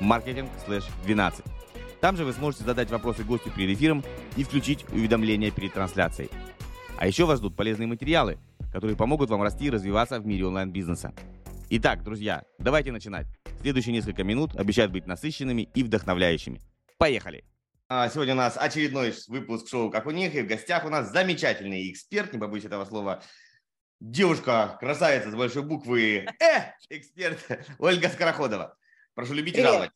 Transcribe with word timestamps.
marketing/12. 0.00 1.44
Там 2.00 2.16
же 2.16 2.24
вы 2.24 2.32
сможете 2.32 2.64
задать 2.64 2.90
вопросы 2.90 3.22
гостю 3.24 3.50
перед 3.50 3.76
эфиром 3.76 4.04
и 4.36 4.44
включить 4.44 4.84
уведомления 4.90 5.50
перед 5.50 5.72
трансляцией. 5.72 6.30
А 6.98 7.06
еще 7.06 7.24
вас 7.26 7.38
ждут 7.38 7.56
полезные 7.56 7.86
материалы, 7.86 8.38
которые 8.72 8.96
помогут 8.96 9.30
вам 9.30 9.42
расти 9.42 9.66
и 9.66 9.70
развиваться 9.70 10.18
в 10.18 10.26
мире 10.26 10.46
онлайн-бизнеса. 10.46 11.12
Итак, 11.70 12.02
друзья, 12.02 12.42
давайте 12.58 12.92
начинать. 12.92 13.26
Следующие 13.60 13.92
несколько 13.92 14.24
минут 14.24 14.56
обещают 14.56 14.92
быть 14.92 15.06
насыщенными 15.06 15.68
и 15.74 15.82
вдохновляющими. 15.82 16.60
Поехали! 16.98 17.44
Сегодня 17.88 18.34
у 18.34 18.38
нас 18.38 18.56
очередной 18.56 19.14
выпуск 19.28 19.68
шоу 19.68 19.90
«Как 19.90 20.06
у 20.06 20.10
них», 20.10 20.34
и 20.34 20.42
в 20.42 20.46
гостях 20.46 20.84
у 20.84 20.88
нас 20.88 21.12
замечательный 21.12 21.90
эксперт, 21.90 22.32
не 22.32 22.38
побоюсь 22.38 22.64
этого 22.64 22.84
слова, 22.84 23.22
девушка, 24.00 24.76
красавица 24.80 25.30
с 25.30 25.34
большой 25.34 25.62
буквы 25.62 26.26
«Э», 26.40 26.72
эксперт 26.88 27.38
Ольга 27.78 28.08
Скороходова. 28.08 28.76
Прошу 29.14 29.34
любить 29.34 29.56
и 29.56 29.62
жаловать. 29.62 29.90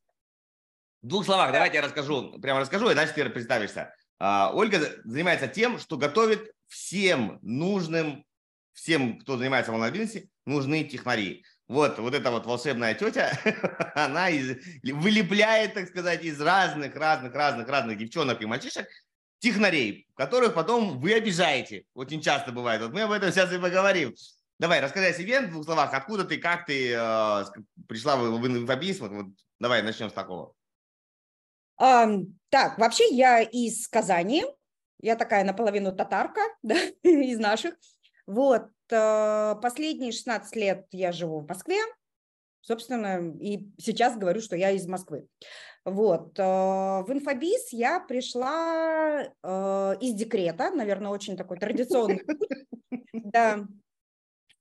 В 1.02 1.08
двух 1.08 1.24
словах 1.24 1.52
давайте 1.52 1.76
я 1.76 1.82
расскажу, 1.82 2.38
прямо 2.40 2.60
расскажу, 2.60 2.90
и 2.90 2.94
дальше 2.94 3.14
ты 3.14 3.28
представишься. 3.30 3.94
А, 4.18 4.50
Ольга 4.52 4.80
занимается 5.04 5.46
тем, 5.46 5.78
что 5.78 5.96
готовит 5.96 6.52
всем 6.66 7.38
нужным, 7.42 8.24
всем, 8.72 9.18
кто 9.18 9.36
занимается 9.36 9.72
в 9.72 9.74
онлайн-бизнесе, 9.74 10.28
нужны 10.46 10.84
технари. 10.84 11.44
Вот, 11.68 11.98
вот 11.98 12.14
эта 12.14 12.30
вот 12.30 12.46
волшебная 12.46 12.94
тетя, 12.94 13.32
она 13.94 14.30
из, 14.30 14.56
вылепляет, 14.82 15.74
так 15.74 15.88
сказать, 15.88 16.24
из 16.24 16.40
разных, 16.40 16.94
разных, 16.94 17.34
разных, 17.34 17.68
разных 17.68 17.98
девчонок 17.98 18.40
и 18.40 18.46
мальчишек 18.46 18.86
технарей, 19.38 20.06
которых 20.14 20.54
потом 20.54 20.98
вы 20.98 21.14
обижаете. 21.14 21.84
Очень 21.94 22.20
часто 22.20 22.52
бывает. 22.52 22.82
Вот 22.82 22.92
мы 22.92 23.02
об 23.02 23.12
этом 23.12 23.30
сейчас 23.30 23.52
и 23.52 23.58
поговорим. 23.58 24.14
Давай, 24.58 24.80
расскажи 24.80 25.08
о 25.08 25.12
себе 25.12 25.40
в 25.40 25.50
двух 25.50 25.64
словах. 25.64 25.92
Откуда 25.92 26.24
ты, 26.24 26.38
как 26.38 26.64
ты 26.64 26.92
э, 26.92 27.44
пришла 27.88 28.16
в, 28.16 28.22
в 28.22 28.46
инфобиз? 28.46 29.00
Вот, 29.00 29.26
давай 29.60 29.82
начнем 29.82 30.08
с 30.08 30.14
такого. 30.14 30.54
А, 31.78 32.08
так, 32.48 32.78
вообще 32.78 33.06
я 33.14 33.42
из 33.42 33.86
Казани. 33.86 34.46
Я 35.02 35.16
такая 35.16 35.44
наполовину 35.44 35.94
татарка, 35.94 36.40
да, 36.62 36.76
из 37.02 37.38
наших. 37.38 37.74
Вот, 38.26 38.68
э, 38.90 39.54
последние 39.60 40.12
16 40.12 40.56
лет 40.56 40.86
я 40.90 41.12
живу 41.12 41.40
в 41.40 41.48
Москве. 41.48 41.78
Собственно, 42.62 43.32
и 43.38 43.70
сейчас 43.78 44.16
говорю, 44.16 44.40
что 44.40 44.56
я 44.56 44.70
из 44.70 44.86
Москвы. 44.86 45.28
Вот, 45.84 46.38
э, 46.38 46.42
в 46.42 47.06
инфобиз 47.08 47.72
я 47.72 48.00
пришла 48.00 49.22
из 49.22 50.14
декрета, 50.14 50.70
наверное, 50.70 51.10
очень 51.10 51.36
такой 51.36 51.58
традиционный 51.58 52.22
Да, 53.12 53.66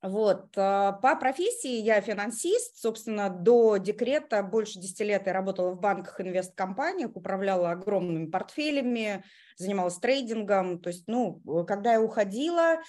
вот. 0.01 0.49
А, 0.55 0.93
по 0.93 1.15
профессии 1.15 1.81
я 1.81 1.99
финансист. 2.01 2.77
Собственно, 2.77 3.29
до 3.29 3.77
декрета 3.77 4.43
больше 4.43 4.79
10 4.79 4.99
лет 5.01 5.27
я 5.27 5.33
работала 5.33 5.71
в 5.71 5.79
банках, 5.79 6.21
инвесткомпаниях, 6.21 7.15
управляла 7.15 7.71
огромными 7.71 8.27
портфелями, 8.27 9.23
занималась 9.57 9.97
трейдингом. 9.97 10.79
То 10.79 10.89
есть, 10.89 11.05
ну, 11.07 11.41
когда 11.65 11.93
я 11.93 12.01
уходила, 12.01 12.79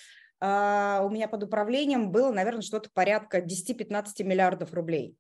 а, 0.41 1.03
у 1.05 1.09
меня 1.09 1.29
под 1.29 1.45
управлением 1.45 2.11
было, 2.11 2.33
наверное, 2.33 2.63
что-то 2.63 2.91
порядка 2.93 3.41
10-15 3.41 4.23
миллиардов 4.23 4.75
рублей. 4.75 5.17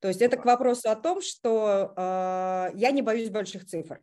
То 0.00 0.08
есть 0.08 0.22
это 0.22 0.36
к 0.36 0.44
вопросу 0.44 0.90
о 0.90 0.96
том, 0.96 1.22
что 1.22 1.92
а, 1.96 2.70
я 2.74 2.90
не 2.90 3.02
боюсь 3.02 3.30
больших 3.30 3.66
цифр. 3.66 4.00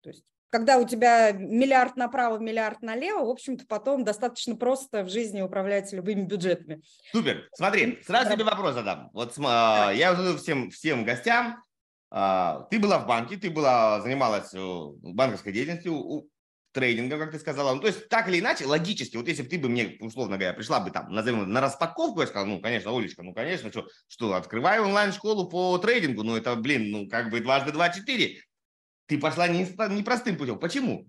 То 0.00 0.10
есть 0.10 0.24
когда 0.52 0.76
у 0.76 0.86
тебя 0.86 1.32
миллиард 1.32 1.96
направо, 1.96 2.36
миллиард 2.36 2.82
налево, 2.82 3.24
в 3.24 3.30
общем-то, 3.30 3.64
потом 3.66 4.04
достаточно 4.04 4.54
просто 4.54 5.02
в 5.02 5.08
жизни 5.08 5.40
управлять 5.40 5.90
любыми 5.94 6.24
бюджетами. 6.24 6.82
Супер. 7.10 7.48
Смотри, 7.54 7.98
сразу 8.06 8.34
тебе 8.34 8.44
вопрос 8.44 8.74
задам. 8.74 9.08
Вот 9.14 9.32
да. 9.38 9.90
я 9.92 10.14
задаю 10.14 10.36
всем, 10.36 10.70
всем 10.70 11.06
гостям. 11.06 11.64
А, 12.10 12.66
ты 12.70 12.78
была 12.78 12.98
в 12.98 13.06
банке, 13.06 13.38
ты 13.38 13.48
была, 13.48 14.02
занималась 14.02 14.52
э, 14.52 14.58
банковской 15.00 15.52
деятельностью, 15.52 16.28
трейдингом, 16.72 17.18
как 17.18 17.30
ты 17.30 17.38
сказала. 17.38 17.74
Ну, 17.74 17.80
то 17.80 17.86
есть, 17.86 18.10
так 18.10 18.28
или 18.28 18.40
иначе, 18.40 18.66
логически, 18.66 19.16
вот 19.16 19.28
если 19.28 19.42
бы 19.42 19.48
ты 19.48 19.58
бы 19.58 19.70
мне, 19.70 19.96
условно 20.00 20.36
говоря, 20.36 20.52
пришла 20.52 20.80
бы 20.80 20.90
там, 20.90 21.10
назовем, 21.10 21.50
на 21.50 21.62
распаковку, 21.62 22.20
я 22.20 22.26
сказал, 22.26 22.46
ну, 22.46 22.60
конечно, 22.60 22.94
Олечка, 22.94 23.22
ну, 23.22 23.32
конечно, 23.32 23.70
что, 23.70 23.86
что 24.06 24.34
открываю 24.34 24.84
онлайн-школу 24.84 25.48
по 25.48 25.78
трейдингу, 25.78 26.22
ну, 26.22 26.36
это, 26.36 26.54
блин, 26.56 26.90
ну, 26.90 27.08
как 27.08 27.30
бы 27.30 27.40
дважды 27.40 27.72
два 27.72 27.88
четыре. 27.88 28.42
Ты 29.06 29.18
пошла 29.18 29.48
непростым 29.48 30.36
путем. 30.36 30.58
Почему? 30.58 31.06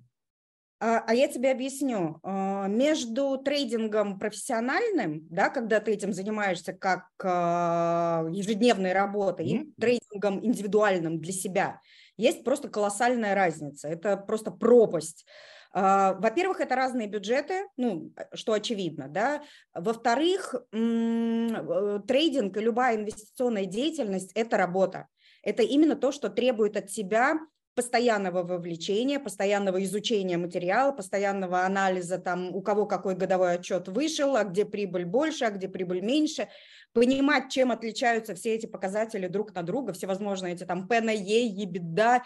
А, 0.84 1.02
а 1.08 1.14
я 1.14 1.30
тебе 1.30 1.52
объясню. 1.52 2.20
А, 2.24 2.68
между 2.68 3.38
трейдингом 3.38 4.20
профессиональным, 4.20 5.26
да, 5.30 5.50
когда 5.50 5.80
ты 5.80 5.94
этим 5.94 6.12
занимаешься 6.12 6.74
как 6.74 7.06
а, 7.24 8.26
ежедневной 8.30 8.92
работой, 8.92 9.46
mm-hmm. 9.46 9.64
и 9.64 9.74
трейдингом 9.80 10.46
индивидуальным 10.46 11.22
для 11.22 11.32
себя, 11.32 11.80
есть 12.18 12.44
просто 12.44 12.68
колоссальная 12.68 13.34
разница. 13.34 13.88
Это 13.88 14.18
просто 14.18 14.52
пропасть. 14.52 15.26
Во-первых, 15.74 16.60
это 16.60 16.76
разные 16.76 17.08
бюджеты, 17.08 17.66
ну, 17.78 18.14
что 18.36 18.54
очевидно, 18.54 19.08
да. 19.08 19.42
Во-вторых, 19.74 20.54
э, 20.54 22.00
трейдинг 22.08 22.56
и 22.56 22.60
любая 22.60 22.96
инвестиционная 22.96 23.66
деятельность– 23.66 24.32
это 24.36 24.58
работа. 24.58 25.08
Это 25.42 25.64
именно 25.64 25.96
то, 25.96 26.12
что 26.12 26.30
требует 26.30 26.78
от 26.78 26.90
тебя 26.90 27.40
постоянного 27.76 28.44
вовлечения, 28.44 29.20
постоянного 29.20 29.84
изучения 29.84 30.38
материала, 30.38 30.92
постоянного 30.92 31.66
анализа, 31.66 32.18
там, 32.18 32.56
у 32.56 32.62
кого 32.62 32.86
какой 32.86 33.16
годовой 33.16 33.56
отчет 33.56 33.88
вышел, 33.88 34.36
а 34.36 34.44
где 34.44 34.66
прибыль 34.66 35.06
больше, 35.06 35.46
а 35.46 35.52
где 35.52 35.68
прибыль 35.68 36.02
меньше, 36.02 36.50
понимать, 36.94 37.52
чем 37.52 37.72
отличаются 37.72 38.36
все 38.36 38.54
эти 38.54 38.66
показатели 38.66 39.28
друг 39.28 39.54
на 39.56 39.64
друга, 39.64 39.94
всевозможные 39.94 40.54
эти 40.54 40.64
там 40.66 40.88
E, 40.92 41.66
EBITDA, 41.66 42.18
э, 42.18 42.22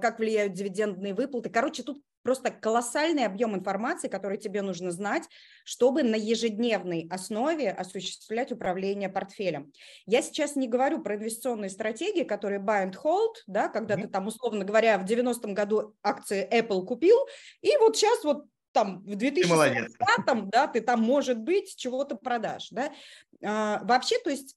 как 0.00 0.18
влияют 0.18 0.54
дивидендные 0.54 1.14
выплаты. 1.14 1.50
Короче, 1.50 1.82
тут 1.82 2.02
просто 2.26 2.50
колоссальный 2.50 3.24
объем 3.24 3.54
информации, 3.54 4.08
который 4.08 4.36
тебе 4.36 4.60
нужно 4.60 4.90
знать, 4.90 5.28
чтобы 5.64 6.02
на 6.02 6.16
ежедневной 6.16 7.06
основе 7.08 7.70
осуществлять 7.70 8.50
управление 8.50 9.08
портфелем. 9.08 9.72
Я 10.06 10.22
сейчас 10.22 10.56
не 10.56 10.66
говорю 10.66 11.00
про 11.02 11.14
инвестиционные 11.14 11.70
стратегии, 11.70 12.24
которые 12.24 12.58
buy 12.58 12.90
and 12.90 12.96
hold, 13.00 13.34
да, 13.46 13.68
когда 13.68 13.94
mm-hmm. 13.94 14.02
ты 14.02 14.08
там, 14.08 14.26
условно 14.26 14.64
говоря, 14.64 14.98
в 14.98 15.04
90-м 15.04 15.54
году 15.54 15.94
акции 16.02 16.48
Apple 16.52 16.84
купил, 16.84 17.16
и 17.60 17.76
вот 17.76 17.96
сейчас 17.96 18.24
вот 18.24 18.46
там 18.72 19.04
в 19.04 19.14
2020 19.14 20.50
да, 20.50 20.66
ты 20.66 20.80
там, 20.80 21.00
может 21.00 21.38
быть, 21.38 21.76
чего-то 21.76 22.16
продашь, 22.16 22.70
да. 22.72 22.92
А, 23.44 23.80
вообще, 23.84 24.18
то 24.18 24.30
есть 24.30 24.56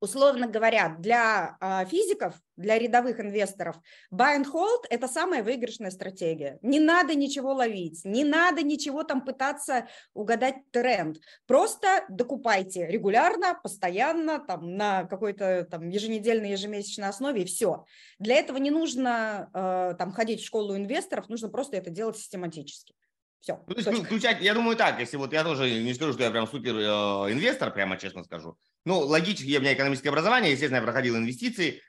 условно 0.00 0.46
говоря, 0.46 0.96
для 0.98 1.56
а, 1.60 1.84
физиков, 1.84 2.34
для 2.56 2.78
рядовых 2.78 3.20
инвесторов, 3.20 3.76
buy 4.12 4.38
and 4.38 4.46
hold– 4.52 4.84
это 4.90 5.08
самая 5.08 5.42
выигрышная 5.42 5.90
стратегия. 5.90 6.58
Не 6.62 6.80
надо 6.80 7.14
ничего 7.14 7.52
ловить, 7.52 8.04
не 8.04 8.24
надо 8.24 8.62
ничего 8.62 9.04
там 9.04 9.24
пытаться 9.24 9.88
угадать 10.14 10.56
тренд. 10.70 11.18
Просто 11.46 12.04
докупайте 12.08 12.86
регулярно, 12.86 13.58
постоянно, 13.62 14.38
там, 14.38 14.76
на 14.76 15.04
какой-то 15.04 15.66
там 15.70 15.88
еженедельной, 15.88 16.52
ежемесячной 16.52 17.08
основе, 17.08 17.42
и 17.42 17.46
все. 17.46 17.84
Для 18.18 18.36
этого 18.36 18.58
не 18.58 18.70
нужно 18.70 19.50
э, 19.52 19.94
там 19.98 20.12
ходить 20.12 20.40
в 20.40 20.46
школу 20.46 20.76
инвесторов, 20.76 21.28
нужно 21.28 21.48
просто 21.48 21.76
это 21.76 21.90
делать 21.90 22.16
систематически. 22.16 22.94
Все. 23.40 23.62
Ну, 23.66 23.74
то 23.74 23.90
есть, 23.90 24.04
включать, 24.04 24.40
я 24.40 24.52
думаю 24.52 24.76
так, 24.76 24.98
если 24.98 25.16
вот 25.16 25.32
я 25.32 25.44
тоже 25.44 25.70
не 25.80 25.94
скажу, 25.94 26.12
что 26.12 26.24
я 26.24 26.30
прям 26.30 26.46
супер 26.46 26.74
э, 26.76 27.32
инвестор, 27.32 27.72
прямо 27.72 27.96
честно 27.96 28.24
скажу. 28.24 28.56
Ну, 28.84 29.00
логически, 29.00 29.56
у 29.56 29.60
меня 29.60 29.74
экономическое 29.74 30.08
образование, 30.08 30.52
естественно, 30.52 30.78
я 30.78 30.84
проходил 30.84 31.16
инвестиции, 31.16 31.82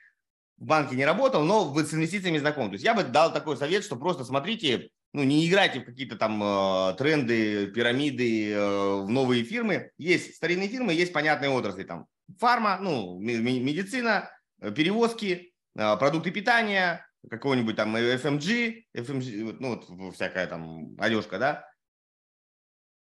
в 0.57 0.65
банке 0.65 0.95
не 0.95 1.06
работал, 1.06 1.44
но 1.44 1.74
с 1.74 1.94
инвестициями 1.94 2.38
знаком. 2.38 2.68
То 2.68 2.74
есть 2.74 2.83
я 2.83 2.94
бы 2.94 3.03
дал 3.03 3.31
такой 3.31 3.56
совет, 3.56 3.83
что 3.83 3.95
просто 3.95 4.25
смотрите, 4.25 4.89
ну, 5.13 5.24
не 5.24 5.47
играйте 5.47 5.80
в 5.80 5.86
какие-то 5.86 6.18
там 6.18 6.41
э, 6.44 6.95
тренды, 6.97 7.68
пирамиды, 7.68 8.51
э, 8.51 9.01
в 9.01 9.09
новые 9.09 9.44
фирмы. 9.44 9.91
Есть 9.97 10.36
старинные 10.36 10.68
фирмы, 10.68 10.94
есть 10.94 11.13
понятные 11.13 11.50
отрасли, 11.50 11.83
там, 11.83 12.06
фарма, 12.38 12.77
ну, 12.80 13.18
медицина, 13.19 14.30
э, 14.62 14.71
перевозки, 14.71 15.53
э, 15.75 15.97
продукты 15.97 16.31
питания, 16.31 17.06
какого-нибудь 17.30 17.75
там 17.75 17.95
FMG, 17.95 18.83
FMG, 18.95 19.57
ну, 19.59 19.81
вот 19.88 20.15
всякая 20.15 20.45
там 20.47 20.95
одежка, 21.00 21.39
да, 21.39 21.69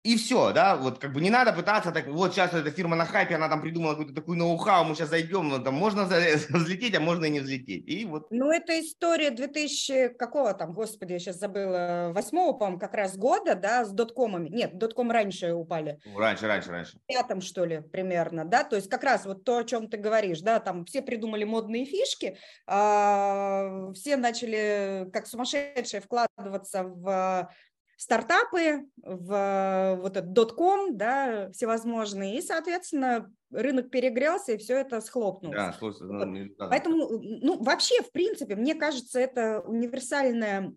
и 0.07 0.17
все, 0.17 0.53
да, 0.53 0.77
вот 0.77 0.99
как 0.99 1.13
бы 1.13 1.21
не 1.21 1.31
надо 1.31 1.53
пытаться 1.53 1.91
так, 1.91 2.07
вот 2.07 2.33
сейчас 2.33 2.55
эта 2.55 2.71
фирма 2.71 2.95
на 2.95 3.05
хайпе, 3.05 3.35
она 3.35 3.49
там 3.49 3.61
придумала 3.61 3.91
какую-то 3.91 4.15
такую 4.15 4.39
ноу-хау, 4.39 4.85
мы 4.85 4.95
сейчас 4.95 5.09
зайдем, 5.09 5.49
ну, 5.49 5.63
там 5.63 5.75
можно 5.75 6.05
взлететь, 6.49 6.95
а 6.95 7.01
можно 7.01 7.25
и 7.25 7.31
не 7.31 7.41
взлететь. 7.41 7.89
И 7.89 8.05
вот. 8.05 8.29
Ну, 8.31 8.53
это 8.53 8.79
история 8.81 9.31
2000, 9.31 10.11
какого 10.17 10.55
там, 10.55 10.75
господи, 10.75 11.13
я 11.15 11.19
сейчас 11.19 11.39
забыла, 11.39 12.13
восьмого, 12.15 12.53
по-моему, 12.53 12.79
как 12.79 12.95
раз 12.95 13.17
года, 13.17 13.57
да, 13.57 13.85
с 13.85 13.91
доткомами. 13.91 14.49
Нет, 14.49 14.79
дотком 14.79 15.11
раньше 15.11 15.53
упали. 15.53 15.99
Раньше, 16.17 16.47
раньше, 16.47 16.71
раньше. 16.71 16.99
В 16.99 17.07
пятом, 17.07 17.41
что 17.41 17.65
ли, 17.65 17.81
примерно, 17.81 18.45
да, 18.45 18.63
то 18.63 18.77
есть 18.77 18.89
как 18.89 19.03
раз 19.03 19.27
вот 19.27 19.45
то, 19.45 19.59
о 19.59 19.65
чем 19.65 19.89
ты 19.89 19.97
говоришь, 19.97 20.41
да, 20.41 20.61
там 20.61 20.85
все 20.85 21.03
придумали 21.03 21.43
модные 21.43 21.85
фишки, 21.85 22.39
а, 22.67 23.93
все 23.95 24.17
начали 24.17 25.11
как 25.13 25.27
сумасшедшие 25.27 26.01
вкладываться 26.01 26.85
в 26.85 27.51
стартапы, 27.97 28.87
в 29.03 29.99
вот 30.01 30.17
этот 30.17 30.33
дотком, 30.33 30.97
да, 30.97 31.51
всевозможные, 31.53 32.39
и, 32.39 32.43
соответственно, 32.43 33.33
рынок 33.51 33.91
перегрелся, 33.91 34.53
и 34.53 34.59
все 34.59 34.77
это 34.77 35.01
схлопнулось. 35.01 35.57
Да, 35.57 35.73
слушай, 35.73 36.07
вот. 36.07 36.27
ну, 36.27 36.49
да. 36.59 36.69
Поэтому, 36.69 37.09
ну, 37.19 37.63
вообще, 37.63 38.03
в 38.03 38.13
принципе, 38.13 38.55
мне 38.55 38.75
кажется, 38.75 39.19
это 39.19 39.61
универсальная 39.61 40.75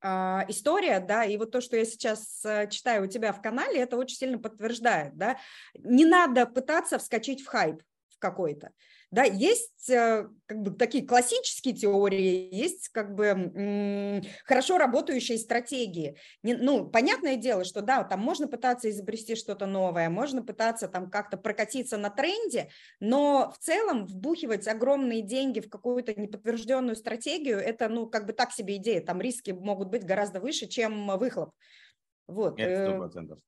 а, 0.00 0.44
история, 0.48 1.00
да, 1.00 1.24
и 1.24 1.36
вот 1.36 1.50
то, 1.50 1.60
что 1.60 1.76
я 1.76 1.84
сейчас 1.84 2.44
э, 2.44 2.68
читаю 2.68 3.04
у 3.04 3.06
тебя 3.06 3.32
в 3.32 3.40
канале, 3.40 3.80
это 3.80 3.96
очень 3.96 4.16
сильно 4.16 4.38
подтверждает, 4.38 5.16
да. 5.16 5.38
Не 5.78 6.04
надо 6.04 6.46
пытаться 6.46 6.98
вскочить 6.98 7.42
в 7.42 7.46
хайп 7.46 7.82
в 8.10 8.18
какой-то. 8.18 8.70
Да, 9.14 9.22
есть 9.22 9.88
э, 9.90 10.28
как 10.46 10.62
бы 10.62 10.72
такие 10.72 11.06
классические 11.06 11.72
теории, 11.72 12.52
есть 12.52 12.88
как 12.88 13.14
бы 13.14 14.20
хорошо 14.44 14.76
работающие 14.76 15.38
стратегии. 15.38 16.16
Не, 16.42 16.54
ну, 16.54 16.84
понятное 16.88 17.36
дело, 17.36 17.62
что 17.62 17.80
да, 17.80 18.02
там 18.02 18.18
можно 18.18 18.48
пытаться 18.48 18.90
изобрести 18.90 19.36
что-то 19.36 19.66
новое, 19.66 20.10
можно 20.10 20.42
пытаться 20.42 20.88
там 20.88 21.10
как-то 21.10 21.36
прокатиться 21.36 21.96
на 21.96 22.10
тренде, 22.10 22.70
но 22.98 23.52
в 23.56 23.64
целом 23.64 24.04
вбухивать 24.06 24.66
огромные 24.66 25.22
деньги 25.22 25.60
в 25.60 25.70
какую-то 25.70 26.20
неподтвержденную 26.20 26.96
стратегию, 26.96 27.58
это, 27.58 27.88
ну, 27.88 28.08
как 28.08 28.26
бы 28.26 28.32
так 28.32 28.50
себе 28.50 28.78
идея, 28.78 29.00
там 29.00 29.20
риски 29.20 29.52
могут 29.52 29.90
быть 29.90 30.04
гораздо 30.04 30.40
выше, 30.40 30.66
чем 30.66 31.06
выхлоп. 31.16 31.52
Вот. 32.26 32.58
Нет, 32.58 32.68
э, 32.68 32.88
сто 32.88 32.98
процентов. 32.98 33.38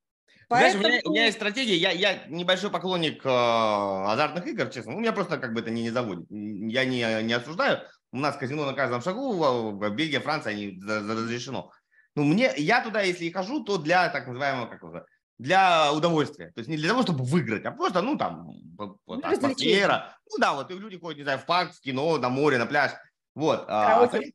Поэтому... 0.49 0.83
Знаешь, 0.83 0.85
у 0.85 0.89
меня, 0.89 1.01
у 1.05 1.11
меня 1.13 1.25
есть 1.27 1.37
стратегия, 1.37 1.77
я, 1.77 1.91
я 1.91 2.25
небольшой 2.29 2.71
поклонник 2.71 3.25
э, 3.25 3.29
азартных 3.29 4.47
игр, 4.47 4.69
честно, 4.69 4.95
у 4.95 5.01
меня 5.01 5.13
просто 5.13 5.39
как 5.39 5.53
бы 5.53 5.61
это 5.61 5.71
не, 5.71 5.83
не 5.83 5.91
заводит. 5.91 6.27
Я 6.31 6.85
не, 6.85 7.23
не 7.25 7.33
осуждаю, 7.33 7.81
у 8.13 8.19
нас 8.19 8.37
казино 8.37 8.65
на 8.65 8.73
каждом 8.73 9.03
шагу, 9.03 9.33
в 9.33 9.91
Бельгия, 9.91 10.21
Франция, 10.21 10.53
они 10.53 10.81
разрешено. 10.87 11.73
Ну, 12.15 12.25
мне, 12.25 12.53
я 12.57 12.81
туда, 12.81 13.03
если 13.03 13.25
и 13.25 13.33
хожу, 13.33 13.65
то 13.65 13.77
для 13.77 14.09
так 14.09 14.27
называемого, 14.27 14.67
как 14.67 14.85
это, 14.85 15.07
для 15.39 15.93
удовольствия. 15.93 16.53
То 16.53 16.61
есть 16.61 16.71
не 16.71 16.77
для 16.77 16.89
того, 16.89 17.03
чтобы 17.03 17.25
выиграть, 17.25 17.65
а 17.65 17.73
просто, 17.73 18.01
ну, 18.01 18.17
там, 18.17 18.49
вот, 18.77 19.25
атмосфера. 19.25 20.17
Ну, 20.31 20.39
да, 20.39 20.55
вот 20.55 20.71
и 20.71 20.75
люди 20.75 20.99
ходят, 20.99 21.19
не 21.19 21.25
знаю, 21.25 21.39
в 21.41 21.45
парк, 21.47 21.73
в 21.73 21.81
кино, 21.81 22.17
на 22.19 22.29
море, 22.29 22.59
на 22.59 22.67
пляж. 22.67 22.93
Вот. 23.35 23.65
А, 23.69 24.09
совет, 24.09 24.33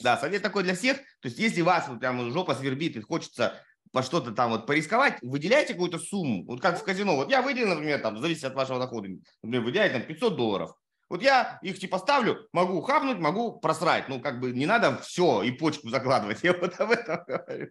да, 0.00 0.16
совет 0.16 0.42
такой 0.42 0.62
для 0.62 0.74
всех. 0.74 0.98
То 1.20 1.28
есть 1.28 1.38
если 1.38 1.60
вас 1.60 1.88
вот 1.88 2.00
прям 2.00 2.30
жопа 2.30 2.54
свербит 2.54 2.96
и 2.96 3.00
хочется 3.00 3.60
по 3.94 4.02
что-то 4.02 4.32
там 4.32 4.50
вот 4.50 4.66
порисковать, 4.66 5.18
выделяйте 5.22 5.72
какую-то 5.72 6.00
сумму. 6.00 6.44
Вот 6.46 6.60
как 6.60 6.80
в 6.80 6.82
казино. 6.82 7.14
Вот 7.14 7.30
я 7.30 7.42
выделил, 7.42 7.68
например, 7.68 8.00
там, 8.00 8.18
зависит 8.20 8.42
от 8.42 8.54
вашего 8.54 8.80
дохода, 8.80 9.08
например, 9.42 9.64
выделяете 9.64 9.98
там 10.00 10.02
500 10.02 10.36
долларов. 10.36 10.74
Вот 11.08 11.22
я 11.22 11.60
их 11.62 11.78
типа 11.78 11.98
ставлю, 11.98 12.48
могу 12.52 12.80
хапнуть, 12.80 13.18
могу 13.18 13.60
просрать. 13.60 14.08
Ну, 14.08 14.20
как 14.20 14.40
бы 14.40 14.50
не 14.50 14.66
надо 14.66 14.96
все 14.98 15.44
и 15.44 15.52
почку 15.52 15.90
закладывать. 15.90 16.38
Я 16.42 16.54
вот 16.54 16.80
об 16.80 16.90
этом 16.90 17.20
говорю. 17.24 17.70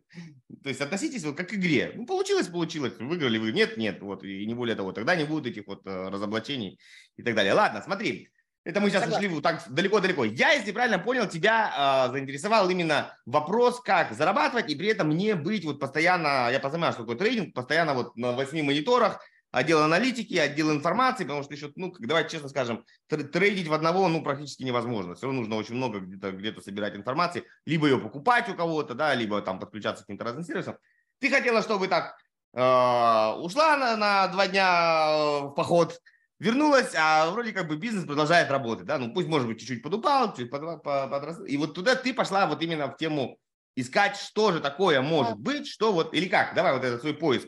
То 0.64 0.70
есть 0.70 0.80
относитесь 0.80 1.25
вот 1.25 1.36
как 1.36 1.50
к 1.50 1.54
игре. 1.56 1.92
Ну, 1.94 2.06
получилось, 2.06 2.48
получилось. 2.48 2.94
Выиграли 3.00 3.40
вы. 3.40 3.52
Нет, 3.52 3.75
нет. 3.75 4.02
Вот, 4.02 4.24
и 4.24 4.46
не 4.46 4.54
более 4.54 4.75
того. 4.75 4.94
Тогда 4.94 5.16
не 5.16 5.25
будет 5.25 5.48
этих 5.48 5.68
вот 5.68 5.86
э, 5.86 6.10
разоблачений 6.10 6.80
и 7.18 7.24
так 7.24 7.36
далее. 7.36 7.54
Ладно, 7.54 7.81
смотри. 7.84 8.30
Это 8.65 8.80
мы 8.80 8.89
сейчас 8.89 9.04
Согласна. 9.04 9.27
ушли 9.27 9.42
так 9.42 9.62
далеко-далеко. 9.68 10.24
Я, 10.24 10.51
если 10.54 10.71
правильно 10.71 10.98
понял, 10.98 11.27
тебя 11.27 12.07
э, 12.07 12.12
заинтересовал 12.13 12.69
именно 12.69 13.18
вопрос, 13.25 13.81
как 13.81 14.13
зарабатывать 14.13 14.69
и 14.69 14.75
при 14.75 14.88
этом 14.88 15.10
не 15.10 15.36
быть 15.36 15.65
вот 15.65 15.80
постоянно, 15.80 16.50
я 16.50 16.60
понимаю, 16.62 16.94
что 16.94 17.01
такое 17.01 17.18
трейдинг, 17.18 17.54
постоянно 17.54 17.94
вот 17.94 18.15
на 18.15 18.31
восьми 18.31 18.62
мониторах, 18.62 19.19
отдел 19.51 19.83
аналитики, 19.83 20.36
отдел 20.36 20.71
информации, 20.71 21.25
потому 21.25 21.44
что 21.44 21.54
еще, 21.54 21.74
ну, 21.75 21.94
давайте 22.00 22.31
честно 22.31 22.48
скажем, 22.48 22.86
трейдить 23.07 23.68
в 23.68 23.74
одного, 23.74 24.07
ну, 24.07 24.24
практически 24.24 24.63
невозможно. 24.63 25.15
Все 25.15 25.25
равно 25.25 25.42
нужно 25.42 25.57
очень 25.57 25.75
много 25.75 26.00
где-то 26.00 26.31
где 26.31 26.54
собирать 26.62 26.95
информации, 26.95 27.44
либо 27.65 27.88
ее 27.88 28.00
покупать 28.00 28.48
у 28.48 28.56
кого-то, 28.56 28.95
да, 28.95 29.13
либо 29.13 29.42
там 29.42 29.60
подключаться 29.60 30.04
к 30.04 30.07
каким-то 30.07 30.24
разным 30.24 30.45
сервисам. 30.45 30.77
Ты 31.19 31.30
хотела, 31.30 31.62
чтобы 31.62 31.88
так 31.88 32.15
э, 32.54 32.60
ушла 32.60 33.77
на, 33.77 33.98
на 33.98 34.27
два 34.30 34.48
дня 34.48 35.07
э, 35.10 35.42
в 35.48 35.50
поход, 35.51 36.00
вернулась, 36.44 36.94
а 36.95 37.31
вроде 37.31 37.54
как 37.54 37.68
бы 37.68 37.78
бизнес 37.78 38.06
продолжает 38.06 38.51
работать, 38.51 38.86
да, 38.86 38.98
ну 38.98 39.13
пусть, 39.13 39.28
может 39.28 39.48
быть, 39.48 39.60
чуть-чуть 39.60 39.81
подупал, 39.81 40.36
чуть 40.36 40.51
подрос, 40.51 41.40
и 41.48 41.57
вот 41.57 41.74
туда 41.74 41.95
ты 41.95 42.13
пошла 42.13 42.48
вот 42.48 42.62
именно 42.62 42.88
в 42.88 42.98
тему 42.98 43.38
искать, 43.75 44.18
что 44.18 44.51
же 44.51 44.60
такое 44.60 45.01
может 45.01 45.38
быть, 45.38 45.68
что 45.68 45.94
вот, 45.94 46.13
или 46.13 46.28
как, 46.28 46.54
давай 46.54 46.74
вот 46.74 46.84
этот 46.84 47.01
свой 47.01 47.13
поиск. 47.13 47.48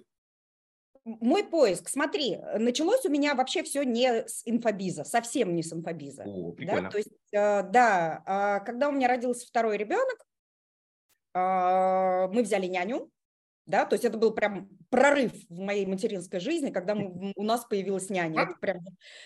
Мой 1.03 1.44
поиск, 1.44 1.89
смотри, 1.89 2.38
началось 2.57 3.06
у 3.06 3.09
меня 3.09 3.36
вообще 3.36 3.62
все 3.62 3.83
не 3.83 4.27
с 4.27 4.42
инфобиза, 4.45 5.03
совсем 5.03 5.53
не 5.53 5.62
с 5.62 5.71
инфобиза. 5.71 6.24
О, 6.25 6.51
прикольно. 6.51 6.83
Да, 6.83 6.89
то 6.89 6.98
есть, 6.98 7.12
э, 7.31 7.63
да, 7.63 8.24
а, 8.25 8.59
когда 8.62 8.89
у 8.89 8.91
меня 8.91 9.07
родился 9.07 9.45
второй 9.45 9.77
ребенок, 9.77 10.25
а, 11.36 12.27
мы 12.30 12.41
взяли 12.41 12.65
няню, 12.65 13.12
да, 13.65 13.85
то 13.85 13.95
есть 13.95 14.06
это 14.06 14.17
был 14.17 14.31
прям 14.31 14.69
прорыв 14.89 15.31
в 15.50 15.59
моей 15.59 15.85
материнской 15.85 16.39
жизни, 16.39 16.69
когда 16.69 16.94
мы, 16.94 17.33
у 17.35 17.44
нас 17.44 17.65
появилась 17.65 18.09
няня. 18.09 18.44
Это 18.44 18.53
прям 18.59 18.77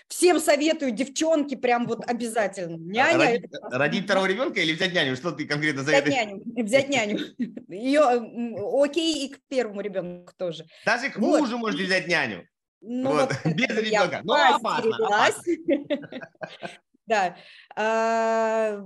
всем 0.08 0.40
советую, 0.40 0.92
девчонки, 0.92 1.56
прям 1.56 1.86
вот 1.88 2.10
обязательно. 2.10 2.76
А 2.76 2.80
няня. 2.80 3.18
Родить, 3.18 3.44
это... 3.52 3.78
родить 3.78 4.06
второго 4.06 4.26
ребенка 4.26 4.62
или 4.62 4.74
взять 4.74 4.94
няню? 4.94 5.16
Что 5.16 5.32
ты 5.32 5.46
конкретно 5.46 5.84
советуешь? 5.84 6.16
Взять 6.16 6.28
няню. 6.28 6.66
Взять 6.66 6.90
няню. 6.90 7.20
Ее 7.68 8.84
окей 8.84 9.28
и 9.28 9.34
к 9.34 9.40
первому 9.50 9.82
ребенку 9.82 10.34
тоже. 10.38 10.66
Даже 10.86 11.10
к 11.10 11.18
мужу 11.18 11.58
вот. 11.58 11.60
можете 11.60 11.84
взять 11.84 12.08
няню. 12.08 12.48
Ну, 12.82 13.12
вот. 13.12 13.34
Вот 13.44 13.54
Без 13.54 13.68
ребенка. 13.70 14.22
Ну, 14.24 14.34
опасно, 14.34 14.96
опасно. 14.96 15.54
Да. 17.10 17.36
А, 17.76 18.80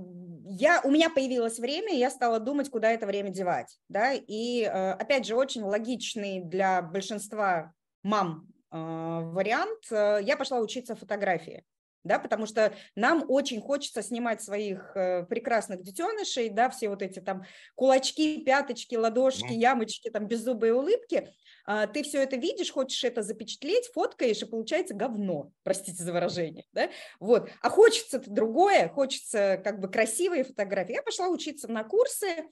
я, 0.46 0.80
у 0.82 0.90
меня 0.90 1.10
появилось 1.10 1.58
время, 1.58 1.92
и 1.94 1.98
я 1.98 2.10
стала 2.10 2.40
думать, 2.40 2.70
куда 2.70 2.90
это 2.90 3.06
время 3.06 3.28
девать. 3.28 3.78
Да? 3.90 4.14
И, 4.14 4.62
э, 4.62 4.92
опять 4.92 5.26
же, 5.26 5.36
очень 5.36 5.62
логичный 5.62 6.40
для 6.40 6.80
большинства 6.80 7.74
мам 8.02 8.46
э, 8.72 8.76
вариант. 8.76 9.84
Э, 9.90 10.20
я 10.22 10.38
пошла 10.38 10.58
учиться 10.60 10.96
фотографии 10.96 11.64
да, 12.02 12.18
потому 12.18 12.44
что 12.44 12.74
нам 12.96 13.24
очень 13.28 13.62
хочется 13.62 14.02
снимать 14.02 14.42
своих 14.42 14.92
прекрасных 14.92 15.80
детенышей, 15.80 16.50
да, 16.50 16.68
все 16.68 16.90
вот 16.90 17.00
эти 17.00 17.18
там 17.20 17.44
кулачки, 17.76 18.44
пяточки, 18.44 18.94
ладошки, 18.94 19.54
ямочки, 19.54 20.10
там 20.10 20.26
беззубые 20.28 20.74
улыбки, 20.74 21.32
ты 21.64 22.02
все 22.02 22.22
это 22.22 22.36
видишь, 22.36 22.72
хочешь 22.72 23.04
это 23.04 23.22
запечатлеть, 23.22 23.90
фоткаешь, 23.94 24.42
и 24.42 24.46
получается 24.46 24.94
говно, 24.94 25.50
простите 25.62 26.02
за 26.02 26.12
выражение, 26.12 26.64
да, 26.72 26.90
вот, 27.20 27.50
а 27.60 27.70
хочется-то 27.70 28.30
другое, 28.30 28.88
хочется 28.88 29.60
как 29.62 29.80
бы 29.80 29.88
красивые 29.88 30.44
фотографии. 30.44 30.94
Я 30.94 31.02
пошла 31.02 31.28
учиться 31.28 31.68
на 31.68 31.84
курсы, 31.84 32.44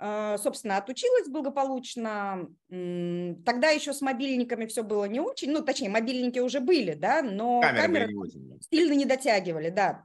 а, 0.00 0.38
собственно, 0.38 0.76
отучилась 0.76 1.28
благополучно. 1.28 2.48
Тогда 2.68 3.70
еще 3.70 3.92
с 3.92 4.00
мобильниками 4.00 4.66
все 4.66 4.82
было 4.82 5.04
не 5.06 5.20
очень, 5.20 5.50
ну, 5.50 5.62
точнее, 5.62 5.88
мобильники 5.88 6.38
уже 6.38 6.60
были, 6.60 6.94
да, 6.94 7.22
но 7.22 7.60
камеры, 7.60 7.82
камеры 7.82 8.12
не 8.12 8.60
сильно 8.70 8.92
не 8.92 9.04
дотягивали, 9.04 9.70
да. 9.70 10.04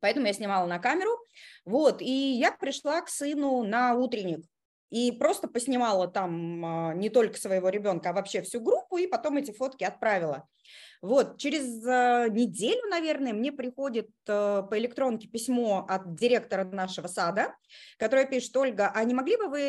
Поэтому 0.00 0.26
я 0.26 0.32
снимала 0.32 0.66
на 0.66 0.78
камеру, 0.78 1.10
вот, 1.64 2.02
и 2.02 2.10
я 2.10 2.52
пришла 2.52 3.00
к 3.00 3.08
сыну 3.08 3.64
на 3.64 3.94
утренник, 3.94 4.44
и 4.90 5.12
просто 5.12 5.48
поснимала 5.48 6.08
там 6.08 6.64
а, 6.64 6.94
не 6.94 7.10
только 7.10 7.38
своего 7.38 7.68
ребенка, 7.68 8.10
а 8.10 8.12
вообще 8.12 8.42
всю 8.42 8.60
группу, 8.60 8.98
и 8.98 9.06
потом 9.06 9.36
эти 9.36 9.50
фотки 9.50 9.84
отправила. 9.84 10.48
Вот, 11.02 11.38
через 11.38 11.84
а, 11.86 12.28
неделю, 12.28 12.88
наверное, 12.88 13.32
мне 13.32 13.52
приходит 13.52 14.08
а, 14.28 14.62
по 14.62 14.78
электронке 14.78 15.28
письмо 15.28 15.84
от 15.88 16.14
директора 16.14 16.64
нашего 16.64 17.08
сада, 17.08 17.54
которое 17.98 18.26
пишет, 18.26 18.56
Ольга, 18.56 18.90
а 18.94 19.02
не 19.04 19.14
могли 19.14 19.36
бы 19.36 19.48
вы 19.48 19.60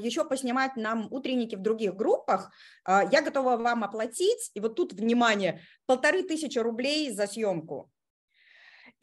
еще 0.00 0.24
поснимать 0.24 0.76
нам 0.76 1.08
утренники 1.10 1.54
в 1.54 1.60
других 1.60 1.94
группах? 1.94 2.50
Я 2.86 3.22
готова 3.22 3.56
вам 3.56 3.84
оплатить, 3.84 4.50
и 4.54 4.60
вот 4.60 4.74
тут, 4.74 4.92
внимание, 4.92 5.60
полторы 5.86 6.22
тысячи 6.22 6.58
рублей 6.58 7.10
за 7.12 7.26
съемку. 7.26 7.90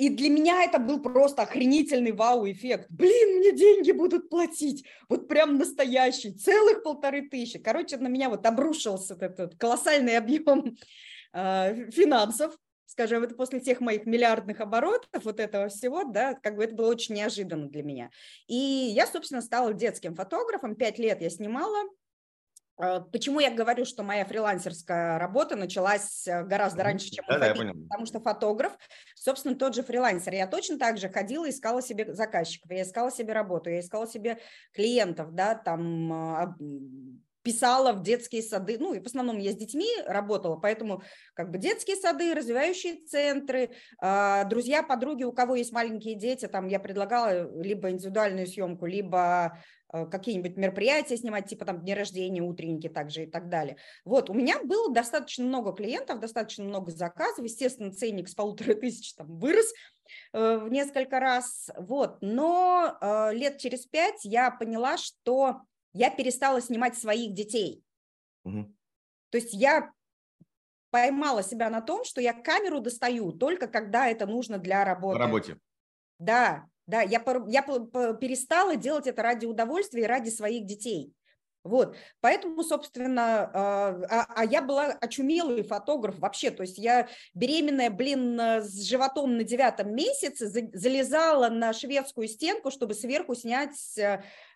И 0.02 0.10
для 0.10 0.32
меня 0.32 0.64
это 0.64 0.80
был 0.80 1.00
просто 1.00 1.44
охренительный 1.44 2.12
вау-эффект. 2.12 2.88
Блин, 2.90 3.38
мне 3.38 3.52
деньги 3.52 3.92
будут 3.92 4.32
платить. 4.32 4.84
Вот 5.08 5.28
прям 5.28 5.60
настоящий. 5.60 6.34
Целых 6.34 6.82
полторы 6.82 7.30
тысячи. 7.30 7.60
Короче, 7.60 7.98
на 7.98 8.08
меня 8.08 8.28
вот 8.28 8.44
обрушился 8.48 9.16
этот 9.20 9.54
колоссальный 9.60 10.18
объем 10.18 10.76
э, 11.34 11.92
финансов 11.92 12.58
скажем, 12.88 13.24
это 13.24 13.36
после 13.36 13.62
тех 13.62 13.80
моих 13.80 14.06
миллиардных 14.06 14.60
оборотов, 14.60 15.24
вот 15.24 15.40
этого 15.40 15.70
всего, 15.70 16.04
да, 16.04 16.34
как 16.34 16.58
бы 16.58 16.66
это 16.66 16.76
было 16.76 16.90
очень 16.90 17.16
неожиданно 17.16 17.70
для 17.70 17.84
меня. 17.84 18.10
И 18.48 18.54
я, 18.54 19.08
собственно, 19.08 19.42
стала 19.42 19.74
детским 19.74 20.14
фотографом, 20.14 20.76
пять 20.76 21.00
лет 21.00 21.22
я 21.22 21.30
снимала, 21.30 21.88
почему 23.12 23.40
я 23.40 23.52
говорю, 23.52 23.86
что 23.86 24.04
моя 24.04 24.26
фрилансерская 24.26 25.20
работа 25.20 25.56
началась 25.56 26.28
э, 26.28 26.44
гораздо 26.44 26.84
раньше, 26.84 27.10
чем 27.10 27.24
да, 27.28 27.38
да, 27.38 27.54
потому 27.54 28.06
что 28.06 28.20
фотограф, 28.20 28.74
собственно, 29.16 29.56
тот 29.56 29.76
же 29.76 29.84
фрилансер. 29.84 30.34
Я 30.34 30.48
точно 30.48 30.80
так 30.80 30.98
же 30.98 31.10
ходила, 31.10 31.50
искала 31.50 31.82
себе 31.82 32.14
заказчиков, 32.14 32.72
я 32.72 32.82
искала 32.84 33.12
себе 33.12 33.34
работу, 33.34 33.70
я 33.70 33.80
искала 33.80 34.08
себе 34.08 34.40
клиентов, 34.74 35.34
да, 35.34 35.56
там 35.56 36.14
а, 36.14 36.56
писала 37.44 37.94
в 37.94 38.04
детские 38.04 38.42
сады, 38.42 38.78
ну, 38.80 38.94
и 38.94 39.00
в 39.00 39.06
основном 39.06 39.38
я 39.38 39.52
с 39.52 39.56
детьми 39.56 39.90
работала, 40.06 40.58
поэтому 40.58 41.02
как 41.34 41.52
бы 41.52 41.58
детские 41.58 41.96
сады, 41.96 42.34
развивающие 42.34 42.96
центры, 43.06 43.72
а, 44.00 44.44
друзья, 44.46 44.84
подруги, 44.84 45.24
у 45.24 45.32
кого 45.32 45.56
есть 45.56 45.72
маленькие 45.72 46.16
дети, 46.16 46.48
там 46.48 46.68
я 46.68 46.80
предлагала 46.80 47.52
либо 47.62 47.90
индивидуальную 47.90 48.48
съемку, 48.48 48.86
либо 48.86 49.58
а, 49.90 50.06
какие-нибудь 50.06 50.56
мероприятия 50.58 51.18
снимать, 51.18 51.48
типа 51.48 51.66
там 51.66 51.82
дни 51.82 51.94
рождения, 51.94 52.42
утренники 52.42 52.90
также 52.90 53.24
и 53.24 53.28
так 53.28 53.50
далее. 53.50 53.78
Вот, 54.06 54.30
у 54.30 54.34
меня 54.34 54.62
было 54.64 54.94
достаточно 54.94 55.44
много 55.44 55.74
клиентов, 55.74 56.20
достаточно 56.20 56.64
много 56.64 56.92
заказов, 56.92 57.44
естественно, 57.44 57.92
ценник 57.92 58.30
с 58.30 58.36
полутора 58.36 58.76
тысяч 58.76 59.14
там 59.16 59.40
вырос 59.40 59.74
э, 60.34 60.58
в 60.58 60.70
несколько 60.70 61.20
раз, 61.20 61.70
вот, 61.76 62.18
но 62.22 62.98
э, 63.02 63.34
лет 63.34 63.58
через 63.58 63.86
пять 63.86 64.24
я 64.24 64.52
поняла, 64.52 64.98
что 64.98 65.62
я 65.94 66.10
перестала 66.10 66.62
снимать 66.62 66.98
своих 66.98 67.34
детей. 67.34 67.84
Угу. 68.44 68.74
То 69.30 69.38
есть 69.38 69.54
я 69.54 69.92
поймала 70.90 71.42
себя 71.42 71.70
на 71.70 71.82
том, 71.82 72.04
что 72.04 72.22
я 72.22 72.34
камеру 72.34 72.82
достаю 72.82 73.32
только 73.32 73.68
когда 73.68 74.08
это 74.08 74.26
нужно 74.26 74.58
для 74.58 74.84
работы. 74.84 75.20
На 75.20 75.26
работе. 75.26 75.58
Да, 76.20 76.66
да, 76.86 77.02
я, 77.02 77.24
я 77.48 77.62
перестала 77.64 78.76
делать 78.76 79.08
это 79.08 79.22
ради 79.22 79.46
удовольствия 79.46 80.04
и 80.04 80.08
ради 80.08 80.30
своих 80.30 80.66
детей. 80.66 81.14
Вот, 81.64 81.96
поэтому, 82.22 82.64
собственно, 82.64 83.52
а, 83.54 84.02
а, 84.10 84.26
а 84.36 84.46
я 84.46 84.64
была 84.64 84.88
очумелый 84.88 85.62
фотограф 85.62 86.18
вообще, 86.18 86.50
то 86.50 86.64
есть 86.64 86.80
я 86.80 87.08
беременная, 87.36 87.92
блин, 87.92 88.40
с 88.40 88.82
животом 88.84 89.38
на 89.38 89.44
девятом 89.44 89.94
месяце 89.94 90.48
залезала 90.48 91.50
на 91.50 91.74
шведскую 91.74 92.28
стенку, 92.28 92.72
чтобы 92.72 92.96
сверху 92.96 93.36
снять 93.36 94.00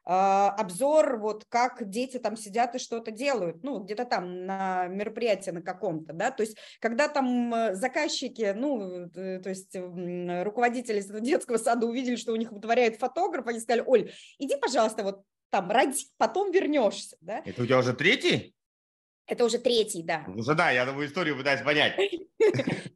а, 0.08 0.50
обзор, 0.52 1.18
вот 1.18 1.46
как 1.46 1.90
дети 1.90 2.18
там 2.18 2.38
сидят 2.38 2.76
и 2.76 2.80
что-то 2.80 3.10
делают, 3.10 3.64
ну, 3.64 3.80
где-то 3.80 4.06
там 4.06 4.46
на 4.46 4.88
мероприятии 4.88 5.50
на 5.50 5.62
каком-то, 5.62 6.14
да, 6.14 6.30
то 6.30 6.42
есть 6.42 6.58
когда 6.80 7.08
там 7.08 7.54
э, 7.54 7.76
заказчики, 7.76 8.54
ну, 8.56 9.08
э, 9.16 9.40
то 9.40 9.50
есть 9.50 9.76
руководители 9.76 11.04
детского 11.22 11.58
сада 11.58 11.88
увидели, 11.88 12.18
что 12.18 12.34
у 12.34 12.36
них 12.36 12.52
вытворяет 12.52 12.98
фотограф, 12.98 13.48
они 13.48 13.60
сказали, 13.60 13.84
Оль, 13.86 14.12
иди, 14.38 14.56
пожалуйста, 14.58 15.04
вот 15.04 15.24
там 15.56 15.72
роди, 15.72 16.08
потом 16.18 16.52
вернешься. 16.52 17.16
Да? 17.22 17.42
Это 17.46 17.62
у 17.62 17.66
тебя 17.66 17.80
уже 17.80 17.94
третий? 17.94 18.54
Это 19.26 19.46
уже 19.46 19.58
третий, 19.58 20.04
да. 20.04 20.26
Ну, 20.28 20.44
да, 20.54 20.70
я 20.70 20.86
думаю, 20.86 21.08
историю 21.08 21.38
пытаюсь 21.38 21.62
понять. 21.62 21.96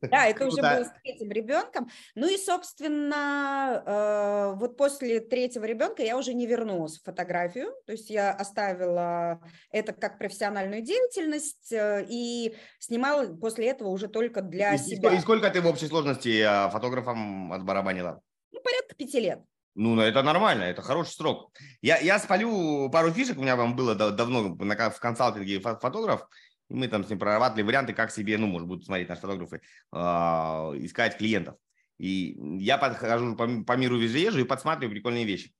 Да, 0.01 0.27
это 0.27 0.47
уже 0.47 0.61
было 0.61 0.85
с 0.85 0.91
третьим 1.03 1.29
ребенком. 1.29 1.89
Ну 2.15 2.29
и, 2.29 2.37
собственно, 2.37 3.83
э, 3.85 4.55
вот 4.57 4.77
после 4.77 5.19
третьего 5.19 5.65
ребенка 5.65 6.03
я 6.03 6.17
уже 6.17 6.33
не 6.33 6.47
вернулась 6.47 6.99
в 6.99 7.03
фотографию, 7.03 7.73
то 7.85 7.91
есть 7.91 8.09
я 8.09 8.31
оставила 8.31 9.41
это 9.71 9.91
как 9.91 10.17
профессиональную 10.17 10.83
деятельность 10.83 11.73
э, 11.73 12.05
и 12.07 12.55
снимала 12.79 13.27
после 13.35 13.67
этого 13.67 13.89
уже 13.89 14.07
только 14.07 14.41
для 14.41 14.77
себя. 14.77 15.13
И 15.13 15.19
сколько 15.19 15.49
ты 15.49 15.59
в 15.59 15.67
общей 15.67 15.87
сложности 15.87 16.41
э, 16.41 16.69
фотографом 16.69 17.51
отбарабанила? 17.51 18.21
Ну, 18.51 18.61
порядка 18.61 18.95
пяти 18.95 19.19
лет. 19.19 19.41
Ну, 19.75 19.99
это 20.01 20.23
нормально, 20.23 20.63
это 20.63 20.81
хороший 20.81 21.11
срок. 21.11 21.55
Я, 21.81 21.99
я 21.99 22.19
спалю 22.19 22.89
пару 22.89 23.11
фишек, 23.11 23.37
у 23.37 23.41
меня 23.41 23.55
вам 23.55 23.75
было 23.75 23.95
давно 23.95 24.55
в 24.55 24.99
консалтинге 24.99 25.59
фотограф, 25.59 26.27
и 26.69 26.73
мы 26.73 26.87
там 26.87 27.03
с 27.03 27.09
ним 27.09 27.19
прорабатывали 27.19 27.63
варианты, 27.63 27.93
как 27.93 28.11
себе, 28.11 28.37
ну, 28.37 28.47
может 28.47 28.67
быть, 28.67 28.85
смотреть 28.85 29.09
наши 29.09 29.21
фотографы, 29.21 29.61
э, 29.91 29.97
искать 29.97 31.17
клиентов. 31.17 31.55
И 31.97 32.37
я 32.59 32.77
подхожу 32.77 33.35
по, 33.35 33.47
по 33.63 33.77
миру 33.77 33.97
везде 33.97 34.29
и 34.29 34.43
подсматриваю 34.43 34.91
прикольные 34.91 35.25
вещи. 35.25 35.53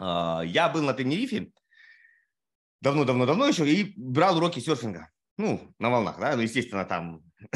Э, 0.00 0.40
я 0.44 0.68
был 0.68 0.82
на 0.82 0.94
Тенерифе 0.94 1.50
давно-давно-давно 2.80 3.46
еще 3.46 3.68
и 3.68 3.94
брал 3.96 4.36
уроки 4.36 4.60
серфинга. 4.60 5.10
Ну, 5.36 5.74
на 5.78 5.90
волнах, 5.90 6.18
да, 6.20 6.36
ну, 6.36 6.42
естественно, 6.42 6.84
там, 6.84 7.22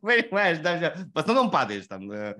понимаешь, 0.00 0.58
да, 0.58 0.94
в 1.14 1.18
основном 1.18 1.50
падаешь 1.50 1.86
там, 1.86 2.10
э, 2.10 2.36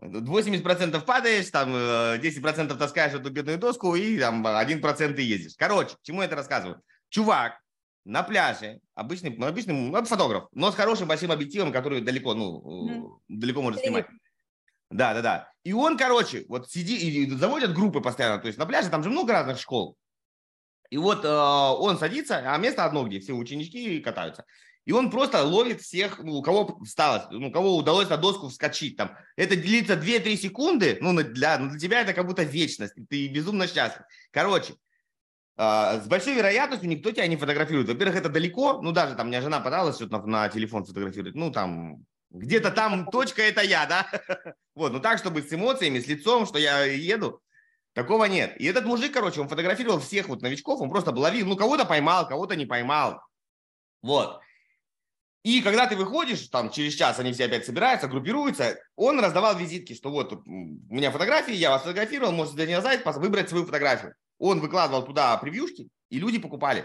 80% 0.00 1.00
падаешь, 1.04 1.50
там 1.50 1.74
10% 1.74 2.72
э, 2.72 2.76
таскаешь 2.76 3.12
эту 3.12 3.30
бедную 3.30 3.58
доску 3.58 3.94
и 3.94 4.18
там 4.18 4.46
1% 4.46 5.12
ты 5.14 5.22
ездишь. 5.22 5.54
Короче, 5.56 5.94
к 5.96 6.02
чему 6.02 6.20
я 6.22 6.26
это 6.26 6.36
рассказываю? 6.36 6.80
Чувак 7.10 7.60
на 8.04 8.22
пляже, 8.22 8.80
обычный, 8.94 9.36
ну, 9.36 9.46
обычный 9.46 9.74
ну, 9.74 10.04
фотограф, 10.04 10.48
но 10.52 10.72
с 10.72 10.74
хорошим 10.74 11.06
большим 11.06 11.30
объективом, 11.32 11.70
который 11.70 12.00
далеко, 12.00 12.34
ну, 12.34 13.20
mm. 13.28 13.36
далеко 13.40 13.60
может 13.62 13.80
снимать. 13.80 14.06
Да, 14.90 15.14
да, 15.14 15.22
да. 15.22 15.52
И 15.64 15.72
он, 15.72 15.96
короче, 15.96 16.44
вот 16.48 16.70
сидит, 16.70 17.00
и 17.00 17.30
заводят 17.30 17.74
группы 17.74 18.00
постоянно, 18.00 18.40
то 18.40 18.46
есть 18.46 18.58
на 18.58 18.66
пляже 18.66 18.88
там 18.88 19.02
же 19.02 19.10
много 19.10 19.32
разных 19.32 19.60
школ. 19.60 19.96
И 20.88 20.96
вот 20.96 21.24
э, 21.24 21.28
он 21.28 21.98
садится, 21.98 22.38
а 22.52 22.56
место 22.58 22.84
одно, 22.84 23.06
где 23.06 23.20
все 23.20 23.32
ученички 23.32 24.00
катаются. 24.00 24.44
И 24.86 24.92
он 24.92 25.10
просто 25.10 25.44
ловит 25.44 25.82
всех, 25.82 26.18
ну, 26.18 26.36
у 26.36 26.42
кого 26.42 26.80
встало, 26.84 27.28
ну, 27.30 27.48
у 27.48 27.52
кого 27.52 27.76
удалось 27.76 28.08
на 28.08 28.16
доску 28.16 28.48
вскочить. 28.48 28.96
Там. 28.96 29.16
Это 29.36 29.54
длится 29.54 29.94
2-3 29.94 30.36
секунды, 30.36 30.98
ну, 31.00 31.14
для, 31.22 31.58
ну, 31.58 31.70
для 31.70 31.78
тебя 31.78 32.00
это 32.00 32.14
как 32.14 32.26
будто 32.26 32.42
вечность, 32.42 32.94
ты 33.08 33.28
безумно 33.28 33.66
счастлив. 33.66 34.02
Короче, 34.30 34.74
э, 35.56 36.00
с 36.02 36.06
большой 36.06 36.34
вероятностью 36.34 36.88
никто 36.88 37.10
тебя 37.10 37.26
не 37.26 37.36
фотографирует. 37.36 37.88
Во-первых, 37.88 38.16
это 38.16 38.30
далеко, 38.30 38.80
ну, 38.80 38.92
даже 38.92 39.14
там, 39.14 39.28
меня 39.28 39.42
жена 39.42 39.60
пыталась 39.60 39.96
что-то 39.96 40.18
на, 40.18 40.26
на 40.26 40.48
телефон 40.48 40.84
фотографировать, 40.84 41.34
ну, 41.34 41.52
там, 41.52 42.04
где-то 42.30 42.70
там 42.70 43.06
точка 43.10 43.42
это 43.42 43.62
я, 43.62 43.86
да? 43.86 44.06
Вот, 44.74 44.92
ну 44.92 45.00
так, 45.00 45.18
чтобы 45.18 45.42
с 45.42 45.52
эмоциями, 45.52 45.98
с 45.98 46.06
лицом, 46.06 46.46
что 46.46 46.58
я 46.58 46.84
еду, 46.84 47.42
такого 47.92 48.24
нет. 48.24 48.58
И 48.58 48.64
этот 48.64 48.86
мужик, 48.86 49.12
короче, 49.12 49.40
он 49.40 49.48
фотографировал 49.48 50.00
всех 50.00 50.28
вот 50.28 50.40
новичков, 50.40 50.80
он 50.80 50.90
просто 50.90 51.10
ловил, 51.10 51.46
ну, 51.46 51.56
кого-то 51.56 51.84
поймал, 51.84 52.26
кого-то 52.26 52.56
не 52.56 52.64
поймал. 52.64 53.20
Вот. 54.00 54.40
И 55.42 55.62
когда 55.62 55.86
ты 55.86 55.96
выходишь, 55.96 56.48
там 56.48 56.70
через 56.70 56.94
час 56.94 57.18
они 57.18 57.32
все 57.32 57.46
опять 57.46 57.64
собираются, 57.64 58.08
группируются, 58.08 58.78
он 58.94 59.20
раздавал 59.20 59.56
визитки, 59.56 59.94
что 59.94 60.10
вот 60.10 60.32
у 60.34 60.42
меня 60.44 61.10
фотографии, 61.10 61.54
я 61.54 61.70
вас 61.70 61.82
фотографировал, 61.82 62.32
можете 62.32 62.66
для 62.66 62.82
сайт 62.82 63.04
выбрать 63.06 63.48
свою 63.48 63.64
фотографию. 63.64 64.14
Он 64.38 64.60
выкладывал 64.60 65.02
туда 65.02 65.36
превьюшки, 65.38 65.88
и 66.10 66.18
люди 66.18 66.38
покупали. 66.38 66.84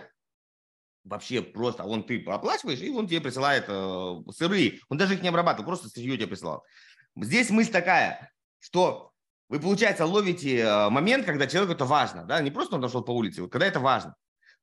Вообще 1.04 1.42
просто, 1.42 1.84
он 1.84 2.04
ты 2.04 2.24
оплачиваешь, 2.26 2.80
и 2.80 2.90
он 2.90 3.08
тебе 3.08 3.22
присылает 3.22 3.66
э, 3.68 4.16
сырые. 4.32 4.80
Он 4.90 4.98
даже 4.98 5.14
их 5.16 5.22
не 5.22 5.28
обрабатывал, 5.28 5.68
просто 5.68 5.90
сырье 5.90 6.16
тебе 6.16 6.28
присылал. 6.28 6.64
Здесь 7.16 7.50
мысль 7.50 7.72
такая, 7.72 8.32
что 8.60 9.12
вы, 9.50 9.60
получается, 9.60 10.06
ловите 10.06 10.60
э, 10.60 10.90
момент, 10.90 11.26
когда 11.26 11.46
человеку 11.46 11.74
это 11.74 11.86
важно, 11.86 12.24
да, 12.24 12.42
не 12.42 12.52
просто 12.52 12.76
он 12.76 12.82
дошел 12.82 13.04
по 13.04 13.12
улице, 13.12 13.42
вот 13.42 13.52
когда 13.52 13.68
это 13.68 13.80
важно. 13.80 14.16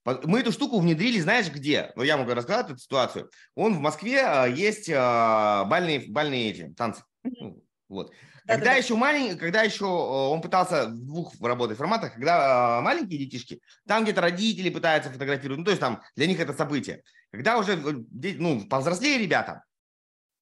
Мы 0.04 0.40
эту 0.40 0.50
штуку 0.52 0.80
внедрили, 0.80 1.20
знаешь, 1.20 1.50
где? 1.50 1.92
Ну, 1.94 2.02
я 2.02 2.16
могу 2.16 2.34
рассказать 2.34 2.70
эту 2.70 2.78
ситуацию. 2.78 3.30
Он 3.54 3.74
в 3.74 3.80
Москве 3.80 4.22
а, 4.22 4.46
есть 4.46 4.90
а, 4.92 5.64
бальные, 5.64 6.10
бальные 6.10 6.50
эти, 6.50 6.74
танцы. 6.74 7.04
Ну, 7.22 7.62
вот. 7.88 8.12
Да, 8.44 8.54
когда 8.54 8.72
да, 8.72 8.76
еще 8.76 8.96
маленький, 8.96 9.38
когда 9.38 9.62
еще 9.62 9.84
он 9.84 10.40
пытался 10.40 10.86
в 10.86 11.06
двух 11.06 11.32
работать 11.40 11.78
форматах, 11.78 12.14
когда 12.14 12.78
а, 12.78 12.80
маленькие 12.80 13.20
детишки, 13.20 13.60
там 13.86 14.02
где-то 14.02 14.20
родители 14.20 14.70
пытаются 14.70 15.10
фотографировать, 15.10 15.58
ну, 15.60 15.64
то 15.64 15.70
есть 15.70 15.80
там 15.80 16.02
для 16.16 16.26
них 16.26 16.40
это 16.40 16.52
событие. 16.52 17.04
Когда 17.30 17.58
уже, 17.58 17.74
э, 17.74 18.34
ну, 18.38 18.66
повзрослее 18.66 19.18
ребята, 19.18 19.62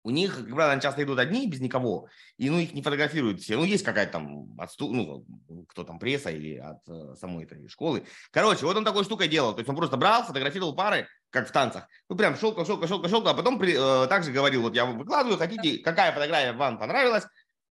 у 0.03 0.11
них, 0.11 0.37
как 0.37 0.47
правило, 0.47 0.73
они 0.73 0.81
часто 0.81 1.03
идут 1.03 1.19
одни, 1.19 1.47
без 1.47 1.61
никого, 1.61 2.09
и 2.39 2.49
ну, 2.49 2.59
их 2.59 2.73
не 2.73 2.83
фотографируют 2.83 3.41
все. 3.41 3.57
Ну, 3.57 3.65
есть 3.65 3.85
какая-то 3.85 4.13
там, 4.13 4.59
отсту... 4.59 4.93
ну, 4.93 5.25
кто 5.69 5.85
там, 5.85 5.99
пресса 5.99 6.31
или 6.31 6.57
от 6.57 6.79
э, 6.89 7.15
самой 7.17 7.45
этой 7.45 7.69
школы. 7.69 8.05
Короче, 8.31 8.65
вот 8.65 8.77
он 8.77 8.85
такой 8.85 9.05
штукой 9.05 9.29
делал. 9.29 9.53
То 9.53 9.59
есть 9.59 9.69
он 9.69 9.77
просто 9.77 9.97
брал, 9.97 10.25
фотографировал 10.25 10.75
пары, 10.75 11.07
как 11.31 11.49
в 11.49 11.53
танцах. 11.53 11.87
Ну, 12.09 12.17
прям 12.17 12.37
шелка, 12.37 12.65
шелка, 12.65 12.87
шелка, 12.87 13.09
шелка, 13.09 13.31
а 13.31 13.35
потом 13.35 13.59
при, 13.59 13.75
э, 13.75 14.07
также 14.09 14.33
говорил, 14.33 14.63
вот 14.63 14.75
я 14.75 14.87
выкладываю, 14.87 15.39
хотите, 15.39 15.83
какая 15.83 16.13
фотография 16.13 16.53
вам 16.53 16.79
понравилась, 16.79 17.25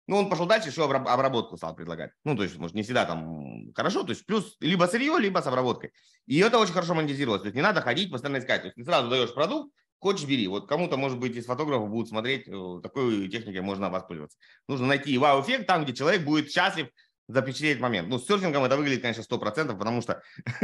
ну, 0.07 0.15
он 0.17 0.29
пошел 0.29 0.45
дальше, 0.45 0.69
еще 0.69 0.85
обработку 0.85 1.57
стал 1.57 1.75
предлагать. 1.75 2.11
Ну, 2.23 2.35
то 2.35 2.43
есть, 2.43 2.57
может, 2.57 2.75
не 2.75 2.83
всегда 2.83 3.05
там 3.05 3.73
хорошо, 3.73 4.03
то 4.03 4.11
есть 4.11 4.25
плюс 4.25 4.55
либо 4.61 4.85
сырье, 4.85 5.17
либо 5.19 5.39
с 5.39 5.47
обработкой. 5.47 5.91
И 6.25 6.39
это 6.39 6.59
очень 6.59 6.73
хорошо 6.73 6.93
монетизировалось. 6.93 7.41
То 7.41 7.47
есть 7.47 7.55
не 7.55 7.61
надо 7.61 7.81
ходить, 7.81 8.09
постоянно 8.09 8.39
искать. 8.39 8.61
То 8.61 8.67
есть 8.67 8.77
ты 8.77 8.85
сразу 8.85 9.09
даешь 9.09 9.33
продукт, 9.33 9.73
Хочешь, 9.99 10.27
бери. 10.27 10.47
Вот 10.47 10.67
кому-то, 10.67 10.95
может 10.95 11.19
быть, 11.19 11.35
из 11.35 11.45
фотографов 11.45 11.89
будут 11.89 12.09
смотреть, 12.09 12.47
э, 12.47 12.79
такой 12.83 13.27
техникой 13.29 13.61
можно 13.61 13.89
воспользоваться. 13.89 14.37
Нужно 14.67 14.85
найти 14.87 15.17
вау-эффект 15.17 15.65
там, 15.65 15.83
где 15.83 15.93
человек 15.93 16.23
будет 16.23 16.51
счастлив 16.51 16.89
запечатлеть 17.27 17.79
момент. 17.79 18.07
Ну, 18.07 18.19
с 18.19 18.25
серфингом 18.25 18.63
это 18.63 18.77
выглядит, 18.77 19.01
конечно, 19.01 19.23
сто 19.23 19.37
процентов, 19.37 19.77
потому 19.77 20.01
что 20.01 20.21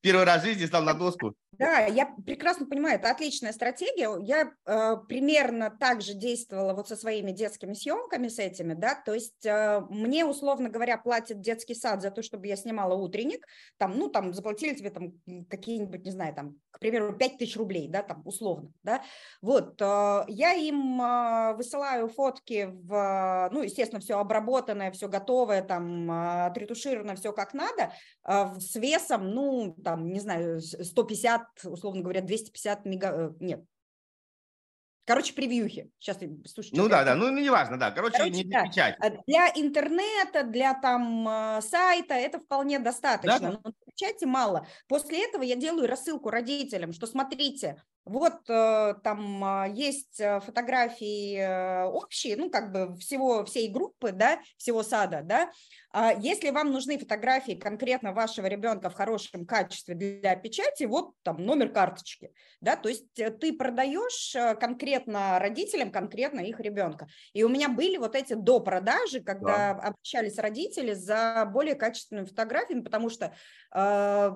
первый 0.00 0.24
раз 0.24 0.42
в 0.42 0.44
жизни 0.44 0.66
стал 0.66 0.82
на 0.82 0.94
доску. 0.94 1.34
Да, 1.52 1.80
я 1.80 2.06
прекрасно 2.24 2.66
понимаю, 2.66 2.98
это 2.98 3.10
отличная 3.10 3.52
стратегия. 3.52 4.10
Я 4.20 4.52
э, 4.66 4.96
примерно 5.08 5.70
так 5.70 6.00
же 6.00 6.14
действовала 6.14 6.74
вот 6.74 6.88
со 6.88 6.96
своими 6.96 7.30
детскими 7.30 7.74
съемками, 7.74 8.28
с 8.28 8.38
этими, 8.38 8.74
да, 8.74 8.94
то 8.94 9.14
есть 9.14 9.44
э, 9.44 9.80
мне, 9.90 10.24
условно 10.24 10.70
говоря, 10.70 10.96
платит 10.98 11.40
детский 11.40 11.74
сад 11.74 12.02
за 12.02 12.10
то, 12.10 12.22
чтобы 12.22 12.46
я 12.46 12.56
снимала 12.56 12.94
утренник, 12.94 13.46
там, 13.78 13.98
ну, 13.98 14.08
там, 14.08 14.34
заплатили 14.34 14.74
тебе 14.74 14.90
там 14.90 15.12
какие-нибудь, 15.48 16.04
не 16.04 16.10
знаю, 16.10 16.34
там, 16.34 16.56
к 16.70 16.78
примеру, 16.78 17.14
5 17.16 17.38
тысяч 17.38 17.56
рублей, 17.56 17.88
да, 17.88 18.02
там, 18.02 18.22
условно, 18.26 18.72
да, 18.82 19.02
вот, 19.40 19.80
э, 19.80 20.24
я 20.28 20.54
им 20.54 21.00
э, 21.00 21.54
высылаю 21.54 22.08
фотки 22.08 22.70
в, 22.72 23.50
ну, 23.52 23.62
естественно, 23.62 24.00
все 24.00 24.18
обработанное, 24.18 24.90
все 24.90 25.08
готовое, 25.08 25.21
готовое, 25.22 25.62
там, 25.62 26.10
а, 26.10 26.46
отретушировано 26.46 27.14
все 27.14 27.32
как 27.32 27.54
надо, 27.54 27.92
а, 28.24 28.58
с 28.58 28.74
весом, 28.76 29.30
ну, 29.30 29.76
там, 29.84 30.12
не 30.12 30.20
знаю, 30.20 30.60
150, 30.60 31.64
условно 31.64 32.02
говоря, 32.02 32.20
250 32.20 32.84
мега... 32.84 33.08
Э, 33.08 33.30
нет, 33.40 33.64
Короче, 35.04 35.34
превьюхи. 35.34 35.90
Сейчас, 35.98 36.18
слушайте. 36.46 36.80
Ну 36.80 36.88
да, 36.88 37.02
да, 37.02 37.16
ну 37.16 37.28
не 37.28 37.50
важно, 37.50 37.76
да. 37.76 37.90
Короче, 37.90 38.18
Короче 38.18 38.36
не 38.36 38.44
для 38.44 38.62
печать. 38.62 38.94
А 39.00 39.10
для 39.26 39.48
интернета, 39.48 40.44
для 40.44 40.74
там 40.74 41.60
сайта 41.60 42.14
это 42.14 42.38
вполне 42.38 42.78
достаточно. 42.78 43.40
Да? 43.40 43.60
Но 43.64 43.72
печати 43.94 44.24
мало. 44.24 44.66
После 44.88 45.24
этого 45.24 45.42
я 45.42 45.56
делаю 45.56 45.88
рассылку 45.88 46.30
родителям, 46.30 46.92
что 46.92 47.06
смотрите, 47.06 47.82
вот 48.04 48.48
э, 48.48 48.94
там 49.04 49.44
а, 49.44 49.66
есть 49.68 50.20
э, 50.20 50.40
фотографии 50.40 51.36
э, 51.36 51.84
общие, 51.84 52.36
ну, 52.36 52.50
как 52.50 52.72
бы 52.72 52.96
всего, 52.96 53.44
всей 53.44 53.68
группы, 53.68 54.10
да, 54.10 54.40
всего 54.56 54.82
сада, 54.82 55.20
да. 55.22 55.50
А 55.92 56.12
если 56.12 56.50
вам 56.50 56.72
нужны 56.72 56.98
фотографии 56.98 57.52
конкретно 57.52 58.12
вашего 58.12 58.46
ребенка 58.46 58.90
в 58.90 58.94
хорошем 58.94 59.46
качестве 59.46 59.94
для 59.94 60.34
печати, 60.36 60.84
вот 60.84 61.12
там 61.22 61.44
номер 61.44 61.68
карточки, 61.68 62.32
да, 62.60 62.76
то 62.76 62.88
есть 62.88 63.12
ты 63.14 63.52
продаешь 63.52 64.34
конкретно 64.58 65.38
родителям, 65.38 65.92
конкретно 65.92 66.40
их 66.40 66.58
ребенка. 66.60 67.08
И 67.34 67.44
у 67.44 67.50
меня 67.50 67.68
были 67.68 67.98
вот 67.98 68.16
эти 68.16 68.32
до 68.32 68.58
продажи, 68.60 69.20
когда 69.20 69.74
да. 69.74 69.80
обращались 69.80 70.38
родители 70.38 70.94
за 70.94 71.48
более 71.52 71.74
качественными 71.74 72.24
фотографиями, 72.24 72.80
потому 72.80 73.10
что, 73.10 73.34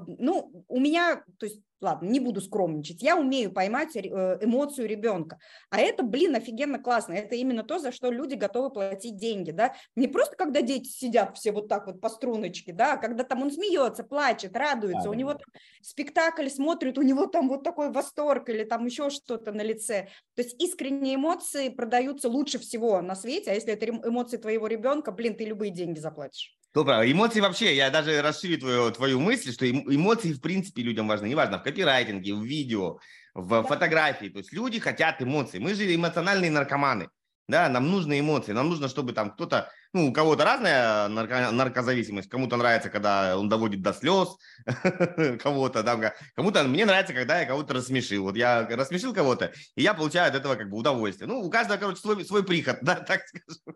ну, 0.06 0.64
у 0.68 0.80
меня, 0.80 1.22
то 1.38 1.46
есть 1.46 1.60
ладно, 1.80 2.08
не 2.08 2.20
буду 2.20 2.40
скромничать, 2.40 3.02
я 3.02 3.16
умею 3.16 3.52
поймать 3.52 3.96
э, 3.96 4.00
эмоцию 4.40 4.88
ребенка. 4.88 5.38
А 5.70 5.78
это, 5.78 6.02
блин, 6.02 6.34
офигенно 6.34 6.78
классно. 6.78 7.12
Это 7.12 7.34
именно 7.34 7.62
то, 7.62 7.78
за 7.78 7.92
что 7.92 8.10
люди 8.10 8.34
готовы 8.34 8.70
платить 8.70 9.16
деньги, 9.16 9.50
да. 9.50 9.74
Не 9.94 10.08
просто, 10.08 10.36
когда 10.36 10.62
дети 10.62 10.88
сидят 10.88 11.36
все 11.36 11.52
вот 11.52 11.68
так 11.68 11.86
вот 11.86 12.00
по 12.00 12.08
струночке, 12.08 12.72
да, 12.72 12.94
а 12.94 12.96
когда 12.96 13.24
там 13.24 13.42
он 13.42 13.50
смеется, 13.50 14.04
плачет, 14.04 14.56
радуется, 14.56 15.04
да, 15.04 15.10
у 15.10 15.14
него 15.14 15.34
там 15.34 15.46
спектакль 15.82 16.48
смотрит, 16.48 16.98
у 16.98 17.02
него 17.02 17.26
там 17.26 17.48
вот 17.48 17.62
такой 17.62 17.90
восторг 17.90 18.48
или 18.48 18.64
там 18.64 18.84
еще 18.86 19.10
что-то 19.10 19.52
на 19.52 19.62
лице. 19.62 20.08
То 20.34 20.42
есть 20.42 20.60
искренние 20.62 21.16
эмоции 21.16 21.68
продаются 21.68 22.28
лучше 22.28 22.58
всего 22.58 23.00
на 23.02 23.14
свете, 23.14 23.50
а 23.50 23.54
если 23.54 23.72
это 23.72 23.86
эмоции 23.86 24.38
твоего 24.38 24.66
ребенка, 24.66 25.12
блин, 25.12 25.36
ты 25.36 25.44
любые 25.44 25.70
деньги 25.70 25.98
заплатишь. 25.98 26.55
Правда. 26.84 27.10
Эмоции 27.10 27.40
вообще, 27.40 27.74
я 27.74 27.90
даже 27.90 28.20
расширю 28.22 28.58
твою, 28.58 28.90
твою 28.90 29.20
мысль, 29.20 29.52
что 29.52 29.70
эмоции 29.70 30.32
в 30.32 30.40
принципе 30.40 30.82
людям 30.82 31.08
важны. 31.08 31.28
Неважно, 31.28 31.58
в 31.58 31.62
копирайтинге, 31.62 32.34
в 32.34 32.42
видео, 32.42 32.98
в 33.34 33.62
фотографии. 33.62 34.28
То 34.28 34.38
есть 34.38 34.52
люди 34.52 34.78
хотят 34.78 35.22
эмоций. 35.22 35.60
Мы 35.60 35.74
же 35.74 35.94
эмоциональные 35.94 36.50
наркоманы. 36.50 37.08
Да, 37.48 37.68
нам 37.68 37.90
нужны 37.90 38.18
эмоции, 38.18 38.50
нам 38.50 38.68
нужно, 38.68 38.88
чтобы 38.88 39.12
там 39.12 39.30
кто-то, 39.30 39.70
ну, 39.96 40.08
у 40.08 40.12
кого-то 40.12 40.44
разная 40.44 41.08
нарко, 41.08 41.50
наркозависимость, 41.50 42.28
кому-то 42.28 42.58
нравится, 42.58 42.90
когда 42.90 43.38
он 43.38 43.48
доводит 43.48 43.80
до 43.80 43.94
слез, 43.94 44.36
кого-то, 45.42 45.82
да, 45.82 46.12
кому-то, 46.34 46.64
мне 46.64 46.84
нравится, 46.84 47.14
когда 47.14 47.40
я 47.40 47.46
кого-то 47.46 47.72
рассмешил. 47.72 48.24
Вот 48.24 48.36
я 48.36 48.68
рассмешил 48.68 49.14
кого-то, 49.14 49.52
и 49.74 49.82
я 49.82 49.94
получаю 49.94 50.28
от 50.28 50.34
этого 50.34 50.54
как 50.56 50.68
бы 50.68 50.76
удовольствие. 50.76 51.26
Ну, 51.26 51.40
у 51.40 51.48
каждого, 51.48 51.78
короче, 51.78 52.00
свой, 52.00 52.22
свой 52.26 52.44
приход, 52.44 52.76
да, 52.82 52.96
так 52.96 53.22
скажем. 53.26 53.74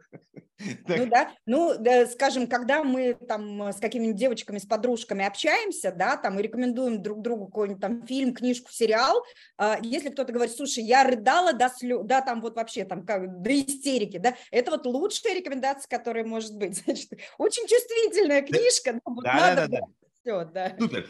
Ну 0.86 1.06
да, 1.06 1.30
ну, 1.46 1.74
да, 1.78 2.06
скажем, 2.06 2.46
когда 2.46 2.84
мы 2.84 3.14
там 3.14 3.68
с 3.68 3.76
какими-нибудь 3.76 4.18
девочками, 4.18 4.58
с 4.58 4.66
подружками 4.66 5.24
общаемся, 5.24 5.92
да, 5.92 6.16
там 6.16 6.38
и 6.38 6.42
рекомендуем 6.42 7.02
друг 7.02 7.22
другу 7.22 7.46
какой-нибудь 7.46 7.80
там 7.80 8.06
фильм, 8.06 8.34
книжку, 8.34 8.70
сериал, 8.70 9.24
э, 9.58 9.76
если 9.82 10.10
кто-то 10.10 10.32
говорит, 10.32 10.54
слушай, 10.54 10.84
я 10.84 11.04
рыдала 11.04 11.52
до 11.52 11.68
слез, 11.68 12.00
да, 12.04 12.20
там 12.20 12.40
вот 12.40 12.56
вообще 12.56 12.84
там 12.84 13.04
как, 13.04 13.42
до 13.42 13.60
истерики, 13.60 14.18
да, 14.18 14.34
это 14.50 14.72
вот 14.72 14.86
лучшая 14.86 15.34
рекомендация, 15.34 15.88
которая 15.88 16.09
может 16.24 16.56
быть, 16.56 16.76
значит, 16.84 17.12
очень 17.38 17.66
чувствительная 17.66 18.42
книжка, 18.42 18.94
да, 18.94 19.00
вот 19.04 19.25
да, 19.25 19.54
да, 19.54 19.54
да, 19.54 19.68
да. 19.68 19.80
Все, 20.20 20.44
да. 20.44 20.76
Супер. 20.78 21.08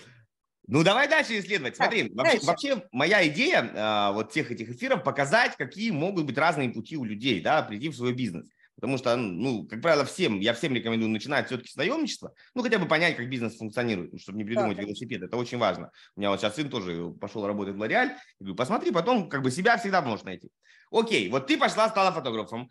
Ну, 0.66 0.84
давай 0.84 1.08
дальше 1.08 1.38
исследовать. 1.38 1.74
Смотри, 1.74 2.04
так, 2.04 2.16
вообще, 2.16 2.46
вообще 2.46 2.82
моя 2.92 3.26
идея 3.26 3.72
а, 3.74 4.12
вот 4.12 4.30
всех 4.30 4.52
этих 4.52 4.70
эфиров 4.70 5.02
показать, 5.02 5.56
какие 5.56 5.90
могут 5.90 6.26
быть 6.26 6.38
разные 6.38 6.70
пути 6.70 6.96
у 6.96 7.02
людей, 7.02 7.40
да, 7.40 7.62
прийти 7.62 7.88
в 7.88 7.96
свой 7.96 8.12
бизнес. 8.12 8.48
Потому 8.76 8.96
что, 8.96 9.14
ну, 9.16 9.66
как 9.66 9.82
правило, 9.82 10.04
всем, 10.04 10.40
я 10.40 10.54
всем 10.54 10.72
рекомендую 10.72 11.10
начинать 11.10 11.48
все-таки 11.48 11.70
с 11.70 11.76
наемничества, 11.76 12.32
ну, 12.54 12.62
хотя 12.62 12.78
бы 12.78 12.86
понять, 12.86 13.16
как 13.16 13.28
бизнес 13.28 13.56
функционирует, 13.58 14.18
чтобы 14.20 14.38
не 14.38 14.44
придумать 14.44 14.76
да. 14.76 14.84
велосипед. 14.84 15.22
Это 15.22 15.36
очень 15.36 15.58
важно. 15.58 15.90
У 16.16 16.20
меня 16.20 16.30
вот 16.30 16.40
сейчас 16.40 16.54
сын 16.54 16.70
тоже 16.70 17.10
пошел 17.20 17.46
работать 17.46 17.74
в 17.74 17.78
Лореаль. 17.78 18.16
говорю, 18.38 18.54
посмотри, 18.54 18.90
потом 18.90 19.28
как 19.28 19.42
бы 19.42 19.50
себя 19.50 19.76
всегда 19.76 20.00
можешь 20.00 20.24
найти. 20.24 20.50
Окей, 20.90 21.28
вот 21.28 21.46
ты 21.46 21.58
пошла, 21.58 21.90
стала 21.90 22.10
фотографом. 22.12 22.70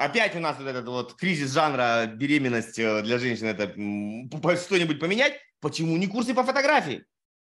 Опять 0.00 0.34
у 0.34 0.38
нас 0.38 0.56
вот 0.58 0.66
этот 0.66 0.88
вот 0.88 1.14
кризис 1.14 1.52
жанра, 1.52 2.06
беременность 2.06 2.78
э, 2.78 3.02
для 3.02 3.18
женщин, 3.18 3.48
это 3.48 3.68
что-нибудь 4.56 4.98
поменять. 4.98 5.34
Почему 5.60 5.94
не 5.98 6.06
курсы 6.06 6.32
по 6.32 6.42
фотографии? 6.42 7.04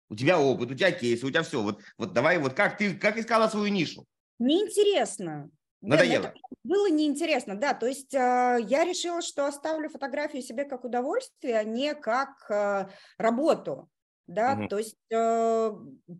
У 0.09 0.15
тебя 0.15 0.39
опыт, 0.39 0.69
у 0.69 0.75
тебя 0.75 0.91
кейсы, 0.91 1.25
у 1.25 1.31
тебя 1.31 1.41
все. 1.41 1.63
Вот, 1.63 1.81
вот 1.97 2.13
давай, 2.13 2.37
вот 2.37 2.53
как 2.53 2.77
ты, 2.77 2.93
как 2.93 3.17
искала 3.17 3.47
свою 3.47 3.73
нишу? 3.73 4.05
Неинтересно. 4.37 5.49
Надоело. 5.81 6.25
Это 6.25 6.33
было 6.63 6.87
неинтересно, 6.87 7.55
да. 7.55 7.73
То 7.73 7.87
есть 7.87 8.13
э, 8.13 8.57
я 8.67 8.85
решила, 8.85 9.23
что 9.23 9.47
оставлю 9.47 9.89
фотографию 9.89 10.43
себе 10.43 10.65
как 10.65 10.83
удовольствие, 10.83 11.57
а 11.57 11.63
не 11.63 11.95
как 11.95 12.29
э, 12.51 12.87
работу 13.17 13.89
да, 14.27 14.53
угу. 14.53 14.67
то 14.67 14.77
есть 14.77 14.97
э, 15.11 15.71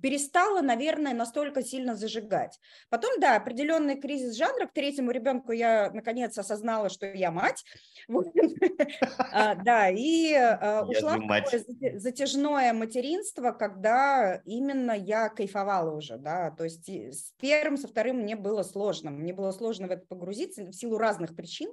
перестала, 0.02 0.62
наверное, 0.62 1.14
настолько 1.14 1.64
сильно 1.64 1.96
зажигать. 1.96 2.60
Потом, 2.90 3.20
да, 3.20 3.36
определенный 3.36 4.00
кризис 4.00 4.36
жанра, 4.36 4.68
к 4.68 4.74
третьему 4.74 5.12
ребенку 5.12 5.52
я 5.52 5.90
наконец 5.92 6.38
осознала, 6.38 6.90
что 6.90 7.08
я 7.08 7.32
мать, 7.32 7.64
а, 9.32 9.56
да, 9.56 9.90
и 9.90 10.34
э, 10.34 10.82
ушла 10.84 11.18
в 11.18 12.00
затяжное 12.00 12.74
материнство, 12.74 13.52
когда 13.52 14.42
именно 14.46 14.92
я 14.92 15.30
кайфовала 15.30 15.96
уже, 15.96 16.18
да, 16.18 16.52
то 16.52 16.64
есть 16.64 16.88
с 16.88 17.34
первым, 17.40 17.78
со 17.78 17.88
вторым 17.88 18.18
мне 18.18 18.36
было 18.36 18.64
сложно, 18.64 19.10
мне 19.10 19.34
было 19.34 19.52
сложно 19.52 19.88
в 19.88 19.92
это 19.92 20.06
погрузиться 20.06 20.66
в 20.66 20.74
силу 20.74 20.98
разных 20.98 21.36
причин, 21.36 21.72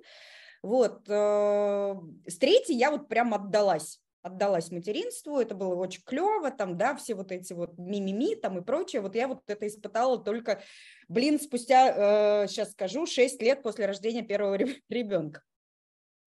вот, 0.62 1.08
э, 1.08 1.94
с 2.26 2.38
третьей 2.38 2.76
я 2.76 2.90
вот 2.92 3.08
прям 3.08 3.34
отдалась, 3.34 4.00
отдалась 4.22 4.70
материнству, 4.70 5.38
это 5.38 5.54
было 5.54 5.74
очень 5.74 6.02
клево, 6.04 6.50
там, 6.50 6.78
да, 6.78 6.94
все 6.94 7.14
вот 7.14 7.32
эти 7.32 7.52
вот 7.52 7.76
мимими 7.76 8.34
там 8.34 8.58
и 8.58 8.62
прочее, 8.62 9.02
вот 9.02 9.14
я 9.14 9.28
вот 9.28 9.42
это 9.46 9.66
испытала 9.66 10.22
только, 10.22 10.62
блин, 11.08 11.40
спустя, 11.40 12.44
э, 12.44 12.48
сейчас 12.48 12.72
скажу, 12.72 13.06
6 13.06 13.42
лет 13.42 13.62
после 13.62 13.86
рождения 13.86 14.22
первого 14.22 14.56
ребенка. 14.88 15.42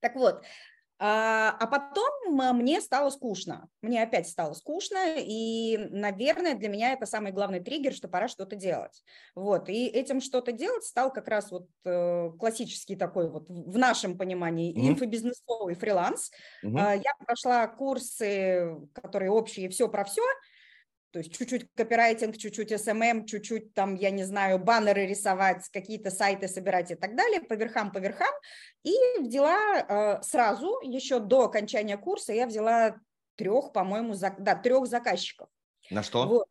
Так 0.01 0.15
вот, 0.15 0.43
а, 0.97 1.49
а 1.59 1.67
потом 1.67 2.09
мне 2.57 2.79
стало 2.79 3.09
скучно, 3.09 3.67
мне 3.81 4.01
опять 4.01 4.29
стало 4.29 4.53
скучно, 4.53 5.15
и, 5.17 5.77
наверное, 5.91 6.55
для 6.55 6.69
меня 6.69 6.93
это 6.93 7.05
самый 7.05 7.33
главный 7.33 7.59
триггер, 7.59 7.93
что 7.93 8.07
пора 8.07 8.29
что-то 8.29 8.55
делать. 8.55 9.03
Вот, 9.35 9.67
и 9.67 9.87
этим 9.87 10.21
что-то 10.21 10.53
делать 10.53 10.85
стал 10.85 11.11
как 11.11 11.27
раз 11.27 11.51
вот 11.51 11.67
э, 11.83 12.31
классический 12.39 12.95
такой 12.95 13.29
вот 13.29 13.49
в 13.49 13.77
нашем 13.77 14.17
понимании 14.17 14.73
mm-hmm. 14.73 14.91
инфобизнесовый 14.91 15.75
фриланс. 15.75 16.31
Mm-hmm. 16.63 17.01
Я 17.03 17.13
прошла 17.25 17.67
курсы, 17.67 18.77
которые 18.93 19.31
общие, 19.31 19.67
все 19.69 19.89
про 19.89 20.05
все, 20.05 20.23
то 21.15 21.19
есть 21.19 21.31
чуть-чуть 21.31 21.71
копирайтинг, 21.75 22.35
чуть-чуть 22.35 22.73
SMM, 22.73 23.25
чуть-чуть 23.25 23.73
там, 23.73 23.95
я 23.95 24.09
не 24.09 24.25
знаю, 24.25 24.59
баннеры 24.59 25.05
рисовать, 25.05 25.69
какие-то 25.69 26.11
сайты 26.11 26.49
собирать 26.49 26.91
и 26.91 26.95
так 26.95 27.15
далее, 27.15 27.39
по 27.39 27.53
верхам, 27.53 27.93
по 27.93 27.99
верхам. 27.99 28.33
И 28.83 28.93
взяла 29.21 29.57
э, 29.79 30.21
сразу, 30.23 30.81
еще 30.81 31.21
до 31.21 31.45
окончания 31.45 31.95
курса, 31.95 32.33
я 32.33 32.45
взяла 32.45 32.97
трех, 33.37 33.71
по-моему, 33.71 34.13
за, 34.13 34.35
да, 34.37 34.55
трех 34.55 34.87
заказчиков. 34.87 35.47
На 35.89 36.03
что? 36.03 36.27
Вот. 36.27 36.49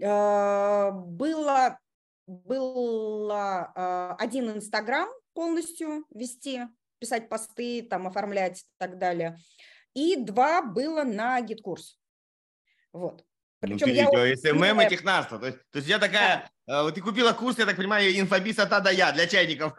Э, 0.00 0.92
было, 0.92 1.80
было 2.28 3.72
э, 3.74 4.14
один 4.22 4.48
Инстаграм 4.50 5.08
полностью 5.34 6.04
вести, 6.10 6.68
писать 7.00 7.28
посты, 7.28 7.82
там, 7.82 8.06
оформлять 8.06 8.60
и 8.60 8.66
так 8.78 8.96
далее. 8.98 9.38
И 9.94 10.14
два 10.14 10.62
было 10.62 11.02
на 11.02 11.40
GetCourse. 11.40 11.98
Вот. 12.92 13.24
Причем 13.60 13.88
ну, 13.88 13.92
я 13.92 14.24
видео, 14.24 14.52
СММ 14.52 14.80
и 14.82 14.88
технарство. 14.88 15.38
То 15.38 15.46
есть, 15.46 15.58
то 15.70 15.78
есть 15.78 15.88
я 15.88 15.98
такая, 15.98 16.48
да. 16.66 16.88
э, 16.88 16.92
ты 16.92 17.00
купила 17.00 17.32
курс, 17.32 17.58
я 17.58 17.66
так 17.66 17.76
понимаю, 17.76 18.18
инфобиз 18.18 18.58
от 18.58 18.72
А 18.72 18.80
до 18.80 18.90
Я 18.90 19.12
для 19.12 19.26
чайников. 19.26 19.72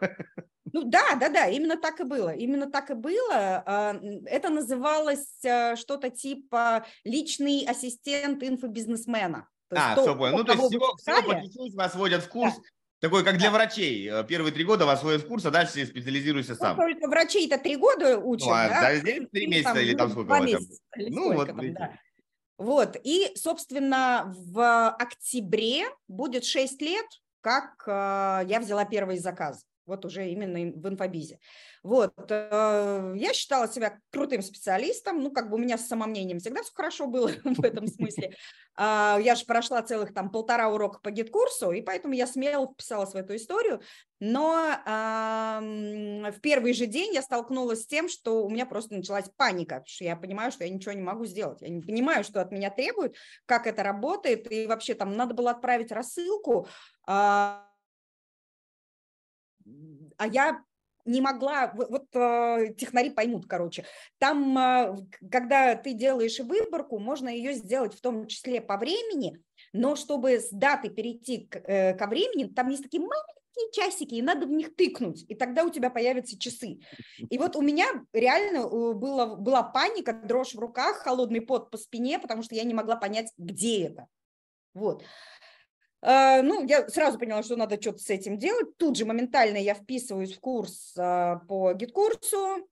Ну 0.72 0.84
да, 0.84 1.16
да, 1.18 1.28
да, 1.28 1.46
именно 1.46 1.76
так 1.76 2.00
и 2.00 2.04
было. 2.04 2.30
Именно 2.30 2.70
так 2.70 2.90
и 2.90 2.94
было. 2.94 3.62
А, 3.66 4.00
это 4.26 4.50
называлось 4.50 5.44
э, 5.44 5.74
что-то 5.76 6.10
типа 6.10 6.86
личный 7.04 7.64
ассистент 7.66 8.42
инфобизнесмена. 8.42 9.48
а, 9.74 9.96
все 9.96 10.14
понял. 10.14 10.36
Ну, 10.36 10.44
то 10.44 10.52
есть 10.52 10.64
всего, 10.66 10.96
всего 10.96 11.22
по 11.22 11.40
чуть-чуть 11.40 11.74
вас 11.74 11.94
вводят 11.94 12.22
в 12.22 12.28
курс, 12.28 12.54
да. 12.54 12.62
Такой, 13.00 13.24
как 13.24 13.38
для 13.38 13.50
врачей. 13.50 14.08
Э, 14.10 14.24
первые 14.24 14.52
три 14.52 14.62
года 14.62 14.84
вас 14.84 15.02
вводят 15.02 15.22
в 15.22 15.26
курс, 15.26 15.46
а 15.46 15.50
дальше 15.50 15.86
специализируйся 15.86 16.54
сам. 16.54 16.76
Ну, 16.76 16.82
только 16.82 17.08
врачей-то 17.08 17.56
три 17.56 17.76
года 17.76 18.18
учат, 18.18 18.46
ну, 18.46 18.52
а, 18.54 18.68
да? 18.68 18.96
Здесь 18.96 19.22
три 19.32 19.46
месяца 19.46 19.72
там, 19.72 19.82
или 19.82 19.94
там 19.94 20.10
сколько? 20.10 20.26
Два 20.26 20.40
месяца, 20.40 20.82
или 20.96 21.08
ну, 21.08 21.32
вот, 21.32 21.46
там, 21.46 21.72
да. 21.72 21.98
Вот, 22.60 22.98
и, 23.02 23.32
собственно, 23.36 24.34
в 24.36 24.90
октябре 24.90 25.84
будет 26.08 26.44
шесть 26.44 26.82
лет, 26.82 27.06
как 27.40 27.82
э, 27.86 28.46
я 28.48 28.60
взяла 28.60 28.84
первый 28.84 29.16
заказ 29.16 29.64
вот 29.90 30.04
уже 30.04 30.28
именно 30.28 30.72
в 30.74 30.88
инфобизе. 30.88 31.38
Вот, 31.82 32.14
э, 32.30 33.14
я 33.16 33.34
считала 33.34 33.68
себя 33.68 33.98
крутым 34.10 34.40
специалистом, 34.42 35.22
ну, 35.22 35.30
как 35.30 35.50
бы 35.50 35.56
у 35.56 35.58
меня 35.58 35.76
с 35.76 35.88
самомнением 35.88 36.38
всегда 36.38 36.62
все 36.62 36.72
хорошо 36.74 37.06
было 37.06 37.28
в 37.44 37.64
этом 37.64 37.86
смысле. 37.86 38.34
А, 38.76 39.18
я 39.20 39.34
же 39.34 39.44
прошла 39.44 39.82
целых 39.82 40.14
там 40.14 40.30
полтора 40.30 40.68
урока 40.68 41.00
по 41.00 41.10
GetCourse, 41.10 41.72
и 41.72 41.82
поэтому 41.82 42.14
я 42.14 42.26
смело 42.26 42.72
вписалась 42.72 43.12
в 43.12 43.16
эту 43.16 43.36
историю, 43.36 43.82
но 44.20 44.76
в 45.60 46.40
первый 46.40 46.74
же 46.74 46.86
день 46.86 47.14
я 47.14 47.22
столкнулась 47.22 47.82
с 47.82 47.86
тем, 47.86 48.08
что 48.08 48.44
у 48.44 48.50
меня 48.50 48.66
просто 48.66 48.94
началась 48.94 49.30
паника, 49.36 49.82
что 49.86 50.04
я 50.04 50.14
понимаю, 50.14 50.52
что 50.52 50.64
я 50.64 50.70
ничего 50.70 50.92
не 50.92 51.02
могу 51.02 51.24
сделать, 51.24 51.62
я 51.62 51.68
не 51.68 51.80
понимаю, 51.80 52.22
что 52.22 52.40
от 52.40 52.52
меня 52.52 52.70
требуют, 52.70 53.16
как 53.46 53.66
это 53.66 53.82
работает, 53.82 54.50
и 54.52 54.66
вообще 54.66 54.94
там 54.94 55.16
надо 55.16 55.34
было 55.34 55.50
отправить 55.52 55.90
рассылку, 55.90 56.68
а, 60.16 60.26
я 60.26 60.62
не 61.04 61.20
могла, 61.20 61.72
вот 61.74 62.06
э, 62.14 62.74
технари 62.76 63.10
поймут, 63.10 63.46
короче, 63.46 63.84
там, 64.18 64.56
э, 64.56 64.96
когда 65.30 65.74
ты 65.74 65.94
делаешь 65.94 66.38
выборку, 66.40 66.98
можно 66.98 67.28
ее 67.28 67.54
сделать 67.54 67.94
в 67.94 68.00
том 68.00 68.26
числе 68.26 68.60
по 68.60 68.76
времени, 68.76 69.42
но 69.72 69.96
чтобы 69.96 70.38
с 70.38 70.50
даты 70.50 70.90
перейти 70.90 71.46
к, 71.46 71.56
э, 71.56 71.94
ко 71.94 72.06
времени, 72.06 72.52
там 72.52 72.68
есть 72.68 72.82
такие 72.82 73.02
маленькие 73.02 73.72
часики, 73.72 74.14
и 74.14 74.22
надо 74.22 74.46
в 74.46 74.50
них 74.50 74.76
тыкнуть, 74.76 75.24
и 75.28 75.34
тогда 75.34 75.64
у 75.64 75.70
тебя 75.70 75.90
появятся 75.90 76.38
часы. 76.38 76.80
И 77.18 77.38
вот 77.38 77.56
у 77.56 77.62
меня 77.62 77.86
реально 78.12 78.68
было, 78.68 79.36
была 79.36 79.62
паника, 79.62 80.12
дрожь 80.12 80.54
в 80.54 80.58
руках, 80.58 80.98
холодный 80.98 81.40
пот 81.40 81.70
по 81.70 81.78
спине, 81.78 82.18
потому 82.18 82.42
что 82.42 82.54
я 82.54 82.64
не 82.64 82.74
могла 82.74 82.96
понять, 82.96 83.32
где 83.38 83.86
это. 83.86 84.06
Вот. 84.74 85.02
А, 86.02 86.40
ну, 86.42 86.64
я 86.64 86.88
сразу 86.88 87.18
поняла, 87.18 87.42
что 87.42 87.56
надо 87.56 87.80
что-то 87.80 87.98
с 87.98 88.10
этим 88.10 88.38
делать. 88.38 88.76
Тут 88.78 88.96
же 88.96 89.04
моментально 89.04 89.58
я 89.58 89.74
вписываюсь 89.74 90.34
в 90.34 90.40
курс 90.40 90.94
а, 90.98 91.36
по 91.48 91.72
GetCourse. 91.72 92.68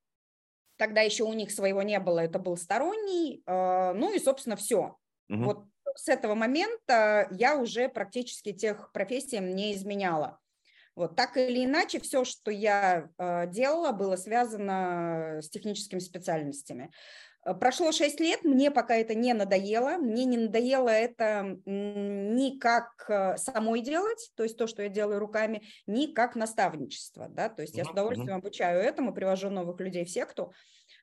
Тогда 0.77 1.03
еще 1.03 1.25
у 1.25 1.33
них 1.33 1.51
своего 1.51 1.83
не 1.83 1.99
было, 1.99 2.21
это 2.21 2.39
был 2.39 2.57
сторонний. 2.57 3.43
А, 3.47 3.93
ну 3.93 4.13
и, 4.13 4.19
собственно, 4.19 4.57
все. 4.57 4.97
Угу. 5.29 5.45
Вот 5.45 5.65
с 5.97 6.09
этого 6.09 6.35
момента 6.35 7.29
я 7.33 7.57
уже 7.57 7.89
практически 7.89 8.53
техпрофессиям 8.53 9.51
не 9.51 9.75
изменяла. 9.75 10.39
Вот 10.95 11.15
так 11.15 11.37
или 11.37 11.65
иначе, 11.65 12.01
все, 12.01 12.25
что 12.25 12.51
я 12.51 13.09
делала, 13.47 13.93
было 13.93 14.17
связано 14.17 15.39
с 15.41 15.49
техническими 15.49 16.01
специальностями. 16.01 16.91
Э, 17.49 17.55
прошло 17.55 17.93
6 17.93 18.21
лет, 18.21 18.45
мне 18.45 18.71
пока 18.71 18.97
это 18.97 19.15
не 19.15 19.33
надоело. 19.33 19.97
Мне 19.99 20.25
не 20.25 20.37
надоело 20.37 20.89
это 20.89 21.59
ни 21.65 22.59
как 22.59 22.89
э, 23.09 23.37
самой 23.37 23.81
делать, 23.81 24.31
то 24.37 24.43
есть 24.43 24.57
то, 24.57 24.67
что 24.67 24.83
я 24.83 24.89
делаю 24.89 25.19
руками, 25.19 25.63
ни 25.87 26.13
как 26.13 26.37
наставничество. 26.37 27.29
Да? 27.29 27.49
То 27.49 27.63
есть 27.63 27.77
я 27.77 27.85
с 27.85 27.91
удовольствием 27.91 28.37
обучаю 28.37 28.81
этому, 28.81 29.13
привожу 29.13 29.51
новых 29.51 29.81
людей 29.81 30.05
в 30.05 30.11
секту. 30.11 30.53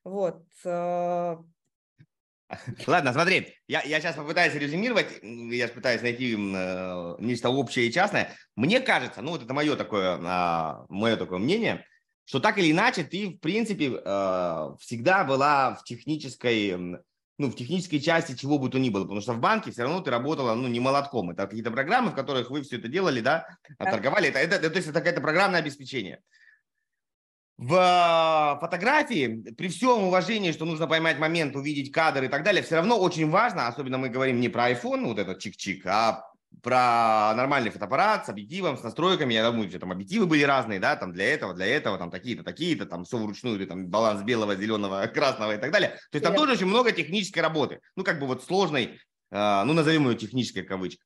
Вот. 0.03 0.43
Э. 0.63 1.37
Ладно, 2.85 3.11
смотри, 3.11 3.55
я, 3.67 3.81
я 3.81 3.99
сейчас 3.99 4.15
попытаюсь 4.15 4.53
резюмировать, 4.53 5.07
я 5.23 5.67
пытаюсь 5.67 6.03
найти 6.03 6.35
э, 6.35 7.15
нечто 7.19 7.49
общее 7.49 7.87
и 7.87 7.91
частное. 7.91 8.29
Мне 8.55 8.79
кажется, 8.79 9.21
ну 9.21 9.31
вот 9.31 9.43
это 9.43 9.53
мое 9.53 9.75
такое, 9.75 10.17
э, 10.17 10.85
мое 10.89 11.17
такое 11.17 11.39
мнение– 11.39 11.85
что 12.25 12.39
так 12.39 12.57
или 12.57 12.71
иначе 12.71 13.03
ты, 13.03 13.29
в 13.29 13.39
принципе, 13.39 14.01
э, 14.03 14.69
всегда 14.79 15.23
была 15.23 15.75
в 15.75 15.83
технической, 15.83 16.75
ну, 17.37 17.47
в 17.51 17.55
технической 17.55 17.99
части 17.99 18.35
чего 18.35 18.57
бы 18.57 18.69
то 18.69 18.79
ни 18.79 18.89
было, 18.89 19.03
потому 19.03 19.21
что 19.21 19.33
в 19.33 19.39
банке 19.39 19.71
все 19.71 19.83
равно 19.83 20.01
ты 20.01 20.09
работала, 20.09 20.55
ну, 20.55 20.67
не 20.67 20.79
молотком. 20.79 21.29
Это 21.29 21.45
какие-то 21.45 21.71
программы, 21.71 22.11
в 22.11 22.15
которых 22.15 22.49
вы 22.49 22.63
все 22.63 22.77
это 22.77 22.87
делали, 22.87 23.21
да, 23.21 23.47
торговали. 23.77 24.29
Это, 24.29 24.39
это, 24.39 24.69
то 24.69 24.75
есть 24.75 24.87
это 24.87 24.99
какое-то 24.99 25.21
программное 25.21 25.59
обеспечение. 25.59 26.21
В 27.57 27.75
э, 27.75 28.59
фотографии, 28.59 29.51
при 29.51 29.69
всем 29.69 30.03
уважении, 30.03 30.51
что 30.51 30.65
нужно 30.65 30.87
поймать 30.87 31.19
момент, 31.19 31.55
увидеть 31.55 31.91
кадр 31.91 32.23
и 32.23 32.27
так 32.27 32.43
далее, 32.43 32.63
все 32.63 32.75
равно 32.75 32.97
очень 32.99 33.29
важно, 33.29 33.67
особенно 33.67 33.97
мы 33.97 34.09
говорим 34.09 34.41
не 34.41 34.49
про 34.49 34.71
iPhone, 34.71 35.05
вот 35.05 35.19
этот 35.19 35.45
чик-чик, 35.45 35.85
а 35.85 36.34
про 36.61 37.33
нормальный 37.35 37.69
фотоаппарат 37.69 38.25
с 38.25 38.29
объективом, 38.29 38.77
с 38.77 38.83
настройками. 38.83 39.33
Я 39.33 39.49
думаю, 39.49 39.69
что 39.69 39.79
там 39.79 39.91
объективы 39.91 40.25
были 40.25 40.43
разные, 40.43 40.79
да, 40.79 40.95
там 40.95 41.13
для 41.13 41.25
этого, 41.25 41.53
для 41.53 41.65
этого, 41.65 41.97
там 41.97 42.11
такие-то, 42.11 42.43
такие-то, 42.43 42.85
там 42.85 43.05
все 43.05 43.17
вручную, 43.17 43.57
или 43.57 43.65
там 43.65 43.87
баланс 43.87 44.23
белого, 44.23 44.55
зеленого, 44.55 45.07
красного 45.13 45.55
и 45.55 45.57
так 45.57 45.71
далее. 45.71 45.89
То 46.11 46.17
есть 46.17 46.25
там 46.25 46.35
тоже 46.35 46.53
очень 46.53 46.67
много 46.67 46.91
технической 46.91 47.41
работы. 47.41 47.81
Ну, 47.95 48.03
как 48.03 48.19
бы 48.19 48.27
вот 48.27 48.43
сложной, 48.43 48.99
э, 49.31 49.63
ну, 49.63 49.73
назовем 49.73 50.09
ее 50.09 50.15
технической 50.15 50.63
кавычкой 50.63 51.05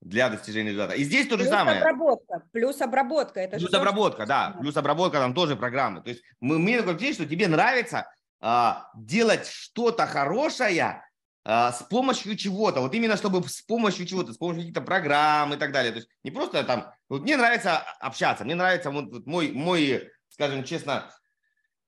для 0.00 0.28
достижения 0.28 0.70
результата. 0.70 0.94
И 0.94 1.04
здесь 1.04 1.26
то 1.26 1.36
же 1.36 1.44
плюс 1.44 1.48
самое. 1.48 1.80
Обработка, 1.80 2.42
плюс 2.52 2.80
обработка. 2.80 3.40
Это 3.40 3.56
плюс 3.56 3.72
обработка, 3.72 4.18
тоже... 4.18 4.28
да. 4.28 4.56
Плюс 4.60 4.76
обработка 4.76 5.18
там 5.18 5.34
тоже 5.34 5.56
программы. 5.56 6.02
То 6.02 6.10
есть 6.10 6.22
мы, 6.40 6.58
мне 6.58 6.78
такое 6.78 6.94
впечатление, 6.94 7.14
что 7.14 7.26
тебе 7.26 7.48
нравится 7.48 8.06
а, 8.40 8.90
делать 8.94 9.46
что-то 9.46 10.06
хорошее, 10.06 10.82
а, 10.82 11.03
с 11.44 11.84
помощью 11.90 12.36
чего-то, 12.36 12.80
вот 12.80 12.94
именно 12.94 13.16
чтобы 13.16 13.46
с 13.46 13.60
помощью 13.60 14.06
чего-то, 14.06 14.32
с 14.32 14.38
помощью 14.38 14.62
каких-то 14.62 14.80
программ 14.80 15.52
и 15.52 15.56
так 15.56 15.72
далее. 15.72 15.92
То 15.92 15.98
есть 15.98 16.08
не 16.22 16.30
просто 16.30 16.64
там, 16.64 16.92
вот 17.08 17.22
мне 17.22 17.36
нравится 17.36 17.78
общаться, 18.00 18.44
мне 18.44 18.54
нравится 18.54 18.90
вот, 18.90 19.10
вот 19.12 19.26
мой, 19.26 19.52
мой, 19.52 20.10
скажем 20.30 20.64
честно, 20.64 21.10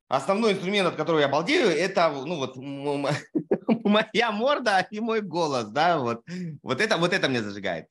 основной 0.08 0.52
инструмент, 0.52 0.88
от 0.88 0.96
которого 0.96 1.20
я 1.20 1.28
балдею, 1.28 1.68
это, 1.68 2.10
ну 2.10 2.36
вот, 2.36 2.56
моя 3.84 4.30
морда 4.30 4.86
и 4.90 5.00
мой 5.00 5.22
голос, 5.22 5.66
да, 5.66 5.98
вот, 5.98 6.22
вот 6.62 6.80
это, 6.80 6.98
вот 6.98 7.12
это 7.14 7.28
мне 7.28 7.42
зажигает. 7.42 7.86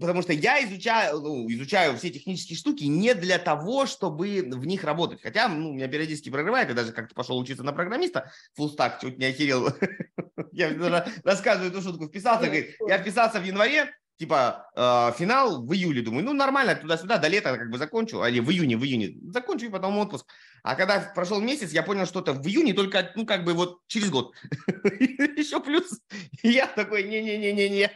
А, 0.00 0.06
потому 0.06 0.22
что 0.22 0.32
я 0.32 0.64
изучаю, 0.64 1.20
ну, 1.20 1.50
изучаю 1.50 1.96
все 1.96 2.10
технические 2.10 2.56
штуки 2.56 2.84
не 2.84 3.14
для 3.14 3.38
того, 3.38 3.86
чтобы 3.86 4.42
в 4.42 4.66
них 4.66 4.84
работать. 4.84 5.20
Хотя 5.22 5.48
ну, 5.48 5.72
меня 5.72 5.88
периодически 5.88 6.30
прорывает, 6.30 6.68
я 6.68 6.74
даже 6.74 6.92
как-то 6.92 7.14
пошел 7.14 7.38
учиться 7.38 7.62
на 7.62 7.72
программиста, 7.72 8.32
фулстак, 8.54 9.00
чуть 9.00 9.18
не 9.18 9.26
охерел. 9.26 9.68
Я 10.52 10.70
рассказываю 11.22 11.70
эту 11.70 11.82
шутку, 11.82 12.08
вписался, 12.08 12.46
говорит, 12.46 12.74
я 12.88 12.98
вписался 12.98 13.40
в 13.40 13.44
январе, 13.44 13.94
типа 14.18 14.70
э, 14.74 15.12
финал 15.18 15.64
в 15.64 15.72
июле, 15.72 16.02
думаю, 16.02 16.24
ну 16.24 16.32
нормально, 16.32 16.74
туда-сюда, 16.74 17.18
до 17.18 17.28
лета 17.28 17.56
как 17.56 17.70
бы 17.70 17.78
закончу, 17.78 18.24
или 18.24 18.40
в 18.40 18.50
июне, 18.50 18.76
в 18.76 18.84
июне, 18.84 19.16
закончу 19.30 19.66
и 19.66 19.70
потом 19.70 19.96
отпуск. 19.98 20.26
А 20.62 20.74
когда 20.76 21.12
прошел 21.14 21.40
месяц, 21.40 21.72
я 21.72 21.82
понял, 21.82 22.06
что 22.06 22.20
это 22.20 22.32
в 22.32 22.46
июне 22.46 22.74
только, 22.74 23.12
ну 23.14 23.26
как 23.26 23.44
бы 23.44 23.54
вот 23.54 23.78
через 23.86 24.10
год. 24.10 24.34
Еще 24.84 25.60
плюс, 25.60 26.00
я 26.42 26.66
такой, 26.66 27.04
не-не-не-не-не, 27.04 27.92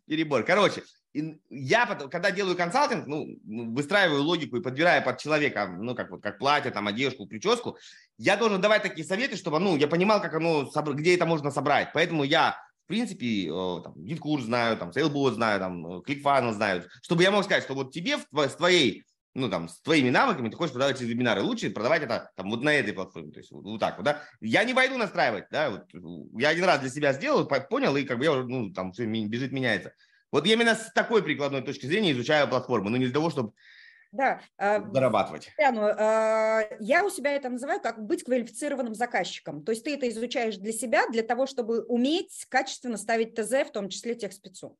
перебор. 0.06 0.44
Короче, 0.44 0.82
я, 1.12 1.86
когда 1.86 2.30
делаю 2.30 2.56
консалтинг, 2.56 3.06
ну, 3.06 3.38
выстраиваю 3.44 4.22
логику 4.22 4.56
и 4.56 4.62
подбираю 4.62 5.02
под 5.02 5.18
человека, 5.18 5.66
ну, 5.66 5.94
как 5.94 6.10
вот, 6.10 6.22
как 6.22 6.38
платье, 6.38 6.70
там, 6.70 6.86
одежку, 6.86 7.26
прическу, 7.26 7.78
я 8.16 8.36
должен 8.36 8.60
давать 8.60 8.82
такие 8.82 9.06
советы, 9.06 9.36
чтобы, 9.36 9.58
ну, 9.58 9.76
я 9.76 9.88
понимал, 9.88 10.20
как 10.20 10.34
оно, 10.34 10.70
где 10.92 11.14
это 11.14 11.26
можно 11.26 11.50
собрать. 11.50 11.90
Поэтому 11.92 12.22
я, 12.22 12.56
в 12.84 12.88
принципе, 12.88 13.46
э, 13.46 13.80
там, 13.82 13.94
GitKurs 13.96 14.42
знаю, 14.42 14.76
там, 14.76 14.90
Salesbot 14.90 15.32
знаю, 15.32 15.58
там, 15.58 15.86
ClickFunnels 16.00 16.52
знаю, 16.52 16.84
чтобы 17.02 17.22
я 17.22 17.30
мог 17.30 17.44
сказать, 17.44 17.64
что 17.64 17.74
вот 17.74 17.92
тебе 17.92 18.18
с 18.18 18.54
твоей 18.54 19.04
ну, 19.34 19.48
там, 19.48 19.68
с 19.68 19.80
твоими 19.80 20.10
навыками 20.10 20.48
ты 20.48 20.56
хочешь 20.56 20.72
продавать 20.72 20.98
через 20.98 21.10
вебинары, 21.10 21.42
лучше 21.42 21.70
продавать 21.70 22.02
это 22.02 22.32
там 22.34 22.50
вот 22.50 22.62
на 22.62 22.74
этой 22.74 22.92
платформе, 22.92 23.30
то 23.30 23.38
есть 23.38 23.52
вот, 23.52 23.64
вот 23.64 23.78
так 23.78 23.96
вот, 23.96 24.04
да. 24.04 24.22
Я 24.40 24.64
не 24.64 24.74
пойду 24.74 24.96
настраивать, 24.96 25.44
да, 25.52 25.70
вот, 25.70 25.84
я 26.36 26.48
один 26.48 26.64
раз 26.64 26.80
для 26.80 26.90
себя 26.90 27.12
сделал, 27.12 27.46
понял, 27.46 27.96
и 27.96 28.02
как 28.02 28.18
бы 28.18 28.24
я 28.24 28.32
уже, 28.32 28.44
ну, 28.44 28.72
там, 28.72 28.92
все 28.92 29.06
бежит, 29.06 29.52
меняется. 29.52 29.92
Вот 30.32 30.46
я 30.46 30.54
именно 30.54 30.74
с 30.74 30.92
такой 30.92 31.22
прикладной 31.22 31.62
точки 31.62 31.86
зрения 31.86 32.12
изучаю 32.12 32.48
платформу, 32.48 32.88
но 32.88 32.96
не 32.96 33.06
для 33.06 33.14
того, 33.14 33.30
чтобы 33.30 33.52
да. 34.12 34.40
А, 34.58 34.80
зарабатывать. 34.92 35.52
Ну, 35.56 35.82
а, 35.82 36.62
я 36.80 37.04
у 37.04 37.10
себя 37.10 37.32
это 37.32 37.48
называю 37.48 37.80
как 37.80 38.04
быть 38.04 38.24
квалифицированным 38.24 38.94
заказчиком. 38.94 39.62
То 39.62 39.70
есть 39.70 39.84
ты 39.84 39.94
это 39.94 40.08
изучаешь 40.08 40.56
для 40.56 40.72
себя, 40.72 41.06
для 41.08 41.22
того, 41.22 41.46
чтобы 41.46 41.84
уметь 41.84 42.44
качественно 42.48 42.96
ставить 42.96 43.34
ТЗ, 43.34 43.68
в 43.68 43.72
том 43.72 43.88
числе 43.88 44.16
тех 44.16 44.32
спецу. 44.32 44.76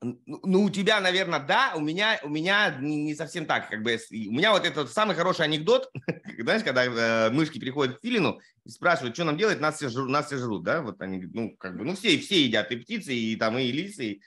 Ну, 0.00 0.18
ну, 0.26 0.62
у 0.64 0.70
тебя, 0.70 1.00
наверное, 1.00 1.38
да, 1.38 1.74
у 1.76 1.80
меня, 1.80 2.18
у 2.24 2.28
меня 2.28 2.76
не 2.80 3.14
совсем 3.14 3.46
так. 3.46 3.68
Как 3.68 3.82
бы, 3.82 3.98
у 4.10 4.32
меня 4.32 4.52
вот 4.52 4.64
этот 4.64 4.90
самый 4.90 5.14
хороший 5.14 5.44
анекдот, 5.44 5.92
знаешь, 6.40 6.64
когда 6.64 6.84
э, 6.84 7.30
мышки 7.30 7.60
приходят 7.60 7.98
к 7.98 8.00
филину 8.00 8.40
и 8.64 8.70
спрашивают, 8.70 9.14
что 9.14 9.24
нам 9.24 9.36
делать, 9.36 9.60
нас 9.60 9.76
все, 9.76 9.90
жрут, 9.90 10.08
нас 10.08 10.26
все 10.26 10.38
жрут, 10.38 10.64
да, 10.64 10.82
вот 10.82 11.00
они, 11.02 11.24
ну, 11.32 11.54
как 11.56 11.76
бы, 11.76 11.84
ну, 11.84 11.94
все, 11.94 12.18
все 12.18 12.42
едят, 12.42 12.72
и 12.72 12.76
птицы, 12.76 13.14
и 13.14 13.36
там, 13.36 13.56
и 13.58 13.70
лисы, 13.70 14.04
и 14.04 14.22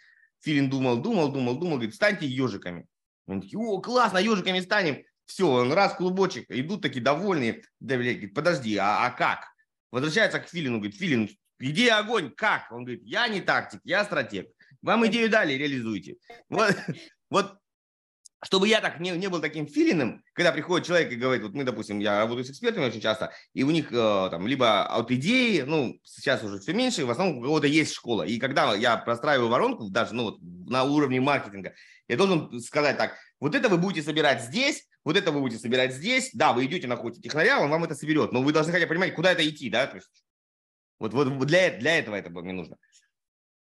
Филин 0.45 0.69
думал, 0.69 0.97
думал, 0.97 1.31
думал, 1.31 1.58
думал, 1.58 1.77
говорит, 1.77 1.95
станьте 1.95 2.27
ежиками. 2.27 2.86
Он 3.25 3.41
такие, 3.41 3.58
о, 3.58 3.81
классно, 3.81 4.19
ежиками 4.19 4.60
станем. 4.60 5.03
Все, 5.25 5.49
он 5.49 5.73
раз 5.73 5.95
клубочек, 5.95 6.45
идут 6.49 6.84
такие 6.84 7.01
довольные. 7.03 7.63
Да, 7.79 7.97
блядь, 7.97 8.17
говорит, 8.17 8.36
подожди, 8.36 8.77
а, 8.77 9.08
а 9.08 9.10
как? 9.10 9.47
Возвращается 9.91 10.39
к 10.39 10.47
Филину, 10.47 10.77
говорит, 10.77 10.97
Филин, 10.97 11.29
где 11.58 11.93
огонь? 11.93 12.31
Как? 12.36 12.71
Он 12.71 12.84
говорит, 12.84 13.01
я 13.03 13.27
не 13.27 13.41
тактик, 13.41 13.81
я 13.84 14.05
стратег. 14.05 14.47
Вам 14.84 15.08
идею 15.08 15.31
дали, 15.31 15.53
реализуйте. 15.53 16.17
Вот, 16.47 16.75
вот 17.31 17.58
чтобы 18.45 18.67
я 18.67 18.79
так 18.79 18.99
не, 18.99 19.10
не 19.12 19.27
был 19.27 19.41
таким 19.41 19.67
филиным, 19.67 20.23
когда 20.34 20.51
приходит 20.51 20.86
человек 20.86 21.12
и 21.12 21.15
говорит, 21.15 21.41
вот 21.41 21.53
мы, 21.53 21.63
допустим, 21.63 21.97
я 21.99 22.19
работаю 22.19 22.45
с 22.45 22.51
экспертами 22.51 22.86
очень 22.86 23.01
часто, 23.01 23.34
и 23.53 23.63
у 23.63 23.71
них 23.71 23.91
э, 23.91 24.27
там 24.29 24.45
либо 24.45 24.86
от 24.86 25.10
идеи, 25.12 25.62
ну, 25.62 25.99
сейчас 26.03 26.43
уже 26.43 26.60
все 26.60 26.73
меньше, 26.73 27.05
в 27.05 27.10
основном 27.10 27.39
у 27.39 27.41
кого-то 27.41 27.65
есть 27.65 27.93
школа. 27.93 28.21
И 28.21 28.38
когда 28.38 28.75
я 28.75 28.97
простраиваю 28.97 29.49
воронку, 29.49 29.89
даже 29.89 30.13
ну, 30.13 30.25
вот, 30.25 30.38
на 30.41 30.84
уровне 30.84 31.19
маркетинга, 31.19 31.73
я 32.08 32.17
должен 32.17 32.60
сказать 32.62 32.97
так, 32.97 33.15
вот 33.39 33.55
это 33.55 33.67
вы 33.67 33.79
будете 33.79 34.03
собирать 34.03 34.43
здесь, 34.43 34.88
вот 35.03 35.17
это 35.17 35.31
вы 35.31 35.39
будете 35.39 35.60
собирать 35.60 35.93
здесь, 35.95 36.29
да, 36.34 36.53
вы 36.53 36.65
идете, 36.65 36.86
находите 36.86 37.23
технаря, 37.23 37.60
он 37.60 37.71
вам 37.71 37.84
это 37.84 37.95
соберет, 37.95 38.31
но 38.31 38.43
вы 38.43 38.53
должны 38.53 38.71
хотя 38.71 38.86
бы 38.86 38.89
понимать, 38.89 39.15
куда 39.15 39.31
это 39.31 39.47
идти, 39.47 39.71
да, 39.71 39.88
то 39.88 39.95
есть 39.95 40.10
вот, 40.99 41.13
вот 41.13 41.47
для, 41.47 41.71
для 41.71 41.97
этого 41.97 42.15
это 42.15 42.29
мне 42.29 42.53
нужно. 42.53 42.77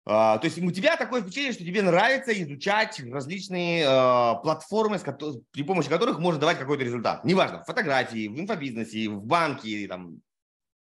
А, 0.05 0.39
то 0.39 0.45
есть 0.45 0.57
у 0.57 0.71
тебя 0.71 0.97
такое 0.97 1.21
впечатление, 1.21 1.53
что 1.53 1.63
тебе 1.63 1.81
нравится 1.83 2.33
изучать 2.41 2.99
различные 3.11 3.83
э, 3.83 4.41
платформы, 4.41 4.97
ко- 4.97 5.17
при 5.51 5.63
помощи 5.63 5.89
которых 5.89 6.17
можно 6.17 6.39
давать 6.39 6.57
какой-то 6.57 6.83
результат. 6.83 7.23
Неважно, 7.23 7.61
в 7.61 7.65
фотографии, 7.65 8.27
в 8.27 8.39
инфобизнесе, 8.39 9.09
в 9.09 9.23
банке, 9.23 9.87
там, 9.87 10.21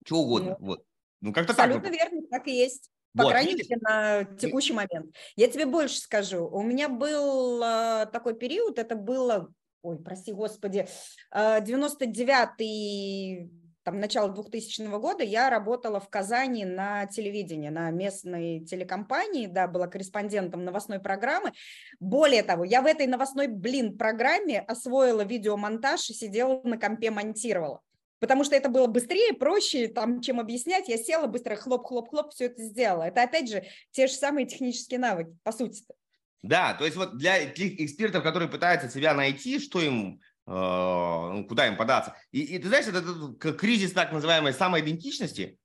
что 0.05 0.17
угодно. 0.17 0.57
Ну, 0.59 0.65
вот. 0.65 0.83
ну 1.21 1.33
как-то 1.33 1.53
Абсолютно 1.53 1.89
так. 1.89 1.93
верно, 1.93 2.21
так 2.31 2.47
и 2.47 2.51
есть. 2.51 2.89
По 3.15 3.23
вот, 3.23 3.31
крайней 3.31 3.55
мере, 3.55 3.77
на 3.81 4.23
текущий 4.23 4.73
момент. 4.73 5.13
Я 5.35 5.49
тебе 5.49 5.65
больше 5.65 5.99
скажу. 5.99 6.47
У 6.47 6.63
меня 6.63 6.89
был 6.89 7.61
э, 7.61 8.07
такой 8.11 8.33
период, 8.33 8.79
это 8.79 8.95
было, 8.95 9.53
ой, 9.83 9.99
прости 9.99 10.31
господи, 10.31 10.87
э, 11.31 11.59
99-й 11.61 13.51
там, 13.91 13.99
начала 13.99 14.29
2000 14.29 14.99
года 14.99 15.23
я 15.23 15.49
работала 15.49 15.99
в 15.99 16.07
Казани 16.09 16.63
на 16.63 17.05
телевидении, 17.07 17.67
на 17.67 17.91
местной 17.91 18.61
телекомпании, 18.61 19.47
да, 19.47 19.67
была 19.67 19.87
корреспондентом 19.87 20.63
новостной 20.63 20.99
программы. 20.99 21.51
Более 21.99 22.41
того, 22.41 22.63
я 22.63 22.81
в 22.81 22.85
этой 22.85 23.05
новостной, 23.05 23.47
блин, 23.47 23.97
программе 23.97 24.61
освоила 24.61 25.25
видеомонтаж 25.25 26.09
и 26.09 26.13
сидела 26.13 26.61
на 26.63 26.77
компе 26.77 27.11
монтировала. 27.11 27.81
Потому 28.19 28.45
что 28.45 28.55
это 28.55 28.69
было 28.69 28.87
быстрее, 28.87 29.33
проще, 29.33 29.87
там, 29.87 30.21
чем 30.21 30.39
объяснять. 30.39 30.87
Я 30.87 30.97
села 30.97 31.27
быстро, 31.27 31.55
хлоп-хлоп-хлоп, 31.55 32.31
все 32.31 32.45
это 32.45 32.63
сделала. 32.63 33.03
Это, 33.03 33.23
опять 33.23 33.49
же, 33.49 33.65
те 33.89 34.07
же 34.07 34.13
самые 34.13 34.45
технические 34.45 34.99
навыки, 34.99 35.35
по 35.43 35.51
сути. 35.51 35.81
-то. 35.81 35.95
Да, 36.43 36.73
то 36.73 36.85
есть 36.85 36.97
вот 36.97 37.17
для 37.17 37.45
тех 37.45 37.79
экспертов, 37.79 38.23
которые 38.23 38.49
пытаются 38.49 38.89
себя 38.89 39.13
найти, 39.13 39.59
что 39.59 39.81
им 39.81 40.21
куда 40.45 41.67
им 41.67 41.77
податься. 41.77 42.15
И, 42.31 42.41
и 42.41 42.59
ты 42.59 42.67
знаешь, 42.67 42.87
этот, 42.87 43.05
этот 43.05 43.59
кризис 43.59 43.91
так 43.91 44.11
называемой 44.11 44.53
самоидентичности, 44.53 45.59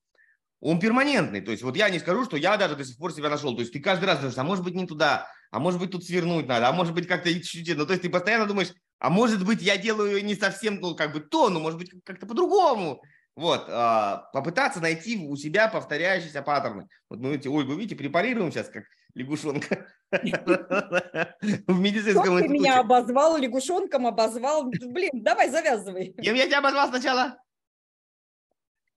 он 0.61 0.81
перманентный. 0.81 1.41
То 1.41 1.51
есть 1.51 1.63
вот 1.63 1.77
я 1.77 1.91
не 1.91 1.99
скажу, 1.99 2.25
что 2.25 2.37
я 2.37 2.57
даже 2.57 2.77
до 2.77 2.85
сих 2.85 2.97
пор 2.97 3.13
себя 3.13 3.29
нашел. 3.29 3.55
То 3.55 3.61
есть 3.61 3.73
ты 3.73 3.81
каждый 3.81 4.07
раз 4.07 4.19
думаешь, 4.19 4.39
а 4.39 4.45
может 4.45 4.65
быть 4.65 4.75
не 4.75 4.87
туда, 4.87 5.29
а 5.51 5.59
может 5.59 5.81
быть 5.81 5.91
тут 5.91 6.05
свернуть 6.05 6.47
надо, 6.47 6.69
а 6.69 6.73
может 6.73 6.95
быть 6.95 7.07
как-то 7.07 7.33
чуть-чуть. 7.33 7.77
Ну 7.77 7.87
то 7.87 7.93
есть 7.93 8.03
ты 8.03 8.11
постоянно 8.11 8.47
думаешь, 8.47 8.73
а 8.99 9.11
может 9.11 9.45
быть 9.45 9.63
я 9.63 9.77
делаю 9.77 10.25
не 10.25 10.35
совсем 10.35 10.81
ну, 10.81 10.95
как 10.95 11.13
бы 11.13 11.21
то, 11.21 11.51
но 11.51 11.61
может 11.61 11.79
быть 11.79 11.93
как-то 12.05 12.27
по-другому. 12.27 13.03
Вот, 13.35 13.67
а, 13.69 14.31
попытаться 14.33 14.81
найти 14.81 15.19
у 15.19 15.37
себя 15.37 15.69
повторяющиеся 15.69 16.41
паттерны. 16.41 16.89
Вот 17.11 17.21
мы 17.21 17.35
эти, 17.35 17.49
ой, 17.49 17.65
вы 17.65 17.77
видите, 17.77 17.95
препарируем 17.95 18.51
сейчас 18.51 18.71
как 18.71 18.85
лягушонка. 19.17 19.87
В 20.11 21.81
медицинском 21.81 22.35
институте. 22.35 22.43
Ты 22.43 22.49
меня 22.49 22.81
обозвал, 22.81 23.37
лягушонком 23.39 24.07
обозвал. 24.07 24.65
Блин, 24.65 25.11
давай 25.15 25.51
завязывай. 25.51 26.15
Кем 26.23 26.35
я 26.35 26.47
тебя 26.47 26.59
обозвал 26.59 26.89
сначала? 26.89 27.37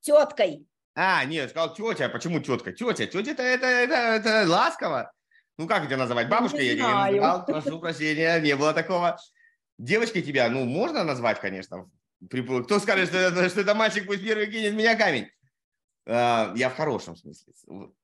Теткой. 0.01 0.67
А, 0.95 1.25
нет, 1.25 1.49
сказал 1.49 1.73
тетя. 1.73 2.05
А 2.05 2.09
почему 2.09 2.39
тетка? 2.41 2.73
Тетя. 2.73 3.07
Тетя 3.07 3.31
это, 3.31 3.43
это, 3.43 3.65
это, 3.65 3.95
это 3.95 4.45
ласково. 4.49 5.11
Ну, 5.57 5.67
как 5.67 5.85
тебя 5.87 5.97
называть? 5.97 6.29
Бабушка 6.29 6.57
я 6.57 6.75
не 6.75 6.81
называл. 6.81 7.45
Прошу 7.45 7.79
прощения, 7.79 8.39
не 8.39 8.55
было 8.55 8.73
такого. 8.73 9.17
Девочкой 9.77 10.21
тебя, 10.21 10.49
ну, 10.49 10.65
можно 10.65 11.03
назвать, 11.03 11.39
конечно. 11.39 11.89
Кто 12.29 12.79
скажет, 12.79 13.09
что 13.09 13.17
это, 13.17 13.49
что 13.49 13.61
это 13.61 13.73
мальчик 13.73 14.05
пусть 14.05 14.23
первый 14.23 14.51
кинет 14.51 14.73
меня 14.73 14.95
камень? 14.95 15.29
А, 16.11 16.53
я 16.55 16.69
в 16.69 16.75
хорошем 16.75 17.15
смысле. 17.15 17.53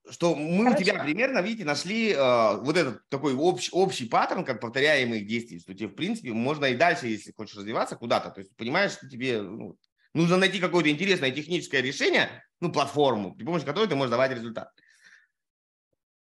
Что 0.09 0.35
мы 0.35 0.65
Хорошо. 0.65 0.77
у 0.77 0.83
тебя 0.83 1.03
примерно, 1.03 1.39
видите, 1.39 1.65
нашли 1.65 2.11
uh, 2.11 2.63
вот 2.63 2.77
этот 2.77 3.09
такой 3.09 3.33
общий, 3.33 3.71
общий 3.71 4.05
паттерн, 4.05 4.45
как 4.45 4.61
повторяемых 4.61 5.25
действий, 5.25 5.59
что 5.59 5.73
тебе, 5.73 5.87
в 5.87 5.95
принципе, 5.95 6.31
можно 6.31 6.65
и 6.65 6.75
дальше, 6.75 7.07
если 7.07 7.31
хочешь 7.31 7.57
развиваться 7.57 7.95
куда-то, 7.95 8.29
то 8.29 8.41
есть 8.41 8.55
понимаешь, 8.55 8.91
что 8.91 9.09
тебе 9.09 9.41
ну, 9.41 9.75
нужно 10.13 10.37
найти 10.37 10.59
какое-то 10.59 10.91
интересное 10.91 11.31
техническое 11.31 11.81
решение, 11.81 12.29
ну, 12.59 12.71
платформу, 12.71 13.33
при 13.33 13.43
помощи 13.43 13.65
которой 13.65 13.87
ты 13.87 13.95
можешь 13.95 14.11
давать 14.11 14.31
результат. 14.31 14.69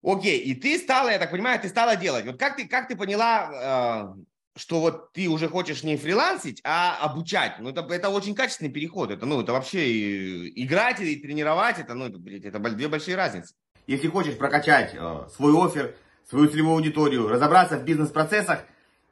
Окей, 0.02 0.38
и 0.38 0.54
ты 0.54 0.78
стала, 0.78 1.08
я 1.08 1.18
так 1.18 1.30
понимаю, 1.30 1.60
ты 1.60 1.68
стала 1.70 1.96
делать. 1.96 2.26
Вот 2.26 2.38
как 2.38 2.56
ты, 2.56 2.68
как 2.68 2.88
ты 2.88 2.96
поняла, 2.96 4.14
uh, 4.14 4.24
что 4.56 4.80
вот 4.80 5.12
ты 5.12 5.28
уже 5.28 5.48
хочешь 5.48 5.82
не 5.82 5.96
фрилансить, 5.96 6.60
а 6.64 6.96
обучать. 7.00 7.54
Ну, 7.60 7.70
это, 7.70 7.82
это 7.92 8.10
очень 8.10 8.34
качественный 8.34 8.70
переход. 8.70 9.10
Это, 9.10 9.26
ну, 9.26 9.40
это 9.40 9.52
вообще 9.52 10.48
играть 10.48 11.00
и 11.00 11.16
тренировать, 11.16 11.78
это, 11.78 11.94
ну, 11.94 12.06
это, 12.06 12.48
это 12.48 12.58
две 12.58 12.88
большие 12.88 13.16
разницы. 13.16 13.54
Если 13.86 14.08
хочешь 14.08 14.36
прокачать 14.36 14.94
э, 14.94 15.28
свой 15.34 15.52
офер, 15.54 15.96
свою 16.28 16.48
целевую 16.48 16.76
аудиторию, 16.76 17.28
разобраться 17.28 17.78
в 17.78 17.84
бизнес-процессах, 17.84 18.64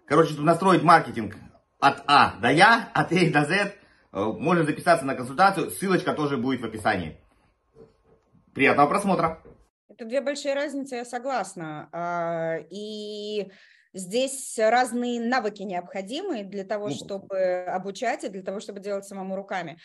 короче, 0.07 0.35
тут 0.35 0.45
настроить 0.45 0.83
маркетинг 0.83 1.37
от 1.81 2.03
А 2.07 2.37
до 2.41 2.51
Я, 2.51 2.91
от 2.95 3.13
А 3.13 3.31
до 3.31 3.45
З, 3.45 3.53
э, 3.53 3.73
можно 4.13 4.65
записаться 4.65 5.05
на 5.05 5.15
консультацию, 5.15 5.71
ссылочка 5.71 6.13
тоже 6.13 6.37
будет 6.37 6.61
в 6.61 6.65
описании. 6.65 7.19
Приятного 8.55 8.89
просмотра! 8.89 9.43
Это 9.89 10.05
две 10.05 10.21
большие 10.21 10.55
разницы, 10.55 10.97
я 10.97 11.05
согласна. 11.05 11.89
А, 11.93 12.59
и 12.71 13.51
Здесь 13.99 14.59
разные 14.59 15.21
навыки 15.21 15.63
необходимы 15.63 16.45
для 16.45 16.65
того, 16.65 16.91
чтобы 16.91 17.65
обучать 17.67 18.25
и 18.25 18.29
для 18.29 18.43
того, 18.43 18.61
чтобы 18.61 18.81
делать 18.81 19.05
самому 19.05 19.37
руками. 19.37 19.79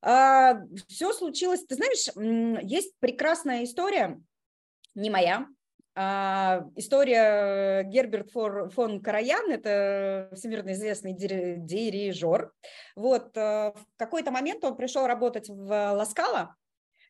А, 0.00 0.60
Все 0.88 1.12
случилось, 1.12 1.64
ты 1.64 1.76
знаешь, 1.76 2.62
есть 2.64 2.94
прекрасная 2.98 3.64
история, 3.64 4.20
не 4.94 5.10
моя, 5.10 5.46
а, 5.94 6.64
история 6.74 7.84
Герберт 7.84 8.30
фон 8.30 9.00
Караян, 9.00 9.50
это 9.50 10.30
всемирно 10.34 10.72
известный 10.72 11.12
дирижер. 11.12 12.52
Вот, 12.96 13.36
э, 13.36 13.72
в 13.74 13.86
какой-то 13.96 14.30
момент 14.30 14.64
он 14.64 14.76
пришел 14.76 15.06
работать 15.06 15.50
в 15.50 15.92
Ласкала 15.92 16.56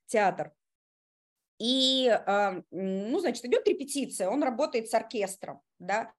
театр, 0.07 0.53
и, 1.63 2.09
а, 2.09 2.61
ну, 2.73 3.21
значит, 3.21 3.45
идет 3.45 3.69
репетиция, 3.69 4.29
он 4.29 4.43
работает 4.43 4.91
с 4.91 4.95
оркестром, 4.95 5.61
да, 5.79 6.13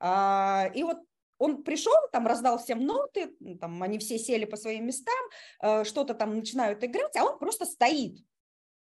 а, 0.00 0.68
и 0.74 0.82
вот 0.82 0.98
он 1.38 1.62
пришел, 1.62 1.94
там 2.10 2.26
раздал 2.26 2.58
всем 2.58 2.84
ноты, 2.84 3.30
там 3.60 3.80
они 3.80 4.00
все 4.00 4.18
сели 4.18 4.44
по 4.44 4.56
своим 4.56 4.86
местам, 4.86 5.14
э, 5.62 5.84
что-то 5.84 6.14
там 6.14 6.34
начинают 6.34 6.82
играть, 6.82 7.16
а 7.16 7.22
он 7.22 7.38
просто 7.38 7.64
стоит, 7.64 8.18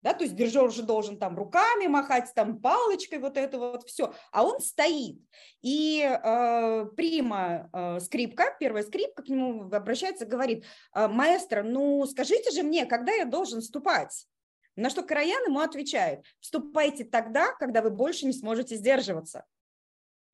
да, 0.04 0.13
то 0.13 0.23
есть 0.23 0.38
дирижер 0.38 0.63
уже 0.63 0.84
должен 0.84 1.19
там 1.19 1.36
руками 1.36 1.88
махать, 1.88 2.32
там 2.34 2.62
палочкой, 2.62 3.19
вот 3.19 3.36
это 3.36 3.58
вот 3.58 3.84
все, 3.84 4.13
а 4.32 4.45
он 4.45 4.62
стоит. 4.62 5.19
И 5.63 6.01
э, 6.01 6.86
прима 6.95 7.69
э, 7.73 7.99
скрипка, 7.99 8.56
первая 8.58 8.84
скрипка 8.84 9.21
к 9.21 9.28
нему 9.28 9.69
обращается, 9.69 10.25
говорит, 10.25 10.63
«Э, 10.93 11.10
маэстро, 11.10 11.62
ну 11.62 12.06
скажите 12.06 12.51
же 12.51 12.63
мне, 12.63 12.86
когда 12.86 13.12
я 13.12 13.25
должен 13.25 13.60
вступать? 13.60 14.28
На 14.76 14.90
что 14.90 15.04
Караян 15.04 15.44
ему 15.46 15.60
отвечает, 15.60 16.26
вступайте 16.40 17.06
тогда, 17.06 17.54
когда 17.54 17.82
вы 17.82 17.90
больше 17.90 18.26
не 18.26 18.34
сможете 18.34 18.76
сдерживаться. 18.76 19.46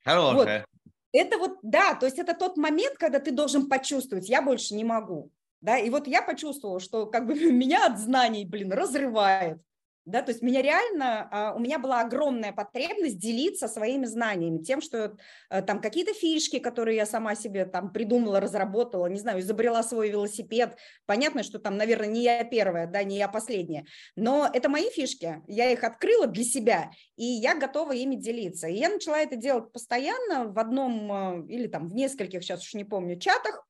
Хорошая. 0.03 0.59
Вот. 0.59 0.91
Это 1.13 1.37
вот, 1.37 1.59
да, 1.61 1.93
то 1.95 2.05
есть 2.05 2.17
это 2.19 2.33
тот 2.33 2.57
момент, 2.57 2.97
когда 2.97 3.19
ты 3.19 3.31
должен 3.31 3.67
почувствовать, 3.67 4.29
я 4.29 4.41
больше 4.41 4.73
не 4.73 4.83
могу. 4.83 5.31
Да, 5.59 5.77
и 5.77 5.89
вот 5.89 6.07
я 6.07 6.21
почувствовала, 6.23 6.79
что 6.79 7.05
как 7.05 7.27
бы 7.27 7.33
меня 7.51 7.85
от 7.85 7.99
знаний, 7.99 8.45
блин, 8.45 8.71
разрывает 8.71 9.61
да, 10.05 10.21
то 10.21 10.31
есть 10.31 10.41
меня 10.41 10.61
реально, 10.61 11.27
а, 11.31 11.53
у 11.53 11.59
меня 11.59 11.77
была 11.77 12.01
огромная 12.01 12.51
потребность 12.51 13.19
делиться 13.19 13.67
своими 13.67 14.05
знаниями, 14.05 14.63
тем, 14.63 14.81
что 14.81 15.15
э, 15.49 15.61
там 15.61 15.79
какие-то 15.79 16.13
фишки, 16.13 16.59
которые 16.59 16.97
я 16.97 17.05
сама 17.05 17.35
себе 17.35 17.65
там 17.65 17.91
придумала, 17.93 18.39
разработала, 18.39 19.05
не 19.07 19.19
знаю, 19.19 19.39
изобрела 19.41 19.83
свой 19.83 20.09
велосипед, 20.09 20.77
понятно, 21.05 21.43
что 21.43 21.59
там, 21.59 21.77
наверное, 21.77 22.07
не 22.07 22.23
я 22.23 22.43
первая, 22.43 22.87
да, 22.87 23.03
не 23.03 23.17
я 23.17 23.27
последняя, 23.27 23.85
но 24.15 24.49
это 24.51 24.69
мои 24.69 24.89
фишки, 24.89 25.41
я 25.47 25.69
их 25.69 25.83
открыла 25.83 26.25
для 26.25 26.43
себя, 26.43 26.91
и 27.15 27.25
я 27.25 27.55
готова 27.55 27.91
ими 27.91 28.15
делиться, 28.15 28.67
и 28.67 28.75
я 28.75 28.89
начала 28.89 29.19
это 29.19 29.35
делать 29.35 29.71
постоянно 29.71 30.51
в 30.51 30.57
одном 30.57 31.11
э, 31.11 31.45
или 31.47 31.67
там 31.67 31.87
в 31.87 31.93
нескольких, 31.93 32.43
сейчас 32.43 32.61
уж 32.61 32.73
не 32.73 32.85
помню, 32.85 33.19
чатах, 33.19 33.67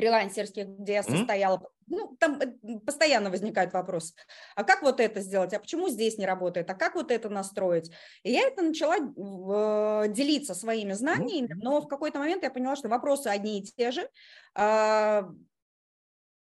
фрилансерских, 0.00 0.66
где 0.66 0.94
я 0.94 1.02
состояла, 1.02 1.60
ну, 1.86 2.16
там 2.18 2.40
э, 2.40 2.78
постоянно 2.86 3.30
возникает 3.30 3.72
вопрос, 3.72 4.14
а 4.54 4.64
как 4.64 4.82
вот 4.82 4.98
это 4.98 5.20
сделать, 5.20 5.52
а 5.52 5.60
почему 5.60 5.88
здесь 5.88 6.16
не 6.16 6.24
работает, 6.24 6.70
а 6.70 6.74
как 6.74 6.94
вот 6.94 7.10
это 7.10 7.28
настроить? 7.28 7.90
И 8.22 8.32
я 8.32 8.46
это 8.46 8.62
начала 8.62 8.96
э, 8.96 10.08
делиться 10.08 10.54
своими 10.54 10.92
знаниями, 10.94 11.52
но 11.54 11.82
в 11.82 11.88
какой-то 11.88 12.18
момент 12.18 12.42
я 12.42 12.50
поняла, 12.50 12.76
что 12.76 12.88
вопросы 12.88 13.26
одни 13.26 13.60
и 13.60 13.64
те 13.64 13.90
же, 13.90 14.08
а, 14.54 15.28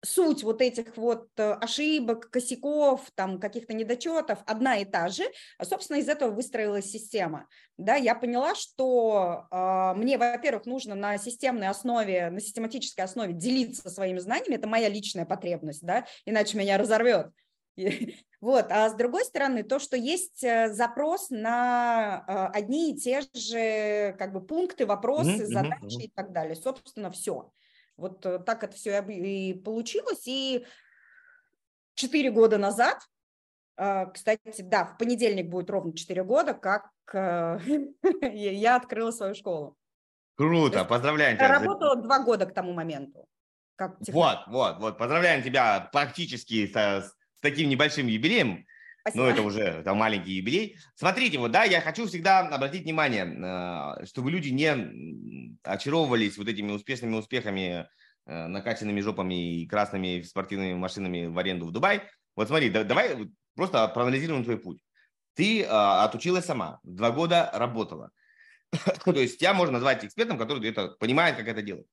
суть 0.04 0.44
вот 0.44 0.62
этих 0.62 0.98
вот 0.98 1.28
э, 1.38 1.54
ошибок, 1.54 2.30
косяков, 2.30 3.10
там 3.16 3.40
каких-то 3.40 3.74
недочетов 3.74 4.40
одна 4.46 4.78
и 4.78 4.86
та 4.86 5.10
же, 5.10 5.24
а, 5.58 5.66
собственно, 5.66 5.98
из 5.98 6.08
этого 6.08 6.32
выстроилась 6.32 6.86
система. 6.86 7.48
Да, 7.78 7.96
я 7.96 8.16
поняла, 8.16 8.56
что 8.56 9.48
э, 9.52 9.94
мне, 9.96 10.18
во-первых, 10.18 10.66
нужно 10.66 10.96
на 10.96 11.18
системной 11.18 11.68
основе, 11.68 12.30
на 12.30 12.40
систематической 12.40 13.06
основе 13.06 13.34
делиться 13.34 13.90
своими 13.90 14.20
знаниями, 14.20 14.56
это 14.56 14.68
моя 14.68 14.90
личная 14.90 15.26
потребность, 15.26 15.84
да, 15.84 16.06
иначе 16.26 16.58
меня 16.58 16.78
разорвет. 16.78 17.28
Вот, 18.42 18.68
а 18.70 18.90
с 18.90 18.94
другой 18.94 19.26
стороны, 19.26 19.64
то, 19.64 19.80
что 19.80 19.98
есть 19.98 20.44
э, 20.44 20.72
запрос 20.72 21.32
на 21.32 22.24
э, 22.28 22.58
одни 22.58 22.92
и 22.92 22.96
те 22.96 23.22
же 23.34 24.16
как 24.20 24.34
бы 24.34 24.42
пункты, 24.42 24.86
вопросы, 24.86 25.48
задачи 25.48 26.04
и 26.04 26.12
так 26.14 26.32
далее, 26.32 26.56
собственно, 26.56 27.10
все. 27.10 27.50
Вот 27.98 28.26
э, 28.26 28.40
так 28.40 28.64
это 28.64 28.76
все 28.76 29.02
и 29.02 29.54
получилось. 29.54 30.28
И 30.28 30.66
четыре 31.96 32.32
года 32.32 32.58
назад, 32.58 33.00
а, 33.78 34.06
кстати, 34.06 34.62
да, 34.62 34.86
в 34.86 34.98
понедельник 34.98 35.50
будет 35.50 35.70
ровно 35.70 35.96
четыре 35.96 36.24
года, 36.24 36.54
как 36.54 36.90
э, 37.14 37.60
я 38.32 38.76
открыла 38.76 39.12
свою 39.12 39.36
школу. 39.36 39.78
Круто, 40.36 40.84
поздравляем 40.86 41.38
тебя. 41.38 41.48
Я 41.48 41.60
работала 41.60 41.96
два 41.96 42.20
года 42.20 42.46
к 42.46 42.54
тому 42.54 42.74
моменту. 42.74 43.28
Как 43.76 43.98
вот, 44.08 44.40
вот, 44.48 44.80
вот, 44.80 44.98
поздравляем 44.98 45.44
тебя 45.44 45.90
практически 45.92 46.68
с, 46.68 46.74
с 46.74 47.42
таким 47.42 47.70
небольшим 47.70 48.08
юбилеем. 48.08 48.66
Спасибо. 49.08 49.24
Ну, 49.24 49.30
это 49.30 49.42
уже 49.44 49.84
там, 49.84 49.98
маленький 49.98 50.32
юбилей. 50.32 50.78
Смотрите, 50.96 51.38
вот, 51.38 51.52
да, 51.52 51.64
я 51.64 51.80
хочу 51.80 52.08
всегда 52.08 52.40
обратить 52.40 52.86
внимание, 52.86 53.26
э, 53.26 54.06
чтобы 54.08 54.32
люди 54.32 54.50
не 54.50 55.60
очаровывались 55.62 56.40
вот 56.40 56.48
этими 56.48 56.72
успешными 56.72 57.16
успехами, 57.16 57.88
э, 58.26 58.48
накачанными 58.48 59.02
жопами 59.02 59.62
и 59.62 59.68
красными 59.68 60.24
спортивными 60.24 60.74
машинами 60.74 61.28
в 61.28 61.38
аренду 61.38 61.68
в 61.68 61.72
Дубай. 61.72 62.02
Вот 62.36 62.48
смотри, 62.48 62.72
давай 62.72 63.30
просто 63.56 63.88
проанализируем 63.90 64.44
твой 64.44 64.58
путь. 64.58 64.82
Ты 65.36 65.62
э, 65.62 65.68
отучилась 65.68 66.46
сама, 66.46 66.80
два 66.82 67.12
года 67.12 67.52
работала. 67.54 68.10
То 69.06 69.12
есть 69.12 69.38
тебя 69.38 69.54
можно 69.54 69.74
назвать 69.74 70.04
экспертом, 70.04 70.40
который 70.40 70.68
это 70.68 70.88
понимает, 71.00 71.38
как 71.38 71.48
это 71.48 71.62
делать 71.62 71.86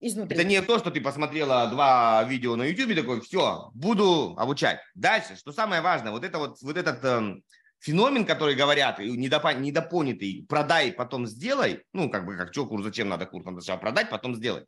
изнутри. 0.00 0.36
Это 0.36 0.46
не 0.46 0.60
то, 0.62 0.78
что 0.78 0.90
ты 0.90 1.00
посмотрела 1.00 1.68
два 1.68 2.24
видео 2.24 2.56
на 2.56 2.64
YouTube 2.64 2.96
такой, 2.96 3.20
все, 3.20 3.70
буду 3.74 4.34
обучать. 4.36 4.80
Дальше, 4.94 5.36
что 5.36 5.52
самое 5.52 5.82
важное, 5.82 6.12
вот 6.12 6.24
это 6.24 6.38
вот, 6.38 6.60
вот 6.62 6.76
этот 6.76 7.04
э, 7.04 7.36
феномен, 7.80 8.24
который 8.24 8.54
говорят, 8.54 8.98
недопо, 8.98 9.54
недопонятый, 9.54 10.44
продай, 10.48 10.92
потом 10.92 11.26
сделай, 11.26 11.84
ну, 11.92 12.10
как 12.10 12.26
бы, 12.26 12.36
как 12.36 12.52
что, 12.52 12.66
курс, 12.66 12.84
зачем 12.84 13.08
надо 13.08 13.26
курс, 13.26 13.44
надо 13.44 13.60
сначала 13.60 13.78
продать, 13.78 14.10
потом 14.10 14.34
сделай. 14.34 14.64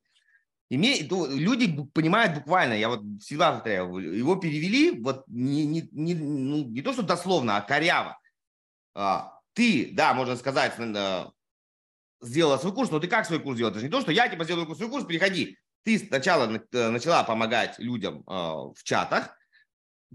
Име, 0.71 1.01
люди 1.01 1.83
понимают 1.95 2.35
буквально, 2.35 2.75
я 2.75 2.91
вот 2.91 3.01
всегда 3.23 3.53
повторяю, 3.53 3.97
его 3.97 4.37
перевели 4.37 5.01
вот 5.01 5.25
не, 5.27 5.65
не, 5.65 5.89
не, 5.93 6.15
ну, 6.15 6.65
не 6.69 6.83
то, 6.83 6.93
что 6.93 7.03
дословно, 7.03 7.57
а 7.57 7.63
коряво. 7.63 8.19
А, 8.95 9.33
ты, 9.55 9.91
да, 9.93 10.13
можно 10.13 10.37
сказать, 10.37 10.75
э, 10.79 11.25
сделала 12.21 12.59
свой 12.59 12.73
курс, 12.73 12.91
но 12.91 13.01
ты 13.01 13.09
как 13.09 13.27
свой 13.27 13.41
курс 13.41 13.59
делал? 13.59 13.71
Это 13.71 13.81
же 13.81 13.87
не 13.87 13.91
то, 13.91 14.01
что 14.01 14.13
я 14.13 14.29
типа 14.29 14.45
сделаю 14.45 14.75
свой 14.75 14.89
курс, 14.89 15.05
переходи. 15.05 15.59
Ты 15.85 15.99
сначала 15.99 16.51
э, 16.73 16.89
начала 16.89 17.25
помогать 17.25 17.79
людям 17.79 18.25
э, 18.27 18.33
в 18.33 18.83
чатах, 18.83 19.37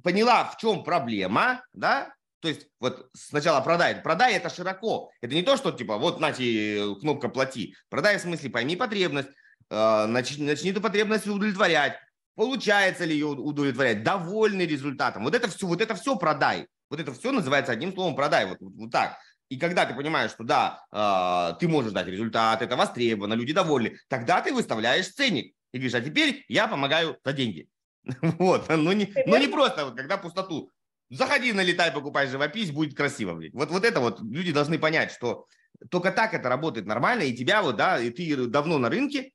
поняла, 0.04 0.46
в 0.46 0.58
чем 0.58 0.84
проблема, 0.84 1.66
да, 1.74 2.14
то 2.44 2.50
есть 2.50 2.68
вот 2.82 3.10
сначала 3.14 3.62
продай. 3.62 3.96
Продай 3.96 4.34
это 4.34 4.50
широко. 4.50 5.10
Это 5.22 5.34
не 5.34 5.44
то, 5.44 5.56
что 5.56 5.72
типа 5.72 5.98
вот 5.98 6.20
нате 6.20 6.96
кнопка 7.00 7.30
плати. 7.30 7.74
Продай 7.90 8.18
в 8.18 8.22
смысле 8.22 8.50
пойми 8.50 8.76
потребность, 8.76 9.30
э, 9.70 10.06
начни, 10.08 10.46
начни 10.46 10.72
эту 10.72 10.82
потребность 10.82 11.26
удовлетворять. 11.26 11.98
Получается 12.36 13.06
ли 13.06 13.14
ее 13.14 13.28
удовлетворять? 13.28 14.04
Довольный 14.04 14.66
результатом. 14.66 15.24
Вот 15.24 15.36
это 15.36 15.48
все, 15.48 15.66
вот 15.68 15.80
это 15.80 15.96
все 15.96 16.18
продай. 16.18 16.68
Вот 16.90 17.00
это 17.00 17.14
все 17.14 17.32
называется 17.32 17.72
одним 17.72 17.94
словом 17.94 18.16
продай. 18.16 18.46
Вот, 18.46 18.58
вот, 18.60 18.74
вот 18.76 18.92
так. 18.92 19.18
И 19.50 19.58
когда 19.58 19.86
ты 19.86 19.94
понимаешь, 19.94 20.32
что 20.32 20.44
да, 20.44 20.86
э, 20.92 21.60
ты 21.60 21.68
можешь 21.68 21.92
дать 21.92 22.08
результат, 22.08 22.62
это 22.62 22.76
востребовано, 22.76 23.34
люди 23.34 23.54
довольны, 23.54 23.98
тогда 24.08 24.42
ты 24.42 24.54
выставляешь 24.54 25.10
ценник 25.10 25.54
и 25.72 25.78
говоришь, 25.78 25.96
а 25.96 26.02
теперь 26.02 26.46
я 26.48 26.68
помогаю 26.68 27.18
за 27.24 27.34
деньги. 27.34 27.68
Вот, 28.22 28.68
но 28.70 28.94
не, 28.94 29.14
но 29.26 29.38
не 29.38 29.48
просто, 29.48 29.86
вот, 29.86 29.96
когда 29.96 30.18
пустоту. 30.18 30.72
Заходи, 31.10 31.54
налетай, 31.54 31.92
покупай 31.92 32.28
живопись, 32.28 32.72
будет 32.72 32.98
красиво. 32.98 33.40
Вот, 33.54 33.70
вот 33.70 33.86
это 33.86 34.00
вот 34.00 34.22
люди 34.22 34.52
должны 34.52 34.80
понять, 34.80 35.12
что 35.12 35.46
только 35.90 36.12
так 36.12 36.34
это 36.34 36.50
работает 36.50 36.86
нормально, 36.86 37.24
и 37.24 37.36
тебя 37.36 37.62
вот, 37.62 37.76
да, 37.76 38.00
и 38.00 38.10
ты 38.10 38.48
давно 38.48 38.78
на 38.78 38.90
рынке, 38.90 39.32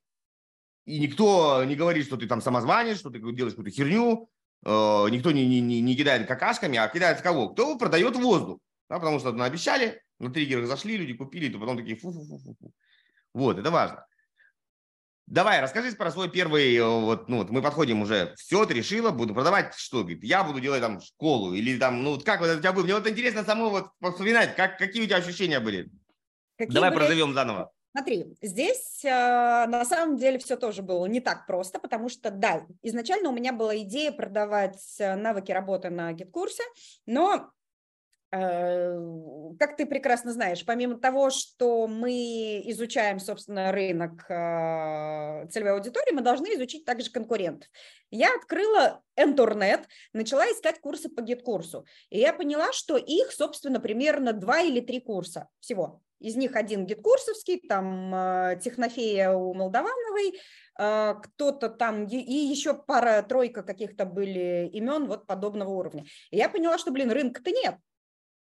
и 0.86 0.98
никто 0.98 1.62
не 1.64 1.76
говорит, 1.76 2.06
что 2.06 2.16
ты 2.16 2.26
там 2.26 2.40
самозванец, 2.40 2.98
что 2.98 3.10
ты 3.10 3.20
делаешь 3.20 3.54
какую-то 3.54 3.76
херню, 3.76 4.30
э, 4.64 4.70
никто 5.10 5.30
не, 5.30 5.46
не, 5.46 5.60
не, 5.60 5.80
не 5.80 5.96
кидает 5.96 6.26
какашками, 6.26 6.78
а 6.78 6.88
кидает 6.88 7.20
кого? 7.20 7.50
Кто 7.50 7.76
продает 7.76 8.16
воздух. 8.16 8.58
Да, 8.88 8.98
потому 8.98 9.18
что 9.18 9.30
обещали, 9.30 10.02
на 10.18 10.30
триггерах 10.30 10.66
зашли, 10.66 10.96
люди 10.96 11.14
купили, 11.14 11.52
то 11.52 11.58
потом 11.58 11.76
такие 11.76 11.96
фу-фу-фу-фу. 11.96 12.72
Вот, 13.34 13.58
это 13.58 13.70
важно. 13.70 14.06
Давай, 15.26 15.60
расскажи 15.60 15.92
про 15.92 16.10
свой 16.10 16.30
первый, 16.30 16.74
э, 16.74 16.82
вот, 16.82 17.28
ну, 17.28 17.36
вот 17.38 17.50
мы 17.50 17.60
подходим 17.60 18.00
уже, 18.00 18.34
все, 18.36 18.64
ты 18.64 18.72
решила, 18.72 19.10
буду 19.10 19.34
продавать, 19.34 19.74
что, 19.74 19.98
говорит, 19.98 20.24
я 20.24 20.42
буду 20.42 20.58
делать 20.58 20.80
там 20.80 21.02
школу, 21.02 21.52
или 21.52 21.78
там, 21.78 22.02
ну, 22.02 22.18
как 22.18 22.40
вот 22.40 22.46
это 22.46 22.56
у 22.56 22.60
тебя 22.60 22.72
было, 22.72 22.84
мне 22.84 22.94
вот 22.94 23.06
интересно 23.06 23.44
само 23.44 23.68
вот 23.68 23.90
вспоминать, 24.00 24.56
как, 24.56 24.78
какие 24.78 25.02
у 25.02 25.06
тебя 25.06 25.18
ощущения 25.18 25.60
были? 25.60 25.90
Какие 26.56 26.74
Давай 26.74 26.88
были... 26.88 27.00
проживем 27.00 27.34
заново. 27.34 27.70
Смотри, 27.94 28.36
здесь 28.40 29.04
э, 29.04 29.08
на 29.08 29.84
самом 29.84 30.16
деле 30.16 30.38
все 30.38 30.56
тоже 30.56 30.82
было 30.82 31.04
не 31.04 31.20
так 31.20 31.46
просто, 31.46 31.78
потому 31.78 32.08
что, 32.08 32.30
да, 32.30 32.66
изначально 32.82 33.28
у 33.28 33.32
меня 33.32 33.52
была 33.52 33.76
идея 33.78 34.12
продавать 34.12 34.96
э, 34.98 35.14
навыки 35.14 35.52
работы 35.52 35.90
на 35.90 36.10
гид-курсе, 36.14 36.62
но 37.04 37.50
как 38.30 39.76
ты 39.76 39.86
прекрасно 39.86 40.32
знаешь, 40.32 40.64
помимо 40.66 40.98
того, 40.98 41.30
что 41.30 41.86
мы 41.86 42.62
изучаем, 42.66 43.20
собственно, 43.20 43.72
рынок 43.72 44.30
э, 44.30 45.46
целевой 45.50 45.72
аудитории, 45.72 46.12
мы 46.12 46.20
должны 46.20 46.48
изучить 46.48 46.84
также 46.84 47.10
конкурентов. 47.10 47.70
Я 48.10 48.34
открыла 48.34 49.02
Интернет, 49.16 49.88
начала 50.12 50.44
искать 50.46 50.78
курсы 50.80 51.08
по 51.08 51.22
GetCourse, 51.22 51.86
и 52.10 52.18
я 52.18 52.34
поняла, 52.34 52.72
что 52.72 52.98
их, 52.98 53.32
собственно, 53.32 53.80
примерно 53.80 54.34
два 54.34 54.60
или 54.60 54.80
три 54.80 55.00
курса 55.00 55.48
всего. 55.60 56.02
Из 56.20 56.36
них 56.36 56.54
один 56.54 56.84
GetCourse 56.84 57.30
овский, 57.30 57.66
там 57.66 58.14
э, 58.14 58.60
технофея 58.62 59.30
у 59.30 59.54
Молдавановой, 59.54 60.38
кто-то 60.76 61.70
там, 61.70 62.06
и 62.06 62.16
еще 62.16 62.72
пара-тройка 62.72 63.64
каких-то 63.64 64.04
были 64.04 64.70
имен 64.72 65.06
вот 65.06 65.26
подобного 65.26 65.70
уровня. 65.70 66.04
И 66.30 66.36
я 66.36 66.48
поняла, 66.48 66.78
что, 66.78 66.92
блин, 66.92 67.10
рынка-то 67.10 67.50
нет. 67.50 67.74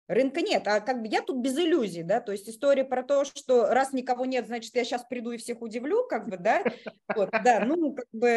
Рынка 0.07 0.41
нет, 0.41 0.67
а 0.67 0.81
как 0.81 1.01
бы 1.01 1.07
я 1.07 1.21
тут 1.21 1.37
без 1.37 1.57
иллюзий, 1.57 2.03
да, 2.03 2.19
то 2.19 2.33
есть 2.33 2.49
история 2.49 2.83
про 2.83 3.03
то, 3.03 3.23
что 3.23 3.67
раз 3.67 3.93
никого 3.93 4.25
нет, 4.25 4.47
значит, 4.47 4.75
я 4.75 4.83
сейчас 4.83 5.05
приду 5.09 5.31
и 5.31 5.37
всех 5.37 5.61
удивлю, 5.61 6.05
как 6.07 6.27
бы, 6.27 6.35
да, 6.37 6.61
вот, 7.15 7.29
да, 7.31 7.61
ну, 7.65 7.93
как 7.93 8.07
бы 8.11 8.27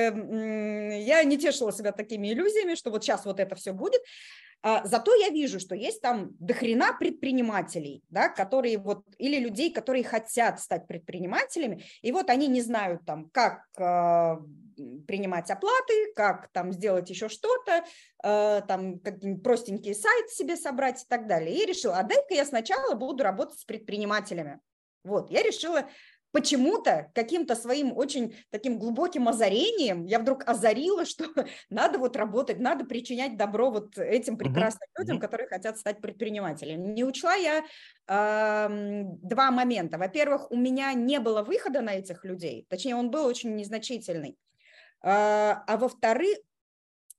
я 1.05 1.25
не 1.25 1.37
тешила 1.37 1.73
себя 1.73 1.91
такими 1.91 2.33
иллюзиями, 2.33 2.77
что 2.77 2.91
вот 2.91 3.03
сейчас 3.03 3.25
вот 3.25 3.41
это 3.41 3.57
все 3.57 3.73
будет, 3.73 4.01
зато 4.85 5.15
я 5.15 5.29
вижу, 5.29 5.61
что 5.61 5.75
есть 5.75 6.01
там 6.01 6.31
дохрена 6.41 6.97
предпринимателей, 6.99 8.03
да, 8.09 8.29
которые 8.29 8.79
вот, 8.79 9.05
или 9.19 9.39
людей, 9.39 9.73
которые 9.73 10.03
хотят 10.03 10.61
стать 10.61 10.87
предпринимателями, 10.87 11.85
и 12.03 12.13
вот 12.13 12.31
они 12.31 12.49
не 12.49 12.61
знают 12.61 13.05
там, 13.05 13.31
как 13.31 13.63
а, 13.79 14.39
принимать 15.07 15.51
оплаты, 15.51 16.13
как 16.15 16.49
там 16.53 16.73
сделать 16.73 17.09
еще 17.11 17.29
что-то, 17.29 17.85
э, 18.23 18.63
там 18.69 18.99
какие-нибудь 18.99 19.43
простенькие 19.43 19.95
сайты 19.95 20.29
себе 20.29 20.57
собрать 20.57 21.03
и 21.03 21.07
так 21.09 21.27
далее. 21.27 21.57
И 21.57 21.67
решила, 21.67 21.99
а 21.99 22.03
дай-ка 22.03 22.35
я 22.35 22.45
сначала 22.45 22.95
буду 22.95 23.23
работать 23.25 23.59
с 23.59 23.65
предпринимателями. 23.65 24.61
Вот, 25.05 25.31
я 25.31 25.43
решила 25.43 25.89
почему-то 26.33 27.11
каким-то 27.15 27.55
своим 27.55 27.97
очень 27.97 28.35
таким 28.51 28.79
глубоким 28.79 29.29
озарением 29.29 30.05
я 30.05 30.19
вдруг 30.19 30.47
озарила, 30.47 31.05
что 31.05 31.25
надо 31.71 31.99
вот 31.99 32.17
работать, 32.17 32.59
надо 32.59 32.85
причинять 32.85 33.37
добро 33.37 33.71
вот 33.71 33.97
этим 33.99 34.37
прекрасным 34.37 34.89
uh-huh. 34.89 35.01
людям, 35.01 35.21
которые 35.21 35.49
хотят 35.49 35.79
стать 35.79 36.01
предпринимателями. 36.01 36.93
Не 36.93 37.05
учла 37.05 37.35
я 37.35 37.65
э, 38.09 39.03
два 39.23 39.51
момента. 39.51 39.99
Во-первых, 39.99 40.51
у 40.51 40.57
меня 40.57 40.93
не 40.93 41.21
было 41.21 41.43
выхода 41.43 41.81
на 41.81 41.95
этих 41.95 42.25
людей, 42.25 42.67
точнее, 42.69 42.97
он 42.97 43.11
был 43.11 43.25
очень 43.27 43.55
незначительный. 43.57 44.37
А, 45.03 45.63
а 45.67 45.77
во-вторых, 45.77 46.39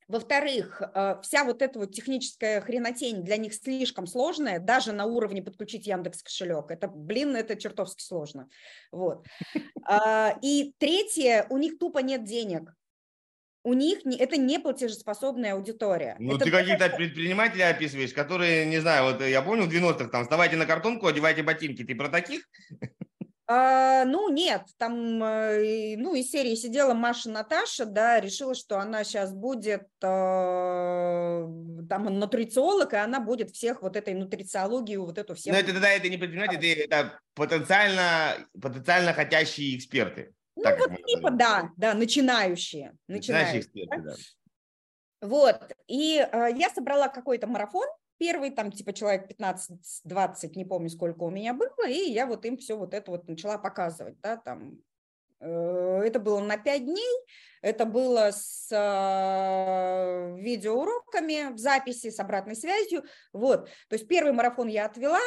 Во-вторых, 0.08 0.82
э, 0.82 1.16
вся 1.22 1.44
вот 1.44 1.62
эта 1.62 1.80
вот 1.80 1.94
техническая 1.94 2.62
хренотень 2.62 3.24
для 3.24 3.36
них 3.36 3.54
слишком 3.54 4.08
сложная, 4.08 4.60
даже 4.60 4.94
на 4.94 5.06
уровне 5.06 5.42
подключить 5.42 5.86
Яндекс 5.86 6.24
кошелек. 6.24 6.72
Это, 6.72 6.88
блин, 6.88 7.36
это 7.36 7.58
чертовски 7.58 8.02
сложно. 8.02 8.48
Вот. 8.92 9.26
А, 9.84 10.38
и 10.42 10.74
третье, 10.78 11.46
у 11.50 11.58
них 11.58 11.78
тупо 11.78 12.00
нет 12.00 12.24
денег. 12.24 12.74
У 13.64 13.74
них 13.74 14.06
не, 14.06 14.18
это 14.18 14.38
не 14.38 14.60
платежеспособная 14.60 15.54
аудитория. 15.54 16.16
Ну, 16.20 16.38
это 16.38 16.46
ты 16.46 16.52
каких-то 16.52 16.88
предпринимателей 16.96 17.64
описываешь, 17.64 18.14
которые, 18.14 18.66
не 18.66 18.80
знаю, 18.80 19.12
вот 19.12 19.22
я 19.22 19.42
помню 19.42 19.66
в 19.66 19.70
90-х, 19.70 20.08
там, 20.08 20.24
вставайте 20.24 20.56
на 20.56 20.66
картонку, 20.66 21.08
одевайте 21.08 21.44
ботинки. 21.44 21.84
Ты 21.84 21.96
про 21.96 22.08
таких? 22.08 22.48
А, 23.50 24.04
ну, 24.04 24.28
нет, 24.30 24.64
там, 24.78 25.24
э, 25.24 25.96
ну, 25.96 26.14
из 26.16 26.30
серии 26.30 26.54
сидела 26.56 26.94
Маша 26.94 27.30
Наташа, 27.30 27.86
да, 27.86 28.20
решила, 28.20 28.54
что 28.54 28.78
она 28.78 29.06
сейчас 29.06 29.32
будет 29.32 29.88
э, 30.04 31.48
там 31.90 32.06
нутрициолог, 32.20 32.92
и 32.94 32.98
она 32.98 33.22
будет 33.22 33.52
всех 33.52 33.82
вот 33.82 33.96
этой 33.96 34.16
нутрициологию, 34.16 35.06
вот 35.06 35.18
эту 35.18 35.34
всем... 35.34 35.54
Но 35.54 35.60
это 35.62 35.72
тогда 35.72 35.90
это 35.90 36.10
не 36.10 36.18
предприниматели, 36.18 36.72
это, 36.72 36.96
это 36.96 37.20
потенциально, 37.36 38.36
потенциально 38.62 39.14
хотящие 39.14 39.78
эксперты. 39.78 40.34
Ну, 40.58 40.64
так 40.64 40.80
вот 40.80 40.92
типа, 41.06 41.32
да, 41.32 41.70
да, 41.78 41.94
начинающие. 41.94 42.98
Начинающие, 43.08 43.62
начинающие 43.62 43.62
эксперты, 43.62 44.02
да. 44.04 44.12
да. 44.12 44.18
Вот, 45.22 45.72
и 45.88 46.18
э, 46.20 46.50
я 46.54 46.70
собрала 46.70 47.08
какой-то 47.08 47.48
марафон, 47.48 47.88
Первый 48.18 48.50
там 48.50 48.72
типа 48.72 48.94
человек 48.94 49.30
15-20, 49.30 50.54
не 50.56 50.66
помню 50.66 50.90
сколько 50.90 51.24
у 51.24 51.30
меня 51.30 51.54
было, 51.54 51.88
и 51.88 52.10
я 52.10 52.26
вот 52.26 52.46
им 52.46 52.58
все 52.58 52.76
вот 52.76 52.94
это 52.96 53.12
вот 53.12 53.28
начала 53.28 53.60
показывать, 53.60 54.20
да, 54.22 54.38
там 54.38 54.80
э, 55.40 56.02
это 56.04 56.20
было 56.20 56.40
на 56.40 56.58
5 56.58 56.84
дней, 56.84 57.26
это 57.62 57.86
было 57.86 58.32
с 58.32 58.70
э, 58.72 60.36
видеоуроками 60.40 61.54
в 61.54 61.60
записи, 61.60 62.10
с 62.10 62.20
обратной 62.20 62.56
связью. 62.56 63.04
Вот. 63.34 63.70
То 63.88 63.94
есть 63.94 64.08
первый 64.08 64.34
марафон 64.34 64.68
я 64.68 64.88
отвела, 64.88 65.20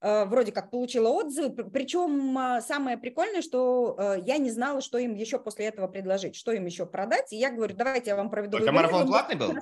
э, 0.00 0.24
вроде 0.26 0.52
как 0.52 0.70
получила 0.70 1.08
отзывы. 1.08 1.68
Причем 1.70 2.60
самое 2.62 2.96
прикольное, 2.96 3.42
что 3.42 4.20
я 4.24 4.38
не 4.38 4.50
знала, 4.50 4.80
что 4.80 4.98
им 4.98 5.14
еще 5.14 5.40
после 5.40 5.66
этого 5.66 5.88
предложить, 5.88 6.36
что 6.36 6.52
им 6.52 6.64
еще 6.64 6.86
продать. 6.86 7.32
И 7.32 7.36
я 7.36 7.50
говорю, 7.50 7.74
давайте 7.74 8.10
я 8.10 8.16
вам 8.16 8.30
проведу. 8.30 8.58
Это 8.58 8.70
марафон 8.70 9.08
платный 9.08 9.34
был? 9.34 9.52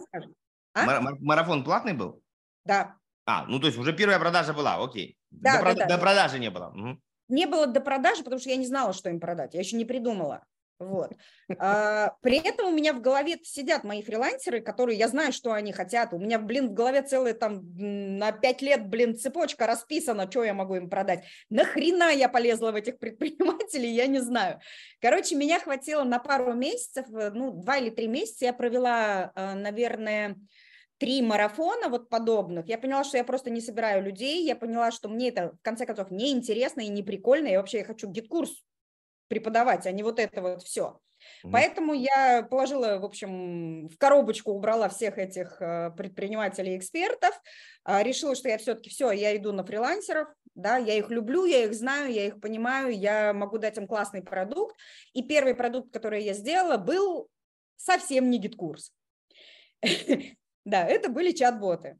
А? 0.74 1.00
Марафон 1.00 1.64
платный 1.64 1.94
был? 1.94 2.20
Да. 2.64 2.96
А, 3.26 3.46
ну 3.46 3.58
то 3.58 3.66
есть 3.66 3.78
уже 3.78 3.92
первая 3.92 4.18
продажа 4.18 4.52
была, 4.52 4.82
окей. 4.82 5.16
Да, 5.30 5.58
до, 5.58 5.64
да, 5.64 5.74
да. 5.74 5.86
до 5.86 5.98
продажи 5.98 6.38
не 6.38 6.50
было. 6.50 6.68
Угу. 6.68 7.00
Не 7.28 7.46
было 7.46 7.66
до 7.66 7.80
продажи, 7.80 8.22
потому 8.22 8.40
что 8.40 8.50
я 8.50 8.56
не 8.56 8.66
знала, 8.66 8.92
что 8.92 9.08
им 9.08 9.20
продать. 9.20 9.54
Я 9.54 9.60
еще 9.60 9.76
не 9.76 9.84
придумала. 9.84 10.44
Вот. 10.78 11.12
А, 11.58 12.16
при 12.22 12.38
этом 12.38 12.68
у 12.68 12.74
меня 12.74 12.94
в 12.94 13.02
голове 13.02 13.38
сидят 13.42 13.84
мои 13.84 14.02
фрилансеры, 14.02 14.60
которые 14.60 14.98
я 14.98 15.08
знаю, 15.08 15.30
что 15.30 15.52
они 15.52 15.72
хотят. 15.72 16.14
У 16.14 16.18
меня, 16.18 16.38
блин, 16.38 16.70
в 16.70 16.72
голове 16.72 17.02
целая 17.02 17.34
там 17.34 17.60
на 17.76 18.32
пять 18.32 18.62
лет, 18.62 18.88
блин, 18.88 19.14
цепочка 19.14 19.66
расписана, 19.66 20.30
что 20.30 20.42
я 20.42 20.54
могу 20.54 20.76
им 20.76 20.88
продать. 20.88 21.24
Нахрена 21.50 22.10
я 22.14 22.30
полезла 22.30 22.72
в 22.72 22.76
этих 22.76 22.98
предпринимателей, 22.98 23.90
я 23.90 24.06
не 24.06 24.20
знаю. 24.20 24.58
Короче, 25.02 25.36
меня 25.36 25.60
хватило 25.60 26.02
на 26.02 26.18
пару 26.18 26.54
месяцев, 26.54 27.06
э, 27.10 27.30
ну, 27.30 27.50
два 27.50 27.76
или 27.76 27.90
три 27.90 28.08
месяца 28.08 28.46
я 28.46 28.54
провела, 28.54 29.32
э, 29.34 29.54
наверное, 29.54 30.36
три 30.98 31.22
марафона 31.22 31.88
вот 31.88 32.08
подобных, 32.08 32.66
я 32.66 32.78
поняла, 32.78 33.04
что 33.04 33.16
я 33.16 33.24
просто 33.24 33.50
не 33.50 33.60
собираю 33.60 34.02
людей, 34.02 34.44
я 34.44 34.56
поняла, 34.56 34.90
что 34.90 35.08
мне 35.08 35.28
это 35.28 35.52
в 35.52 35.62
конце 35.62 35.86
концов 35.86 36.10
не 36.10 36.32
интересно 36.32 36.80
и 36.80 36.88
не 36.88 37.02
прикольно, 37.02 37.48
и 37.48 37.56
вообще 37.56 37.78
я 37.78 37.84
хочу 37.84 38.08
GetCourse 38.08 38.64
преподавать, 39.28 39.86
а 39.86 39.92
не 39.92 40.02
вот 40.02 40.18
это 40.18 40.42
вот 40.42 40.62
все. 40.62 41.00
Mm-hmm. 41.44 41.50
Поэтому 41.52 41.94
я 41.94 42.42
положила, 42.42 42.98
в 42.98 43.04
общем, 43.04 43.88
в 43.88 43.96
коробочку 43.96 44.52
убрала 44.52 44.88
всех 44.88 45.18
этих 45.18 45.60
э, 45.60 45.90
предпринимателей, 45.96 46.76
экспертов, 46.76 47.40
а, 47.82 48.02
решила, 48.02 48.34
что 48.34 48.48
я 48.48 48.58
все-таки 48.58 48.90
все, 48.90 49.10
я 49.10 49.34
иду 49.36 49.52
на 49.52 49.64
фрилансеров, 49.64 50.28
да, 50.54 50.76
я 50.76 50.94
их 50.96 51.10
люблю, 51.10 51.44
я 51.44 51.64
их 51.64 51.74
знаю, 51.74 52.12
я 52.12 52.26
их 52.26 52.40
понимаю, 52.40 52.96
я 52.96 53.32
могу 53.32 53.58
дать 53.58 53.76
им 53.76 53.86
классный 53.86 54.22
продукт. 54.22 54.76
И 55.12 55.22
первый 55.22 55.54
продукт, 55.54 55.92
который 55.92 56.22
я 56.22 56.32
сделала, 56.32 56.76
был 56.76 57.28
совсем 57.76 58.30
не 58.30 58.38
GetCourse. 58.38 58.92
Да, 60.64 60.84
это 60.84 61.08
были 61.08 61.32
чат-боты. 61.32 61.98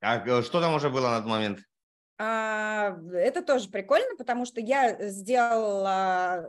А 0.00 0.18
э, 0.26 0.42
что 0.42 0.60
там 0.60 0.74
уже 0.74 0.90
было 0.90 1.10
на 1.10 1.18
тот 1.18 1.28
момент? 1.28 1.60
А, 2.18 2.96
это 3.12 3.42
тоже 3.42 3.68
прикольно, 3.68 4.16
потому 4.16 4.44
что 4.44 4.60
я 4.60 5.08
сделала 5.08 6.44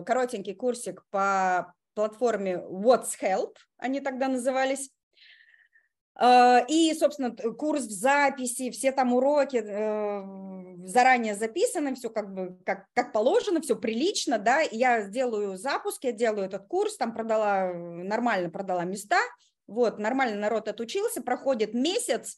э, 0.00 0.04
коротенький 0.04 0.54
курсик 0.54 1.04
по 1.10 1.74
платформе 1.94 2.54
WhatsHelp, 2.54 3.56
они 3.76 4.00
тогда 4.00 4.28
назывались. 4.28 4.90
Э, 6.18 6.64
и, 6.68 6.94
собственно, 6.94 7.34
курс 7.34 7.84
в 7.84 7.90
записи, 7.90 8.70
все 8.70 8.92
там 8.92 9.12
уроки 9.12 9.56
э, 9.56 10.86
заранее 10.86 11.34
записаны, 11.34 11.94
все 11.94 12.08
как 12.10 12.32
бы 12.32 12.58
как, 12.64 12.86
как 12.94 13.12
положено, 13.12 13.60
все 13.60 13.76
прилично, 13.76 14.38
да. 14.38 14.60
Я 14.60 15.02
сделаю 15.02 15.56
запуск, 15.56 16.04
я 16.04 16.12
делаю 16.12 16.46
этот 16.46 16.66
курс, 16.66 16.96
там 16.96 17.12
продала, 17.12 17.72
нормально 17.72 18.50
продала 18.50 18.84
места, 18.84 19.18
вот, 19.66 19.98
нормально 19.98 20.36
народ 20.36 20.68
отучился, 20.68 21.22
проходит 21.22 21.74
месяц, 21.74 22.36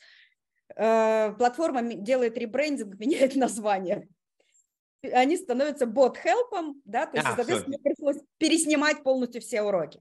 э, 0.76 1.32
платформа 1.38 1.82
делает 1.82 2.38
ребрендинг, 2.38 2.94
меняет 2.98 3.36
название. 3.36 4.08
Они 5.12 5.36
становятся 5.36 5.86
бот-хелпом, 5.86 6.80
да, 6.84 7.06
то 7.06 7.18
есть, 7.18 7.28
а, 7.28 7.36
соответственно, 7.36 7.76
пришлось 7.78 8.16
переснимать 8.38 9.02
полностью 9.02 9.42
все 9.42 9.62
уроки. 9.62 10.00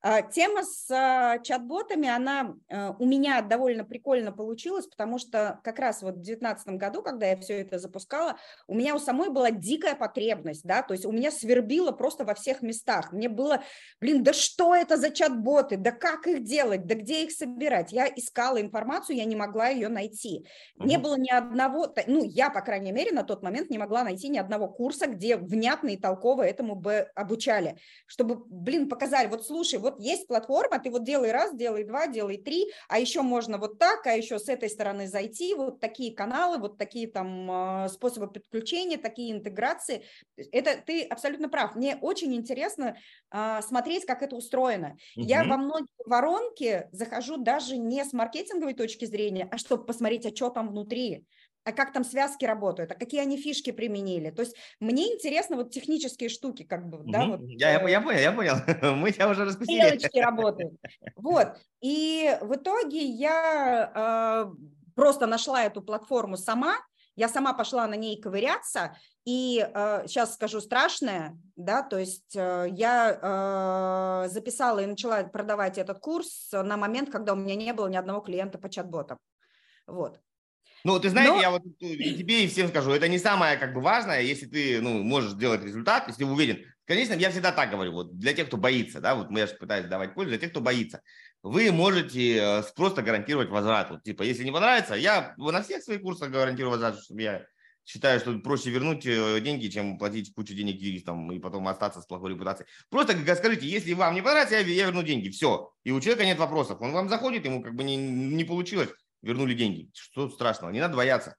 А, 0.00 0.22
тема 0.22 0.62
с 0.62 0.88
а, 0.90 1.38
чат-ботами, 1.38 2.08
она 2.08 2.54
э, 2.68 2.92
у 3.00 3.04
меня 3.04 3.42
довольно 3.42 3.84
прикольно 3.84 4.30
получилась, 4.30 4.86
потому 4.86 5.18
что 5.18 5.60
как 5.64 5.80
раз 5.80 6.02
вот 6.02 6.12
в 6.12 6.22
2019 6.22 6.68
году, 6.76 7.02
когда 7.02 7.26
я 7.26 7.36
все 7.36 7.60
это 7.60 7.80
запускала, 7.80 8.36
у 8.68 8.74
меня 8.76 8.94
у 8.94 9.00
самой 9.00 9.30
была 9.30 9.50
дикая 9.50 9.96
потребность, 9.96 10.62
да, 10.64 10.82
то 10.82 10.94
есть 10.94 11.04
у 11.04 11.10
меня 11.10 11.32
свербило 11.32 11.90
просто 11.90 12.24
во 12.24 12.34
всех 12.34 12.62
местах. 12.62 13.12
Мне 13.12 13.28
было, 13.28 13.64
блин, 14.00 14.22
да 14.22 14.32
что 14.32 14.72
это 14.72 14.96
за 14.96 15.10
чат-боты, 15.10 15.76
да 15.76 15.90
как 15.90 16.28
их 16.28 16.44
делать, 16.44 16.86
да 16.86 16.94
где 16.94 17.24
их 17.24 17.32
собирать? 17.32 17.90
Я 17.90 18.06
искала 18.06 18.60
информацию, 18.60 19.16
я 19.16 19.24
не 19.24 19.34
могла 19.34 19.66
ее 19.68 19.88
найти. 19.88 20.46
Не 20.76 20.98
было 20.98 21.18
ни 21.18 21.30
одного, 21.30 21.92
ну, 22.06 22.22
я, 22.22 22.50
по 22.50 22.60
крайней 22.60 22.92
мере, 22.92 23.10
на 23.10 23.24
тот 23.24 23.42
момент 23.42 23.68
не 23.68 23.78
могла 23.78 24.04
найти 24.04 24.28
ни 24.28 24.38
одного 24.38 24.68
курса, 24.68 25.08
где 25.08 25.36
внятно 25.36 25.88
и 25.88 25.96
толково 25.96 26.42
этому 26.42 26.76
бы 26.76 27.08
обучали, 27.16 27.78
чтобы, 28.06 28.44
блин, 28.46 28.88
показали, 28.88 29.26
вот 29.26 29.44
слушай, 29.44 29.80
вот 29.80 29.87
есть 29.98 30.26
платформа, 30.26 30.78
ты 30.78 30.90
вот 30.90 31.04
делай 31.04 31.32
раз, 31.32 31.54
делай 31.54 31.84
два, 31.84 32.06
делай 32.06 32.36
три, 32.36 32.70
а 32.88 32.98
еще 32.98 33.22
можно 33.22 33.58
вот 33.58 33.78
так, 33.78 34.06
а 34.06 34.12
еще 34.12 34.38
с 34.38 34.48
этой 34.48 34.68
стороны 34.68 35.06
зайти, 35.08 35.54
вот 35.54 35.80
такие 35.80 36.14
каналы, 36.14 36.58
вот 36.58 36.78
такие 36.78 37.08
там 37.08 37.50
а, 37.50 37.88
способы 37.88 38.28
подключения, 38.28 38.98
такие 38.98 39.32
интеграции. 39.32 40.04
Это 40.52 40.76
ты 40.84 41.02
абсолютно 41.04 41.48
прав. 41.48 41.74
Мне 41.74 41.96
очень 42.00 42.34
интересно 42.34 42.96
а, 43.30 43.62
смотреть, 43.62 44.04
как 44.04 44.22
это 44.22 44.36
устроено. 44.36 44.96
Угу. 45.16 45.26
Я 45.26 45.44
во 45.44 45.56
многие 45.56 45.88
воронки 46.06 46.88
захожу 46.92 47.36
даже 47.36 47.76
не 47.76 48.04
с 48.04 48.12
маркетинговой 48.12 48.74
точки 48.74 49.04
зрения, 49.04 49.48
а 49.50 49.58
чтобы 49.58 49.84
посмотреть, 49.84 50.26
а 50.26 50.34
что 50.34 50.50
там 50.50 50.68
внутри 50.68 51.26
а 51.68 51.72
как 51.72 51.92
там 51.92 52.02
связки 52.02 52.46
работают, 52.46 52.92
а 52.92 52.94
какие 52.94 53.20
они 53.20 53.36
фишки 53.36 53.72
применили. 53.72 54.30
То 54.30 54.40
есть 54.40 54.56
мне 54.80 55.12
интересно 55.12 55.56
вот 55.56 55.70
технические 55.70 56.30
штуки, 56.30 56.62
как 56.62 56.88
бы, 56.88 56.98
угу. 56.98 57.10
да, 57.10 57.26
вот. 57.26 57.40
Я, 57.42 57.72
я, 57.72 57.88
я 57.88 58.00
понял, 58.00 58.18
я 58.18 58.32
понял. 58.32 58.54
Мы 58.96 59.12
тебя 59.12 59.28
уже 59.28 59.44
распустили. 59.44 59.80
Стрелочки 59.80 60.18
работают. 60.18 60.72
Вот. 61.16 61.48
И 61.82 62.36
в 62.40 62.54
итоге 62.54 63.02
я 63.02 64.46
э, 64.48 64.52
просто 64.94 65.26
нашла 65.26 65.64
эту 65.64 65.82
платформу 65.82 66.36
сама, 66.36 66.76
я 67.16 67.28
сама 67.28 67.52
пошла 67.52 67.86
на 67.86 67.94
ней 67.94 68.20
ковыряться, 68.20 68.96
и 69.24 69.60
э, 69.60 70.04
сейчас 70.06 70.34
скажу 70.34 70.60
страшное, 70.60 71.36
да, 71.56 71.82
то 71.82 71.98
есть 71.98 72.34
э, 72.34 72.68
я 72.70 74.24
э, 74.24 74.28
записала 74.28 74.78
и 74.78 74.86
начала 74.86 75.24
продавать 75.24 75.76
этот 75.76 75.98
курс 75.98 76.48
на 76.52 76.76
момент, 76.76 77.10
когда 77.10 77.34
у 77.34 77.36
меня 77.36 77.56
не 77.56 77.72
было 77.74 77.88
ни 77.88 77.96
одного 77.96 78.20
клиента 78.20 78.58
по 78.58 78.70
чат-ботам. 78.70 79.18
Вот. 79.86 80.20
Ну, 80.88 80.98
ты 80.98 81.10
знаешь, 81.10 81.28
Но... 81.28 81.38
я 81.38 81.50
вот 81.50 81.62
и 81.80 82.14
тебе, 82.14 82.44
и 82.44 82.48
всем 82.48 82.68
скажу, 82.68 82.92
это 82.92 83.08
не 83.08 83.18
самое 83.18 83.58
как 83.58 83.74
бы 83.74 83.82
важное, 83.82 84.22
если 84.22 84.46
ты, 84.46 84.80
ну, 84.80 85.02
можешь 85.02 85.32
сделать 85.32 85.62
результат, 85.62 86.08
если 86.08 86.24
уверен. 86.24 86.64
Конечно, 86.86 87.12
я 87.12 87.28
всегда 87.28 87.52
так 87.52 87.70
говорю, 87.70 87.92
вот 87.92 88.16
для 88.16 88.32
тех, 88.32 88.46
кто 88.46 88.56
боится, 88.56 88.98
да, 88.98 89.14
вот 89.14 89.28
мы 89.28 89.46
же 89.46 89.54
пытаюсь 89.60 89.86
давать 89.86 90.14
пользу, 90.14 90.30
для 90.30 90.38
тех, 90.38 90.48
кто 90.48 90.62
боится. 90.62 91.02
Вы 91.42 91.72
можете 91.72 92.38
э, 92.38 92.62
просто 92.74 93.02
гарантировать 93.02 93.50
возврат. 93.50 93.90
Вот, 93.90 94.02
типа, 94.02 94.22
если 94.22 94.44
не 94.44 94.50
понравится, 94.50 94.94
я 94.94 95.34
на 95.36 95.62
всех 95.62 95.82
своих 95.82 96.00
курсах 96.00 96.30
гарантирую 96.30 96.70
возврат, 96.70 96.98
чтобы 96.98 97.20
я 97.20 97.44
считаю, 97.84 98.18
что 98.18 98.38
проще 98.38 98.70
вернуть 98.70 99.04
э, 99.04 99.40
деньги, 99.40 99.68
чем 99.68 99.98
платить 99.98 100.32
кучу 100.32 100.54
денег 100.54 100.80
юристам 100.80 101.30
и 101.30 101.38
потом 101.38 101.68
остаться 101.68 102.00
с 102.00 102.06
плохой 102.06 102.30
репутацией. 102.30 102.66
Просто 102.88 103.14
скажите, 103.36 103.66
если 103.66 103.92
вам 103.92 104.14
не 104.14 104.22
понравится, 104.22 104.54
я, 104.54 104.60
я 104.62 104.86
верну 104.86 105.02
деньги, 105.02 105.28
все. 105.28 105.70
И 105.84 105.90
у 105.90 106.00
человека 106.00 106.24
нет 106.24 106.38
вопросов. 106.38 106.80
Он 106.80 106.92
вам 106.92 107.10
заходит, 107.10 107.44
ему 107.44 107.62
как 107.62 107.74
бы 107.74 107.84
не, 107.84 107.96
не 107.96 108.44
получилось 108.44 108.88
вернули 109.22 109.54
деньги. 109.54 109.90
Что 109.94 110.28
страшного? 110.30 110.70
Не 110.70 110.80
надо 110.80 110.96
бояться. 110.96 111.36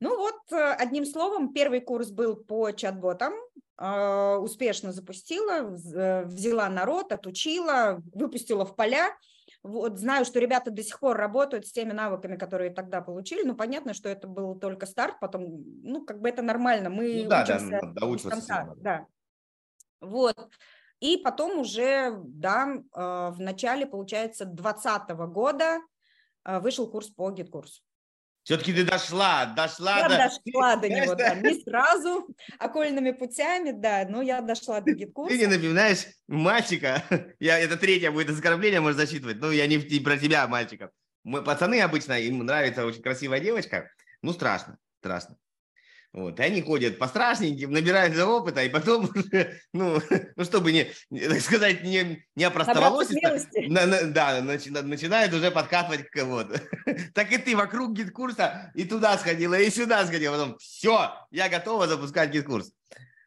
Ну 0.00 0.16
вот, 0.16 0.40
э, 0.50 0.72
одним 0.78 1.04
словом, 1.04 1.52
первый 1.52 1.80
курс 1.80 2.10
был 2.10 2.34
по 2.34 2.70
чат-ботам, 2.70 3.34
э, 3.78 4.36
успешно 4.36 4.92
запустила, 4.92 5.76
э, 5.94 6.24
взяла 6.24 6.70
народ, 6.70 7.12
отучила, 7.12 8.02
выпустила 8.14 8.64
в 8.64 8.74
поля. 8.76 9.14
Вот, 9.62 9.98
знаю, 9.98 10.24
что 10.24 10.40
ребята 10.40 10.70
до 10.70 10.82
сих 10.82 11.00
пор 11.00 11.18
работают 11.18 11.66
с 11.66 11.72
теми 11.72 11.92
навыками, 11.92 12.36
которые 12.36 12.70
тогда 12.70 13.02
получили. 13.02 13.42
Ну, 13.42 13.54
понятно, 13.54 13.92
что 13.92 14.08
это 14.08 14.26
был 14.26 14.58
только 14.58 14.86
старт, 14.86 15.20
потом, 15.20 15.62
ну, 15.82 16.02
как 16.06 16.18
бы 16.20 16.30
это 16.30 16.40
нормально. 16.40 16.88
Мы 16.88 17.24
ну, 17.24 17.28
да, 17.28 17.42
учимся 17.42 17.80
да, 17.82 17.92
да, 17.92 18.30
конца, 18.30 18.74
да. 18.76 19.06
Вот. 20.00 20.48
И 21.00 21.18
потом 21.18 21.58
уже, 21.58 22.14
да, 22.24 22.68
в 22.92 23.36
начале, 23.38 23.84
получается, 23.86 24.46
2020 24.46 25.10
года 25.30 25.80
вышел 26.44 26.90
курс 26.90 27.08
по 27.08 27.30
GetCourse. 27.30 27.82
Все-таки 28.42 28.72
ты 28.72 28.84
дошла, 28.84 29.46
дошла 29.46 29.98
я 29.98 30.08
до... 30.08 30.16
дошла 30.16 30.76
до 30.76 30.88
него, 30.88 31.14
да, 31.14 31.34
не 31.34 31.60
сразу, 31.62 32.26
окольными 32.58 33.10
путями, 33.10 33.72
да, 33.72 34.06
но 34.08 34.22
я 34.22 34.40
дошла 34.40 34.80
до 34.80 34.92
GetCourse. 34.92 35.34
Ты 35.34 35.38
не 35.38 35.46
напоминаешь 35.46 36.06
мальчика, 36.26 37.04
я, 37.38 37.58
это 37.58 37.76
третье 37.76 38.10
будет 38.10 38.30
оскорбление, 38.30 38.80
можно 38.80 39.00
засчитывать, 39.02 39.36
ну, 39.40 39.50
я 39.50 39.66
не, 39.66 39.76
не 39.76 40.00
про 40.00 40.16
тебя, 40.16 40.46
мальчиков. 40.48 40.90
Мы, 41.22 41.42
пацаны 41.42 41.80
обычно, 41.82 42.18
им 42.18 42.38
нравится 42.38 42.86
очень 42.86 43.02
красивая 43.02 43.40
девочка, 43.40 43.90
ну, 44.22 44.32
страшно, 44.32 44.78
страшно. 45.00 45.36
Вот, 46.12 46.40
и 46.40 46.42
они 46.42 46.60
ходят 46.60 46.98
по 46.98 47.06
страшненьким, 47.06 47.70
набираются 47.70 48.26
опыта, 48.26 48.64
и 48.64 48.68
потом 48.68 49.08
уже, 49.14 49.60
ну, 49.72 50.00
ну 50.36 50.44
чтобы 50.44 50.72
не, 50.72 50.90
так 51.10 51.40
сказать, 51.40 51.84
не, 51.84 52.26
не 52.34 52.44
опростоволоситься, 52.44 53.38
на, 53.68 53.86
на, 53.86 54.02
да, 54.06 54.40
начи, 54.40 54.70
начинают 54.70 55.32
уже 55.32 55.50
подкатывать 55.50 56.08
к 56.08 56.10
кого-то. 56.10 56.60
Так 57.14 57.32
и 57.32 57.38
ты 57.38 57.56
вокруг 57.56 57.92
GetCourse 57.92 58.72
и 58.74 58.84
туда 58.84 59.16
сходила, 59.18 59.54
и 59.54 59.70
сюда 59.70 60.04
сходила, 60.04 60.32
потом 60.36 60.58
все, 60.58 61.14
я 61.30 61.48
готова 61.48 61.86
запускать 61.86 62.30
GetCourse. 62.30 62.72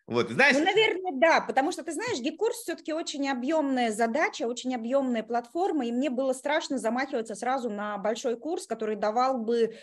Вот, 0.06 0.30
знаешь? 0.30 0.56
Ну, 0.58 0.66
наверное, 0.66 1.14
да, 1.14 1.40
потому 1.40 1.72
что, 1.72 1.84
ты 1.84 1.94
знаешь, 1.94 2.20
GetCourse 2.20 2.58
все-таки 2.58 2.92
очень 2.92 3.30
объемная 3.30 3.92
задача, 3.92 4.44
очень 4.44 4.76
объемная 4.76 5.24
платформа, 5.24 5.86
и 5.86 5.92
мне 5.94 6.10
было 6.10 6.34
страшно 6.34 6.78
замахиваться 6.78 7.36
сразу 7.36 7.70
на 7.70 7.98
большой 7.98 8.38
курс, 8.38 8.68
который 8.68 8.98
давал 8.98 9.38
бы 9.38 9.76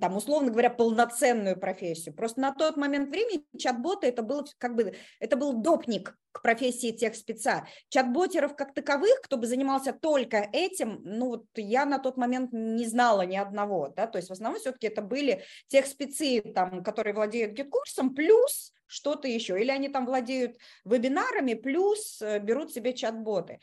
там, 0.00 0.16
условно 0.16 0.50
говоря, 0.50 0.70
полноценную 0.70 1.58
профессию. 1.58 2.14
Просто 2.14 2.40
на 2.40 2.52
тот 2.52 2.76
момент 2.76 3.10
времени 3.10 3.44
чат-боты 3.58 4.06
это 4.06 4.22
был 4.22 4.46
как 4.58 4.74
бы, 4.74 4.94
это 5.18 5.36
был 5.36 5.54
допник 5.54 6.16
к 6.32 6.42
профессии 6.42 6.92
техспеца. 6.92 7.66
Чат-ботеров 7.88 8.56
как 8.56 8.72
таковых, 8.72 9.20
кто 9.22 9.36
бы 9.36 9.46
занимался 9.46 9.92
только 9.92 10.48
этим, 10.52 11.00
ну 11.04 11.28
вот 11.28 11.44
я 11.56 11.84
на 11.84 11.98
тот 11.98 12.16
момент 12.16 12.52
не 12.52 12.86
знала 12.86 13.22
ни 13.22 13.36
одного, 13.36 13.88
да, 13.88 14.06
то 14.06 14.16
есть 14.16 14.28
в 14.28 14.32
основном 14.32 14.60
все-таки 14.60 14.86
это 14.86 15.02
были 15.02 15.42
техспецы, 15.66 16.40
там, 16.54 16.82
которые 16.82 17.14
владеют 17.14 17.52
GetCourse, 17.52 18.14
плюс 18.14 18.72
что-то 18.86 19.28
еще, 19.28 19.60
или 19.60 19.70
они 19.70 19.88
там 19.88 20.06
владеют 20.06 20.56
вебинарами, 20.84 21.54
плюс 21.54 22.20
э, 22.22 22.40
берут 22.40 22.72
себе 22.72 22.92
чат-боты. 22.92 23.60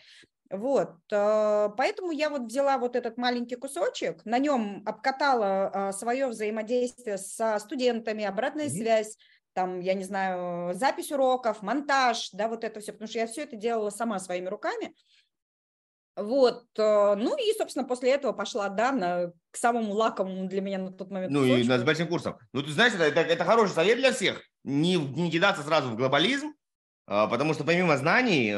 Вот, 0.50 0.96
э, 1.12 1.70
поэтому 1.76 2.12
я 2.12 2.30
вот 2.30 2.44
взяла 2.44 2.78
вот 2.78 2.96
этот 2.96 3.18
маленький 3.18 3.58
кусочек, 3.58 4.24
на 4.24 4.40
нем 4.40 4.82
обкатала 4.86 5.68
а, 5.68 5.92
свое 5.92 6.28
взаимодействие 6.28 7.18
со 7.18 7.60
студентами, 7.60 8.24
обратная 8.24 8.68
mm-hmm. 8.68 8.82
связь, 8.82 9.18
там, 9.52 9.82
я 9.82 9.94
не 9.94 10.06
знаю, 10.06 10.74
запись 10.74 11.12
уроков, 11.12 11.62
монтаж, 11.64 12.30
да, 12.32 12.48
вот 12.48 12.64
это 12.64 12.80
все, 12.80 12.94
потому 12.94 13.10
что 13.10 13.20
я 13.20 13.28
все 13.28 13.44
это 13.44 13.58
делала 13.58 13.90
сама 13.90 14.20
своими 14.20 14.48
руками. 14.48 14.96
Вот, 16.16 16.64
э, 16.78 17.16
ну 17.16 17.36
и, 17.38 17.58
собственно, 17.58 17.86
после 17.86 18.12
этого 18.12 18.32
пошла, 18.32 18.70
да, 18.70 18.94
на, 18.94 19.34
к 19.52 19.58
самому 19.58 19.94
лакомому 19.94 20.48
для 20.48 20.62
меня 20.62 20.78
на 20.78 20.94
тот 20.94 21.12
момент. 21.12 21.34
Ну 21.34 21.42
кусочку. 21.42 21.74
и 21.74 21.78
с 21.78 21.84
большим 21.84 22.08
курсом. 22.08 22.38
Ну, 22.54 22.64
ты 22.64 22.72
знаешь, 22.72 22.94
это, 22.94 23.04
это, 23.04 23.20
это 23.20 23.44
хороший 23.44 23.74
совет 23.74 23.98
для 23.98 24.14
всех, 24.14 24.42
не, 24.64 24.96
не 24.96 25.30
кидаться 25.30 25.62
сразу 25.62 25.90
в 25.90 25.98
глобализм, 25.98 26.54
потому 27.06 27.54
что 27.54 27.66
помимо 27.66 27.98
знаний 27.98 28.54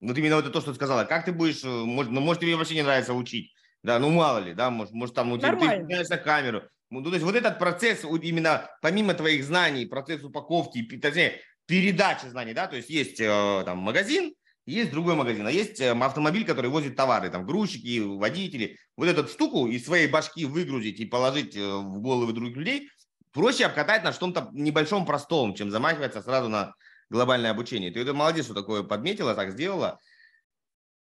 вот 0.00 0.16
именно 0.16 0.36
вот 0.36 0.44
это 0.44 0.52
то, 0.52 0.60
что 0.60 0.70
ты 0.70 0.76
сказала. 0.76 1.04
Как 1.04 1.24
ты 1.24 1.32
будешь, 1.32 1.64
э, 1.64 1.68
может, 1.68 2.12
ну, 2.12 2.20
может, 2.20 2.40
тебе 2.40 2.56
вообще 2.56 2.74
не 2.74 2.82
нравится 2.82 3.14
учить. 3.14 3.52
Да, 3.82 3.98
ну 3.98 4.10
мало 4.10 4.38
ли, 4.38 4.54
да, 4.54 4.70
может, 4.70 4.92
может 4.92 5.14
там, 5.14 5.30
ну, 5.30 5.38
ты, 5.38 5.48
ты 5.50 6.04
на 6.08 6.16
камеру. 6.18 6.62
Ну, 6.90 7.02
то 7.02 7.10
есть 7.10 7.24
вот 7.24 7.36
этот 7.36 7.58
процесс, 7.58 8.04
именно 8.22 8.68
помимо 8.80 9.14
твоих 9.14 9.44
знаний, 9.44 9.86
процесс 9.86 10.22
упаковки, 10.22 10.82
точнее, 10.82 11.40
передачи 11.66 12.26
знаний, 12.26 12.54
да, 12.54 12.66
то 12.66 12.76
есть 12.76 12.88
есть 12.88 13.20
э, 13.20 13.62
там 13.64 13.78
магазин, 13.78 14.34
есть 14.66 14.90
другой 14.90 15.14
магазин, 15.14 15.46
а 15.46 15.50
есть 15.50 15.80
э, 15.80 15.90
автомобиль, 15.90 16.44
который 16.44 16.70
возит 16.70 16.96
товары, 16.96 17.30
там 17.30 17.46
грузчики, 17.46 18.00
водители. 18.00 18.76
Вот 18.96 19.06
эту 19.06 19.28
штуку 19.28 19.66
из 19.66 19.84
своей 19.84 20.08
башки 20.08 20.44
выгрузить 20.44 20.98
и 20.98 21.06
положить 21.06 21.56
в 21.56 22.00
головы 22.00 22.32
других 22.32 22.56
людей 22.56 22.90
проще 23.32 23.66
обкатать 23.66 24.02
на 24.02 24.12
что-то 24.12 24.48
небольшом 24.52 25.06
простом, 25.06 25.54
чем 25.54 25.70
замахиваться 25.70 26.22
сразу 26.22 26.48
на 26.48 26.74
глобальное 27.10 27.50
обучение. 27.50 27.90
Ты 27.90 28.00
это 28.00 28.14
молодец, 28.14 28.44
что 28.44 28.54
такое 28.54 28.82
подметила, 28.82 29.34
так 29.34 29.52
сделала. 29.52 29.98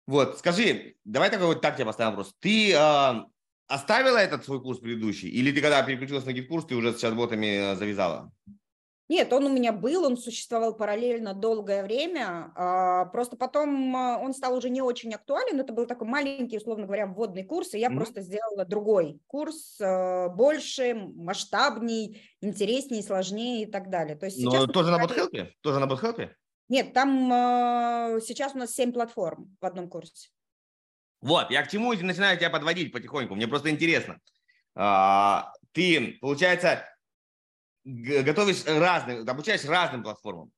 Вот, 0.07 0.39
скажи, 0.39 0.95
давай 1.05 1.31
такой 1.31 1.47
вот 1.47 1.61
так 1.61 1.75
тебе 1.77 1.87
поставим 1.87 2.13
вопрос. 2.13 2.35
Ты 2.39 2.73
э, 2.73 3.15
оставила 3.67 4.19
этот 4.19 4.45
свой 4.45 4.61
курс 4.63 4.79
предыдущий, 4.79 5.29
или 5.29 5.53
ты 5.53 5.61
когда 5.61 5.83
переключилась 5.83 6.25
на 6.25 6.33
GetCourse, 6.33 6.67
ты 6.67 6.77
уже 6.77 6.93
с 6.93 7.01
чат-ботами 7.01 7.73
э, 7.73 7.77
завязала? 7.77 8.33
Нет, 9.09 9.33
он 9.33 9.45
у 9.45 9.53
меня 9.53 9.73
был, 9.73 10.05
он 10.05 10.17
существовал 10.17 10.75
параллельно 10.75 11.33
долгое 11.33 11.85
время, 11.85 12.53
а, 12.57 13.05
просто 13.07 13.37
потом 13.37 13.95
а, 13.97 14.19
он 14.19 14.35
стал 14.35 14.57
уже 14.57 14.69
не 14.69 14.83
очень 14.83 15.15
актуален, 15.15 15.61
это 15.61 15.73
был 15.73 15.87
такой 15.87 16.09
маленький, 16.09 16.57
условно 16.57 16.87
говоря, 16.87 17.07
вводный 17.07 17.45
курс, 17.45 17.75
и 17.75 17.79
я 17.79 17.89
mm-hmm. 17.89 17.95
просто 17.95 18.21
сделала 18.23 18.65
другой 18.65 19.21
курс, 19.29 19.81
а, 19.81 20.29
больше, 20.29 20.95
масштабней, 20.95 22.21
интереснее, 22.41 23.05
сложнее 23.05 23.63
и 23.63 23.67
так 23.67 23.91
далее. 23.91 24.17
То 24.17 24.27
есть 24.27 24.39
сейчас 24.39 24.67
Но 24.67 24.67
тоже 24.67 24.91
на 24.91 25.01
BotHelp? 25.01 25.53
Тоже 25.61 25.79
на 25.79 25.87
BotHelp? 25.87 26.31
Нет, 26.69 26.93
там 26.93 27.29
сейчас 28.21 28.57
у 28.57 28.59
нас 28.59 28.73
7 28.73 28.93
платформ 28.93 29.57
в 29.61 29.65
одном 29.65 29.89
курсе. 29.89 30.31
Вот, 31.21 31.53
я 31.53 31.63
к 31.63 31.71
чему 31.71 31.93
начинаю 31.93 32.37
тебя 32.37 32.51
подводить 32.51 32.93
потихоньку, 32.93 33.37
мне 33.37 33.47
просто 33.47 33.71
интересно. 33.71 34.19
Ты, 35.73 36.19
получается, 36.21 36.85
готовишь 37.87 38.65
разным, 38.67 39.29
обучаешь 39.29 39.65
разным 39.65 40.03
платформам. 40.03 40.51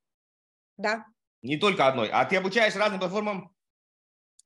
Да. 0.77 1.05
Не 1.43 1.57
только 1.59 1.87
одной, 1.87 2.09
а 2.09 2.25
ты 2.25 2.37
обучаешь 2.37 2.75
разным 2.75 2.99
платформам 2.99 3.55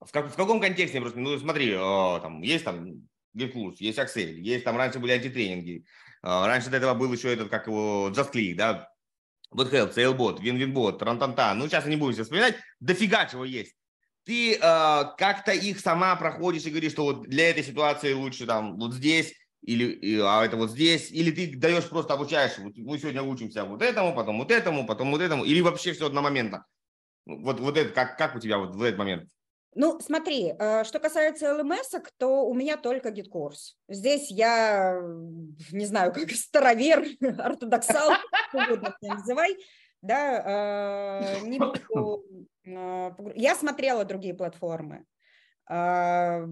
в, 0.00 0.10
как, 0.10 0.30
в 0.30 0.36
каком 0.36 0.60
контексте? 0.60 1.00
Просто, 1.00 1.18
ну, 1.20 1.38
смотри, 1.38 1.74
о, 1.74 2.18
там 2.20 2.42
есть 2.42 2.64
там 2.64 3.08
GitKurs, 3.36 3.76
есть 3.78 3.98
Excel, 3.98 4.32
есть 4.34 4.64
там 4.64 4.76
раньше 4.76 4.98
были 4.98 5.12
антитренинги, 5.12 5.86
раньше 6.22 6.70
до 6.70 6.76
этого 6.76 6.94
был 6.94 7.12
еще 7.12 7.32
этот, 7.32 7.48
как 7.48 7.66
его, 7.66 8.10
JustClick, 8.10 8.54
да, 8.56 8.92
BotHelp, 9.54 9.94
SailBot, 9.94 10.40
WinWinBot, 10.40 10.98
Трантанта, 10.98 11.54
ну, 11.54 11.68
сейчас 11.68 11.84
я 11.84 11.90
не 11.90 11.96
буду 11.96 12.12
все 12.12 12.24
вспоминать, 12.24 12.56
дофига 12.80 13.26
чего 13.26 13.44
есть. 13.44 13.74
Ты 14.24 14.54
э, 14.54 14.58
как-то 14.60 15.52
их 15.52 15.80
сама 15.80 16.14
проходишь 16.16 16.64
и 16.64 16.70
говоришь, 16.70 16.92
что 16.92 17.04
вот 17.04 17.22
для 17.22 17.50
этой 17.50 17.64
ситуации 17.64 18.12
лучше 18.12 18.46
там 18.46 18.78
вот 18.78 18.94
здесь, 18.94 19.34
или 19.62 20.20
а 20.20 20.44
это 20.44 20.56
вот 20.56 20.70
здесь, 20.70 21.10
или 21.10 21.30
ты 21.30 21.56
даешь 21.56 21.88
просто 21.88 22.14
обучаешь, 22.14 22.58
вот 22.58 22.76
мы 22.76 22.98
сегодня 22.98 23.22
учимся 23.22 23.64
вот 23.64 23.82
этому, 23.82 24.14
потом 24.14 24.38
вот 24.38 24.50
этому, 24.50 24.86
потом 24.86 25.10
вот 25.12 25.20
этому, 25.20 25.44
или 25.44 25.60
вообще 25.60 25.92
все 25.92 26.06
одномоментно. 26.06 26.66
Вот, 27.24 27.60
вот 27.60 27.76
это, 27.76 27.92
как, 27.92 28.18
как 28.18 28.34
у 28.34 28.40
тебя 28.40 28.58
вот 28.58 28.74
в 28.74 28.82
этот 28.82 28.98
момент? 28.98 29.28
Ну, 29.74 29.98
смотри, 30.00 30.52
э, 30.58 30.84
что 30.84 30.98
касается 30.98 31.54
LMS, 31.54 31.94
то 32.18 32.44
у 32.44 32.52
меня 32.52 32.76
только 32.76 33.10
GetCourse. 33.10 33.78
Здесь 33.88 34.30
я, 34.30 35.00
не 35.70 35.86
знаю, 35.86 36.12
как 36.12 36.30
старовер, 36.32 37.06
ортодоксал, 37.38 38.12
угодно 38.52 38.94
называй, 39.00 39.56
да, 40.02 41.40
э, 41.42 41.46
не 41.46 41.58
буду, 41.58 42.24
э, 42.66 43.10
я 43.36 43.54
смотрела 43.54 44.04
другие 44.04 44.34
платформы, 44.34 45.06
ну, 45.68 46.46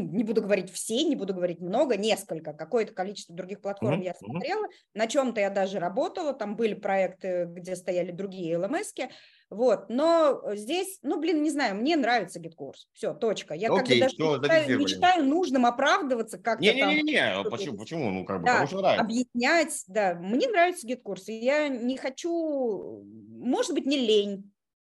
не 0.00 0.24
буду 0.24 0.42
говорить 0.42 0.70
все, 0.72 1.04
не 1.04 1.14
буду 1.16 1.32
говорить 1.32 1.60
много, 1.60 1.96
несколько, 1.96 2.52
какое-то 2.52 2.92
количество 2.92 3.34
других 3.34 3.60
платформ 3.60 4.00
mm-hmm. 4.00 4.04
я 4.04 4.14
смотрела, 4.14 4.66
на 4.94 5.06
чем-то 5.06 5.40
я 5.40 5.48
даже 5.48 5.78
работала, 5.78 6.32
там 6.32 6.56
были 6.56 6.74
проекты, 6.74 7.46
где 7.48 7.76
стояли 7.76 8.10
другие 8.10 8.56
LMS 8.56 8.79
-ки, 8.79 9.10
вот, 9.48 9.88
но 9.88 10.42
здесь, 10.54 10.98
ну, 11.02 11.20
блин, 11.20 11.42
не 11.42 11.50
знаю, 11.50 11.76
мне 11.76 11.96
нравится 11.96 12.40
GetCourse, 12.40 12.88
все, 12.92 13.14
точка. 13.14 13.54
Я 13.54 13.68
okay, 13.68 13.76
как 13.76 13.86
бы 13.86 13.98
даже 14.00 14.06
не 14.06 14.08
считаю, 14.10 14.78
не 14.78 14.86
считаю 14.88 15.24
нужным 15.24 15.64
оправдываться 15.64 16.38
как-то 16.38 16.64
Не-не-не, 16.64 17.48
почему, 17.48 17.78
почему, 17.78 18.10
ну, 18.10 18.24
как 18.24 18.40
бы, 18.40 18.46
да, 18.46 18.62
потому 18.62 18.80
что 18.80 18.94
объяснять, 18.94 19.84
да, 19.86 20.14
мне 20.14 20.48
нравится 20.48 20.86
GetCourse, 20.86 21.28
и 21.28 21.34
я 21.34 21.68
не 21.68 21.96
хочу, 21.96 23.04
может 23.38 23.74
быть, 23.74 23.86
не 23.86 23.98
лень, 23.98 24.50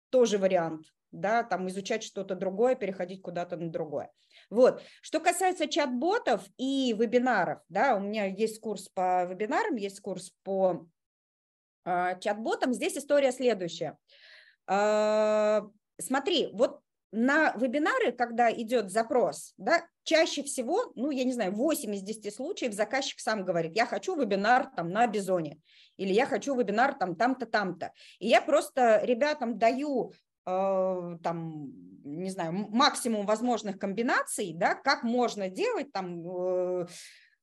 тоже 0.09 0.39
вариант, 0.39 0.87
да, 1.11 1.43
там 1.43 1.67
изучать 1.69 2.03
что-то 2.03 2.35
другое, 2.35 2.75
переходить 2.75 3.21
куда-то 3.21 3.57
на 3.57 3.69
другое. 3.69 4.11
Вот. 4.49 4.81
Что 5.01 5.19
касается 5.19 5.67
чат-ботов 5.67 6.43
и 6.57 6.93
вебинаров, 6.97 7.61
да, 7.69 7.95
у 7.95 7.99
меня 7.99 8.25
есть 8.25 8.59
курс 8.59 8.89
по 8.89 9.25
вебинарам, 9.25 9.75
есть 9.75 9.99
курс 9.99 10.31
по 10.43 10.87
э, 11.85 12.19
чат-ботам. 12.19 12.73
Здесь 12.73 12.97
история 12.97 13.31
следующая. 13.31 13.97
Э, 14.67 15.61
смотри, 15.99 16.49
вот 16.53 16.81
на 17.11 17.53
вебинары, 17.53 18.11
когда 18.11 18.51
идет 18.51 18.91
запрос, 18.91 19.53
да, 19.57 19.85
чаще 20.03 20.43
всего, 20.43 20.91
ну, 20.95 21.09
я 21.09 21.23
не 21.23 21.31
знаю, 21.31 21.53
8 21.53 21.95
из 21.95 22.01
10 22.01 22.33
случаев 22.33 22.73
заказчик 22.73 23.19
сам 23.19 23.45
говорит, 23.45 23.75
я 23.75 23.85
хочу 23.85 24.15
вебинар 24.15 24.69
там 24.75 24.89
на 24.89 25.07
Бизоне, 25.07 25.59
или 25.95 26.13
я 26.13 26.25
хочу 26.25 26.55
вебинар 26.55 26.93
там 26.95 27.15
там-то, 27.15 27.45
там-то. 27.45 27.93
И 28.19 28.27
я 28.27 28.41
просто 28.41 29.01
ребятам 29.03 29.57
даю 29.57 30.13
там, 30.47 31.73
не 32.05 32.29
знаю, 32.29 32.53
максимум 32.53 33.25
возможных 33.25 33.77
комбинаций, 33.77 34.53
да, 34.53 34.75
как 34.75 35.03
можно 35.03 35.49
делать 35.49 35.91
там 35.91 36.23
э, 36.25 36.87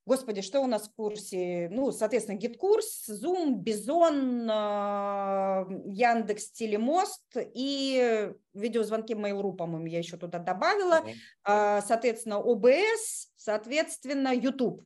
Господи, 0.07 0.43
что 0.43 0.61
у 0.61 0.67
нас 0.67 0.89
в 0.89 0.95
курсе? 0.95 1.71
Ну, 1.71 1.91
соответственно, 1.91 2.37
GetCourse, 2.37 3.09
Zoom, 3.09 3.55
Bizon, 3.55 4.47
а, 4.51 5.67
Яндекс, 5.87 6.51
Телемост 6.51 7.25
и 7.37 8.31
видеозвонки 8.53 9.15
Mail.ru, 9.15 9.55
по-моему, 9.55 9.87
я 9.87 9.99
еще 9.99 10.19
туда 10.19 10.39
добавила. 10.39 11.03
Соответственно, 11.43 12.37
OBS, 12.37 13.33
соответственно, 13.37 14.35
YouTube. 14.35 14.83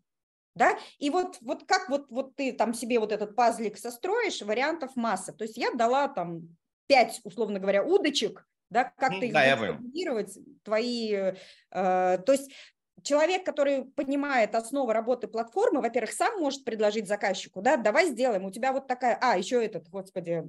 Да? 0.54 0.78
И 0.98 1.10
вот, 1.10 1.38
вот 1.40 1.64
как 1.64 1.88
вот, 1.88 2.06
вот 2.10 2.36
ты 2.36 2.52
там 2.52 2.72
себе 2.72 3.00
вот 3.00 3.10
этот 3.10 3.34
пазлик 3.34 3.76
состроишь, 3.76 4.42
вариантов 4.42 4.94
масса. 4.94 5.32
То 5.32 5.42
есть 5.42 5.56
я 5.56 5.72
дала 5.72 6.06
там 6.06 6.56
пять, 6.88 7.20
условно 7.22 7.60
говоря, 7.60 7.84
удочек, 7.84 8.48
да, 8.70 8.84
как 8.96 9.12
ну, 9.12 9.20
ты 9.20 9.32
да, 9.32 9.56
будешь 9.56 10.36
твои, 10.64 11.12
э, 11.12 11.34
то 11.70 12.32
есть 12.32 12.50
человек, 13.02 13.44
который 13.44 13.84
понимает 13.84 14.54
основы 14.54 14.92
работы 14.92 15.28
платформы, 15.28 15.80
во-первых, 15.80 16.12
сам 16.12 16.40
может 16.40 16.64
предложить 16.64 17.06
заказчику, 17.06 17.62
да, 17.62 17.76
давай 17.76 18.08
сделаем, 18.08 18.44
у 18.44 18.50
тебя 18.50 18.72
вот 18.72 18.86
такая, 18.86 19.16
а, 19.20 19.36
еще 19.38 19.64
этот, 19.64 19.88
господи, 19.88 20.44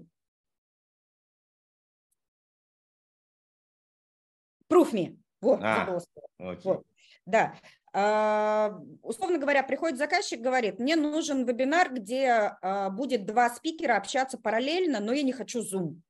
proof 4.69 4.93
me, 4.93 5.17
вот, 5.41 5.59
а, 5.61 5.99
вот, 6.37 6.83
да. 7.25 7.55
А, 7.91 8.79
условно 9.01 9.39
говоря, 9.39 9.63
приходит 9.63 9.97
заказчик, 9.97 10.41
говорит, 10.41 10.79
мне 10.79 10.95
нужен 10.95 11.45
вебинар, 11.45 11.91
где 11.91 12.55
а, 12.61 12.89
будет 12.91 13.25
два 13.25 13.49
спикера 13.49 13.97
общаться 13.97 14.37
параллельно, 14.37 14.99
но 14.99 15.11
я 15.11 15.23
не 15.23 15.33
хочу 15.33 15.61
Zoom 15.61 16.01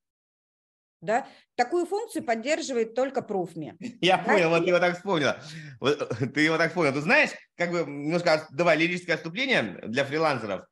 да, 1.01 1.27
такую 1.55 1.85
функцию 1.85 2.23
поддерживает 2.23 2.95
только 2.95 3.21
ProofMe. 3.21 3.75
Я 4.01 4.17
да? 4.17 4.23
понял, 4.23 4.49
вот 4.49 4.63
ты 4.63 4.69
его 4.69 4.79
так 4.79 4.95
вспомнила. 4.95 5.41
Вот, 5.79 6.09
ты 6.33 6.41
его 6.41 6.57
так 6.57 6.73
понял. 6.73 6.93
Ты 6.93 7.01
знаешь, 7.01 7.31
как 7.55 7.71
бы 7.71 7.79
немножко, 7.79 8.47
давай, 8.51 8.77
лирическое 8.77 9.15
отступление 9.15 9.79
для 9.83 10.03
фрилансеров. 10.05 10.65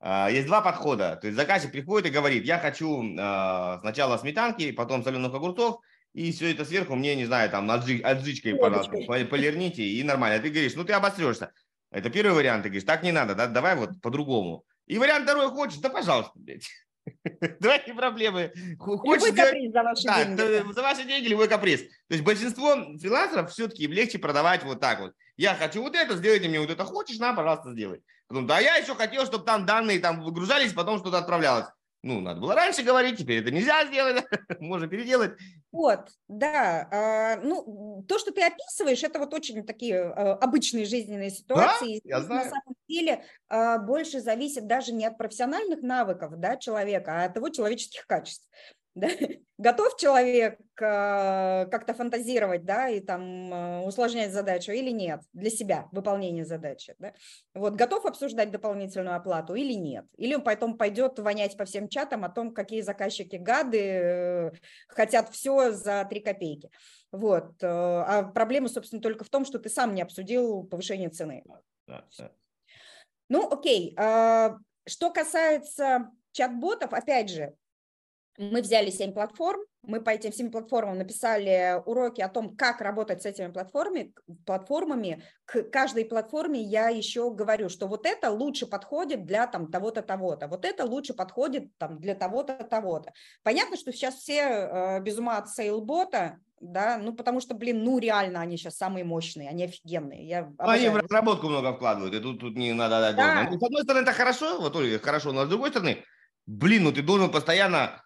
А, 0.00 0.30
есть 0.30 0.46
два 0.46 0.60
подхода. 0.60 1.16
То 1.16 1.26
есть 1.26 1.36
заказчик 1.36 1.72
приходит 1.72 2.08
и 2.08 2.14
говорит, 2.14 2.44
я 2.44 2.58
хочу 2.58 3.02
а, 3.18 3.78
сначала 3.80 4.16
сметанки, 4.18 4.72
потом 4.72 5.04
соленых 5.04 5.34
огурцов, 5.34 5.80
и 6.12 6.32
все 6.32 6.52
это 6.52 6.64
сверху 6.64 6.96
мне, 6.96 7.14
не 7.14 7.24
знаю, 7.24 7.50
там, 7.50 7.70
аджичкой, 7.70 8.56
пожалуйста, 8.56 8.92
полирните, 9.26 9.82
и 9.82 10.02
нормально. 10.02 10.42
Ты 10.42 10.50
говоришь, 10.50 10.74
ну 10.74 10.84
ты 10.84 10.92
обосрешься. 10.92 11.52
Это 11.90 12.08
первый 12.10 12.34
вариант, 12.34 12.62
ты 12.62 12.68
говоришь, 12.68 12.84
так 12.84 13.02
не 13.02 13.12
надо, 13.12 13.34
да, 13.34 13.46
давай 13.46 13.76
вот 13.76 14.00
по-другому. 14.00 14.64
И 14.86 14.98
вариант 14.98 15.24
второй 15.24 15.50
хочешь, 15.50 15.78
да 15.78 15.88
пожалуйста, 15.88 16.32
блядь. 16.34 16.68
Не 17.40 17.94
проблемы. 17.94 18.52
Хочешь 18.78 19.28
любой 19.28 19.36
каприз 19.36 19.72
за 19.72 19.82
ваши 19.82 20.02
да, 20.04 20.24
деньги. 20.24 20.72
За 20.72 20.82
ваши 20.82 21.04
деньги 21.04 21.28
любой 21.28 21.48
каприз. 21.48 21.80
То 21.80 22.14
есть 22.14 22.24
большинство 22.24 22.74
фрилансеров 22.98 23.50
все-таки 23.50 23.86
легче 23.86 24.18
продавать 24.18 24.64
вот 24.64 24.80
так 24.80 25.00
вот. 25.00 25.12
Я 25.36 25.54
хочу 25.54 25.82
вот 25.82 25.94
это, 25.94 26.16
сделайте 26.16 26.48
мне 26.48 26.60
вот 26.60 26.70
это. 26.70 26.84
Хочешь, 26.84 27.18
на, 27.18 27.32
пожалуйста, 27.32 27.72
сделай. 27.72 28.02
Потом, 28.28 28.46
да, 28.46 28.60
я 28.60 28.76
еще 28.76 28.94
хотел, 28.94 29.26
чтобы 29.26 29.44
там 29.44 29.66
данные 29.66 29.98
там 29.98 30.22
выгружались, 30.22 30.72
потом 30.72 30.98
что-то 30.98 31.18
отправлялось. 31.18 31.66
Ну, 32.02 32.20
надо 32.20 32.40
было 32.40 32.54
раньше 32.54 32.82
говорить, 32.82 33.18
теперь 33.18 33.42
это 33.42 33.50
нельзя 33.50 33.84
сделать, 33.86 34.24
можно 34.60 34.88
переделать. 34.88 35.32
Вот, 35.70 36.08
да. 36.28 36.88
А, 36.90 37.36
ну, 37.42 38.04
то, 38.08 38.18
что 38.18 38.32
ты 38.32 38.42
описываешь, 38.42 39.02
это 39.02 39.18
вот 39.18 39.34
очень 39.34 39.64
такие 39.66 40.00
а, 40.00 40.34
обычные 40.36 40.86
жизненные 40.86 41.30
ситуации. 41.30 42.00
Да, 42.04 42.16
я 42.16 42.20
знаю. 42.22 42.44
На 42.44 42.50
самом 42.50 42.74
деле 42.88 43.24
а, 43.48 43.78
больше 43.78 44.20
зависит 44.20 44.66
даже 44.66 44.92
не 44.92 45.04
от 45.04 45.18
профессиональных 45.18 45.82
навыков 45.82 46.32
да, 46.36 46.56
человека, 46.56 47.22
а 47.22 47.24
от 47.26 47.36
его 47.36 47.50
человеческих 47.50 48.06
качеств. 48.06 48.48
Да? 48.94 49.08
Готов 49.58 49.96
человек 49.98 50.58
э, 50.80 51.66
как-то 51.70 51.92
фантазировать, 51.92 52.64
да, 52.64 52.88
и 52.88 53.00
там 53.00 53.52
э, 53.52 53.80
усложнять 53.80 54.32
задачу 54.32 54.72
или 54.72 54.90
нет 54.90 55.20
для 55.34 55.50
себя, 55.50 55.86
выполнение 55.92 56.46
задачи, 56.46 56.94
да? 56.98 57.12
Вот, 57.54 57.74
готов 57.74 58.06
обсуждать 58.06 58.50
дополнительную 58.50 59.16
оплату 59.16 59.54
или 59.54 59.74
нет? 59.74 60.06
Или 60.16 60.34
он 60.34 60.42
потом 60.42 60.78
пойдет 60.78 61.18
вонять 61.18 61.58
по 61.58 61.66
всем 61.66 61.88
чатам 61.88 62.24
о 62.24 62.30
том, 62.30 62.54
какие 62.54 62.80
заказчики 62.80 63.36
гады, 63.36 63.80
э, 63.80 64.50
хотят 64.88 65.28
все 65.28 65.72
за 65.72 66.06
три 66.08 66.20
копейки. 66.20 66.70
Вот. 67.12 67.62
А 67.62 68.22
проблема, 68.22 68.68
собственно, 68.68 69.02
только 69.02 69.24
в 69.24 69.28
том, 69.28 69.44
что 69.44 69.58
ты 69.58 69.68
сам 69.68 69.94
не 69.94 70.00
обсудил 70.00 70.64
повышение 70.64 71.10
цены. 71.10 71.44
Да, 71.86 72.04
да. 72.16 72.30
Ну, 73.28 73.48
окей. 73.50 73.94
А, 73.98 74.56
что 74.86 75.10
касается 75.10 76.10
чат-ботов, 76.32 76.92
опять 76.92 77.30
же, 77.30 77.54
мы 78.38 78.62
взяли 78.62 78.90
7 78.90 79.12
платформ, 79.12 79.60
мы 79.82 80.00
по 80.00 80.10
этим 80.10 80.32
7 80.32 80.50
платформам 80.50 80.98
написали 80.98 81.80
уроки 81.86 82.20
о 82.20 82.28
том, 82.28 82.56
как 82.56 82.80
работать 82.80 83.22
с 83.22 83.26
этими 83.26 83.50
платформами, 83.50 84.12
платформами. 84.46 85.22
К 85.44 85.62
каждой 85.64 86.04
платформе 86.04 86.60
я 86.62 86.88
еще 86.88 87.32
говорю, 87.32 87.68
что 87.68 87.86
вот 87.86 88.06
это 88.06 88.30
лучше 88.30 88.66
подходит 88.66 89.24
для 89.24 89.46
там 89.46 89.70
того-то, 89.70 90.02
того-то, 90.02 90.48
вот 90.48 90.64
это 90.64 90.84
лучше 90.84 91.14
подходит 91.14 91.76
там 91.78 91.98
для 91.98 92.14
того-то, 92.14 92.64
того-то. 92.64 93.12
Понятно, 93.42 93.76
что 93.76 93.92
сейчас 93.92 94.16
все 94.16 94.40
э, 94.40 95.00
без 95.00 95.18
ума 95.18 95.38
от 95.38 95.48
сейлбота, 95.48 96.38
да, 96.60 96.98
ну 96.98 97.14
потому 97.14 97.40
что, 97.40 97.54
блин, 97.54 97.82
ну 97.82 97.98
реально 97.98 98.42
они 98.42 98.58
сейчас 98.58 98.76
самые 98.76 99.04
мощные, 99.04 99.48
они 99.48 99.64
офигенные. 99.64 100.26
Я 100.26 100.52
они 100.58 100.88
в 100.90 100.96
разработку 100.96 101.48
много 101.48 101.72
вкладывают, 101.72 102.14
и 102.14 102.20
тут, 102.20 102.40
тут 102.40 102.54
не 102.56 102.74
надо 102.74 103.00
дать. 103.00 103.16
Да. 103.16 103.48
Ну, 103.50 103.58
с 103.58 103.62
одной 103.62 103.82
стороны, 103.82 104.02
это 104.02 104.12
хорошо, 104.12 104.60
вот 104.60 104.76
хорошо, 105.02 105.32
но 105.32 105.46
с 105.46 105.48
другой 105.48 105.70
стороны, 105.70 106.04
блин, 106.46 106.84
ну 106.84 106.92
ты 106.92 107.02
должен 107.02 107.30
постоянно 107.30 108.02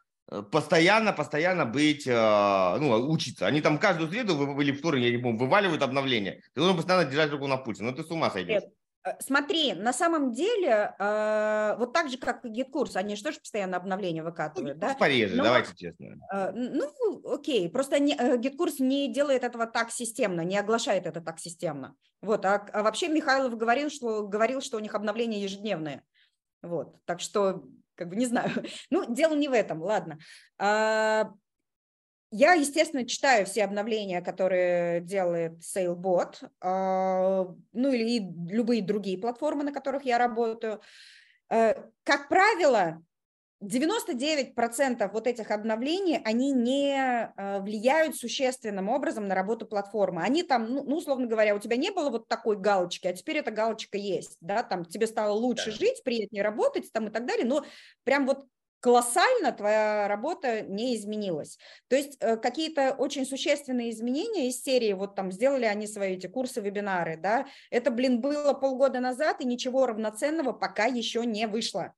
постоянно, 0.50 1.12
постоянно 1.12 1.66
быть, 1.66 2.06
э, 2.06 2.76
ну, 2.80 3.10
учиться. 3.10 3.46
Они 3.46 3.60
там 3.60 3.78
каждую 3.78 4.10
среду 4.10 4.60
или 4.60 4.72
вторник, 4.72 5.04
я 5.04 5.10
не 5.10 5.22
помню, 5.22 5.38
вываливают 5.38 5.82
обновления. 5.82 6.40
Ты 6.54 6.60
должен 6.60 6.76
постоянно 6.76 7.04
держать 7.04 7.30
руку 7.30 7.46
на 7.46 7.56
пульсе. 7.56 7.82
Ну, 7.82 7.92
ты 7.92 8.02
с 8.02 8.10
ума 8.10 8.30
сойдешь. 8.30 8.62
Нет. 8.62 8.72
Э, 9.04 9.12
смотри, 9.20 9.74
на 9.74 9.92
самом 9.92 10.32
деле, 10.32 10.94
э, 10.98 11.76
вот 11.78 11.92
так 11.92 12.08
же, 12.08 12.16
как 12.16 12.44
и 12.44 12.48
GetCourse, 12.48 12.96
они 12.96 13.16
же 13.16 13.22
тоже 13.22 13.38
постоянно 13.38 13.76
обновления 13.76 14.22
выкатывают, 14.22 14.76
ну, 14.76 14.80
да? 14.80 14.94
Пореже, 14.94 15.36
Но, 15.36 15.44
давайте 15.44 15.76
честно. 15.76 16.16
Э, 16.32 16.50
ну, 16.52 17.22
окей, 17.30 17.68
просто 17.68 17.98
не, 17.98 18.16
э, 18.18 18.38
GetCourse 18.38 18.78
не 18.78 19.12
делает 19.12 19.44
этого 19.44 19.66
так 19.66 19.90
системно, 19.90 20.40
не 20.40 20.56
оглашает 20.56 21.06
это 21.06 21.20
так 21.20 21.38
системно. 21.38 21.94
Вот, 22.22 22.46
а, 22.46 22.66
а 22.72 22.82
вообще 22.82 23.08
Михайлов 23.08 23.56
говорил, 23.58 23.90
что, 23.90 24.26
говорил, 24.26 24.62
что 24.62 24.78
у 24.78 24.80
них 24.80 24.94
обновления 24.94 25.42
ежедневные. 25.42 26.02
Вот, 26.62 26.96
так 27.04 27.20
что 27.20 27.64
как 27.94 28.08
бы 28.08 28.16
не 28.16 28.26
знаю. 28.26 28.50
Ну, 28.90 29.12
дело 29.12 29.34
не 29.34 29.48
в 29.48 29.52
этом, 29.52 29.82
ладно. 29.82 30.18
А, 30.58 31.30
я, 32.30 32.54
естественно, 32.54 33.06
читаю 33.06 33.46
все 33.46 33.64
обновления, 33.64 34.20
которые 34.20 35.00
делает 35.00 35.60
Salebot, 35.60 36.48
а, 36.60 37.46
ну 37.72 37.92
или 37.92 38.28
любые 38.52 38.82
другие 38.82 39.18
платформы, 39.18 39.64
на 39.64 39.72
которых 39.72 40.04
я 40.04 40.18
работаю. 40.18 40.80
Э, 41.50 41.74
как 42.04 42.28
правило, 42.28 43.02
99% 43.64 45.10
вот 45.12 45.26
этих 45.26 45.50
обновлений, 45.50 46.20
они 46.24 46.52
не 46.52 47.32
э, 47.36 47.60
влияют 47.60 48.16
существенным 48.16 48.88
образом 48.88 49.26
на 49.26 49.34
работу 49.34 49.66
платформы. 49.66 50.22
Они 50.22 50.42
там, 50.42 50.72
ну, 50.72 50.84
ну, 50.84 50.96
условно 50.96 51.26
говоря, 51.26 51.54
у 51.54 51.58
тебя 51.58 51.76
не 51.76 51.90
было 51.90 52.10
вот 52.10 52.28
такой 52.28 52.56
галочки, 52.56 53.06
а 53.06 53.12
теперь 53.12 53.38
эта 53.38 53.50
галочка 53.50 53.96
есть, 53.98 54.36
да, 54.40 54.62
там 54.62 54.84
тебе 54.84 55.06
стало 55.06 55.32
лучше 55.32 55.70
да. 55.70 55.78
жить, 55.78 56.02
приятнее 56.04 56.42
работать 56.42 56.92
там 56.92 57.08
и 57.08 57.10
так 57.10 57.26
далее, 57.26 57.46
но 57.46 57.64
прям 58.04 58.26
вот 58.26 58.46
колоссально 58.80 59.50
твоя 59.52 60.08
работа 60.08 60.60
не 60.60 60.94
изменилась. 60.94 61.58
То 61.88 61.96
есть 61.96 62.18
э, 62.20 62.36
какие-то 62.36 62.92
очень 62.92 63.24
существенные 63.24 63.90
изменения 63.90 64.48
из 64.48 64.62
серии, 64.62 64.92
вот 64.92 65.14
там 65.14 65.32
сделали 65.32 65.64
они 65.64 65.86
свои 65.86 66.16
эти 66.16 66.26
курсы, 66.26 66.60
вебинары, 66.60 67.16
да, 67.16 67.46
это, 67.70 67.90
блин, 67.90 68.20
было 68.20 68.52
полгода 68.52 69.00
назад, 69.00 69.40
и 69.40 69.46
ничего 69.46 69.86
равноценного 69.86 70.52
пока 70.52 70.84
еще 70.84 71.24
не 71.24 71.46
вышло 71.46 71.94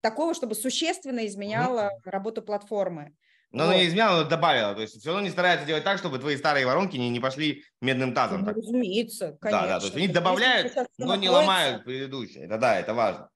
такого, 0.00 0.34
чтобы 0.34 0.54
существенно 0.54 1.26
изменяло 1.26 1.90
mm-hmm. 1.90 2.10
работу 2.10 2.42
платформы. 2.42 3.14
Но 3.50 3.64
вот. 3.64 3.70
она 3.70 3.78
не 3.78 3.86
изменяла, 3.86 4.22
но 4.22 4.28
добавила. 4.28 4.74
То 4.74 4.82
есть 4.82 5.00
все 5.00 5.08
равно 5.10 5.24
не 5.24 5.30
старается 5.30 5.66
делать 5.66 5.84
так, 5.84 5.98
чтобы 5.98 6.18
твои 6.18 6.36
старые 6.36 6.66
воронки 6.66 6.96
не, 6.96 7.08
не 7.08 7.20
пошли 7.20 7.64
медным 7.80 8.12
тазом. 8.12 8.42
Ну, 8.42 8.52
разумеется, 8.52 9.38
конечно. 9.40 9.62
Да, 9.62 9.66
да, 9.66 9.78
то 9.78 9.86
есть 9.86 9.96
они 9.96 10.08
добавляют, 10.08 10.74
но 10.98 11.16
не 11.16 11.30
ломают 11.30 11.84
предыдущие. 11.84 12.44
Это 12.44 12.58
да, 12.58 12.78
это 12.78 12.92
важно. 12.92 13.30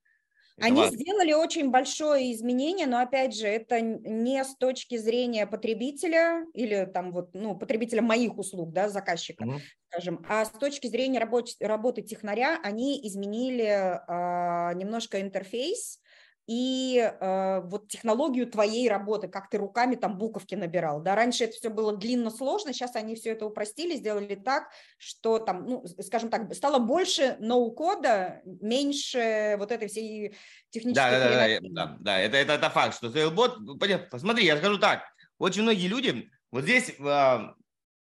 Это 0.59 0.67
Они 0.67 0.83
важно. 0.83 0.99
сделали 0.99 1.33
очень 1.33 1.71
большое 1.71 2.31
изменение, 2.35 2.87
но 2.87 2.99
опять 2.99 3.35
же, 3.35 3.47
это 3.47 3.81
не 3.81 4.45
с 4.45 4.55
точки 4.57 4.99
зрения 4.99 5.47
потребителя 5.47 6.45
или 6.53 6.85
там 6.93 7.13
вот, 7.13 7.31
ну, 7.33 7.57
потребителя 7.57 8.03
моих 8.03 8.37
услуг, 8.37 8.71
да, 8.73 8.91
заказчика, 8.91 9.45
угу. 9.45 9.61
скажем, 9.89 10.25
а 10.29 10.45
с 10.45 10.51
точки 10.51 10.89
зрения 10.89 11.21
работы, 11.21 11.53
работы 11.59 12.03
технаря 12.03 12.61
они 12.63 13.01
изменили 13.09 13.65
а, 14.07 14.75
немножко 14.75 15.23
интерфейс, 15.23 16.01
и 16.47 16.99
э, 16.99 17.61
вот 17.65 17.89
технологию 17.89 18.47
твоей 18.47 18.89
работы, 18.89 19.29
как 19.29 19.49
ты 19.49 19.59
руками 19.59 19.95
там 19.95 20.19
буковки 20.19 20.55
набирал, 20.55 21.01
да, 21.01 21.15
раньше 21.15 21.45
это 21.45 21.55
все 21.55 21.71
было 21.71 21.97
длинно, 21.97 22.31
сложно, 22.31 22.73
сейчас 22.73 22.97
они 22.97 23.15
все 23.15 23.31
это 23.31 23.47
упростили, 23.47 23.97
сделали 23.97 24.35
так, 24.35 24.71
что 24.99 25.39
там, 25.39 25.67
ну, 25.67 25.85
скажем 26.01 26.31
так, 26.31 26.53
стало 26.55 26.79
больше 26.79 27.37
ноу-кода, 27.39 28.43
меньше 28.45 29.57
вот 29.59 29.71
этой 29.71 29.89
всей 29.89 30.35
технической 30.71 31.11
да, 31.11 31.19
да, 31.19 31.29
да, 31.29 31.59
да, 31.61 31.97
да, 32.01 32.19
это, 32.19 32.37
это, 32.37 32.53
это 32.55 32.71
факт, 32.71 32.97
что 32.97 33.09
Sailbot, 33.09 34.09
посмотри, 34.11 34.45
я 34.45 34.57
скажу 34.57 34.79
так, 34.79 35.03
очень 35.39 35.63
многие 35.63 35.87
люди, 35.87 36.29
вот 36.51 36.65
здесь 36.65 36.93
э, 36.99 37.39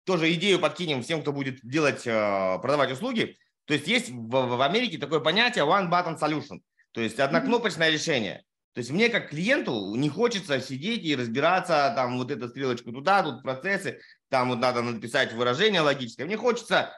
тоже 0.04 0.32
идею 0.34 0.60
подкинем 0.60 1.02
всем, 1.02 1.22
кто 1.22 1.32
будет 1.32 1.58
делать, 1.62 2.06
э, 2.06 2.58
продавать 2.62 2.92
услуги, 2.92 3.36
то 3.64 3.74
есть 3.74 3.88
есть 3.88 4.10
в, 4.10 4.28
в 4.28 4.62
Америке 4.62 4.98
такое 4.98 5.20
понятие 5.20 5.64
one 5.64 5.90
button 5.90 6.18
solution, 6.18 6.60
то 6.92 7.00
есть 7.00 7.18
однокнопочное 7.18 7.90
решение. 7.90 8.44
То 8.72 8.78
есть 8.78 8.90
мне 8.90 9.08
как 9.08 9.30
клиенту 9.30 9.94
не 9.96 10.08
хочется 10.08 10.60
сидеть 10.60 11.04
и 11.04 11.16
разбираться, 11.16 11.92
там 11.96 12.18
вот 12.18 12.30
эта 12.30 12.48
стрелочка 12.48 12.92
туда, 12.92 13.22
тут 13.22 13.42
процессы, 13.42 14.00
там 14.28 14.50
вот 14.50 14.58
надо 14.58 14.82
написать 14.82 15.32
выражение 15.32 15.80
логическое. 15.80 16.24
Мне 16.24 16.36
хочется 16.36 16.92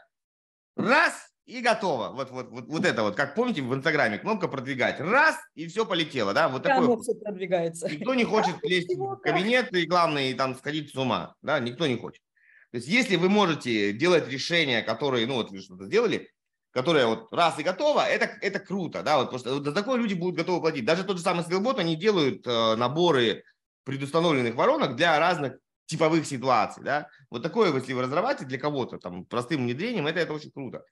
раз 0.76 1.32
и 1.47 1.61
готово. 1.61 2.11
Вот, 2.11 2.30
вот, 2.30 2.51
вот, 2.51 2.66
вот 2.66 2.84
это 2.84 3.03
вот, 3.03 3.16
как 3.16 3.34
помните 3.34 3.62
в 3.62 3.74
Инстаграме, 3.74 4.18
кнопка 4.18 4.49
продвигать. 4.49 5.01
Раз, 5.01 5.36
и 5.55 5.66
все 5.66 5.86
полетело, 5.86 6.34
да? 6.34 6.49
Вот 6.49 6.62
такое. 6.62 6.97
все 6.99 7.14
продвигается. 7.14 7.88
Никто 7.88 8.14
не 8.14 8.24
хочет 8.24 8.57
лезть 8.62 8.95
в 8.95 9.16
кабинет 9.16 9.74
и, 9.74 9.86
главное, 9.86 10.30
и 10.30 10.34
там 10.34 10.55
сходить 10.55 10.93
с 10.93 10.97
ума, 10.97 11.34
да? 11.43 11.59
Никто 11.59 11.86
не 11.86 11.97
хочет. 11.97 12.22
То 12.70 12.76
есть 12.76 12.88
если 12.88 13.16
вы 13.16 13.28
можете 13.28 13.93
делать 13.93 14.28
решения, 14.28 14.82
которые, 14.82 15.26
ну 15.26 15.34
вот 15.34 15.51
вы 15.51 15.61
что-то 15.61 15.86
сделали, 15.86 16.30
которая 16.73 17.07
вот 17.07 17.33
раз 17.33 17.59
и 17.59 17.62
готова, 17.62 18.07
это, 18.09 18.25
это 18.41 18.59
круто, 18.59 19.03
да, 19.03 19.18
вот 19.18 19.31
просто 19.31 19.62
за 19.62 19.73
такое 19.73 19.99
люди 19.99 20.14
будут 20.14 20.37
готовы 20.37 20.61
платить. 20.61 20.85
Даже 20.85 21.05
тот 21.05 21.18
же 21.18 21.23
самый 21.23 21.45
Skillbot, 21.45 21.79
они 21.79 21.97
делают 21.97 22.47
э, 22.47 22.77
наборы 22.77 23.45
предустановленных 23.85 24.55
воронок 24.55 24.97
для 24.97 25.18
разных 25.18 25.59
типовых 25.87 26.27
ситуаций, 26.27 26.83
да. 26.83 27.09
Вот 27.31 27.43
такое, 27.43 27.73
если 27.75 27.93
вы 27.93 28.03
разрабатываете 28.03 28.47
для 28.47 28.59
кого-то, 28.59 28.99
там, 28.99 29.27
простым 29.27 29.64
внедрением, 29.64 30.07
это, 30.07 30.20
это 30.20 30.33
очень 30.33 30.51
круто. 30.51 30.85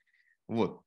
Вот. 0.46 0.82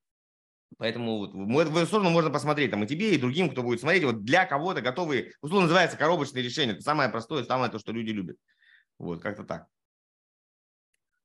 Поэтому 0.78 1.20
вот, 1.20 1.68
в 1.68 1.78
эту 1.78 1.88
сторону 1.88 2.10
можно 2.10 2.30
посмотреть, 2.30 2.72
там, 2.72 2.84
и 2.84 2.88
тебе, 2.88 3.16
и 3.16 3.20
другим, 3.20 3.50
кто 3.50 3.64
будет 3.64 3.80
смотреть, 3.80 4.04
вот 4.04 4.24
для 4.24 4.46
кого-то 4.46 4.82
готовые, 4.82 5.34
условно 5.42 5.68
называется 5.68 5.98
коробочные 5.98 6.44
решения, 6.44 6.74
это 6.74 6.82
самое 6.82 7.10
простое, 7.10 7.44
самое 7.44 7.72
то, 7.72 7.80
что 7.80 7.92
люди 7.92 8.12
любят. 8.12 8.38
Вот, 9.00 9.22
как-то 9.22 9.44
так. 9.44 9.68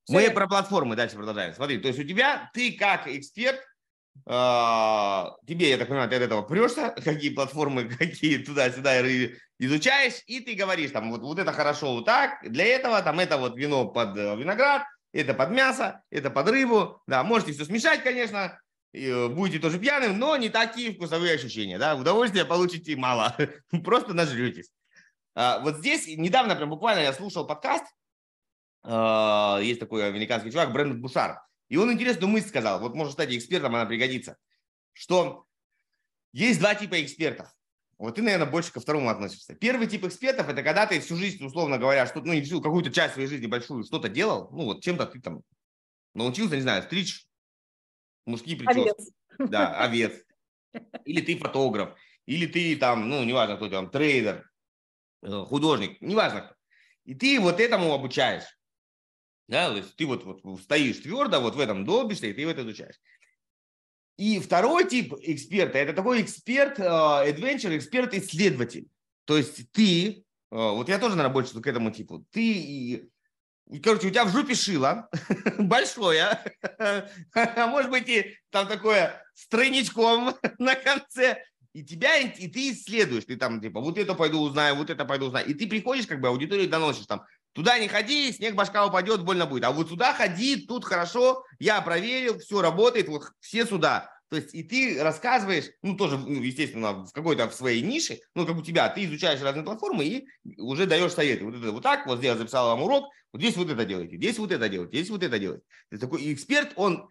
Мы 0.09 0.31
про 0.31 0.47
платформы 0.47 0.97
дальше 0.97 1.17
продолжаем. 1.17 1.55
Смотри, 1.55 1.79
то 1.79 1.89
есть 1.89 2.01
у 2.01 2.05
тебя, 2.05 2.51
ты 2.55 2.73
как 2.73 3.07
эксперт, 3.07 3.61
а, 4.27 5.37
тебе, 5.47 5.71
я 5.71 5.79
так 5.79 5.89
понимаю, 5.89 6.09
ты 6.09 6.17
от 6.17 6.23
этого 6.23 6.43
прешься, 6.43 6.95
какие 7.03 7.31
платформы, 7.31 7.85
какие 7.99 8.39
туда-сюда 8.39 9.03
изучаешь, 9.59 10.23
и 10.27 10.41
ты 10.41 10.55
говоришь, 10.55 10.91
там, 10.91 11.11
вот, 11.11 11.23
вот 11.23 11.39
это 11.39 11.53
хорошо 11.53 11.95
вот 11.95 12.07
так, 12.07 12.39
для 12.43 12.65
этого, 12.65 13.01
там, 13.03 13.21
это 13.21 13.37
вот 13.37 13.57
вино 13.57 13.87
под 13.87 14.17
э, 14.17 14.37
виноград, 14.37 14.85
это 15.13 15.35
под 15.35 15.51
мясо, 15.51 16.03
это 16.11 16.31
под 16.31 16.49
рыбу, 16.49 17.03
да, 17.07 17.23
можете 17.23 17.53
все 17.53 17.65
смешать, 17.65 18.03
конечно, 18.03 18.59
э, 18.93 19.29
будете 19.29 19.59
тоже 19.59 19.79
пьяным, 19.79 20.19
но 20.19 20.37
не 20.37 20.49
такие 20.49 20.93
вкусовые 20.93 21.35
ощущения, 21.35 21.79
да, 21.79 21.97
удовольствия 21.97 22.45
получите 22.45 22.97
мало, 22.97 23.37
просто 23.85 24.15
нажретесь. 24.15 24.71
А, 25.35 25.61
вот 25.61 25.79
здесь 25.79 26.07
недавно, 26.07 26.57
прям 26.57 26.71
буквально 26.71 27.01
я 27.01 27.13
слушал 27.13 27.47
подкаст, 27.47 27.85
есть 28.85 29.81
такой 29.81 30.07
американский 30.07 30.51
чувак, 30.51 30.73
Брэндон 30.73 31.01
Бушар. 31.01 31.41
И 31.69 31.77
он 31.77 31.93
интересную 31.93 32.31
мысль 32.31 32.49
сказал, 32.49 32.81
вот 32.81 32.95
может 32.95 33.13
стать 33.13 33.35
экспертом, 33.35 33.75
она 33.75 33.85
пригодится, 33.85 34.37
что 34.93 35.45
есть 36.33 36.61
два 36.61 36.75
типа 36.75 37.03
экспертов. 37.03 37.53
Вот 37.99 38.15
ты, 38.15 38.23
наверное, 38.23 38.47
больше 38.47 38.73
ко 38.73 38.81
второму 38.81 39.09
относишься. 39.09 39.55
Первый 39.55 39.89
тип 39.89 40.05
экспертов– 40.05 40.49
это 40.49 40.63
когда 40.63 40.87
ты 40.87 41.01
всю 41.01 41.17
жизнь, 41.17 41.45
условно 41.45 41.79
говоря, 41.79 42.07
что, 42.07 42.21
ну, 42.21 42.41
всю 42.43 42.63
какую-то 42.63 42.93
часть 42.93 43.15
своей 43.15 43.29
жизни 43.29 43.47
большую 43.47 43.83
что-то 43.83 44.09
делал, 44.09 44.49
ну, 44.53 44.67
вот 44.67 44.83
чем-то 44.85 45.07
ты 45.07 45.21
там 45.21 45.43
научился, 46.15 46.55
не 46.55 46.63
знаю, 46.63 46.85
стричь 46.85 47.27
мужские 48.25 48.57
прически. 48.57 48.81
Овец. 48.81 49.11
Да, 49.39 49.79
овец. 49.79 50.21
Или 51.05 51.21
ты 51.21 51.39
фотограф, 51.39 51.97
или 52.27 52.47
ты 52.47 52.77
там, 52.77 53.09
ну, 53.09 53.23
неважно, 53.23 53.57
кто 53.57 53.69
там, 53.69 53.89
трейдер, 53.89 54.51
э, 55.23 55.45
художник, 55.47 56.01
неважно. 56.01 56.55
И 57.05 57.15
ты 57.15 57.39
вот 57.41 57.61
этому 57.61 57.93
обучаешь. 57.93 58.58
Да, 59.49 59.71
то 59.71 59.79
есть 59.79 59.97
ты 59.97 60.07
вот, 60.07 60.25
вот 60.25 60.61
стоишь 60.61 60.99
твердо, 60.99 61.41
вот 61.41 61.57
в 61.57 61.61
этом 61.61 61.87
долбишься, 61.87 62.27
и 62.27 62.35
ты 62.35 62.47
вот 62.47 62.59
изучаешь. 62.59 63.01
И 64.19 64.41
второй 64.41 64.87
тип 64.87 65.15
эксперта– 65.23 65.79
это 65.79 65.95
такой 65.95 66.23
эксперт, 66.23 66.79
uh, 66.79 67.27
adventure, 67.27 67.77
эксперт-исследователь. 67.77 68.89
То 69.25 69.39
есть 69.39 69.71
ты, 69.73 70.25
uh, 70.53 70.75
вот 70.75 70.89
я 70.89 70.99
тоже, 70.99 71.17
больше 71.29 71.61
к 71.61 71.67
этому 71.67 71.91
типу, 71.91 72.27
ты, 72.31 73.09
короче, 73.83 74.09
у 74.09 74.11
тебя 74.11 74.25
в 74.25 74.33
жопе 74.33 74.55
шило 74.55 75.09
большое, 75.59 76.39
а 76.79 77.67
может 77.69 77.91
быть 77.91 78.09
и 78.09 78.37
там 78.51 78.69
такое 78.69 79.25
с 79.35 79.49
тройничком 79.49 80.35
на 80.59 80.75
конце, 80.75 81.43
и 81.73 81.85
тебя, 81.85 82.19
и 82.19 82.49
ты 82.49 82.73
исследуешь, 82.73 83.25
ты 83.25 83.37
там 83.37 83.61
типа, 83.61 83.81
вот 83.81 83.99
это 83.99 84.15
пойду 84.15 84.41
узнаю, 84.41 84.75
вот 84.75 84.91
это 84.91 85.05
пойду 85.05 85.27
узнаю, 85.27 85.47
и 85.47 85.55
ты 85.55 85.69
приходишь, 85.69 86.07
как 86.07 86.21
бы 86.21 86.29
аудитории 86.29 86.67
доносишь 86.67 87.07
там, 87.07 87.23
Туда 87.59 87.77
не 87.81 87.89
ходи, 87.89 88.31
снег 88.31 88.55
башка 88.55 88.87
упадет, 88.87 89.25
больно 89.25 89.45
будет. 89.45 89.65
А 89.65 89.73
вот 89.73 89.89
сюда 89.89 90.15
ходи, 90.15 90.65
тут 90.65 90.85
хорошо, 90.85 91.45
я 91.59 91.81
проверил, 91.81 92.39
все 92.39 92.63
работает, 92.63 93.09
вот 93.09 93.33
все 93.41 93.67
сюда. 93.67 94.13
То 94.29 94.37
есть 94.37 94.55
и 94.55 94.63
ты 94.63 95.03
рассказываешь, 95.03 95.65
ну 95.83 95.97
тоже, 95.97 96.19
ну, 96.19 96.41
естественно, 96.41 97.05
в 97.05 97.11
какой-то 97.11 97.49
в 97.49 97.55
своей 97.55 97.83
нише, 97.83 98.21
ну 98.37 98.47
как 98.47 98.57
у 98.57 98.63
тебя, 98.63 98.89
ты 98.91 99.07
изучаешь 99.07 99.43
разные 99.43 99.65
платформы 99.65 100.05
и 100.05 100.29
уже 100.57 100.87
даешь 100.87 101.11
советы. 101.11 101.47
Вот 101.47 101.57
это 101.57 101.73
вот 101.73 101.83
так, 101.83 102.07
вот 102.07 102.19
здесь 102.19 102.31
я 102.31 102.37
записал 102.37 102.69
вам 102.69 102.85
урок, 102.85 103.07
вот 103.33 103.43
здесь 103.43 103.57
вот 103.57 103.69
это 103.69 103.85
делайте, 103.85 104.19
здесь 104.19 104.39
вот 104.39 104.53
это 104.53 104.69
делайте, 104.69 104.97
здесь 104.97 105.11
вот 105.11 105.25
это 105.25 105.37
делайте. 105.37 105.65
То 105.91 105.99
такой 105.99 106.33
эксперт, 106.33 106.75
он 106.77 107.09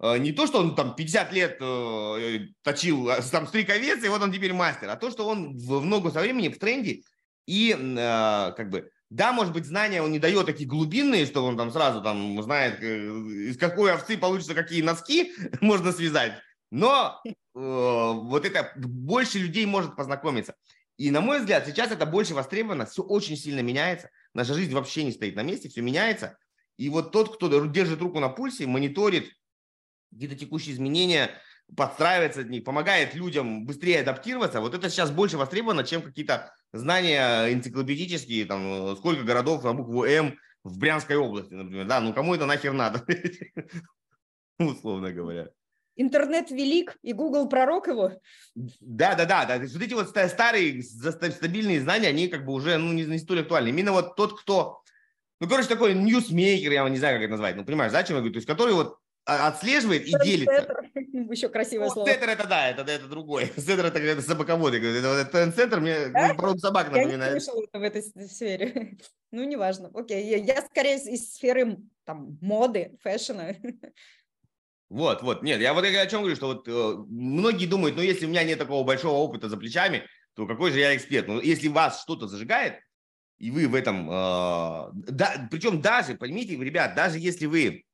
э, 0.00 0.18
не 0.18 0.32
то, 0.32 0.48
что 0.48 0.58
он 0.58 0.74
там 0.74 0.96
50 0.96 1.32
лет 1.32 1.58
э, 1.60 2.38
точил 2.62 3.08
а, 3.08 3.22
там 3.22 3.46
стрик 3.46 3.70
овец, 3.70 4.02
и 4.02 4.08
вот 4.08 4.20
он 4.20 4.32
теперь 4.32 4.52
мастер, 4.52 4.90
а 4.90 4.96
то, 4.96 5.12
что 5.12 5.28
он 5.28 5.56
в 5.56 5.80
много 5.80 6.10
со 6.10 6.22
времени 6.22 6.48
в 6.48 6.58
тренде 6.58 7.02
и 7.46 7.70
э, 7.70 8.52
как 8.56 8.68
бы 8.70 8.90
да, 9.10 9.32
может 9.32 9.52
быть, 9.52 9.66
знания 9.66 10.02
он 10.02 10.10
не 10.10 10.18
дает 10.18 10.46
такие 10.46 10.68
глубинные, 10.68 11.26
что 11.26 11.44
он 11.44 11.56
там 11.56 11.70
сразу 11.70 12.02
там 12.02 12.42
знает, 12.42 12.82
э, 12.82 13.06
из 13.50 13.56
какой 13.56 13.92
овцы 13.92 14.18
получится 14.18 14.54
какие 14.54 14.82
носки 14.82 15.32
можно 15.60 15.92
связать. 15.92 16.32
Но 16.70 17.20
э, 17.24 17.32
вот 17.54 18.44
это 18.44 18.72
больше 18.76 19.38
людей 19.38 19.64
может 19.66 19.94
познакомиться. 19.94 20.54
И 20.96 21.10
на 21.10 21.20
мой 21.20 21.40
взгляд, 21.40 21.66
сейчас 21.66 21.92
это 21.92 22.06
больше 22.06 22.34
востребовано, 22.34 22.86
все 22.86 23.02
очень 23.02 23.36
сильно 23.36 23.60
меняется. 23.60 24.10
Наша 24.34 24.54
жизнь 24.54 24.72
вообще 24.72 25.04
не 25.04 25.12
стоит 25.12 25.36
на 25.36 25.42
месте, 25.42 25.68
все 25.68 25.82
меняется. 25.82 26.36
И 26.76 26.88
вот 26.88 27.12
тот, 27.12 27.36
кто 27.36 27.64
держит 27.66 28.00
руку 28.00 28.18
на 28.18 28.28
пульсе, 28.28 28.66
мониторит 28.66 29.30
какие-то 30.10 30.34
текущие 30.34 30.74
изменения, 30.74 31.30
подстраивается 31.76 32.40
от 32.40 32.48
них, 32.48 32.64
помогает 32.64 33.14
людям 33.14 33.66
быстрее 33.66 34.00
адаптироваться, 34.00 34.60
вот 34.60 34.74
это 34.74 34.88
сейчас 34.88 35.10
больше 35.10 35.36
востребовано, 35.36 35.84
чем 35.84 36.02
какие-то 36.02 36.54
знания 36.76 37.52
энциклопедические, 37.52 38.46
там, 38.46 38.96
сколько 38.96 39.22
городов 39.22 39.64
на 39.64 39.74
букву 39.74 40.04
М 40.04 40.38
в 40.64 40.78
Брянской 40.78 41.16
области, 41.16 41.52
например, 41.54 41.86
да, 41.86 42.00
ну 42.00 42.12
кому 42.12 42.34
это 42.34 42.46
нахер 42.46 42.72
надо, 42.72 43.04
условно 44.58 45.12
говоря. 45.12 45.48
Интернет 45.98 46.50
велик, 46.50 46.98
и 47.02 47.14
Google 47.14 47.48
пророк 47.48 47.86
его. 47.86 48.12
Да, 48.54 49.14
да, 49.14 49.24
да, 49.24 49.46
да. 49.46 49.58
Вот 49.58 49.82
эти 49.82 49.94
вот 49.94 50.10
старые 50.10 50.82
стабильные 50.82 51.80
знания, 51.80 52.08
они 52.08 52.28
как 52.28 52.44
бы 52.44 52.52
уже 52.52 52.76
ну, 52.76 52.92
не, 52.92 53.04
не 53.04 53.18
столь 53.18 53.40
актуальны. 53.40 53.68
Именно 53.68 53.92
вот 53.92 54.14
тот, 54.14 54.38
кто, 54.38 54.82
ну, 55.40 55.48
короче, 55.48 55.68
такой 55.68 55.94
ньюсмейкер, 55.94 56.70
я 56.70 56.86
не 56.90 56.98
знаю, 56.98 57.16
как 57.16 57.22
это 57.22 57.30
назвать, 57.30 57.56
ну, 57.56 57.64
понимаешь, 57.64 57.92
да, 57.92 58.04
чем 58.04 58.16
я 58.16 58.20
говорю? 58.20 58.34
То 58.34 58.38
есть, 58.38 58.46
который 58.46 58.74
вот 58.74 58.98
а, 59.24 59.48
отслеживает 59.48 60.06
и 60.06 60.12
делится. 60.22 60.85
Еще 61.30 61.48
красивое 61.48 61.86
ну, 61.86 61.92
слово. 61.92 62.06
Сеттер 62.08 62.28
это 62.28 62.46
да, 62.46 62.68
это, 62.68 62.82
это 62.82 63.06
другой. 63.06 63.46
Сеттер 63.56 63.86
это, 63.86 64.22
собаководы. 64.22 64.78
Это, 64.78 64.86
это, 64.86 65.38
это 65.38 65.52
центр 65.52 65.80
мне 65.80 66.08
да? 66.08 66.34
породу 66.34 66.58
собак 66.58 66.90
напоминает. 66.90 67.30
Я 67.30 67.34
не 67.34 67.40
слышала 67.40 67.62
это 67.62 67.78
в 67.78 67.82
этой 67.82 68.02
сфере. 68.28 68.98
Ну, 69.32 69.42
неважно. 69.44 69.90
Окей, 69.92 70.24
я, 70.24 70.36
я 70.36 70.62
скорее 70.62 70.96
из 70.96 71.34
сферы 71.34 71.78
там, 72.04 72.38
моды, 72.40 72.96
фэшена. 73.02 73.56
Вот, 74.88 75.22
вот. 75.22 75.42
Нет, 75.42 75.60
я 75.60 75.74
вот 75.74 75.84
о 75.84 76.06
чем 76.06 76.20
говорю, 76.20 76.36
что 76.36 76.46
вот 76.46 76.68
э, 76.68 77.04
многие 77.08 77.66
думают, 77.66 77.96
ну, 77.96 78.02
если 78.02 78.24
у 78.24 78.28
меня 78.28 78.44
нет 78.44 78.58
такого 78.58 78.84
большого 78.84 79.16
опыта 79.16 79.48
за 79.48 79.56
плечами, 79.56 80.06
то 80.34 80.46
какой 80.46 80.70
же 80.70 80.78
я 80.78 80.96
эксперт? 80.96 81.26
Ну, 81.26 81.40
если 81.40 81.66
вас 81.66 82.02
что-то 82.02 82.28
зажигает, 82.28 82.80
и 83.38 83.50
вы 83.50 83.66
в 83.66 83.74
этом... 83.74 84.08
Э, 84.08 84.90
да, 84.92 85.48
причем 85.50 85.80
даже, 85.80 86.14
поймите, 86.14 86.56
ребят, 86.56 86.94
даже 86.94 87.18
если 87.18 87.46
вы 87.46 87.84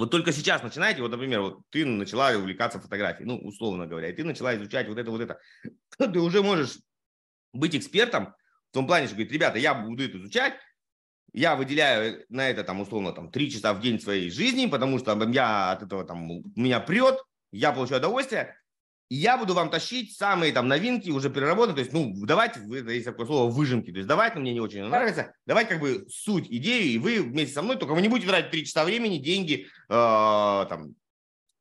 вот 0.00 0.10
только 0.10 0.32
сейчас 0.32 0.62
начинаете, 0.62 1.02
вот, 1.02 1.10
например, 1.10 1.42
вот 1.42 1.60
ты 1.68 1.84
начала 1.84 2.32
увлекаться 2.32 2.80
фотографией, 2.80 3.26
ну, 3.26 3.36
условно 3.36 3.86
говоря, 3.86 4.08
и 4.08 4.12
ты 4.14 4.24
начала 4.24 4.56
изучать 4.56 4.88
вот 4.88 4.98
это, 4.98 5.10
вот 5.10 5.20
это, 5.20 5.38
ты 5.98 6.18
уже 6.18 6.42
можешь 6.42 6.78
быть 7.52 7.76
экспертом 7.76 8.34
в 8.70 8.74
том 8.74 8.86
плане, 8.86 9.06
что 9.06 9.16
говорит, 9.16 9.32
ребята, 9.32 9.58
я 9.58 9.74
буду 9.74 10.02
это 10.02 10.16
изучать, 10.16 10.54
я 11.32 11.54
выделяю 11.54 12.24
на 12.30 12.48
это, 12.48 12.64
там, 12.64 12.80
условно, 12.80 13.12
там, 13.12 13.30
три 13.30 13.50
часа 13.50 13.74
в 13.74 13.80
день 13.80 14.00
своей 14.00 14.30
жизни, 14.30 14.66
потому 14.66 14.98
что 14.98 15.12
я 15.30 15.72
от 15.72 15.82
этого, 15.82 16.04
там, 16.04 16.26
меня 16.56 16.80
прет, 16.80 17.20
я 17.52 17.72
получаю 17.72 18.00
удовольствие, 18.00 18.56
и 19.10 19.16
я 19.16 19.36
буду 19.36 19.54
вам 19.54 19.70
тащить 19.70 20.16
самые 20.16 20.52
там 20.52 20.68
новинки, 20.68 21.10
уже 21.10 21.30
переработанные. 21.30 21.74
То 21.74 21.80
есть, 21.80 21.92
ну, 21.92 22.14
давайте, 22.24 22.60
есть 22.70 23.04
такое 23.04 23.26
слово 23.26 23.50
выжимки. 23.50 23.90
То 23.90 23.98
есть, 23.98 24.08
давайте, 24.08 24.38
мне 24.38 24.52
не 24.52 24.60
очень 24.60 24.84
нравится. 24.84 25.34
Давайте 25.46 25.70
как 25.70 25.80
бы 25.80 26.06
суть, 26.08 26.46
идею, 26.48 26.84
и 26.84 26.98
вы 26.98 27.20
вместе 27.20 27.52
со 27.52 27.62
мной, 27.62 27.76
только 27.76 27.92
вы 27.92 28.02
не 28.02 28.08
будете 28.08 28.28
тратить 28.28 28.52
3 28.52 28.66
часа 28.66 28.84
времени, 28.84 29.18
деньги, 29.18 29.66
э, 29.88 29.88
там, 29.88 30.94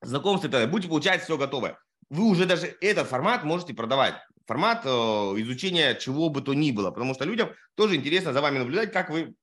знакомства. 0.03 0.67
Будете 0.67 0.89
получать 0.89 1.23
все 1.23 1.37
готовое. 1.37 1.79
Вы 2.11 2.25
уже 2.25 2.45
даже 2.45 2.77
этот 2.81 3.07
формат 3.07 3.43
можете 3.43 3.73
продавать. 3.73 4.13
Формат 4.45 4.83
э, 4.85 4.89
изучения 4.89 5.95
чего 5.95 6.29
бы 6.29 6.41
то 6.41 6.53
ни 6.53 6.71
было. 6.71 6.91
Потому 6.91 7.15
что 7.15 7.25
людям 7.25 7.49
тоже 7.73 7.95
интересно 7.95 8.31
за 8.31 8.41
вами 8.41 8.59
наблюдать, 8.59 8.91
как 8.91 9.09
вы 9.09 9.33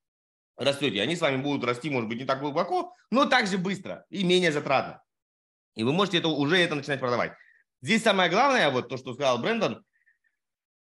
растете. 0.57 1.03
Они 1.03 1.17
с 1.17 1.21
вами 1.21 1.43
будут 1.43 1.65
расти, 1.65 1.91
может 1.91 2.09
быть, 2.09 2.21
не 2.21 2.25
так 2.25 2.39
глубоко, 2.39 2.95
но 3.11 3.25
также 3.25 3.59
быстро 3.59 4.05
и 4.11 4.23
менее 4.23 4.53
затратно. 4.53 5.03
И 5.75 5.83
вы 5.83 5.93
можете 5.93 6.19
это, 6.19 6.29
уже 6.29 6.57
это 6.57 6.77
начинать 6.77 7.01
продавать. 7.01 7.33
Здесь 7.83 8.03
самое 8.03 8.31
главное, 8.31 8.71
вот 8.71 8.89
то, 8.89 8.97
что 8.97 9.15
сказал 9.15 9.39
Брэндон, 9.39 9.85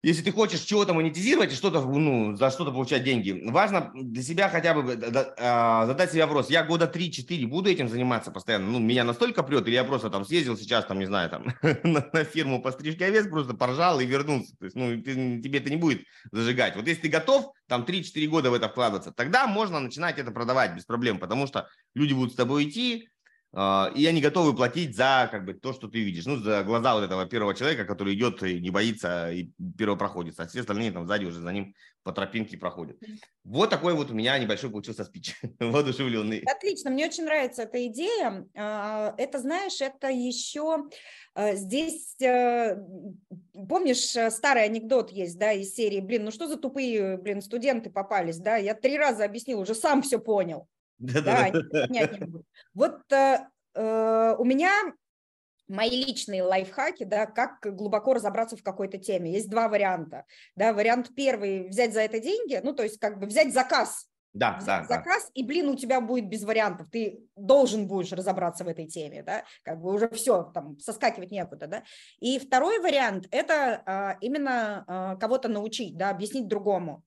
если 0.03 0.21
ты 0.21 0.31
хочешь 0.31 0.61
чего-то 0.61 0.93
монетизировать 0.93 1.51
и 1.51 1.55
что-то, 1.55 1.81
ну, 1.81 2.35
за 2.35 2.51
что-то 2.51 2.71
получать 2.71 3.03
деньги, 3.03 3.49
важно 3.49 3.91
для 3.95 4.21
себя 4.21 4.47
хотя 4.47 4.75
бы 4.75 4.93
а, 5.39 5.87
задать 5.87 6.11
себе 6.11 6.23
вопрос, 6.25 6.51
я 6.51 6.63
года 6.63 6.85
3-4 6.85 7.47
буду 7.47 7.69
этим 7.69 7.89
заниматься 7.89 8.31
постоянно, 8.31 8.67
ну, 8.69 8.79
меня 8.79 9.03
настолько 9.03 9.41
прет, 9.41 9.67
или 9.67 9.73
я 9.73 9.83
просто 9.83 10.11
там 10.11 10.23
съездил 10.23 10.55
сейчас, 10.55 10.85
там, 10.85 10.99
не 10.99 11.07
знаю, 11.07 11.31
там, 11.31 11.47
на, 11.83 12.07
на 12.13 12.23
фирму 12.23 12.61
по 12.61 12.71
стрижке 12.71 13.05
овец, 13.05 13.27
просто 13.27 13.55
поржал 13.55 13.99
и 13.99 14.05
вернулся, 14.05 14.55
то 14.57 14.65
есть, 14.65 14.77
ну, 14.77 15.01
ты, 15.01 15.41
тебе 15.41 15.59
это 15.59 15.71
не 15.71 15.77
будет 15.77 16.03
зажигать. 16.31 16.75
Вот 16.75 16.87
если 16.87 17.01
ты 17.01 17.09
готов, 17.09 17.51
там, 17.67 17.83
3-4 17.83 18.27
года 18.27 18.51
в 18.51 18.53
это 18.53 18.69
вкладываться, 18.69 19.11
тогда 19.11 19.47
можно 19.47 19.79
начинать 19.79 20.19
это 20.19 20.29
продавать 20.29 20.75
без 20.75 20.85
проблем, 20.85 21.17
потому 21.17 21.47
что 21.47 21.67
люди 21.95 22.13
будут 22.13 22.33
с 22.33 22.37
тобой 22.37 22.69
идти, 22.69 23.09
и 23.53 24.05
они 24.05 24.21
готовы 24.21 24.55
платить 24.55 24.95
за 24.95 25.27
как 25.31 25.45
бы, 25.45 25.53
то, 25.53 25.73
что 25.73 25.87
ты 25.87 25.99
видишь. 26.03 26.25
Ну, 26.25 26.37
за 26.37 26.63
глаза 26.63 26.93
вот 26.93 27.03
этого 27.03 27.25
первого 27.25 27.55
человека, 27.55 27.85
который 27.85 28.13
идет 28.13 28.43
и 28.43 28.59
не 28.59 28.69
боится, 28.69 29.31
и 29.31 29.49
первопроходец. 29.77 30.39
А 30.39 30.47
все 30.47 30.59
остальные 30.59 30.91
там 30.91 31.07
сзади 31.07 31.25
уже 31.25 31.39
за 31.39 31.51
ним 31.51 31.73
по 32.07 32.13
тропинке 32.13 32.57
проходят. 32.57 32.97
Вот 33.43 33.69
такой 33.69 33.93
вот 33.93 34.11
у 34.11 34.13
меня 34.13 34.39
небольшой 34.39 34.69
получился 34.69 35.03
спич, 35.03 35.35
воодушевленный. 35.59 36.39
Отлично, 36.39 36.89
мне 36.89 37.05
очень 37.05 37.25
нравится 37.25 37.63
эта 37.63 37.85
идея. 37.87 38.47
А, 38.55 39.13
это, 39.17 39.39
знаешь, 39.39 39.81
это 39.81 40.09
еще 40.09 40.85
а, 41.35 41.55
здесь, 41.55 42.15
э, 42.21 42.77
помнишь, 43.67 44.15
э, 44.15 44.31
старый 44.31 44.63
анекдот 44.63 45.11
есть, 45.11 45.37
да, 45.37 45.51
из 45.51 45.73
серии, 45.73 45.99
блин, 45.99 46.23
ну 46.23 46.31
что 46.31 46.47
за 46.47 46.55
тупые, 46.55 47.17
блин, 47.17 47.41
студенты 47.41 47.89
попались, 47.89 48.37
да, 48.37 48.55
я 48.55 48.73
три 48.73 48.97
раза 48.97 49.25
объяснил, 49.25 49.59
уже 49.59 49.75
сам 49.75 50.01
все 50.01 50.17
понял. 50.17 50.69
Да, 50.99 51.21
да, 51.21 51.87
не 51.87 52.25
буду. 52.25 52.43
Вот 52.73 53.11
э, 53.11 53.39
э, 53.75 54.35
у 54.37 54.43
меня 54.43 54.71
мои 55.67 56.03
личные 56.03 56.43
лайфхаки, 56.43 57.03
да, 57.03 57.25
как 57.25 57.59
глубоко 57.75 58.13
разобраться 58.13 58.57
в 58.57 58.63
какой-то 58.63 58.97
теме. 58.97 59.31
Есть 59.31 59.49
два 59.49 59.67
варианта. 59.67 60.25
Да, 60.55 60.73
вариант 60.73 61.13
первый– 61.15 61.67
взять 61.69 61.93
за 61.93 62.01
это 62.01 62.19
деньги, 62.19 62.59
ну, 62.63 62.73
то 62.73 62.83
есть 62.83 62.99
как 62.99 63.19
бы 63.19 63.27
взять 63.27 63.53
заказ. 63.53 64.07
Да, 64.33 64.59
да, 64.63 64.83
заказ, 64.83 65.25
да. 65.25 65.31
и, 65.33 65.43
блин, 65.43 65.67
у 65.67 65.75
тебя 65.75 65.99
будет 65.99 66.29
без 66.29 66.43
вариантов. 66.43 66.87
Ты 66.91 67.21
должен 67.35 67.87
будешь 67.87 68.11
разобраться 68.11 68.63
в 68.63 68.67
этой 68.67 68.85
теме, 68.85 69.23
да, 69.23 69.43
как 69.63 69.81
бы 69.81 69.91
уже 69.91 70.09
все, 70.09 70.51
там, 70.53 70.77
соскакивать 70.79 71.31
некуда, 71.31 71.65
да. 71.65 71.83
И 72.19 72.37
второй 72.37 72.79
вариант– 72.79 73.27
это 73.31 73.81
а, 73.85 74.17
именно 74.21 74.83
а, 74.87 75.15
кого-то 75.15 75.47
научить, 75.47 75.97
да, 75.97 76.11
объяснить 76.11 76.47
другому. 76.47 77.03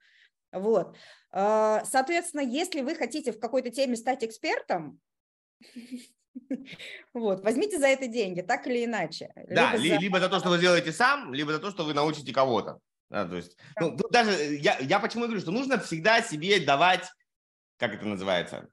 Вот. 0.50 0.96
А, 1.32 1.84
соответственно, 1.84 2.42
если 2.42 2.80
вы 2.80 2.94
хотите 2.94 3.32
в 3.32 3.38
какой-то 3.38 3.70
теме 3.70 3.96
стать 3.96 4.24
экспертом, 4.24 5.00
вот, 7.14 7.42
возьмите 7.42 7.78
за 7.78 7.88
это 7.88 8.06
деньги, 8.06 8.40
так 8.40 8.66
или 8.66 8.84
иначе. 8.84 9.30
Да, 9.48 9.76
либо 9.76 9.94
за, 9.94 10.00
либо 10.00 10.20
за 10.20 10.28
то, 10.28 10.38
что 10.40 10.48
вы 10.48 10.58
сделаете 10.58 10.92
сам, 10.92 11.32
либо 11.32 11.52
за 11.52 11.58
то, 11.58 11.70
что 11.70 11.84
вы 11.84 11.94
научите 11.94 12.32
кого-то. 12.32 12.78
Да, 13.10 13.24
то 13.26 13.36
есть, 13.36 13.56
ну, 13.80 13.96
тут 13.96 14.12
даже 14.12 14.30
я, 14.54 14.78
я 14.78 15.00
почему 15.00 15.24
говорю, 15.24 15.40
что 15.40 15.50
нужно 15.50 15.80
всегда 15.80 16.22
себе 16.22 16.60
давать, 16.60 17.08
как 17.76 17.94
это 17.94 18.06
называется, 18.06 18.68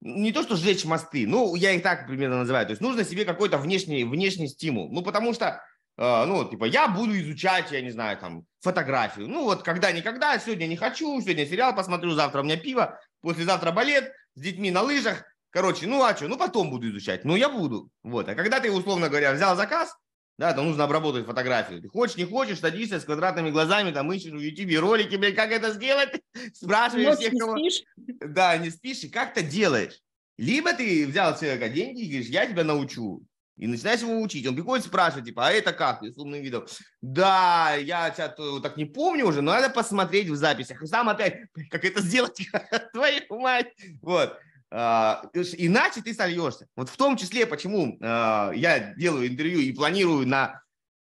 не 0.00 0.30
то, 0.30 0.42
что 0.42 0.56
сжечь 0.56 0.84
мосты, 0.84 1.26
ну, 1.26 1.54
я 1.54 1.72
их 1.72 1.82
так 1.82 2.06
примерно 2.06 2.38
называю, 2.40 2.66
то 2.66 2.72
есть 2.72 2.82
нужно 2.82 3.02
себе 3.04 3.24
какой-то 3.24 3.56
внешний, 3.56 4.04
внешний 4.04 4.48
стимул, 4.48 4.92
ну, 4.92 5.02
потому 5.02 5.32
что 5.32 5.62
а, 5.98 6.26
ну, 6.26 6.48
типа, 6.48 6.64
я 6.64 6.86
буду 6.86 7.18
изучать, 7.18 7.72
я 7.72 7.80
не 7.80 7.90
знаю, 7.90 8.16
там, 8.18 8.44
фотографию. 8.60 9.28
Ну, 9.28 9.44
вот 9.44 9.62
когда-никогда, 9.62 10.38
сегодня 10.38 10.66
не 10.66 10.76
хочу, 10.76 11.20
сегодня 11.20 11.46
сериал 11.46 11.74
посмотрю, 11.74 12.12
завтра 12.12 12.40
у 12.40 12.44
меня 12.44 12.56
пиво, 12.56 13.00
послезавтра 13.20 13.72
балет, 13.72 14.12
с 14.34 14.40
детьми 14.40 14.70
на 14.70 14.82
лыжах. 14.82 15.24
Короче, 15.50 15.86
ну 15.86 16.02
а 16.02 16.14
что, 16.14 16.28
ну 16.28 16.36
потом 16.36 16.70
буду 16.70 16.90
изучать. 16.90 17.24
Ну, 17.24 17.36
я 17.36 17.48
буду. 17.48 17.90
Вот. 18.02 18.28
А 18.28 18.34
когда 18.34 18.60
ты, 18.60 18.70
условно 18.70 19.08
говоря, 19.08 19.32
взял 19.32 19.56
заказ, 19.56 19.96
да, 20.38 20.52
то 20.52 20.62
нужно 20.62 20.84
обработать 20.84 21.26
фотографию. 21.26 21.82
Ты 21.82 21.88
хочешь, 21.88 22.16
не 22.16 22.24
хочешь, 22.24 22.60
садишься 22.60 23.00
с 23.00 23.04
квадратными 23.04 23.50
глазами, 23.50 23.90
там 23.90 24.12
ищешь 24.12 24.30
в 24.30 24.38
YouTube 24.38 24.78
ролики, 24.78 25.16
блядь, 25.16 25.34
как 25.34 25.50
это 25.50 25.72
сделать, 25.72 26.10
спрашиваешь 26.54 27.16
всех, 27.16 27.32
кого... 27.36 27.58
Спишь. 27.58 27.82
Да, 27.96 28.56
не 28.56 28.70
спишь, 28.70 29.02
и 29.04 29.08
как-то 29.08 29.42
делаешь. 29.42 30.00
Либо 30.36 30.72
ты 30.72 31.06
взял 31.06 31.36
человека 31.36 31.68
деньги 31.68 32.02
и 32.02 32.08
говоришь, 32.08 32.28
я 32.28 32.46
тебя 32.46 32.62
научу. 32.62 33.22
И 33.58 33.66
начинаешь 33.66 34.00
его 34.00 34.20
учить. 34.20 34.46
Он 34.46 34.54
приходит, 34.54 34.86
спрашивает, 34.86 35.26
типа, 35.26 35.48
а 35.48 35.50
это 35.50 35.72
как? 35.72 36.02
И 36.02 36.12
с 36.12 36.16
умным 36.16 36.40
видом. 36.40 36.64
Да, 37.02 37.74
я 37.74 38.10
тебя 38.10 38.34
так 38.60 38.76
не 38.76 38.84
помню 38.84 39.26
уже, 39.26 39.42
но 39.42 39.52
надо 39.52 39.68
посмотреть 39.68 40.28
в 40.28 40.36
записях. 40.36 40.82
И 40.82 40.86
сам 40.86 41.08
опять, 41.08 41.40
как 41.70 41.84
это 41.84 42.00
сделать, 42.00 42.40
твою 42.92 43.22
мать. 43.30 43.74
Вот. 44.00 44.38
А, 44.70 45.22
иначе 45.34 46.02
ты 46.02 46.14
сольешься. 46.14 46.68
Вот 46.76 46.88
в 46.88 46.96
том 46.96 47.16
числе, 47.16 47.46
почему 47.46 47.98
а, 48.00 48.52
я 48.54 48.94
делаю 48.94 49.26
интервью 49.26 49.60
и 49.60 49.72
планирую 49.72 50.26
на 50.26 50.62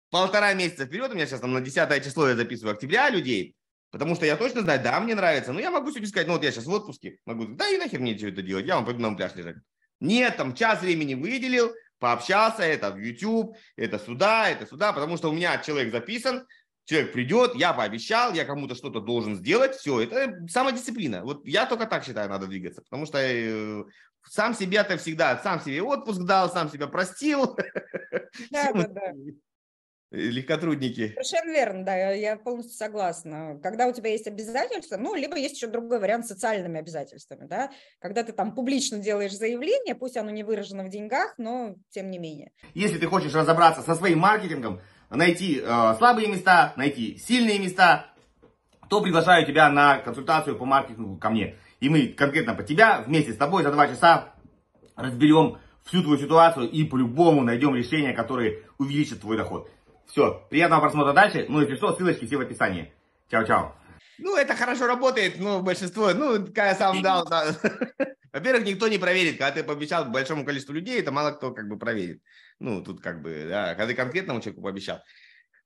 полтора 0.09 0.53
месяца 0.53 0.85
вперед, 0.85 1.11
у 1.11 1.15
меня 1.15 1.25
сейчас 1.25 1.41
там 1.41 1.51
на 1.51 1.61
10 1.61 2.03
число 2.03 2.29
я 2.29 2.35
записываю 2.35 2.73
октября 2.73 3.09
людей, 3.09 3.55
потому 3.91 4.15
что 4.15 4.25
я 4.25 4.37
точно 4.37 4.61
знаю, 4.61 4.81
да, 4.81 4.99
мне 4.99 5.15
нравится, 5.15 5.51
но 5.51 5.59
я 5.59 5.71
могу 5.71 5.89
сегодня 5.89 6.07
сказать, 6.07 6.27
ну 6.27 6.33
вот 6.33 6.43
я 6.43 6.51
сейчас 6.51 6.65
в 6.65 6.71
отпуске, 6.71 7.17
могу, 7.25 7.47
да 7.47 7.67
и 7.69 7.77
нахер 7.77 7.99
мне 7.99 8.15
все 8.15 8.29
это 8.29 8.41
делать, 8.41 8.65
я 8.65 8.75
вам 8.75 8.85
пойду 8.85 9.01
на 9.01 9.13
пляж 9.13 9.35
лежать. 9.35 9.57
Нет, 9.99 10.37
там 10.37 10.53
час 10.53 10.81
времени 10.81 11.15
выделил, 11.15 11.73
пообщался, 11.99 12.63
это 12.63 12.91
в 12.91 12.97
YouTube, 12.97 13.55
это 13.75 13.99
сюда, 13.99 14.49
это 14.49 14.65
сюда, 14.65 14.93
потому 14.93 15.17
что 15.17 15.29
у 15.29 15.33
меня 15.33 15.57
человек 15.57 15.91
записан, 15.91 16.45
человек 16.85 17.13
придет, 17.13 17.55
я 17.55 17.73
пообещал, 17.73 18.33
я 18.33 18.45
кому-то 18.45 18.75
что-то 18.75 18.99
должен 18.99 19.35
сделать, 19.35 19.75
все, 19.75 20.01
это 20.01 20.47
самодисциплина. 20.47 21.23
Вот 21.23 21.45
я 21.45 21.65
только 21.65 21.85
так 21.85 22.03
считаю, 22.03 22.29
надо 22.29 22.47
двигаться, 22.47 22.81
потому 22.81 23.05
что 23.05 23.17
э, 23.19 23.83
сам 24.29 24.53
себя-то 24.53 24.97
всегда, 24.97 25.37
сам 25.39 25.59
себе 25.61 25.81
отпуск 25.81 26.21
дал, 26.21 26.51
сам 26.51 26.69
себя 26.69 26.87
простил. 26.87 27.57
Да, 28.51 28.73
да, 28.73 28.87
да 28.87 29.13
легкотрудники. 30.15 31.09
Совершенно 31.09 31.51
верно, 31.51 31.85
да, 31.85 32.11
я 32.11 32.37
полностью 32.37 32.75
согласна. 32.75 33.59
Когда 33.61 33.87
у 33.87 33.93
тебя 33.93 34.11
есть 34.11 34.27
обязательства, 34.27 34.97
ну, 34.97 35.15
либо 35.15 35.37
есть 35.37 35.55
еще 35.55 35.67
другой 35.67 35.99
вариант 35.99 36.25
с 36.25 36.29
социальными 36.29 36.79
обязательствами, 36.79 37.45
да, 37.47 37.71
когда 37.99 38.23
ты 38.23 38.31
там 38.31 38.55
публично 38.55 38.99
делаешь 38.99 39.35
заявление, 39.35 39.95
пусть 39.95 40.17
оно 40.17 40.29
не 40.29 40.43
выражено 40.43 40.83
в 40.83 40.89
деньгах, 40.89 41.35
но 41.37 41.75
тем 41.89 42.09
не 42.09 42.17
менее. 42.17 42.51
Если 42.73 42.97
ты 42.97 43.07
хочешь 43.07 43.33
разобраться 43.33 43.81
со 43.81 43.95
своим 43.95 44.19
маркетингом, 44.19 44.81
найти 45.09 45.61
э, 45.61 45.95
слабые 45.97 46.27
места, 46.27 46.73
найти 46.77 47.17
сильные 47.17 47.59
места, 47.59 48.07
то 48.89 49.01
приглашаю 49.01 49.45
тебя 49.45 49.69
на 49.69 49.97
консультацию 49.99 50.57
по 50.57 50.65
маркетингу 50.65 51.17
ко 51.17 51.29
мне. 51.29 51.55
И 51.79 51.89
мы 51.89 52.07
конкретно 52.07 52.53
по 52.53 52.63
тебя 52.63 53.01
вместе 53.05 53.33
с 53.33 53.37
тобой 53.37 53.63
за 53.63 53.71
два 53.71 53.87
часа 53.87 54.33
разберем 54.95 55.57
всю 55.83 56.01
твою 56.01 56.17
ситуацию 56.17 56.69
и 56.69 56.83
по-любому 56.83 57.43
найдем 57.43 57.75
решение, 57.75 58.13
которое 58.13 58.59
увеличит 58.77 59.21
твой 59.21 59.37
доход. 59.37 59.69
Все, 60.07 60.45
приятного 60.49 60.81
просмотра 60.81 61.13
дальше. 61.13 61.45
Ну, 61.49 61.61
если 61.61 61.75
что, 61.75 61.95
ссылочки 61.95 62.25
все 62.25 62.37
в 62.37 62.41
описании. 62.41 62.93
Чао-чао. 63.29 63.73
Ну, 64.17 64.37
это 64.37 64.55
хорошо 64.55 64.87
работает, 64.87 65.39
но 65.39 65.61
большинство, 65.61 66.13
ну, 66.13 66.45
как 66.45 66.57
я 66.57 66.75
сам 66.75 67.01
дал, 67.01 67.25
да. 67.27 67.55
Во-первых, 68.33 68.65
никто 68.65 68.87
не 68.87 68.97
проверит, 68.97 69.37
когда 69.37 69.51
ты 69.51 69.63
пообещал 69.63 70.05
большому 70.05 70.45
количеству 70.45 70.73
людей, 70.73 70.99
это 70.99 71.11
мало 71.11 71.31
кто 71.31 71.51
как 71.51 71.67
бы 71.67 71.77
проверит. 71.77 72.21
Ну, 72.59 72.83
тут 72.83 73.01
как 73.01 73.21
бы, 73.21 73.45
да, 73.47 73.75
когда 73.75 73.87
ты 73.87 73.93
конкретному 73.93 74.41
человеку 74.41 74.61
пообещал. 74.61 75.01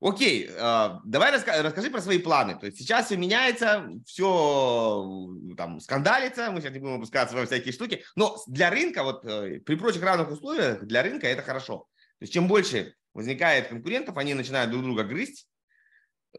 Окей, 0.01 0.49
э, 0.49 0.89
давай 1.03 1.33
раска- 1.35 1.61
расскажи 1.61 1.89
про 1.89 2.01
свои 2.01 2.19
планы. 2.19 2.57
То 2.57 2.67
есть 2.67 2.77
сейчас 2.77 3.07
все 3.07 3.17
меняется, 3.17 3.89
все 4.05 5.27
там 5.57 5.79
скандалится, 5.81 6.51
мы 6.51 6.61
сейчас 6.61 6.71
не 6.71 6.79
будем 6.79 6.95
опускаться 6.95 7.35
во 7.35 7.45
всякие 7.45 7.73
штуки, 7.73 8.03
но 8.15 8.37
для 8.47 8.69
рынка, 8.69 9.03
вот 9.03 9.25
э, 9.25 9.59
при 9.59 9.75
прочих 9.75 10.01
равных 10.01 10.31
условиях, 10.31 10.83
для 10.83 11.03
рынка 11.03 11.27
это 11.27 11.41
хорошо. 11.41 11.87
То 12.19 12.23
есть 12.23 12.33
чем 12.33 12.47
больше 12.47 12.95
возникает 13.13 13.67
конкурентов, 13.67 14.17
они 14.17 14.33
начинают 14.33 14.71
друг 14.71 14.83
друга 14.83 15.03
грызть 15.03 15.47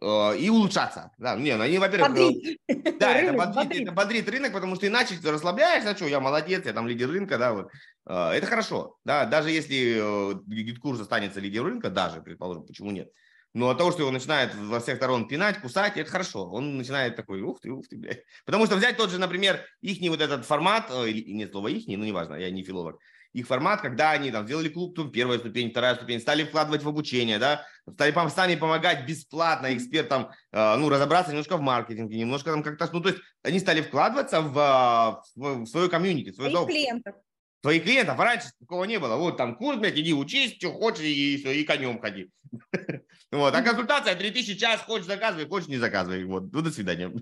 э, 0.00 0.36
и 0.38 0.48
улучшаться. 0.50 1.10
Да, 1.18 1.36
не, 1.36 1.56
ну, 1.56 1.64
они, 1.64 1.78
во-первых, 1.78 2.10
бодрит. 2.10 2.60
Э, 2.68 2.92
да, 2.98 3.12
это 3.12 3.32
бодрит, 3.32 3.54
бодрит. 3.54 3.82
это 3.82 3.92
бодрит 3.92 4.28
рынок, 4.28 4.52
потому 4.52 4.76
что 4.76 4.86
иначе 4.86 5.16
ты 5.16 5.30
расслабляешься, 5.30 5.96
что 5.96 6.06
я 6.06 6.20
молодец, 6.20 6.64
я 6.64 6.72
там 6.72 6.86
лидер 6.86 7.10
рынка, 7.10 7.38
да, 7.38 7.52
вот. 7.52 7.70
Э, 8.06 8.30
это 8.30 8.46
хорошо, 8.46 8.96
да, 9.04 9.26
даже 9.26 9.50
если 9.50 10.34
GetCourse 10.46 11.00
останется 11.00 11.40
лидером 11.40 11.66
рынка, 11.66 11.90
даже, 11.90 12.22
предположим, 12.22 12.64
почему 12.64 12.90
нет. 12.90 13.10
Но 13.52 13.68
от 13.68 13.78
того, 13.78 13.90
что 13.90 14.02
его 14.02 14.12
начинает 14.12 14.54
во 14.54 14.78
всех 14.78 14.98
сторон 14.98 15.26
пинать, 15.26 15.60
кусать, 15.60 15.96
это 15.96 16.08
хорошо. 16.08 16.48
Он 16.48 16.76
начинает 16.76 17.16
такой, 17.16 17.42
ух 17.42 17.60
ты, 17.60 17.70
ух 17.70 17.88
ты, 17.88 17.96
блядь. 17.96 18.22
Потому 18.46 18.66
что 18.66 18.76
взять 18.76 18.96
тот 18.96 19.10
же, 19.10 19.18
например, 19.18 19.60
ихний 19.80 20.08
вот 20.08 20.20
этот 20.20 20.46
формат, 20.46 20.88
или 20.90 21.32
нет 21.32 21.50
слова 21.50 21.68
ихний, 21.68 21.96
ну 21.96 22.04
неважно, 22.04 22.36
я 22.36 22.48
не 22.52 22.62
филолог, 22.62 23.00
их 23.32 23.46
формат, 23.46 23.80
когда 23.80 24.10
они 24.10 24.30
там 24.30 24.46
сделали 24.46 24.68
клуб, 24.68 24.96
там, 24.96 25.10
первая 25.10 25.38
ступень, 25.38 25.70
вторая 25.70 25.94
ступень, 25.94 26.20
стали 26.20 26.44
вкладывать 26.44 26.82
в 26.82 26.88
обучение, 26.88 27.38
да, 27.38 27.64
стали 27.92 28.12
сами 28.28 28.56
помогать 28.56 29.06
бесплатно 29.06 29.74
экспертам, 29.74 30.30
э, 30.52 30.76
ну, 30.76 30.88
разобраться 30.88 31.30
немножко 31.30 31.56
в 31.56 31.60
маркетинге, 31.60 32.18
немножко 32.18 32.50
там 32.50 32.62
как-то, 32.62 32.88
ну, 32.92 33.00
то 33.00 33.10
есть 33.10 33.20
они 33.42 33.60
стали 33.60 33.82
вкладываться 33.82 34.40
в, 34.40 35.22
в, 35.36 35.64
в 35.64 35.66
свою 35.66 35.88
комьюнити, 35.88 36.30
в 36.30 36.34
свою 36.34 36.50
сообщество. 36.50 36.72
клиентов. 36.72 37.14
Своих 37.62 37.82
клиентов, 37.82 38.18
а 38.18 38.24
раньше 38.24 38.48
такого 38.58 38.84
не 38.84 38.98
было. 38.98 39.16
Вот 39.16 39.36
там 39.36 39.54
курс, 39.54 39.78
блядь, 39.78 39.98
иди 39.98 40.14
учись, 40.14 40.56
что 40.56 40.72
хочешь, 40.72 41.04
и, 41.04 41.36
все, 41.36 41.52
и 41.52 41.64
конем 41.64 42.00
ходи. 42.00 42.30
Вот, 43.32 43.54
а 43.54 43.62
консультация 43.62 44.16
3000 44.16 44.56
час, 44.56 44.80
хочешь 44.80 45.06
заказывай, 45.06 45.46
хочешь 45.46 45.68
не 45.68 45.76
заказывай. 45.76 46.24
Вот, 46.24 46.52
ну, 46.52 46.62
до 46.62 46.72
свидания. 46.72 47.12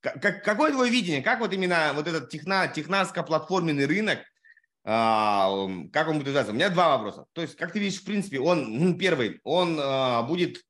Как, 0.00 0.44
какое 0.44 0.70
твое 0.70 0.90
видение? 0.90 1.22
Как 1.22 1.40
вот 1.40 1.52
именно 1.52 1.92
вот 1.94 2.06
этот 2.06 2.30
техна, 2.30 2.68
технаско-платформенный 2.68 3.86
рынок, 3.86 4.20
а, 4.84 5.50
как 5.92 6.08
он 6.08 6.14
будет 6.14 6.28
называться? 6.28 6.52
У 6.52 6.54
меня 6.54 6.70
два 6.70 6.96
вопроса. 6.96 7.26
То 7.32 7.42
есть, 7.42 7.56
как 7.56 7.72
ты 7.72 7.78
видишь, 7.78 8.00
в 8.00 8.04
принципе, 8.04 8.40
он, 8.40 8.78
ну, 8.78 8.94
первый, 8.96 9.40
он 9.44 9.78
а, 9.80 10.22
будет 10.22 10.64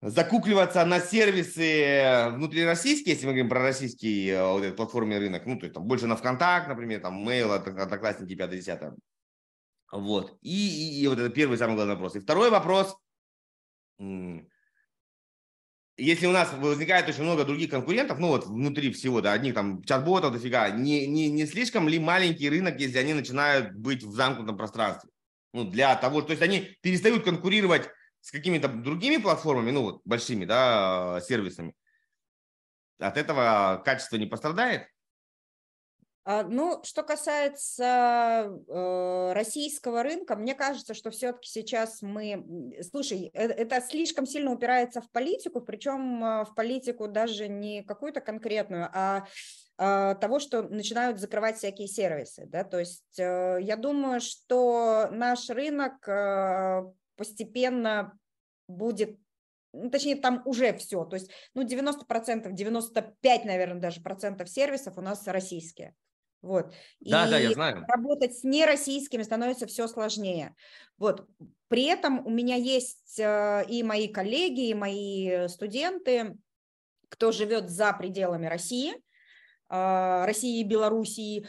закукливаться 0.00 0.84
на 0.84 1.00
сервисы 1.00 2.30
внутрироссийские, 2.32 3.14
если 3.14 3.26
мы 3.26 3.32
говорим 3.32 3.48
про 3.48 3.62
российский 3.62 4.30
а, 4.30 4.52
вот 4.52 4.62
этот 4.62 4.76
платформенный 4.76 5.18
рынок, 5.18 5.46
ну, 5.46 5.58
то 5.58 5.64
есть 5.64 5.74
там 5.74 5.84
больше 5.84 6.06
на 6.06 6.16
ВКонтакт, 6.16 6.68
например, 6.68 7.00
там 7.00 7.28
Mail, 7.28 7.52
Одноклассники, 7.54 8.34
5-10. 8.34 8.96
Вот. 9.92 10.38
И, 10.40 10.98
и, 10.98 11.02
и 11.02 11.08
вот 11.08 11.18
это 11.18 11.28
первый 11.30 11.58
самый 11.58 11.74
главный 11.74 11.94
вопрос. 11.94 12.16
И 12.16 12.20
второй 12.20 12.50
вопрос– 12.50 12.96
если 15.96 16.26
у 16.26 16.32
нас 16.32 16.52
возникает 16.54 17.08
очень 17.08 17.22
много 17.22 17.44
других 17.44 17.70
конкурентов, 17.70 18.18
ну 18.18 18.28
вот 18.28 18.46
внутри 18.46 18.92
всего, 18.92 19.20
да, 19.20 19.32
одних 19.32 19.54
там 19.54 19.82
чат-ботов 19.84 20.32
дофига, 20.32 20.70
не, 20.70 21.06
не, 21.06 21.30
не 21.30 21.46
слишком 21.46 21.88
ли 21.88 21.98
маленький 21.98 22.48
рынок, 22.48 22.80
если 22.80 22.98
они 22.98 23.14
начинают 23.14 23.74
быть 23.74 24.02
в 24.02 24.12
замкнутом 24.12 24.56
пространстве? 24.56 25.10
Ну, 25.52 25.64
для 25.64 25.94
того, 25.96 26.22
то 26.22 26.30
есть 26.30 26.42
они 26.42 26.76
перестают 26.80 27.24
конкурировать 27.24 27.90
с 28.20 28.30
какими-то 28.30 28.68
другими 28.68 29.18
платформами, 29.18 29.70
ну 29.70 29.82
вот 29.82 30.00
большими, 30.04 30.44
да, 30.44 31.20
сервисами. 31.26 31.74
От 32.98 33.18
этого 33.18 33.82
качество 33.84 34.16
не 34.16 34.26
пострадает? 34.26 34.86
А, 36.24 36.44
ну, 36.44 36.80
что 36.84 37.02
касается 37.02 38.52
э, 38.68 39.32
российского 39.32 40.04
рынка, 40.04 40.36
мне 40.36 40.54
кажется, 40.54 40.94
что 40.94 41.10
все-таки 41.10 41.48
сейчас 41.48 42.00
мы... 42.00 42.76
Слушай, 42.88 43.30
э, 43.34 43.46
это 43.48 43.80
слишком 43.80 44.24
сильно 44.24 44.52
упирается 44.52 45.00
в 45.00 45.10
политику, 45.10 45.60
причем 45.60 46.24
э, 46.24 46.44
в 46.44 46.54
политику 46.54 47.08
даже 47.08 47.48
не 47.48 47.82
какую-то 47.82 48.20
конкретную, 48.20 48.88
а 48.92 49.26
э, 49.78 50.14
того, 50.20 50.38
что 50.38 50.62
начинают 50.62 51.18
закрывать 51.18 51.56
всякие 51.56 51.88
сервисы. 51.88 52.46
Да? 52.46 52.62
То 52.62 52.78
есть 52.78 53.18
э, 53.18 53.58
я 53.60 53.74
думаю, 53.76 54.20
что 54.20 55.08
наш 55.10 55.50
рынок 55.50 56.08
э, 56.08 56.84
постепенно 57.16 58.16
будет 58.68 59.18
ну, 59.74 59.90
точнее, 59.90 60.16
там 60.16 60.42
уже 60.44 60.74
все, 60.76 61.02
то 61.06 61.16
есть, 61.16 61.30
ну, 61.54 61.62
90%, 61.62 62.52
95, 62.52 63.44
наверное, 63.46 63.80
даже 63.80 64.02
процентов 64.02 64.50
сервисов 64.50 64.98
у 64.98 65.00
нас 65.00 65.26
российские. 65.26 65.94
Вот. 66.42 66.74
Да, 67.00 67.26
и 67.26 67.30
да, 67.30 67.38
я 67.38 67.52
знаю. 67.52 67.84
Работать 67.88 68.36
с 68.36 68.44
нероссийскими 68.44 69.22
становится 69.22 69.66
все 69.66 69.86
сложнее. 69.86 70.54
Вот. 70.98 71.26
При 71.68 71.84
этом 71.84 72.26
у 72.26 72.30
меня 72.30 72.56
есть 72.56 73.18
э, 73.18 73.64
и 73.68 73.82
мои 73.82 74.08
коллеги, 74.08 74.68
и 74.68 74.74
мои 74.74 75.48
студенты, 75.48 76.36
кто 77.08 77.32
живет 77.32 77.70
за 77.70 77.92
пределами 77.92 78.46
России, 78.46 78.92
э, 79.70 80.24
России 80.26 80.60
и 80.60 80.64
Белоруссии, 80.64 81.46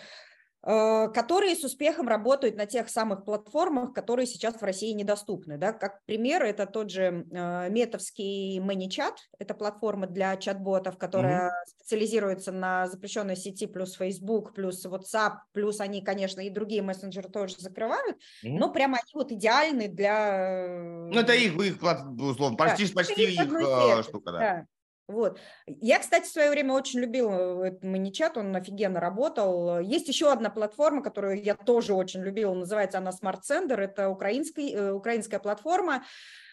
которые 0.64 1.55
с 1.55 1.64
успехом 1.66 2.07
работают 2.07 2.55
на 2.55 2.66
тех 2.66 2.88
самых 2.88 3.26
платформах, 3.26 3.93
которые 3.93 4.26
сейчас 4.26 4.55
в 4.55 4.64
России 4.64 4.91
недоступны. 4.93 5.57
Да? 5.57 5.74
Как 5.74 6.01
пример, 6.05 6.43
это 6.43 6.66
тот 6.66 6.89
же 6.89 7.26
э, 7.30 7.70
метовский 7.70 8.59
ManyChat, 8.59 9.16
это 9.39 9.55
платформа 9.55 10.07
для 10.07 10.38
чат-ботов, 10.38 10.97
которая 10.97 11.47
mm-hmm. 11.47 11.70
специализируется 11.80 12.53
на 12.53 12.88
запрещенной 12.88 13.36
сети 13.36 13.68
плюс 13.68 13.95
Facebook, 13.95 14.53
плюс 14.53 14.86
WhatsApp, 14.86 15.39
плюс 15.51 15.82
они, 15.82 16.01
конечно, 16.01 16.39
и 16.39 16.49
другие 16.49 16.82
мессенджеры 16.82 17.28
тоже 17.28 17.55
закрывают, 17.57 18.16
mm-hmm. 18.45 18.57
но 18.57 18.72
прямо 18.72 18.99
они 18.99 19.11
вот 19.16 19.34
идеальны 19.34 19.89
для... 19.89 20.78
Ну, 21.11 21.20
это 21.20 21.34
их, 21.34 21.55
их 21.55 21.76
условно, 21.84 22.55
почти, 22.55 22.88
да. 22.88 22.93
почти 22.95 23.34
их 23.34 23.53
э, 23.53 24.03
штука, 24.03 24.32
да. 24.32 24.39
да. 24.39 24.66
Вот. 25.07 25.39
Я, 25.67 25.99
кстати, 25.99 26.25
в 26.25 26.31
свое 26.31 26.49
время 26.49 26.73
очень 26.73 27.01
любила 27.01 27.63
этот 27.63 27.83
маничат, 27.83 28.37
он 28.37 28.55
офигенно 28.55 28.99
работал. 28.99 29.79
Есть 29.79 30.07
еще 30.07 30.31
одна 30.31 30.49
платформа, 30.49 31.03
которую 31.03 31.43
я 31.43 31.55
тоже 31.55 31.93
очень 31.93 32.21
любила, 32.21 32.53
называется 32.53 32.99
она 32.99 33.11
Smart 33.11 33.41
Sender, 33.49 33.75
это 33.75 34.09
украинский, 34.09 34.73
э, 34.73 34.91
украинская 34.91 35.39
платформа. 35.39 36.05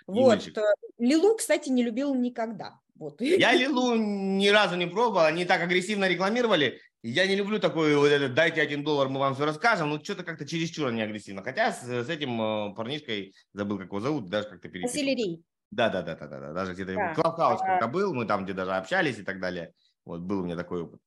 Вот. 0.06 0.48
Э, 0.48 0.62
Лилу, 0.98 1.36
кстати, 1.36 1.68
не 1.68 1.84
любил 1.84 2.14
никогда. 2.14 2.74
Вот. 2.96 3.20
Я 3.20 3.52
Лилу 3.54 3.94
ни 3.94 4.48
разу 4.48 4.76
не 4.76 4.86
пробовал, 4.86 5.26
они 5.26 5.44
так 5.44 5.62
агрессивно 5.62 6.08
рекламировали. 6.08 6.80
Я 7.02 7.26
не 7.26 7.36
люблю 7.36 7.58
такой, 7.58 7.96
вот 7.96 8.08
этот, 8.08 8.34
дайте 8.34 8.60
один 8.60 8.84
доллар, 8.84 9.08
мы 9.08 9.20
вам 9.20 9.34
все 9.34 9.46
расскажем. 9.46 9.88
Ну, 9.88 10.04
что-то 10.04 10.22
как-то 10.22 10.46
чересчур 10.46 10.88
они 10.88 11.00
агрессивно. 11.00 11.42
Хотя 11.42 11.72
с, 11.72 11.82
с 11.82 12.08
этим 12.08 12.40
э, 12.42 12.74
парнишкой, 12.74 13.32
забыл, 13.54 13.78
как 13.78 13.86
его 13.86 14.00
зовут, 14.00 14.28
даже 14.28 14.48
как-то 14.48 14.68
переписывал. 14.68 15.04
Василий. 15.04 15.44
Да, 15.70 15.88
да, 15.88 16.02
да, 16.02 16.16
да, 16.16 16.26
да, 16.26 16.40
да. 16.40 16.52
Даже 16.52 16.74
где-то 16.74 16.94
да. 16.94 17.14
Клабхаус 17.14 17.60
когда 17.60 17.86
был, 17.86 18.12
мы 18.14 18.26
там 18.26 18.44
где 18.44 18.52
даже 18.52 18.72
общались 18.72 19.18
и 19.18 19.22
так 19.22 19.40
далее. 19.40 19.72
Вот 20.04 20.20
был 20.20 20.40
у 20.40 20.44
меня 20.44 20.56
такой 20.56 20.82
опыт. 20.82 21.00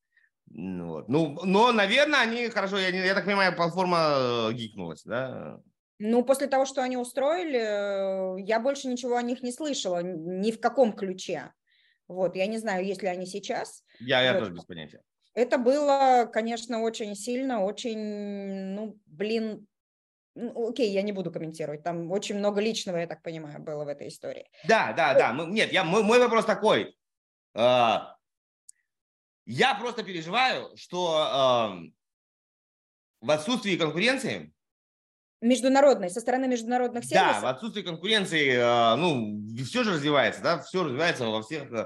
Вот. 0.48 1.10
Ну, 1.10 1.40
но, 1.44 1.72
наверное, 1.72 2.22
они 2.22 2.48
хорошо, 2.50 2.78
я, 2.78 2.90
я 2.90 3.16
так 3.16 3.26
понимаю, 3.26 3.56
платформа 3.56 4.50
э, 4.50 4.54
гикнулась, 4.54 5.04
да? 5.04 5.60
Ну, 6.00 6.24
после 6.24 6.48
того, 6.48 6.66
что 6.66 6.84
они 6.84 6.98
устроили, 6.98 8.40
э, 8.40 8.42
я 8.46 8.60
больше 8.60 8.88
ничего 8.88 9.16
о 9.16 9.22
них 9.22 9.42
не 9.42 9.52
слышала, 9.52 10.02
ни 10.04 10.52
в 10.52 10.60
каком 10.60 10.94
ключе. 10.94 11.52
Вот, 12.08 12.36
я 12.36 12.46
не 12.48 12.58
знаю, 12.58 12.86
есть 12.86 13.02
ли 13.02 13.08
они 13.08 13.26
сейчас. 13.26 13.84
Я, 14.00 14.22
я 14.22 14.34
вот. 14.34 14.40
тоже 14.40 14.52
без 14.52 14.66
понятия. 14.66 15.02
Это 15.34 15.58
было, 15.58 16.30
конечно, 16.32 16.82
очень 16.82 17.16
сильно, 17.16 17.64
очень, 17.64 18.74
ну, 18.76 19.00
блин, 19.06 19.66
ну, 20.36 20.70
окей, 20.70 20.92
я 20.92 21.02
не 21.02 21.12
буду 21.12 21.32
комментировать, 21.32 21.84
там 21.84 22.12
очень 22.12 22.38
много 22.38 22.62
личного, 22.62 22.98
я 22.98 23.08
так 23.08 23.22
понимаю, 23.22 23.60
было 23.60 23.86
в 23.86 23.88
этой 23.88 24.08
истории. 24.08 24.50
Да, 24.68 24.94
да, 24.94 25.14
да, 25.14 25.46
нет, 25.46 25.72
я, 25.72 25.84
мой, 25.84 26.04
мой 26.04 26.20
вопрос 26.20 26.46
такой. 26.46 26.96
А, 27.56 28.16
я 29.46 29.76
просто 29.76 30.04
переживаю, 30.04 30.76
что 30.76 31.80
в 33.22 33.32
отсутствии 33.32 33.78
конкуренции 33.78 34.54
международной, 35.44 36.10
со 36.10 36.22
стороны 36.22 36.48
международных 36.48 37.04
сервисов. 37.04 37.42
Да, 37.42 37.42
в 37.42 37.46
отсутствии 37.48 37.82
конкуренции, 37.82 38.56
а, 38.58 38.96
ну, 38.96 39.42
все 39.66 39.84
же 39.84 39.92
развивается, 39.92 40.42
да, 40.42 40.60
все 40.60 40.84
развивается 40.84 41.26
во 41.26 41.42
всех 41.44 41.70
э, 41.72 41.86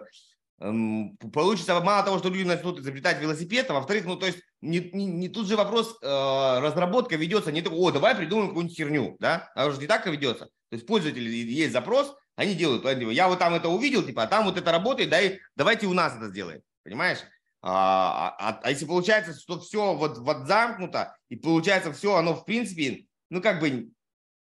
получится 1.34 1.80
мало 1.82 2.04
того, 2.04 2.20
что 2.20 2.30
люди 2.30 2.48
начнут 2.48 2.80
изобретать 2.80 3.20
велосипед, 3.20 3.70
а 3.70 3.74
во-вторых, 3.74 4.06
ну, 4.06 4.16
то 4.16 4.28
есть 4.28 4.40
не, 4.62 4.80
не, 4.80 5.06
не 5.06 5.30
тут 5.30 5.48
же 5.48 5.56
вопрос, 5.56 5.98
э, 6.02 6.60
разработка 6.60 7.16
ведется 7.16 7.52
не 7.52 7.62
только, 7.62 7.78
о, 7.78 7.92
давай 7.92 8.16
придумаем 8.16 8.50
какую-нибудь 8.50 8.78
херню, 8.78 9.18
да, 9.20 9.52
а 9.56 9.68
уже 9.68 9.80
не 9.80 9.88
так 9.88 10.06
ведется. 10.08 10.46
То 10.46 10.76
есть 10.76 10.86
пользователи, 10.86 11.30
есть 11.30 11.74
запрос, 11.74 12.16
они 12.36 12.56
делают, 12.56 12.86
я 12.86 13.28
вот 13.28 13.40
там 13.40 13.54
это 13.54 13.70
увидел, 13.70 14.04
типа, 14.04 14.24
а 14.24 14.28
там 14.28 14.46
вот 14.46 14.58
это 14.58 14.72
работает, 14.72 15.10
да, 15.10 15.22
и 15.22 15.40
давайте 15.56 15.88
у 15.88 15.94
нас 15.94 16.16
это 16.16 16.30
сделаем, 16.30 16.62
понимаешь? 16.84 17.20
А, 17.62 18.36
а, 18.40 18.60
а 18.64 18.70
если 18.70 18.86
получается, 18.86 19.34
что 19.34 19.60
все 19.60 19.94
вот, 19.94 20.20
вот 20.20 20.48
замкнуто, 20.48 21.16
и 21.30 21.36
получается 21.36 21.92
все, 21.92 22.16
оно 22.16 22.36
в 22.36 22.46
принципе, 22.46 23.06
ну, 23.30 23.42
как 23.42 23.60
бы 23.60 23.90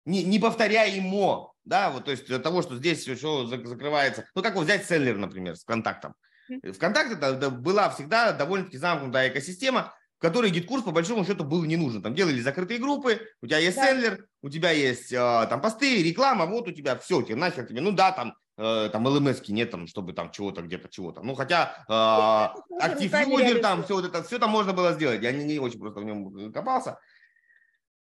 не, 0.06 0.24
не 0.24 0.40
повторяемо, 0.40 1.52
да, 1.64 1.90
вот, 1.90 2.06
то 2.06 2.12
есть 2.12 2.28
для 2.28 2.40
того, 2.40 2.62
что 2.62 2.76
здесь 2.76 3.00
все 3.00 3.46
закрывается. 3.46 4.26
Ну, 4.36 4.42
как 4.42 4.56
вот 4.56 4.66
взять 4.66 4.86
Senler, 4.86 5.18
например, 5.18 5.56
с 5.56 5.64
контактом. 5.64 6.16
ВКонтакте 6.48 7.16
это 7.16 7.50
была 7.50 7.90
всегда 7.90 8.32
довольно-таки 8.32 8.78
замкнутая 8.78 9.30
экосистема, 9.30 9.94
в 10.18 10.22
которой 10.22 10.52
GetCourse 10.52 10.84
по 10.84 10.92
большому 10.92 11.26
счету 11.26 11.44
был 11.44 11.64
не 11.64 11.78
нужен. 11.78 12.02
Там 12.02 12.14
делали 12.14 12.40
закрытые 12.42 12.80
группы, 12.80 13.22
у 13.42 13.48
тебя 13.48 13.58
есть 13.58 13.78
да. 13.78 13.88
Senler, 13.88 14.28
у 14.42 14.50
тебя 14.50 14.72
есть 14.72 15.12
э, 15.12 15.48
там 15.50 15.62
посты, 15.62 16.04
реклама, 16.04 16.46
вот 16.46 16.68
у 16.68 16.72
тебя 16.72 16.98
все, 16.98 17.22
тебе 17.22 17.36
нахер 17.36 17.66
тебе, 17.66 17.82
ну 17.82 17.92
да, 17.92 18.12
там 18.12 18.36
э, 18.58 18.90
там 18.92 19.06
LMS 19.06 19.48
нет 19.48 19.72
там, 19.72 19.88
чтобы 19.88 20.14
там 20.14 20.32
чего-то 20.32 20.62
где-то 20.62 20.90
чего-то. 20.90 21.22
Ну 21.24 21.34
хотя 21.36 21.84
э, 21.90 22.80
Active 22.84 23.14
Users 23.28 23.62
там 23.62 23.84
все 23.84 23.96
вот 23.96 24.06
это, 24.06 24.24
все 24.24 24.38
там 24.38 24.52
можно 24.52 24.74
было 24.74 24.94
сделать. 24.94 25.24
Я 25.24 25.32
не, 25.32 25.44
не 25.44 25.60
очень 25.60 25.80
просто 25.80 26.02
в 26.02 26.04
нем 26.04 26.54
копался. 26.54 27.00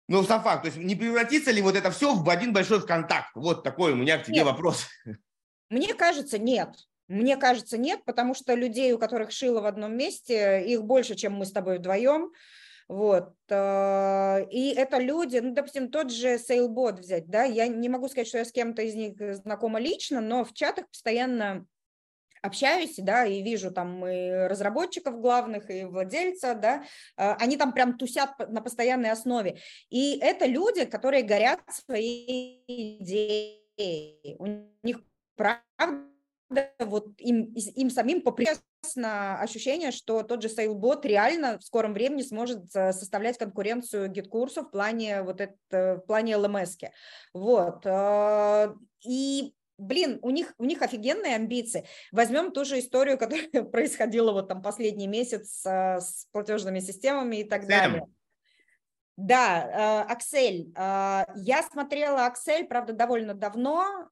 Ну, 0.09 0.23
сам 0.23 0.41
факт, 0.41 0.63
то 0.63 0.65
есть 0.69 0.79
не 0.79 0.95
превратится 0.95 1.51
ли 1.51 1.61
вот 1.61 1.75
это 1.75 1.91
все 1.91 2.15
в 2.15 2.27
один 2.27 2.51
большой 2.51 2.79
ВКонтакт? 2.79 3.29
Вот 3.35 3.63
такой 3.63 3.91
у 3.91 3.95
меня 3.95 4.17
к 4.17 4.25
тебе 4.25 4.37
нет. 4.37 4.45
вопрос. 4.45 4.87
Мне 5.69 5.93
кажется, 5.93 6.39
нет. 6.39 6.69
Мне 7.09 7.37
кажется, 7.37 7.79
нет, 7.79 8.05
потому 8.05 8.35
что 8.35 8.53
людей, 8.53 8.93
у 8.93 8.99
которых 8.99 9.31
шило 9.31 9.61
в 9.61 9.65
одном 9.65 9.97
месте, 9.97 10.63
их 10.63 10.83
больше, 10.83 11.15
чем 11.15 11.33
мы 11.33 11.45
с 11.45 11.51
тобой 11.51 11.79
вдвоем. 11.79 12.31
Вот. 12.87 13.33
Э, 13.49 14.45
и 14.51 14.73
это 14.75 14.99
люди, 14.99 15.37
ну, 15.37 15.53
допустим, 15.53 15.89
тот 15.89 16.11
же 16.11 16.35
Sailbot 16.35 16.97
взять, 16.97 17.27
да, 17.27 17.43
я 17.43 17.67
не 17.67 17.89
могу 17.89 18.07
сказать, 18.09 18.27
что 18.27 18.37
я 18.37 18.45
с 18.45 18.51
кем-то 18.51 18.83
из 18.83 18.93
них 18.93 19.15
знакома 19.37 19.79
лично, 19.79 20.21
но 20.21 20.43
в 20.45 20.53
чатах 20.53 20.87
постоянно 20.87 21.65
общаюсь, 22.41 22.95
да, 22.97 23.25
и 23.25 23.41
вижу 23.41 23.71
там 23.71 24.05
и 24.07 24.29
разработчиков 24.47 25.19
главных, 25.19 25.69
и 25.69 25.85
владельца, 25.85 26.53
да, 26.53 26.83
э, 27.17 27.31
они 27.39 27.57
там 27.57 27.73
прям 27.73 27.97
тусят 27.97 28.37
на 28.49 28.61
постоянной 28.61 29.09
основе. 29.09 29.59
И 29.89 30.19
это 30.19 30.45
люди, 30.45 30.85
которые 30.85 31.23
горят 31.23 31.61
своей 31.71 32.63
идеей. 32.67 34.35
У 34.37 34.45
них 34.83 35.01
правда 35.35 36.08
вот 36.79 37.09
им, 37.19 37.53
им 37.53 37.89
самим 37.89 38.21
попресно 38.21 39.39
ощущение, 39.39 39.91
что 39.91 40.23
тот 40.23 40.41
же 40.41 40.47
Salebot 40.47 41.01
реально 41.03 41.59
в 41.59 41.63
скором 41.63 41.93
времени 41.93 42.23
сможет 42.23 42.75
э, 42.75 42.91
составлять 42.91 43.37
конкуренцию 43.37 44.09
GetCourse 44.09 44.53
-у 44.53 44.63
в 44.63 44.71
плане 44.71 45.21
вот 45.21 45.41
это, 45.41 45.97
в 45.97 46.07
плане 46.07 46.33
LMS 46.33 46.77
-ки. 46.77 46.89
Вот. 47.33 47.85
Э, 47.85 48.73
и 49.05 49.53
блин, 49.77 50.19
у 50.23 50.31
них, 50.31 50.53
у 50.57 50.65
них 50.65 50.81
офигенные 50.81 51.35
амбиции. 51.35 51.85
Возьмем 52.11 52.51
ту 52.51 52.65
же 52.65 52.79
историю, 52.79 53.17
которая 53.19 53.63
происходила 53.63 54.31
вот 54.31 54.47
там 54.47 54.61
последний 54.61 55.07
месяц 55.07 55.61
с 55.63 56.27
платежными 56.31 56.79
системами 56.79 57.37
и 57.37 57.43
так 57.43 57.61
Сэм. 57.61 57.69
далее. 57.69 58.07
Да, 59.17 60.05
Аксель. 60.09 60.71
Я 60.77 61.63
смотрела 61.69 62.25
Аксель, 62.25 62.65
правда, 62.65 62.93
довольно 62.93 63.33
давно, 63.33 64.07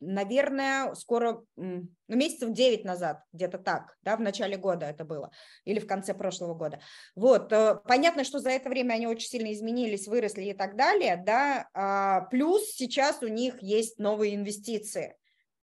наверное, 0.00 0.94
скоро, 0.94 1.42
ну, 1.56 1.88
месяцев 2.08 2.52
9 2.52 2.84
назад, 2.84 3.22
где-то 3.32 3.58
так, 3.58 3.96
да, 4.02 4.16
в 4.16 4.20
начале 4.20 4.56
года 4.56 4.86
это 4.86 5.04
было, 5.04 5.30
или 5.64 5.78
в 5.78 5.86
конце 5.86 6.14
прошлого 6.14 6.54
года. 6.54 6.80
Вот, 7.14 7.52
э, 7.52 7.80
понятно, 7.84 8.24
что 8.24 8.38
за 8.38 8.50
это 8.50 8.68
время 8.68 8.94
они 8.94 9.06
очень 9.06 9.28
сильно 9.28 9.52
изменились, 9.52 10.08
выросли 10.08 10.44
и 10.44 10.54
так 10.54 10.76
далее, 10.76 11.22
да, 11.24 11.68
а, 11.74 12.22
плюс 12.30 12.70
сейчас 12.72 13.22
у 13.22 13.28
них 13.28 13.62
есть 13.62 13.98
новые 13.98 14.34
инвестиции– 14.34 15.16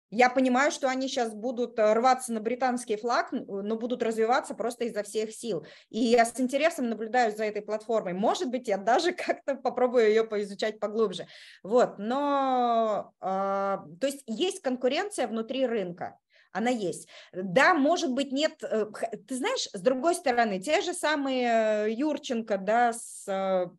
я 0.10 0.30
понимаю, 0.30 0.72
что 0.72 0.88
они 0.88 1.08
сейчас 1.08 1.34
будут 1.34 1.78
э, 1.80 1.94
рваться 1.94 2.32
на 2.32 2.40
британский 2.40 2.96
флаг, 2.96 3.32
но 3.32 3.76
будут 3.76 4.04
развиваться 4.04 4.54
просто 4.54 4.86
изо 4.86 5.04
всех 5.04 5.34
сил. 5.34 5.66
И 5.90 6.00
я 6.00 6.26
с 6.26 6.40
интересом 6.40 6.90
наблюдаю 6.90 7.36
за 7.36 7.44
этой 7.46 7.62
платформой. 7.62 8.14
Может 8.14 8.50
быть, 8.50 8.68
я 8.68 8.78
даже 8.78 9.12
как-то 9.14 9.56
попробую 9.56 10.08
ее 10.08 10.24
поизучать 10.24 10.80
поглубже. 10.80 11.28
Вот, 11.64 11.98
но, 11.98 13.14
э, 13.22 13.26
то 13.26 14.08
есть 14.08 14.24
есть 14.28 14.62
конкуренция 14.62 15.28
внутри 15.28 15.66
рынка 15.66 16.18
она 16.54 16.72
есть. 16.72 17.08
Да, 17.34 17.76
может 17.76 18.12
быть, 18.14 18.32
нет, 18.32 18.64
э, 18.64 18.88
ты 19.28 19.36
знаешь, 19.36 19.70
с 19.74 19.80
другой 19.80 20.16
стороны, 20.16 20.60
те 20.60 20.82
же 20.82 20.94
самые 20.94 21.94
Юрченко, 21.94 22.58
да, 22.58 22.94
с 22.94 23.70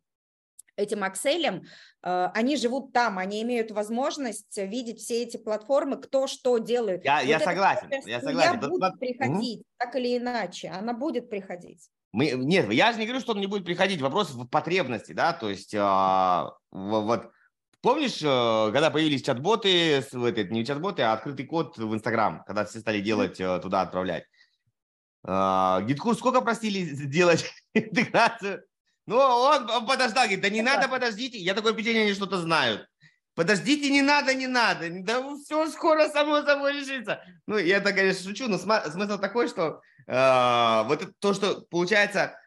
этим 0.78 1.04
Акселем, 1.04 1.64
э, 2.02 2.28
они 2.34 2.56
живут 2.56 2.92
там, 2.92 3.18
они 3.18 3.42
имеют 3.42 3.70
возможность 3.70 4.56
видеть 4.56 5.00
все 5.00 5.22
эти 5.24 5.36
платформы, 5.36 5.96
кто 5.96 6.26
что 6.26 6.58
делает. 6.58 7.04
Я, 7.04 7.16
вот 7.16 7.26
я 7.26 7.40
согласен, 7.40 7.90
я 8.06 8.20
согласен. 8.20 8.60
будет 8.60 8.92
Тут... 8.92 9.00
приходить, 9.00 9.60
угу. 9.60 9.66
так 9.76 9.96
или 9.96 10.16
иначе, 10.16 10.68
она 10.68 10.94
будет 10.94 11.28
приходить. 11.28 11.88
Мы, 12.12 12.30
нет, 12.30 12.72
я 12.72 12.92
же 12.92 12.98
не 12.98 13.04
говорю, 13.04 13.20
что 13.20 13.32
он 13.32 13.40
не 13.40 13.46
будет 13.46 13.66
приходить. 13.66 14.00
Вопрос 14.00 14.30
в 14.30 14.46
потребности, 14.46 15.12
да, 15.12 15.34
то 15.34 15.50
есть 15.50 15.74
а, 15.76 16.52
вот 16.70 17.30
помнишь, 17.82 18.22
э, 18.22 18.70
когда 18.72 18.90
появились 18.90 19.22
чат-боты, 19.22 19.96
это 19.98 20.44
не 20.44 20.64
чат-боты, 20.64 21.02
а 21.02 21.12
открытый 21.12 21.46
код 21.46 21.76
в 21.76 21.94
Инстаграм, 21.94 22.44
когда 22.46 22.64
все 22.64 22.80
стали 22.80 23.00
делать, 23.00 23.40
mm-hmm. 23.40 23.60
туда 23.60 23.82
отправлять. 23.82 24.24
А, 25.24 25.82
Гиткурс 25.82 26.18
сколько 26.18 26.40
просили 26.40 26.84
сделать 26.84 27.44
интеграцию? 27.74 28.64
Ну, 29.08 29.16
он, 29.16 29.70
он 29.70 29.86
подождал, 29.86 30.24
говорит, 30.24 30.42
да 30.42 30.50
не 30.50 30.60
надо, 30.60 30.86
подождите. 30.86 31.38
Я 31.38 31.54
такое 31.54 31.72
впечатление, 31.72 32.02
они 32.02 32.14
что-то 32.14 32.36
знают. 32.42 32.86
Подождите, 33.34 33.88
не 33.88 34.02
надо, 34.02 34.34
не 34.34 34.46
надо. 34.46 34.90
Да 34.90 35.24
все 35.42 35.66
скоро 35.68 36.10
само 36.10 36.42
собой 36.42 36.74
решится. 36.74 37.24
Ну, 37.46 37.56
я 37.56 37.78
это, 37.78 37.94
конечно, 37.94 38.28
шучу, 38.28 38.48
но 38.48 38.58
смысл 38.58 39.18
такой, 39.18 39.48
что 39.48 39.80
э, 40.06 40.82
вот 40.84 41.02
это, 41.02 41.12
то, 41.20 41.32
что 41.32 41.62
получается, 41.70 42.38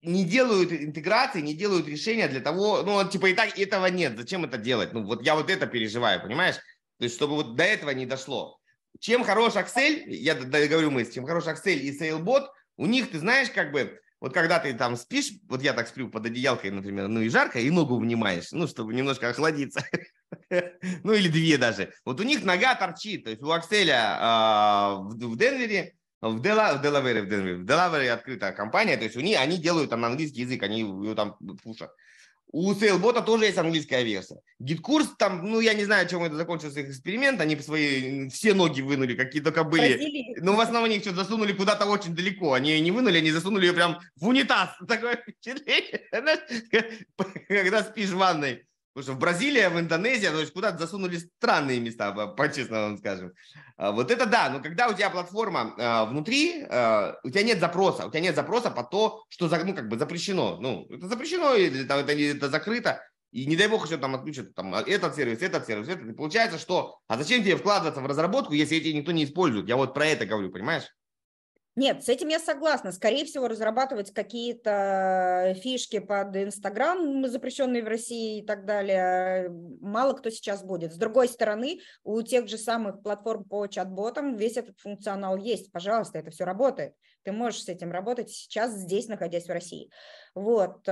не 0.00 0.24
делают 0.24 0.72
интеграции, 0.72 1.42
не 1.42 1.52
делают 1.52 1.86
решения 1.86 2.28
для 2.28 2.40
того, 2.40 2.82
ну, 2.82 3.06
типа 3.06 3.26
и 3.26 3.34
так 3.34 3.58
этого 3.58 3.84
нет, 3.84 4.16
зачем 4.16 4.46
это 4.46 4.56
делать? 4.56 4.94
Ну, 4.94 5.04
вот 5.04 5.22
я 5.22 5.34
вот 5.34 5.50
это 5.50 5.66
переживаю, 5.66 6.22
понимаешь? 6.22 6.54
То 6.98 7.04
есть, 7.04 7.14
чтобы 7.14 7.34
вот 7.34 7.56
до 7.56 7.64
этого 7.64 7.90
не 7.90 8.06
дошло. 8.06 8.58
Чем 9.00 9.22
хорош 9.22 9.52
Excel, 9.56 10.04
я 10.06 10.34
говорю 10.34 10.92
мы, 10.92 11.04
чем 11.04 11.26
хорош 11.26 11.44
Excel 11.44 11.74
и 11.74 11.94
SailBot, 11.94 12.46
у 12.78 12.86
них, 12.86 13.10
ты 13.10 13.18
знаешь, 13.18 13.50
как 13.50 13.70
бы 13.70 14.00
вот 14.20 14.34
когда 14.34 14.58
ты 14.58 14.74
там 14.74 14.96
спишь, 14.96 15.32
вот 15.48 15.62
я 15.62 15.72
так 15.72 15.88
сплю 15.88 16.08
под 16.10 16.26
одеялкой, 16.26 16.70
например, 16.70 17.08
ну 17.08 17.20
и 17.20 17.28
жарко, 17.30 17.58
и 17.58 17.70
ногу 17.70 17.98
внимаешь, 17.98 18.52
ну, 18.52 18.66
чтобы 18.66 18.92
немножко 18.92 19.30
охладиться. 19.30 19.82
ну, 21.02 21.12
или 21.12 21.28
две 21.28 21.56
даже. 21.56 21.92
Вот 22.04 22.20
у 22.20 22.22
них 22.22 22.44
нога 22.44 22.74
торчит. 22.74 23.24
То 23.24 23.30
есть 23.30 23.42
у 23.42 23.50
Акселя 23.50 24.18
а, 24.20 24.96
в 25.00 25.36
Денвере, 25.36 25.94
в, 26.20 26.40
Дела, 26.42 26.74
в 26.74 26.82
Делавере, 26.82 27.22
в 27.22 27.28
Денвере, 27.28 27.56
в 27.56 27.64
Делавере 27.64 28.12
открытая 28.12 28.52
компания, 28.52 28.98
то 28.98 29.04
есть 29.04 29.16
у 29.16 29.20
них, 29.20 29.38
они 29.40 29.56
делают 29.56 29.88
там 29.88 30.04
английский 30.04 30.42
язык, 30.42 30.62
они 30.62 30.80
его 30.80 31.14
там 31.14 31.36
пушат. 31.62 31.90
У 32.52 32.72
Sailbot 32.72 33.24
тоже 33.24 33.44
есть 33.44 33.58
английская 33.58 34.02
версия. 34.02 34.40
Гид-курс 34.58 35.10
там, 35.16 35.48
ну, 35.48 35.60
я 35.60 35.72
не 35.72 35.84
знаю, 35.84 36.08
чем 36.08 36.24
это 36.24 36.34
закончился 36.34 36.80
их 36.80 36.88
эксперимент. 36.88 37.40
Они 37.40 37.56
свои 37.56 38.28
все 38.28 38.54
ноги 38.54 38.80
вынули, 38.80 39.14
какие 39.14 39.40
только 39.40 39.62
были. 39.62 39.94
Бразилии. 39.94 40.36
Ну, 40.40 40.56
в 40.56 40.60
основном 40.60 40.84
они 40.84 40.96
их 40.96 41.02
что-то 41.02 41.18
засунули 41.18 41.52
куда-то 41.52 41.86
очень 41.86 42.14
далеко. 42.14 42.54
Они 42.54 42.70
ее 42.70 42.80
не 42.80 42.90
вынули, 42.90 43.18
они 43.18 43.30
засунули 43.30 43.66
ее 43.66 43.72
прям 43.72 44.00
в 44.16 44.26
унитаз. 44.26 44.70
Такое 44.88 45.16
впечатление. 45.16 46.00
Когда 47.48 47.84
спишь 47.84 48.10
в 48.10 48.16
ванной. 48.16 48.66
Потому 48.92 49.04
что 49.04 49.12
в 49.12 49.18
Бразилии, 49.18 49.66
в 49.68 49.78
Индонезии, 49.78 50.26
то 50.26 50.40
есть 50.40 50.52
куда-то 50.52 50.78
засунули 50.78 51.18
странные 51.18 51.78
места, 51.78 52.12
по-честному 52.12 52.82
вам 52.82 52.98
скажем. 52.98 53.32
А, 53.76 53.92
вот 53.92 54.10
это 54.10 54.26
да, 54.26 54.50
но 54.50 54.60
когда 54.60 54.88
у 54.88 54.94
тебя 54.94 55.10
платформа 55.10 55.74
а, 55.78 56.04
внутри, 56.06 56.64
а, 56.68 57.16
у 57.22 57.30
тебя 57.30 57.44
нет 57.44 57.60
запроса, 57.60 58.06
у 58.06 58.10
тебя 58.10 58.20
нет 58.20 58.34
запроса 58.34 58.70
по 58.70 58.82
то, 58.82 59.22
что 59.28 59.48
ну, 59.48 59.74
как 59.74 59.88
бы 59.88 59.96
запрещено. 59.96 60.56
Ну, 60.60 60.86
это 60.90 61.06
запрещено, 61.06 61.54
или 61.54 61.84
это, 61.84 61.94
это, 61.94 62.12
это 62.12 62.48
закрыто, 62.48 63.00
и 63.32 63.46
не 63.46 63.56
дай 63.56 63.68
бог 63.68 63.86
еще 63.86 63.96
там 63.96 64.16
отключат 64.16 64.54
там, 64.54 64.74
этот 64.74 65.14
сервис, 65.14 65.40
этот 65.40 65.66
сервис, 65.66 65.88
этот. 65.88 66.08
И 66.08 66.12
получается, 66.12 66.58
что, 66.58 66.98
а 67.06 67.16
зачем 67.16 67.42
тебе 67.42 67.56
вкладываться 67.56 68.00
в 68.00 68.06
разработку, 68.06 68.54
если 68.54 68.76
эти 68.76 68.88
никто 68.88 69.12
не 69.12 69.24
использует? 69.24 69.68
Я 69.68 69.76
вот 69.76 69.94
про 69.94 70.06
это 70.06 70.26
говорю, 70.26 70.50
понимаешь? 70.50 70.84
Нет, 71.76 72.04
с 72.04 72.08
этим 72.08 72.28
я 72.28 72.40
согласна. 72.40 72.90
Скорее 72.90 73.24
всего, 73.24 73.46
разрабатывать 73.46 74.12
какие-то 74.12 75.54
фишки 75.62 76.00
под 76.00 76.36
Инстаграм, 76.36 77.26
запрещенные 77.26 77.82
в 77.84 77.88
России 77.88 78.40
и 78.40 78.46
так 78.46 78.66
далее, 78.66 79.48
мало 79.80 80.14
кто 80.14 80.30
сейчас 80.30 80.64
будет. 80.64 80.92
С 80.92 80.96
другой 80.96 81.28
стороны, 81.28 81.80
у 82.02 82.20
тех 82.22 82.48
же 82.48 82.58
самых 82.58 83.02
платформ 83.02 83.44
по 83.44 83.66
чат-ботам 83.68 84.36
весь 84.36 84.56
этот 84.56 84.78
функционал 84.80 85.36
есть. 85.36 85.70
Пожалуйста, 85.70 86.18
это 86.18 86.30
все 86.30 86.44
работает. 86.44 86.94
Ты 87.22 87.32
можешь 87.32 87.62
с 87.62 87.68
этим 87.68 87.92
работать 87.92 88.30
сейчас 88.30 88.72
здесь, 88.72 89.06
находясь 89.06 89.46
в 89.46 89.52
России. 89.52 89.90
Вот. 90.34 90.86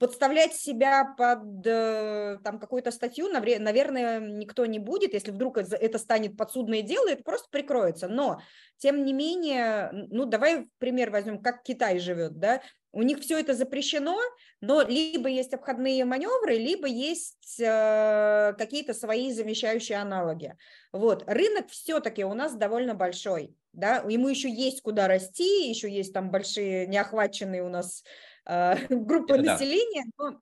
Подставлять 0.00 0.54
себя 0.54 1.14
под 1.16 1.66
э, 1.66 2.38
там 2.42 2.58
какую-то 2.58 2.90
статью, 2.90 3.28
наверное, 3.28 4.18
никто 4.18 4.64
не 4.64 4.78
будет, 4.78 5.12
если 5.12 5.30
вдруг 5.30 5.58
это 5.58 5.98
станет 5.98 6.38
подсудное 6.38 6.80
дело, 6.80 7.06
это 7.08 7.22
просто 7.22 7.48
прикроется. 7.50 8.08
Но, 8.08 8.40
тем 8.78 9.04
не 9.04 9.12
менее, 9.12 9.90
ну, 9.92 10.24
давай 10.24 10.68
пример 10.78 11.10
возьмем, 11.10 11.42
как 11.42 11.62
Китай 11.62 11.98
живет, 11.98 12.38
да, 12.38 12.62
у 12.92 13.02
них 13.02 13.20
все 13.20 13.38
это 13.38 13.54
запрещено, 13.54 14.18
но 14.60 14.82
либо 14.82 15.28
есть 15.28 15.52
обходные 15.52 16.04
маневры, 16.06 16.56
либо 16.56 16.88
есть 16.88 17.60
э, 17.60 18.54
какие-то 18.58 18.94
свои 18.94 19.32
замещающие 19.32 19.98
аналоги. 19.98 20.56
Вот. 20.92 21.24
Рынок 21.26 21.68
все-таки 21.68 22.24
у 22.24 22.32
нас 22.32 22.54
довольно 22.54 22.94
большой, 22.94 23.54
да, 23.74 23.98
ему 24.08 24.28
еще 24.28 24.50
есть 24.50 24.80
куда 24.80 25.08
расти, 25.08 25.68
еще 25.68 25.90
есть 25.90 26.14
там 26.14 26.30
большие 26.30 26.86
неохваченные 26.86 27.62
у 27.62 27.68
нас 27.68 28.02
группы 28.90 29.34
Это 29.34 29.42
населения, 29.42 30.04
да. 30.18 30.30
но 30.30 30.40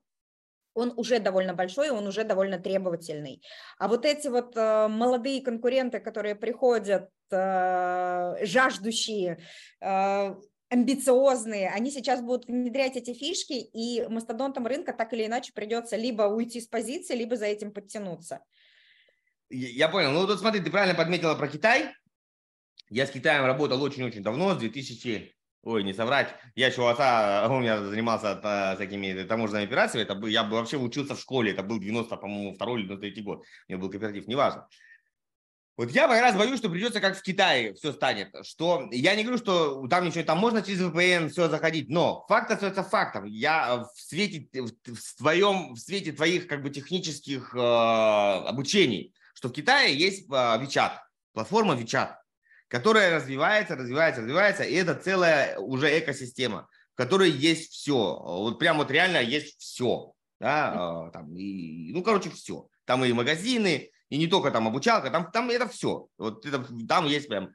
он 0.73 0.93
уже 0.95 1.19
довольно 1.19 1.53
большой, 1.53 1.89
он 1.89 2.07
уже 2.07 2.23
довольно 2.23 2.57
требовательный. 2.57 3.41
А 3.77 3.87
вот 3.87 4.05
эти 4.05 4.27
вот 4.27 4.55
э, 4.55 4.87
молодые 4.87 5.41
конкуренты, 5.41 5.99
которые 5.99 6.35
приходят, 6.35 7.09
э, 7.31 8.45
жаждущие, 8.45 9.39
э, 9.81 10.35
амбициозные, 10.69 11.69
они 11.69 11.91
сейчас 11.91 12.21
будут 12.21 12.47
внедрять 12.47 12.95
эти 12.95 13.13
фишки, 13.13 13.53
и 13.53 14.07
мастодонтам 14.07 14.67
рынка 14.67 14.93
так 14.93 15.13
или 15.13 15.25
иначе 15.25 15.51
придется 15.53 15.95
либо 15.95 16.23
уйти 16.23 16.61
с 16.61 16.67
позиции, 16.67 17.15
либо 17.15 17.35
за 17.35 17.45
этим 17.45 17.71
подтянуться. 17.71 18.43
Я 19.49 19.89
понял. 19.89 20.11
Ну, 20.11 20.27
тут 20.27 20.39
смотри, 20.39 20.61
ты 20.61 20.69
правильно 20.69 20.95
подметила 20.95 21.33
про 21.35 21.47
Китай. 21.47 21.93
Я 22.89 23.07
с 23.07 23.11
Китаем 23.11 23.45
работал 23.45 23.81
очень-очень 23.81 24.21
давно, 24.21 24.53
с 24.53 24.57
2000 24.57 25.38
Ой, 25.63 25.83
не 25.83 25.93
соврать. 25.93 26.35
Я 26.55 26.67
еще 26.67 26.81
у 26.81 26.85
отца, 26.85 27.45
он 27.49 27.61
меня 27.61 27.83
занимался 27.83 28.39
а, 28.41 28.75
такими 28.77 29.23
таможенными 29.23 29.65
операциями. 29.65 30.03
Это 30.03 30.15
был, 30.15 30.27
я 30.27 30.43
бы 30.45 30.55
вообще 30.55 30.77
учился 30.77 31.15
в 31.15 31.19
школе. 31.19 31.51
Это 31.51 31.63
был 31.63 31.79
90, 31.79 32.15
по-моему, 32.15 32.53
второй 32.53 32.79
или 32.79 32.87
93 32.87 33.23
год. 33.23 33.39
У 33.39 33.71
меня 33.71 33.81
был 33.81 33.89
кооператив, 33.89 34.27
неважно. 34.27 34.67
Вот 35.75 35.91
я 35.91 36.07
как 36.07 36.21
раз 36.21 36.35
боюсь, 36.35 36.59
что 36.59 36.69
придется 36.69 36.99
как 36.99 37.17
в 37.17 37.21
Китае 37.21 37.73
все 37.73 37.91
станет. 37.91 38.33
Что 38.43 38.87
я 38.91 39.15
не 39.15 39.23
говорю, 39.23 39.37
что 39.37 39.87
там 39.87 40.05
ничего, 40.05 40.23
там 40.23 40.37
можно 40.37 40.61
через 40.61 40.81
VPN 40.81 41.29
все 41.29 41.49
заходить, 41.49 41.89
но 41.89 42.25
факт 42.27 42.51
остается 42.51 42.83
фактом. 42.83 43.25
Я 43.25 43.85
в 43.85 44.01
свете 44.01 44.49
в 44.53 45.17
твоем, 45.17 45.73
в 45.73 45.77
свете 45.77 46.11
твоих 46.11 46.47
как 46.47 46.63
бы 46.63 46.69
технических 46.69 47.55
э, 47.55 47.59
обучений, 47.59 49.13
что 49.33 49.47
в 49.47 49.53
Китае 49.53 49.97
есть 49.97 50.29
WeChat, 50.29 50.91
платформа 51.31 51.75
WeChat, 51.75 52.15
которая 52.69 53.15
развивается, 53.15 53.75
развивается, 53.75 54.21
развивается, 54.21 54.63
и 54.63 54.75
это 54.75 54.95
целая 54.95 55.57
уже 55.59 55.99
экосистема, 55.99 56.69
в 56.93 56.95
которой 56.95 57.29
есть 57.29 57.73
все. 57.73 58.17
Вот 58.17 58.57
прям 58.59 58.77
вот 58.77 58.91
реально 58.91 59.17
есть 59.17 59.59
все. 59.59 60.13
Да, 60.39 61.09
там, 61.11 61.35
и, 61.35 61.91
ну, 61.91 62.01
короче, 62.01 62.29
все. 62.29 62.69
Там 62.85 63.03
и 63.03 63.11
магазины, 63.11 63.91
и 64.07 64.17
не 64.17 64.27
только 64.27 64.51
там 64.51 64.67
обучалка, 64.67 65.11
там, 65.11 65.29
там 65.31 65.49
это 65.49 65.67
все. 65.67 66.07
Вот 66.17 66.45
это, 66.45 66.65
там 66.87 67.05
есть 67.05 67.27
прям. 67.27 67.49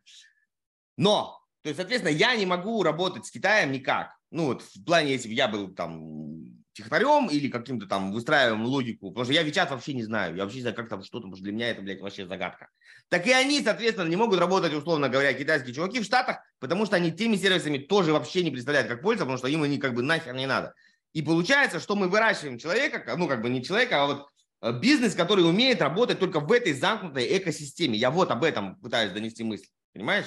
Но, 0.99 1.41
то 1.62 1.70
есть, 1.70 1.78
соответственно, 1.78 2.15
я 2.15 2.36
не 2.36 2.45
могу 2.45 2.82
работать 2.82 3.24
с 3.24 3.31
Китаем 3.31 3.73
никак. 3.73 4.15
Ну, 4.31 4.47
вот 4.47 4.62
в 4.62 4.85
плане, 4.85 5.12
если 5.12 5.28
бы 5.28 5.35
я 5.35 5.49
был 5.49 5.73
там 5.74 6.45
технарем 6.74 7.28
или 7.28 7.48
каким-то 7.48 7.86
там 7.86 8.12
выстраиваем 8.12 8.64
логику, 8.64 9.10
потому 9.10 9.24
что 9.24 9.32
я 9.32 9.42
Вичат 9.42 9.70
вообще 9.70 9.94
не 9.94 10.02
знаю, 10.02 10.36
я 10.36 10.42
вообще 10.42 10.56
не 10.56 10.62
знаю, 10.62 10.76
как 10.76 10.88
там 10.88 11.02
что-то, 11.02 11.22
потому 11.22 11.36
что 11.36 11.44
для 11.44 11.52
меня 11.52 11.70
это, 11.70 11.80
блядь, 11.80 12.01
вообще 12.01 12.26
загадка. 12.26 12.68
Так 13.09 13.26
и 13.26 13.32
они, 13.32 13.62
соответственно, 13.62 14.09
не 14.09 14.16
могут 14.16 14.40
работать, 14.40 14.74
условно 14.74 15.09
говоря, 15.09 15.32
китайские 15.32 15.74
чуваки 15.74 16.01
в 16.01 16.05
Штатах, 16.05 16.38
потому 16.59 16.84
что 16.84 16.96
они 16.96 17.12
теми 17.12 17.36
сервисами 17.36 17.78
тоже 17.78 18.12
вообще 18.12 18.42
не 18.42 18.51
представляют, 18.51 18.88
как 18.88 19.02
пользоваться, 19.02 19.24
потому 19.24 19.38
что 19.38 19.48
им 19.48 19.62
они 19.62 19.78
как 19.78 19.94
бы 19.94 20.02
нахер 20.02 20.34
не 20.34 20.46
надо. 20.46 20.74
И 21.12 21.22
получается, 21.22 21.78
что 21.78 21.94
мы 21.94 22.09
выращиваем 22.09 22.59
человека, 22.59 23.14
ну, 23.16 23.28
как 23.28 23.40
бы 23.40 23.48
не 23.48 23.62
человека, 23.62 24.02
а 24.02 24.06
вот 24.06 24.26
э, 24.62 24.72
бизнес, 24.80 25.14
который 25.14 25.48
умеет 25.48 25.80
работать 25.80 26.18
только 26.18 26.40
в 26.40 26.51
этой 26.51 26.72
замкнутой 26.72 27.38
экосистеме. 27.38 27.96
Я 27.96 28.10
вот 28.10 28.32
об 28.32 28.42
этом 28.42 28.76
пытаюсь 28.80 29.12
донести 29.12 29.44
мысль. 29.44 29.68
Понимаешь? 29.92 30.26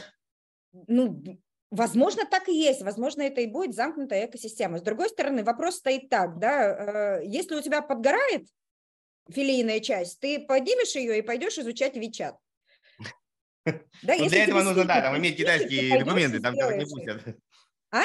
Ну, 0.87 1.21
Возможно, 1.69 2.25
так 2.25 2.47
и 2.47 2.53
есть, 2.53 2.81
возможно, 2.81 3.23
это 3.23 3.41
и 3.41 3.47
будет 3.47 3.75
замкнутая 3.75 4.27
экосистема. 4.27 4.77
С 4.77 4.81
другой 4.81 5.09
стороны, 5.09 5.43
вопрос 5.43 5.75
стоит 5.75 6.09
так, 6.09 6.39
да, 6.39 7.19
э, 7.19 7.25
если 7.25 7.55
у 7.55 7.61
тебя 7.61 7.81
подгорает 7.81 8.47
филейная 9.29 9.81
часть, 9.81 10.19
ты 10.21 10.39
поднимешь 10.39 10.95
ее 10.95 11.19
и 11.19 11.21
пойдешь 11.21 11.57
изучать 11.57 11.97
Вичат. 11.97 12.35
Да, 14.01 14.15
ну, 14.17 14.29
для 14.29 14.45
этого 14.45 14.63
нужно, 14.63 14.85
да, 14.85 15.01
там 15.01 15.17
иметь 15.17 15.35
китайские 15.35 15.99
документы, 15.99 16.39
там 16.39 16.53
не 16.53 16.85
пустят. 16.85 17.35
А? 17.91 18.03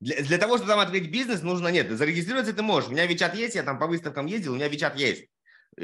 Для, 0.00 0.22
для 0.22 0.38
того, 0.38 0.56
чтобы 0.56 0.70
там 0.70 0.80
открыть 0.80 1.10
бизнес, 1.10 1.42
нужно, 1.42 1.68
нет, 1.68 1.90
зарегистрироваться 1.90 2.54
ты 2.54 2.62
можешь. 2.62 2.88
У 2.88 2.92
меня 2.92 3.04
Вичат 3.04 3.34
есть, 3.34 3.54
я 3.54 3.64
там 3.64 3.78
по 3.78 3.86
выставкам 3.86 4.26
ездил, 4.26 4.52
у 4.52 4.56
меня 4.56 4.68
Вичат 4.68 4.96
есть. 4.96 5.26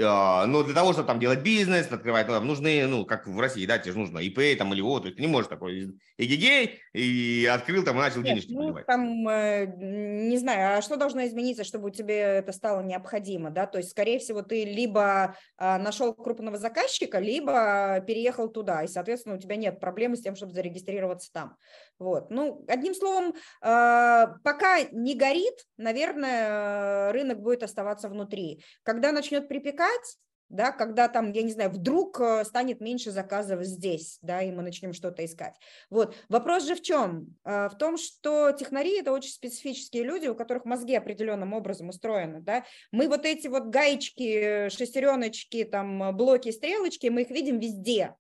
А, 0.02 0.46
но 0.46 0.62
для 0.62 0.74
того, 0.74 0.92
чтобы 0.92 1.06
там 1.06 1.20
делать 1.20 1.42
бизнес, 1.42 1.90
открывать, 1.90 2.26
ну, 2.28 2.40
нужны, 2.40 2.86
ну, 2.86 3.04
как 3.04 3.26
в 3.26 3.38
России, 3.38 3.66
да, 3.66 3.78
тебе 3.78 3.92
же 3.92 3.98
нужно 3.98 4.18
ИП 4.18 4.58
там 4.58 4.72
или 4.72 4.80
вот, 4.80 5.00
то 5.00 5.06
есть 5.06 5.16
ты 5.16 5.22
не 5.22 5.28
можешь 5.28 5.48
такой 5.48 5.98
эгегей 6.18 6.80
и 6.92 7.48
открыл 7.52 7.84
там 7.84 7.96
и 7.96 8.00
начал 8.00 8.22
денежки 8.22 8.52
ну, 8.52 8.62
поливать. 8.62 8.86
Там, 8.86 9.28
э, 9.28 9.66
не 9.76 10.38
знаю, 10.38 10.78
а 10.78 10.82
что 10.82 10.96
должно 10.96 11.24
измениться, 11.26 11.64
чтобы 11.64 11.90
тебе 11.90 12.18
это 12.18 12.52
стало 12.52 12.82
необходимо, 12.82 13.50
да, 13.50 13.66
то 13.66 13.78
есть, 13.78 13.90
скорее 13.90 14.18
всего, 14.18 14.42
ты 14.42 14.64
либо 14.64 15.36
а, 15.56 15.78
нашел 15.78 16.12
крупного 16.14 16.58
заказчика, 16.58 17.18
либо 17.18 18.02
переехал 18.06 18.48
туда, 18.48 18.82
и, 18.82 18.88
соответственно, 18.88 19.36
у 19.36 19.38
тебя 19.38 19.56
нет 19.56 19.80
проблемы 19.80 20.16
с 20.16 20.22
тем, 20.22 20.36
чтобы 20.36 20.52
зарегистрироваться 20.52 21.32
там. 21.32 21.56
Вот, 21.98 22.30
ну, 22.30 22.64
одним 22.68 22.94
словом, 22.94 23.34
а, 23.60 24.34
пока 24.42 24.82
не 24.90 25.14
горит, 25.14 25.54
наверное, 25.76 27.12
рынок 27.12 27.40
будет 27.40 27.62
оставаться 27.62 28.08
внутри. 28.08 28.64
Когда 28.82 29.12
начнет 29.12 29.48
припекать, 29.48 29.83
искать, 29.84 30.18
да, 30.50 30.72
когда 30.72 31.08
там, 31.08 31.32
я 31.32 31.42
не 31.42 31.52
знаю, 31.52 31.70
вдруг 31.70 32.20
э, 32.20 32.44
станет 32.44 32.80
меньше 32.80 33.10
заказов 33.10 33.64
здесь, 33.64 34.18
да, 34.22 34.42
и 34.42 34.52
мы 34.52 34.62
начнем 34.62 34.92
что-то 34.92 35.24
искать. 35.24 35.54
Вот. 35.90 36.14
Вопрос 36.28 36.64
же 36.64 36.74
в 36.74 36.82
чем? 36.82 37.34
Э, 37.44 37.68
в 37.68 37.76
том, 37.76 37.96
что 37.96 38.52
технари– 38.52 38.98
это 39.00 39.12
очень 39.12 39.30
специфические 39.30 40.04
люди, 40.04 40.28
у 40.28 40.34
которых 40.34 40.64
мозги 40.64 40.94
определенным 40.94 41.54
образом 41.54 41.88
устроены, 41.88 42.40
да. 42.40 42.64
Мы 42.92 43.08
вот 43.08 43.24
эти 43.24 43.48
вот 43.48 43.64
гаечки, 43.64 44.68
шестереночки, 44.68 45.64
там, 45.64 46.14
блоки, 46.16 46.52
стрелочки, 46.52 47.08
мы 47.08 47.22
их 47.22 47.30
видим 47.30 47.58
везде, 47.58 48.14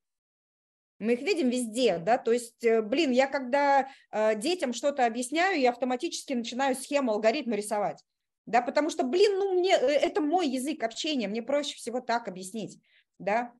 мы 0.98 1.12
их 1.12 1.20
видим 1.20 1.50
везде, 1.50 1.98
да, 1.98 2.18
то 2.18 2.32
есть, 2.32 2.64
э, 2.64 2.80
блин, 2.80 3.10
я 3.10 3.26
когда 3.26 3.88
детям 4.36 4.72
что-то 4.72 5.06
объясняю, 5.06 5.60
я 5.60 5.70
автоматически 5.70 6.32
начинаю 6.32 6.74
схему, 6.74 7.12
алгоритм 7.12 7.52
рисовать 7.52 8.02
да, 8.46 8.62
потому 8.62 8.90
что, 8.90 9.04
блин, 9.04 9.38
ну 9.38 9.54
мне, 9.54 9.72
э, 9.72 9.86
это 9.86 10.20
мой 10.20 10.48
язык 10.48 10.82
общения, 10.82 11.28
мне 11.28 11.42
проще 11.42 11.76
всего 11.76 12.00
так 12.00 12.28
объяснить, 12.28 12.78
да, 13.18 13.52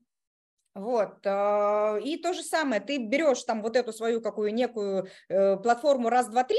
вот, 0.75 1.25
э, 1.25 2.01
и 2.05 2.17
то 2.19 2.33
же 2.33 2.43
самое, 2.43 2.81
ты 2.81 2.99
берешь 2.99 3.45
там 3.45 3.63
вот 3.63 3.77
эту 3.77 3.93
свою 3.93 4.21
какую 4.21 4.53
некую 4.53 5.09
э, 5.29 5.57
платформу 5.57 6.09
раз, 6.09 6.29
два, 6.29 6.45
три, 6.45 6.59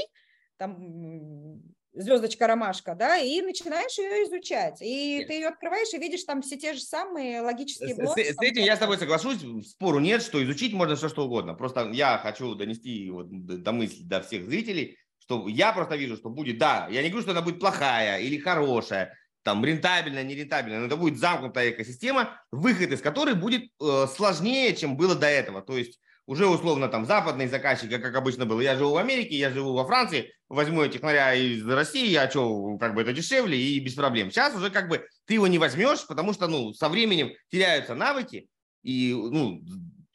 там 0.56 1.62
звездочка 1.96 2.46
ромашка, 2.46 2.94
да, 2.94 3.18
и 3.18 3.40
начинаешь 3.40 3.98
ее 3.98 4.24
изучать. 4.24 4.80
И 4.82 5.18
нет. 5.18 5.28
ты 5.28 5.34
ее 5.34 5.48
открываешь 5.48 5.92
и 5.94 5.98
видишь 5.98 6.24
там 6.24 6.42
все 6.42 6.56
те 6.56 6.74
же 6.74 6.80
самые 6.80 7.40
логические 7.40 7.94
блоки. 7.94 8.22
С, 8.22 8.36
с 8.36 8.42
этим 8.42 8.62
я 8.62 8.76
с 8.76 8.78
тобой 8.78 8.98
соглашусь, 8.98 9.38
спору 9.66 9.98
нет, 9.98 10.22
что 10.22 10.42
изучить 10.44 10.74
можно 10.74 10.96
все 10.96 11.08
что 11.08 11.24
угодно. 11.24 11.54
Просто 11.54 11.90
я 11.92 12.18
хочу 12.18 12.54
донести 12.54 13.10
вот 13.10 13.28
до 13.30 13.72
мысли 13.72 14.02
до 14.02 14.20
всех 14.20 14.44
зрителей, 14.44 14.98
что 15.26 15.48
я 15.48 15.72
просто 15.72 15.96
вижу, 15.96 16.16
что 16.16 16.30
будет, 16.30 16.58
да, 16.58 16.86
я 16.90 17.02
не 17.02 17.08
говорю, 17.08 17.22
что 17.22 17.32
она 17.32 17.42
будет 17.42 17.58
плохая 17.58 18.20
или 18.20 18.38
хорошая, 18.38 19.12
там, 19.42 19.64
рентабельная, 19.64 20.22
нерентабельная, 20.22 20.80
но 20.80 20.86
это 20.86 20.96
будет 20.96 21.18
замкнутая 21.18 21.70
экосистема, 21.70 22.40
выход 22.50 22.90
из 22.92 23.00
которой 23.00 23.34
будет 23.34 23.64
э, 23.80 24.06
сложнее, 24.14 24.74
чем 24.74 24.96
было 24.96 25.14
до 25.14 25.26
этого. 25.26 25.62
То 25.62 25.76
есть 25.76 26.00
уже 26.26 26.46
условно 26.46 26.88
там 26.88 27.04
западные 27.06 27.48
заказчики, 27.48 27.98
как 27.98 28.14
обычно 28.14 28.46
было, 28.46 28.60
я 28.60 28.76
живу 28.76 28.92
в 28.92 28.96
Америке, 28.96 29.36
я 29.36 29.50
живу 29.50 29.74
во 29.74 29.84
Франции, 29.84 30.32
возьму 30.48 30.82
я 30.82 30.88
технаря 30.88 31.34
из 31.34 31.66
России, 31.66 32.14
а 32.14 32.30
что, 32.30 32.76
как 32.78 32.94
бы 32.94 33.02
это 33.02 33.12
дешевле 33.12 33.60
и 33.60 33.80
без 33.80 33.94
проблем. 33.94 34.30
Сейчас 34.30 34.54
уже 34.54 34.70
как 34.70 34.88
бы 34.88 35.04
ты 35.26 35.34
его 35.34 35.46
не 35.46 35.58
возьмешь, 35.58 36.06
потому 36.06 36.32
что, 36.32 36.48
ну, 36.48 36.72
со 36.72 36.88
временем 36.88 37.32
теряются 37.50 37.94
навыки, 37.94 38.48
и, 38.82 39.12
ну, 39.12 39.60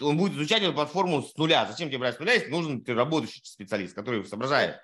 он 0.02 0.18
будет 0.18 0.34
изучать 0.34 0.64
эту 0.64 0.73
платформу 0.73 1.22
с 1.22 1.36
нуля. 1.38 1.68
Зачем 1.69 1.90
тебе 1.90 1.99
брать 1.99 2.15
с 2.15 2.19
нуля, 2.19 2.34
если 2.34 2.49
нужен 2.49 2.82
ты 2.82 2.94
работающий 2.94 3.41
специалист, 3.44 3.94
который 3.94 4.26
соображает? 4.26 4.80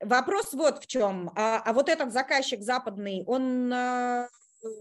Вопрос 0.00 0.52
вот 0.52 0.82
в 0.82 0.86
чем. 0.86 1.30
А, 1.34 1.62
а 1.64 1.72
вот 1.72 1.88
этот 1.88 2.12
заказчик 2.12 2.62
западный, 2.62 3.24
он 3.26 3.72
а, 3.72 4.28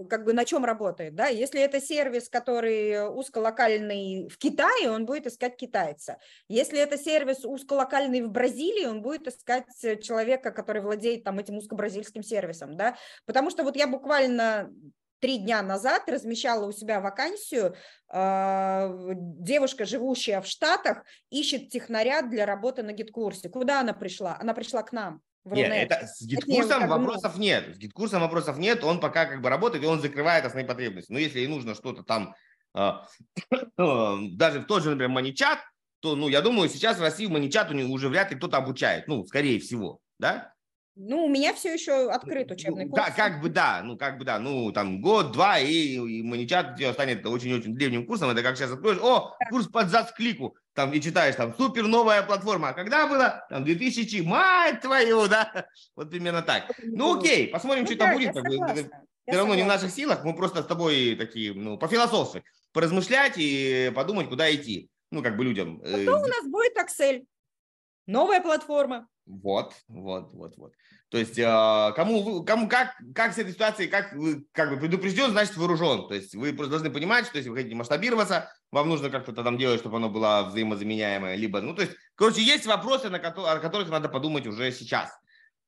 как 0.09 0.25
бы 0.25 0.33
на 0.33 0.45
чем 0.45 0.65
работает, 0.65 1.15
да? 1.15 1.27
Если 1.27 1.61
это 1.61 1.79
сервис, 1.81 2.29
который 2.29 3.07
узколокальный 3.09 4.27
в 4.29 4.37
Китае, 4.37 4.89
он 4.89 5.05
будет 5.05 5.27
искать 5.27 5.57
китайца. 5.57 6.17
Если 6.47 6.79
это 6.79 6.97
сервис 6.97 7.45
узколокальный 7.45 8.21
в 8.21 8.29
Бразилии, 8.29 8.85
он 8.85 9.01
будет 9.01 9.27
искать 9.27 9.65
человека, 10.01 10.51
который 10.51 10.81
владеет 10.81 11.23
там 11.23 11.39
этим 11.39 11.57
узкобразильским 11.57 12.23
сервисом, 12.23 12.77
да? 12.77 12.97
Потому 13.25 13.49
что 13.49 13.63
вот 13.63 13.75
я 13.75 13.87
буквально 13.87 14.71
три 15.23 15.37
дня 15.37 15.61
назад 15.61 16.03
размещала 16.07 16.65
у 16.65 16.73
себя 16.73 16.99
вакансию. 16.99 17.75
Э, 18.11 18.89
девушка, 19.15 19.85
живущая 19.85 20.41
в 20.41 20.45
Штатах, 20.45 21.05
ищет 21.29 21.69
технаря 21.69 22.23
для 22.23 22.45
работы 22.45 22.83
на 22.83 22.91
гид-курсе. 22.91 23.47
Куда 23.47 23.79
она 23.79 23.93
пришла? 23.93 24.37
Она 24.41 24.53
пришла 24.53 24.83
к 24.83 24.91
нам. 24.91 25.21
Нет, 25.45 25.71
это, 25.71 26.07
с 26.07 26.21
GetCourse 26.21 26.72
-ом 26.72 26.89
вопросов 26.89 27.37
нет. 27.37 27.73
С 27.73 27.77
GetCourse 27.77 28.09
-ом 28.09 28.19
вопросов 28.19 28.57
нет. 28.57 28.83
Он 28.83 28.99
пока 28.99 29.25
как 29.25 29.41
бы 29.41 29.47
работает, 29.47 29.85
и 29.85 29.87
он 29.87 30.01
закрывает 30.01 30.43
основные 30.43 30.67
потребности. 30.67 31.13
Но 31.13 31.19
если 31.19 31.39
ей 31.39 31.47
нужно 31.47 31.73
что-то 31.73 32.03
там, 32.03 32.35
э, 32.75 32.97
даже 33.77 34.59
в 34.59 34.65
тот 34.65 34.83
же, 34.83 34.89
например, 34.89 35.09
ManyChat, 35.09 35.59
то, 36.01 36.17
ну, 36.17 36.27
я 36.27 36.41
думаю, 36.41 36.67
сейчас 36.67 36.97
в 36.97 37.01
России 37.01 37.27
в 37.27 37.31
ManyChat 37.31 37.71
уже 37.71 38.09
вряд 38.09 38.29
ли 38.29 38.35
кто-то 38.35 38.57
обучает. 38.57 39.07
Ну, 39.07 39.23
скорее 39.23 39.61
всего, 39.61 39.99
да? 40.19 40.52
Ну, 40.95 41.25
у 41.25 41.29
меня 41.29 41.53
все 41.53 41.73
еще 41.73 42.11
открыт 42.11 42.49
ну, 42.49 42.53
учебный 42.53 42.87
курс. 42.87 43.03
Как, 43.03 43.15
как 43.15 43.41
бы 43.41 43.49
да, 43.49 43.81
ну 43.83 43.97
как 43.97 44.19
бы 44.19 44.25
да, 44.25 44.37
ну 44.37 44.71
там 44.71 45.01
год-два, 45.01 45.57
и, 45.57 45.95
и 45.95 46.21
ManyChat 46.21 46.79
станет 46.93 47.25
очень-очень 47.25 47.75
древним 47.75 48.05
курсом. 48.05 48.29
Это 48.29 48.43
как 48.43 48.55
сейчас 48.55 48.71
откроешь, 48.71 48.99
о, 49.01 49.35
курс 49.49 49.67
под 49.67 49.89
клику, 50.15 50.55
там 50.73 50.93
и 50.93 51.01
читаешь, 51.01 51.35
там 51.35 51.55
супер 51.55 51.87
новая 51.87 52.21
платформа. 52.21 52.69
А 52.69 52.73
когда 52.73 53.07
было? 53.07 53.43
Там 53.49 53.63
2000, 53.63 54.21
мать 54.21 54.81
твою, 54.81 55.27
да? 55.27 55.67
Вот 55.95 56.11
примерно 56.11 56.43
так. 56.43 56.71
Ну 56.83 57.17
окей, 57.17 57.47
посмотрим, 57.47 57.85
ну, 57.85 57.87
что 57.87 57.97
да, 57.97 58.05
там 58.05 58.13
будет. 58.15 58.33
Как 58.33 58.43
бы, 58.43 58.55
это 58.55 58.89
все 59.27 59.37
равно 59.37 59.55
не 59.55 59.63
в 59.63 59.67
наших 59.67 59.89
силах, 59.89 60.23
мы 60.23 60.35
просто 60.35 60.61
с 60.61 60.65
тобой 60.65 61.15
такие, 61.15 61.53
ну, 61.53 61.77
по 61.77 61.87
философии, 61.87 62.43
поразмышлять 62.71 63.33
и 63.37 63.91
подумать, 63.95 64.29
куда 64.29 64.53
идти. 64.53 64.89
Ну, 65.09 65.23
как 65.23 65.37
бы 65.37 65.43
людям. 65.43 65.81
А 65.83 65.87
э, 65.87 66.07
у 66.07 66.27
нас 66.27 66.45
будет 66.45 66.73
Excel? 66.77 67.25
Новая 68.05 68.41
платформа. 68.41 69.07
Вот, 69.25 69.73
вот, 69.87 70.33
вот, 70.33 70.57
вот. 70.57 70.73
То 71.09 71.17
есть 71.17 71.39
а, 71.39 71.91
кому, 71.93 72.43
кому 72.43 72.67
как, 72.67 72.93
как 73.15 73.33
с 73.33 73.37
этой 73.37 73.53
ситуацией, 73.53 73.87
как 73.87 74.13
вы 74.13 74.45
как 74.51 74.69
бы 74.69 74.77
предупрежден, 74.77 75.31
значит 75.31 75.55
вооружен. 75.55 76.07
То 76.07 76.15
есть 76.15 76.35
вы 76.35 76.51
просто 76.51 76.71
должны 76.71 76.89
понимать, 76.89 77.27
что 77.27 77.37
если 77.37 77.49
вы 77.49 77.55
хотите 77.55 77.75
масштабироваться, 77.75 78.51
вам 78.71 78.89
нужно 78.89 79.09
как-то 79.09 79.31
там 79.31 79.57
делать, 79.57 79.79
чтобы 79.79 79.97
оно 79.97 80.09
было 80.09 80.45
взаимозаменяемое. 80.49 81.35
Либо, 81.35 81.61
ну, 81.61 81.73
то 81.73 81.83
есть, 81.83 81.93
короче, 82.15 82.41
есть 82.41 82.65
вопросы, 82.65 83.09
на 83.09 83.19
которые, 83.19 83.53
о 83.53 83.59
которых 83.59 83.89
надо 83.89 84.09
подумать 84.09 84.45
уже 84.45 84.71
сейчас. 84.71 85.09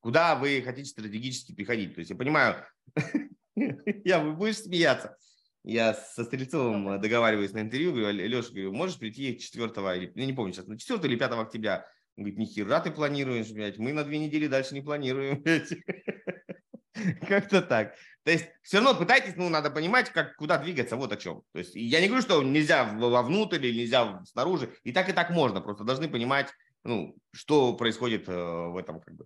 Куда 0.02 0.36
вы 0.36 0.62
хотите 0.64 0.90
стратегически 0.90 1.54
приходить. 1.54 1.96
То 1.96 2.00
есть 2.00 2.12
я 2.12 2.18
понимаю, 2.18 2.66
я 3.56 4.20
вы 4.20 4.34
будешь 4.34 4.58
смеяться. 4.58 5.16
Я 5.64 5.94
со 5.94 6.24
Стрельцовым 6.26 7.00
договариваюсь 7.02 7.54
на 7.54 7.62
интервью, 7.62 7.94
говорю, 7.94 8.12
Леша, 8.12 8.50
говорю, 8.50 8.74
можешь 8.74 9.00
прийти 9.00 9.40
4 9.40 9.66
или, 9.98 10.12
я 10.14 10.26
не 10.26 10.34
помню 10.34 10.54
сейчас, 10.54 10.68
на 10.68 10.78
4 10.78 11.00
или 11.08 11.18
5 11.18 11.32
октября 11.32 11.88
он 12.18 12.24
говорит, 12.24 12.40
ни 12.40 12.46
хера 12.46 12.80
ты 12.80 12.92
планируешь, 12.92 13.52
блядь, 13.52 13.78
мы 13.78 13.92
на 13.94 14.04
две 14.04 14.20
недели 14.20 14.48
дальше 14.48 14.74
не 14.74 14.82
планируем. 14.82 15.44
Как-то 17.28 17.62
так. 17.62 17.96
То 18.24 18.32
есть 18.32 18.46
все 18.62 18.78
равно 18.78 18.96
пытайтесь, 18.96 19.36
ну, 19.36 19.50
надо 19.50 19.70
понимать, 19.70 20.10
как, 20.10 20.36
куда 20.38 20.58
двигаться, 20.58 20.96
вот 20.96 21.12
о 21.12 21.18
чем. 21.18 21.44
То 21.52 21.60
есть 21.60 21.76
я 21.76 22.00
не 22.00 22.08
говорю, 22.08 22.24
что 22.24 22.42
нельзя 22.42 22.86
вовнутрь 22.86 23.66
или 23.66 23.82
нельзя 23.82 24.24
снаружи, 24.26 24.74
и 24.84 24.94
так 24.94 25.10
и 25.10 25.14
так 25.14 25.30
можно, 25.30 25.60
просто 25.62 25.84
должны 25.84 26.08
понимать, 26.08 26.52
ну, 26.84 27.16
что 27.34 27.76
происходит 27.76 28.30
э, 28.30 28.34
в 28.34 28.78
этом 28.78 29.02
как 29.02 29.14
бы. 29.14 29.26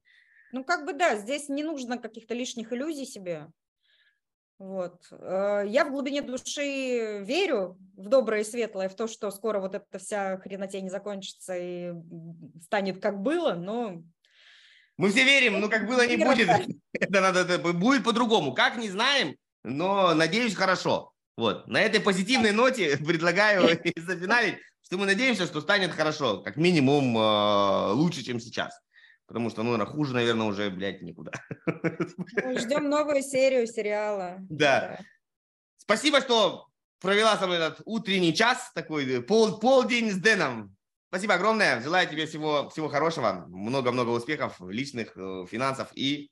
Ну, 0.52 0.64
как 0.64 0.86
бы 0.86 0.94
да, 0.94 1.16
здесь 1.16 1.48
не 1.48 1.64
нужно 1.64 2.00
каких-то 2.00 2.34
лишних 2.34 2.74
иллюзий 2.74 3.06
себе. 3.06 3.48
Вот. 4.60 5.08
Э, 5.12 5.64
я 5.66 5.86
в 5.86 5.92
глубине 5.92 6.22
души 6.22 7.24
верю 7.24 7.78
в 7.96 8.10
доброе 8.10 8.42
и 8.42 8.44
светлое, 8.44 8.90
в 8.90 8.96
то, 8.96 9.08
что 9.08 9.32
скоро 9.32 9.60
вот 9.60 9.74
эта 9.74 9.98
вся 9.98 10.38
хренотень 10.38 10.90
закончится 10.90 11.58
и 11.58 11.94
станет 12.62 13.02
как 13.02 13.22
было, 13.22 13.54
но 13.54 14.04
мы 14.98 15.12
все 15.12 15.24
верим, 15.24 15.62
но 15.62 15.70
как 15.70 15.88
было, 15.88 16.06
не 16.06 16.18
будет. 16.18 16.50
Это 16.92 17.22
надо, 17.22 17.40
это 17.40 17.58
будет 17.72 18.04
по-другому. 18.04 18.54
Как, 18.54 18.76
не 18.76 18.90
знаем, 18.90 19.38
но 19.64 20.14
надеюсь, 20.14 20.56
хорошо. 20.56 21.14
Вот. 21.38 21.68
На 21.68 21.80
этой 21.80 22.02
позитивной 22.02 22.52
ноте 22.52 22.98
предлагаю 23.06 23.80
зафиналить, 23.96 24.56
что 24.82 24.98
мы 24.98 25.06
надеемся, 25.06 25.46
что 25.46 25.62
станет 25.62 25.92
хорошо. 25.92 26.42
Как 26.42 26.58
минимум 26.58 27.18
э, 27.18 27.92
лучше, 27.94 28.24
чем 28.24 28.42
сейчас. 28.42 28.78
Потому 29.30 29.52
что, 29.52 29.62
ну, 29.62 29.72
наверное, 29.72 29.94
хуже, 29.94 30.16
наверное, 30.16 30.48
уже, 30.48 30.72
блядь, 30.72 31.04
никуда. 31.04 31.32
Ждем 31.68 32.90
новую 32.90 33.22
серию 33.22 33.68
сериала. 33.68 34.38
Да. 34.50 34.98
да. 34.98 35.00
Спасибо, 35.78 36.20
что 36.20 36.66
провела 37.00 37.38
со 37.38 37.46
мной 37.46 37.60
этот 37.60 37.82
утренний 37.86 38.34
час, 38.34 38.72
такой 38.74 39.22
пол, 39.22 39.60
полдень 39.60 40.12
с 40.12 40.16
Дэном. 40.16 40.76
Спасибо 41.10 41.36
огромное. 41.36 41.80
Желаю 41.80 42.10
тебе 42.10 42.26
всего, 42.26 42.70
всего 42.70 42.90
хорошего. 42.90 43.46
Много-много 43.50 44.10
успехов, 44.10 44.60
личных, 44.62 45.16
э, 45.16 45.46
финансов 45.48 45.90
и 45.94 46.32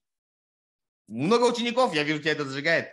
много 1.07 1.43
учеников. 1.43 1.93
Я 1.93 2.03
вижу, 2.03 2.19
тебя 2.19 2.31
это 2.31 2.45
зажигает. 2.45 2.87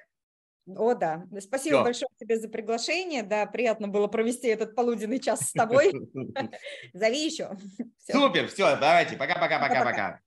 О, 0.67 0.95
да. 0.95 1.25
Спасибо 1.41 1.77
Все. 1.77 1.85
большое 1.85 2.09
тебе 2.19 2.39
за 2.39 2.49
приглашение. 2.49 3.23
Да, 3.23 3.47
приятно 3.47 3.89
было 3.89 4.07
провести 4.07 4.49
этот 4.49 4.75
полуденный 4.75 5.21
час 5.21 5.51
с 5.51 5.53
тобой. 5.53 5.93
Зови 6.95 7.27
еще. 7.27 7.51
Супер. 8.11 8.49
Все, 8.49 8.77
давайте. 8.77 9.17
Пока-пока-пока-пока. 9.17 10.21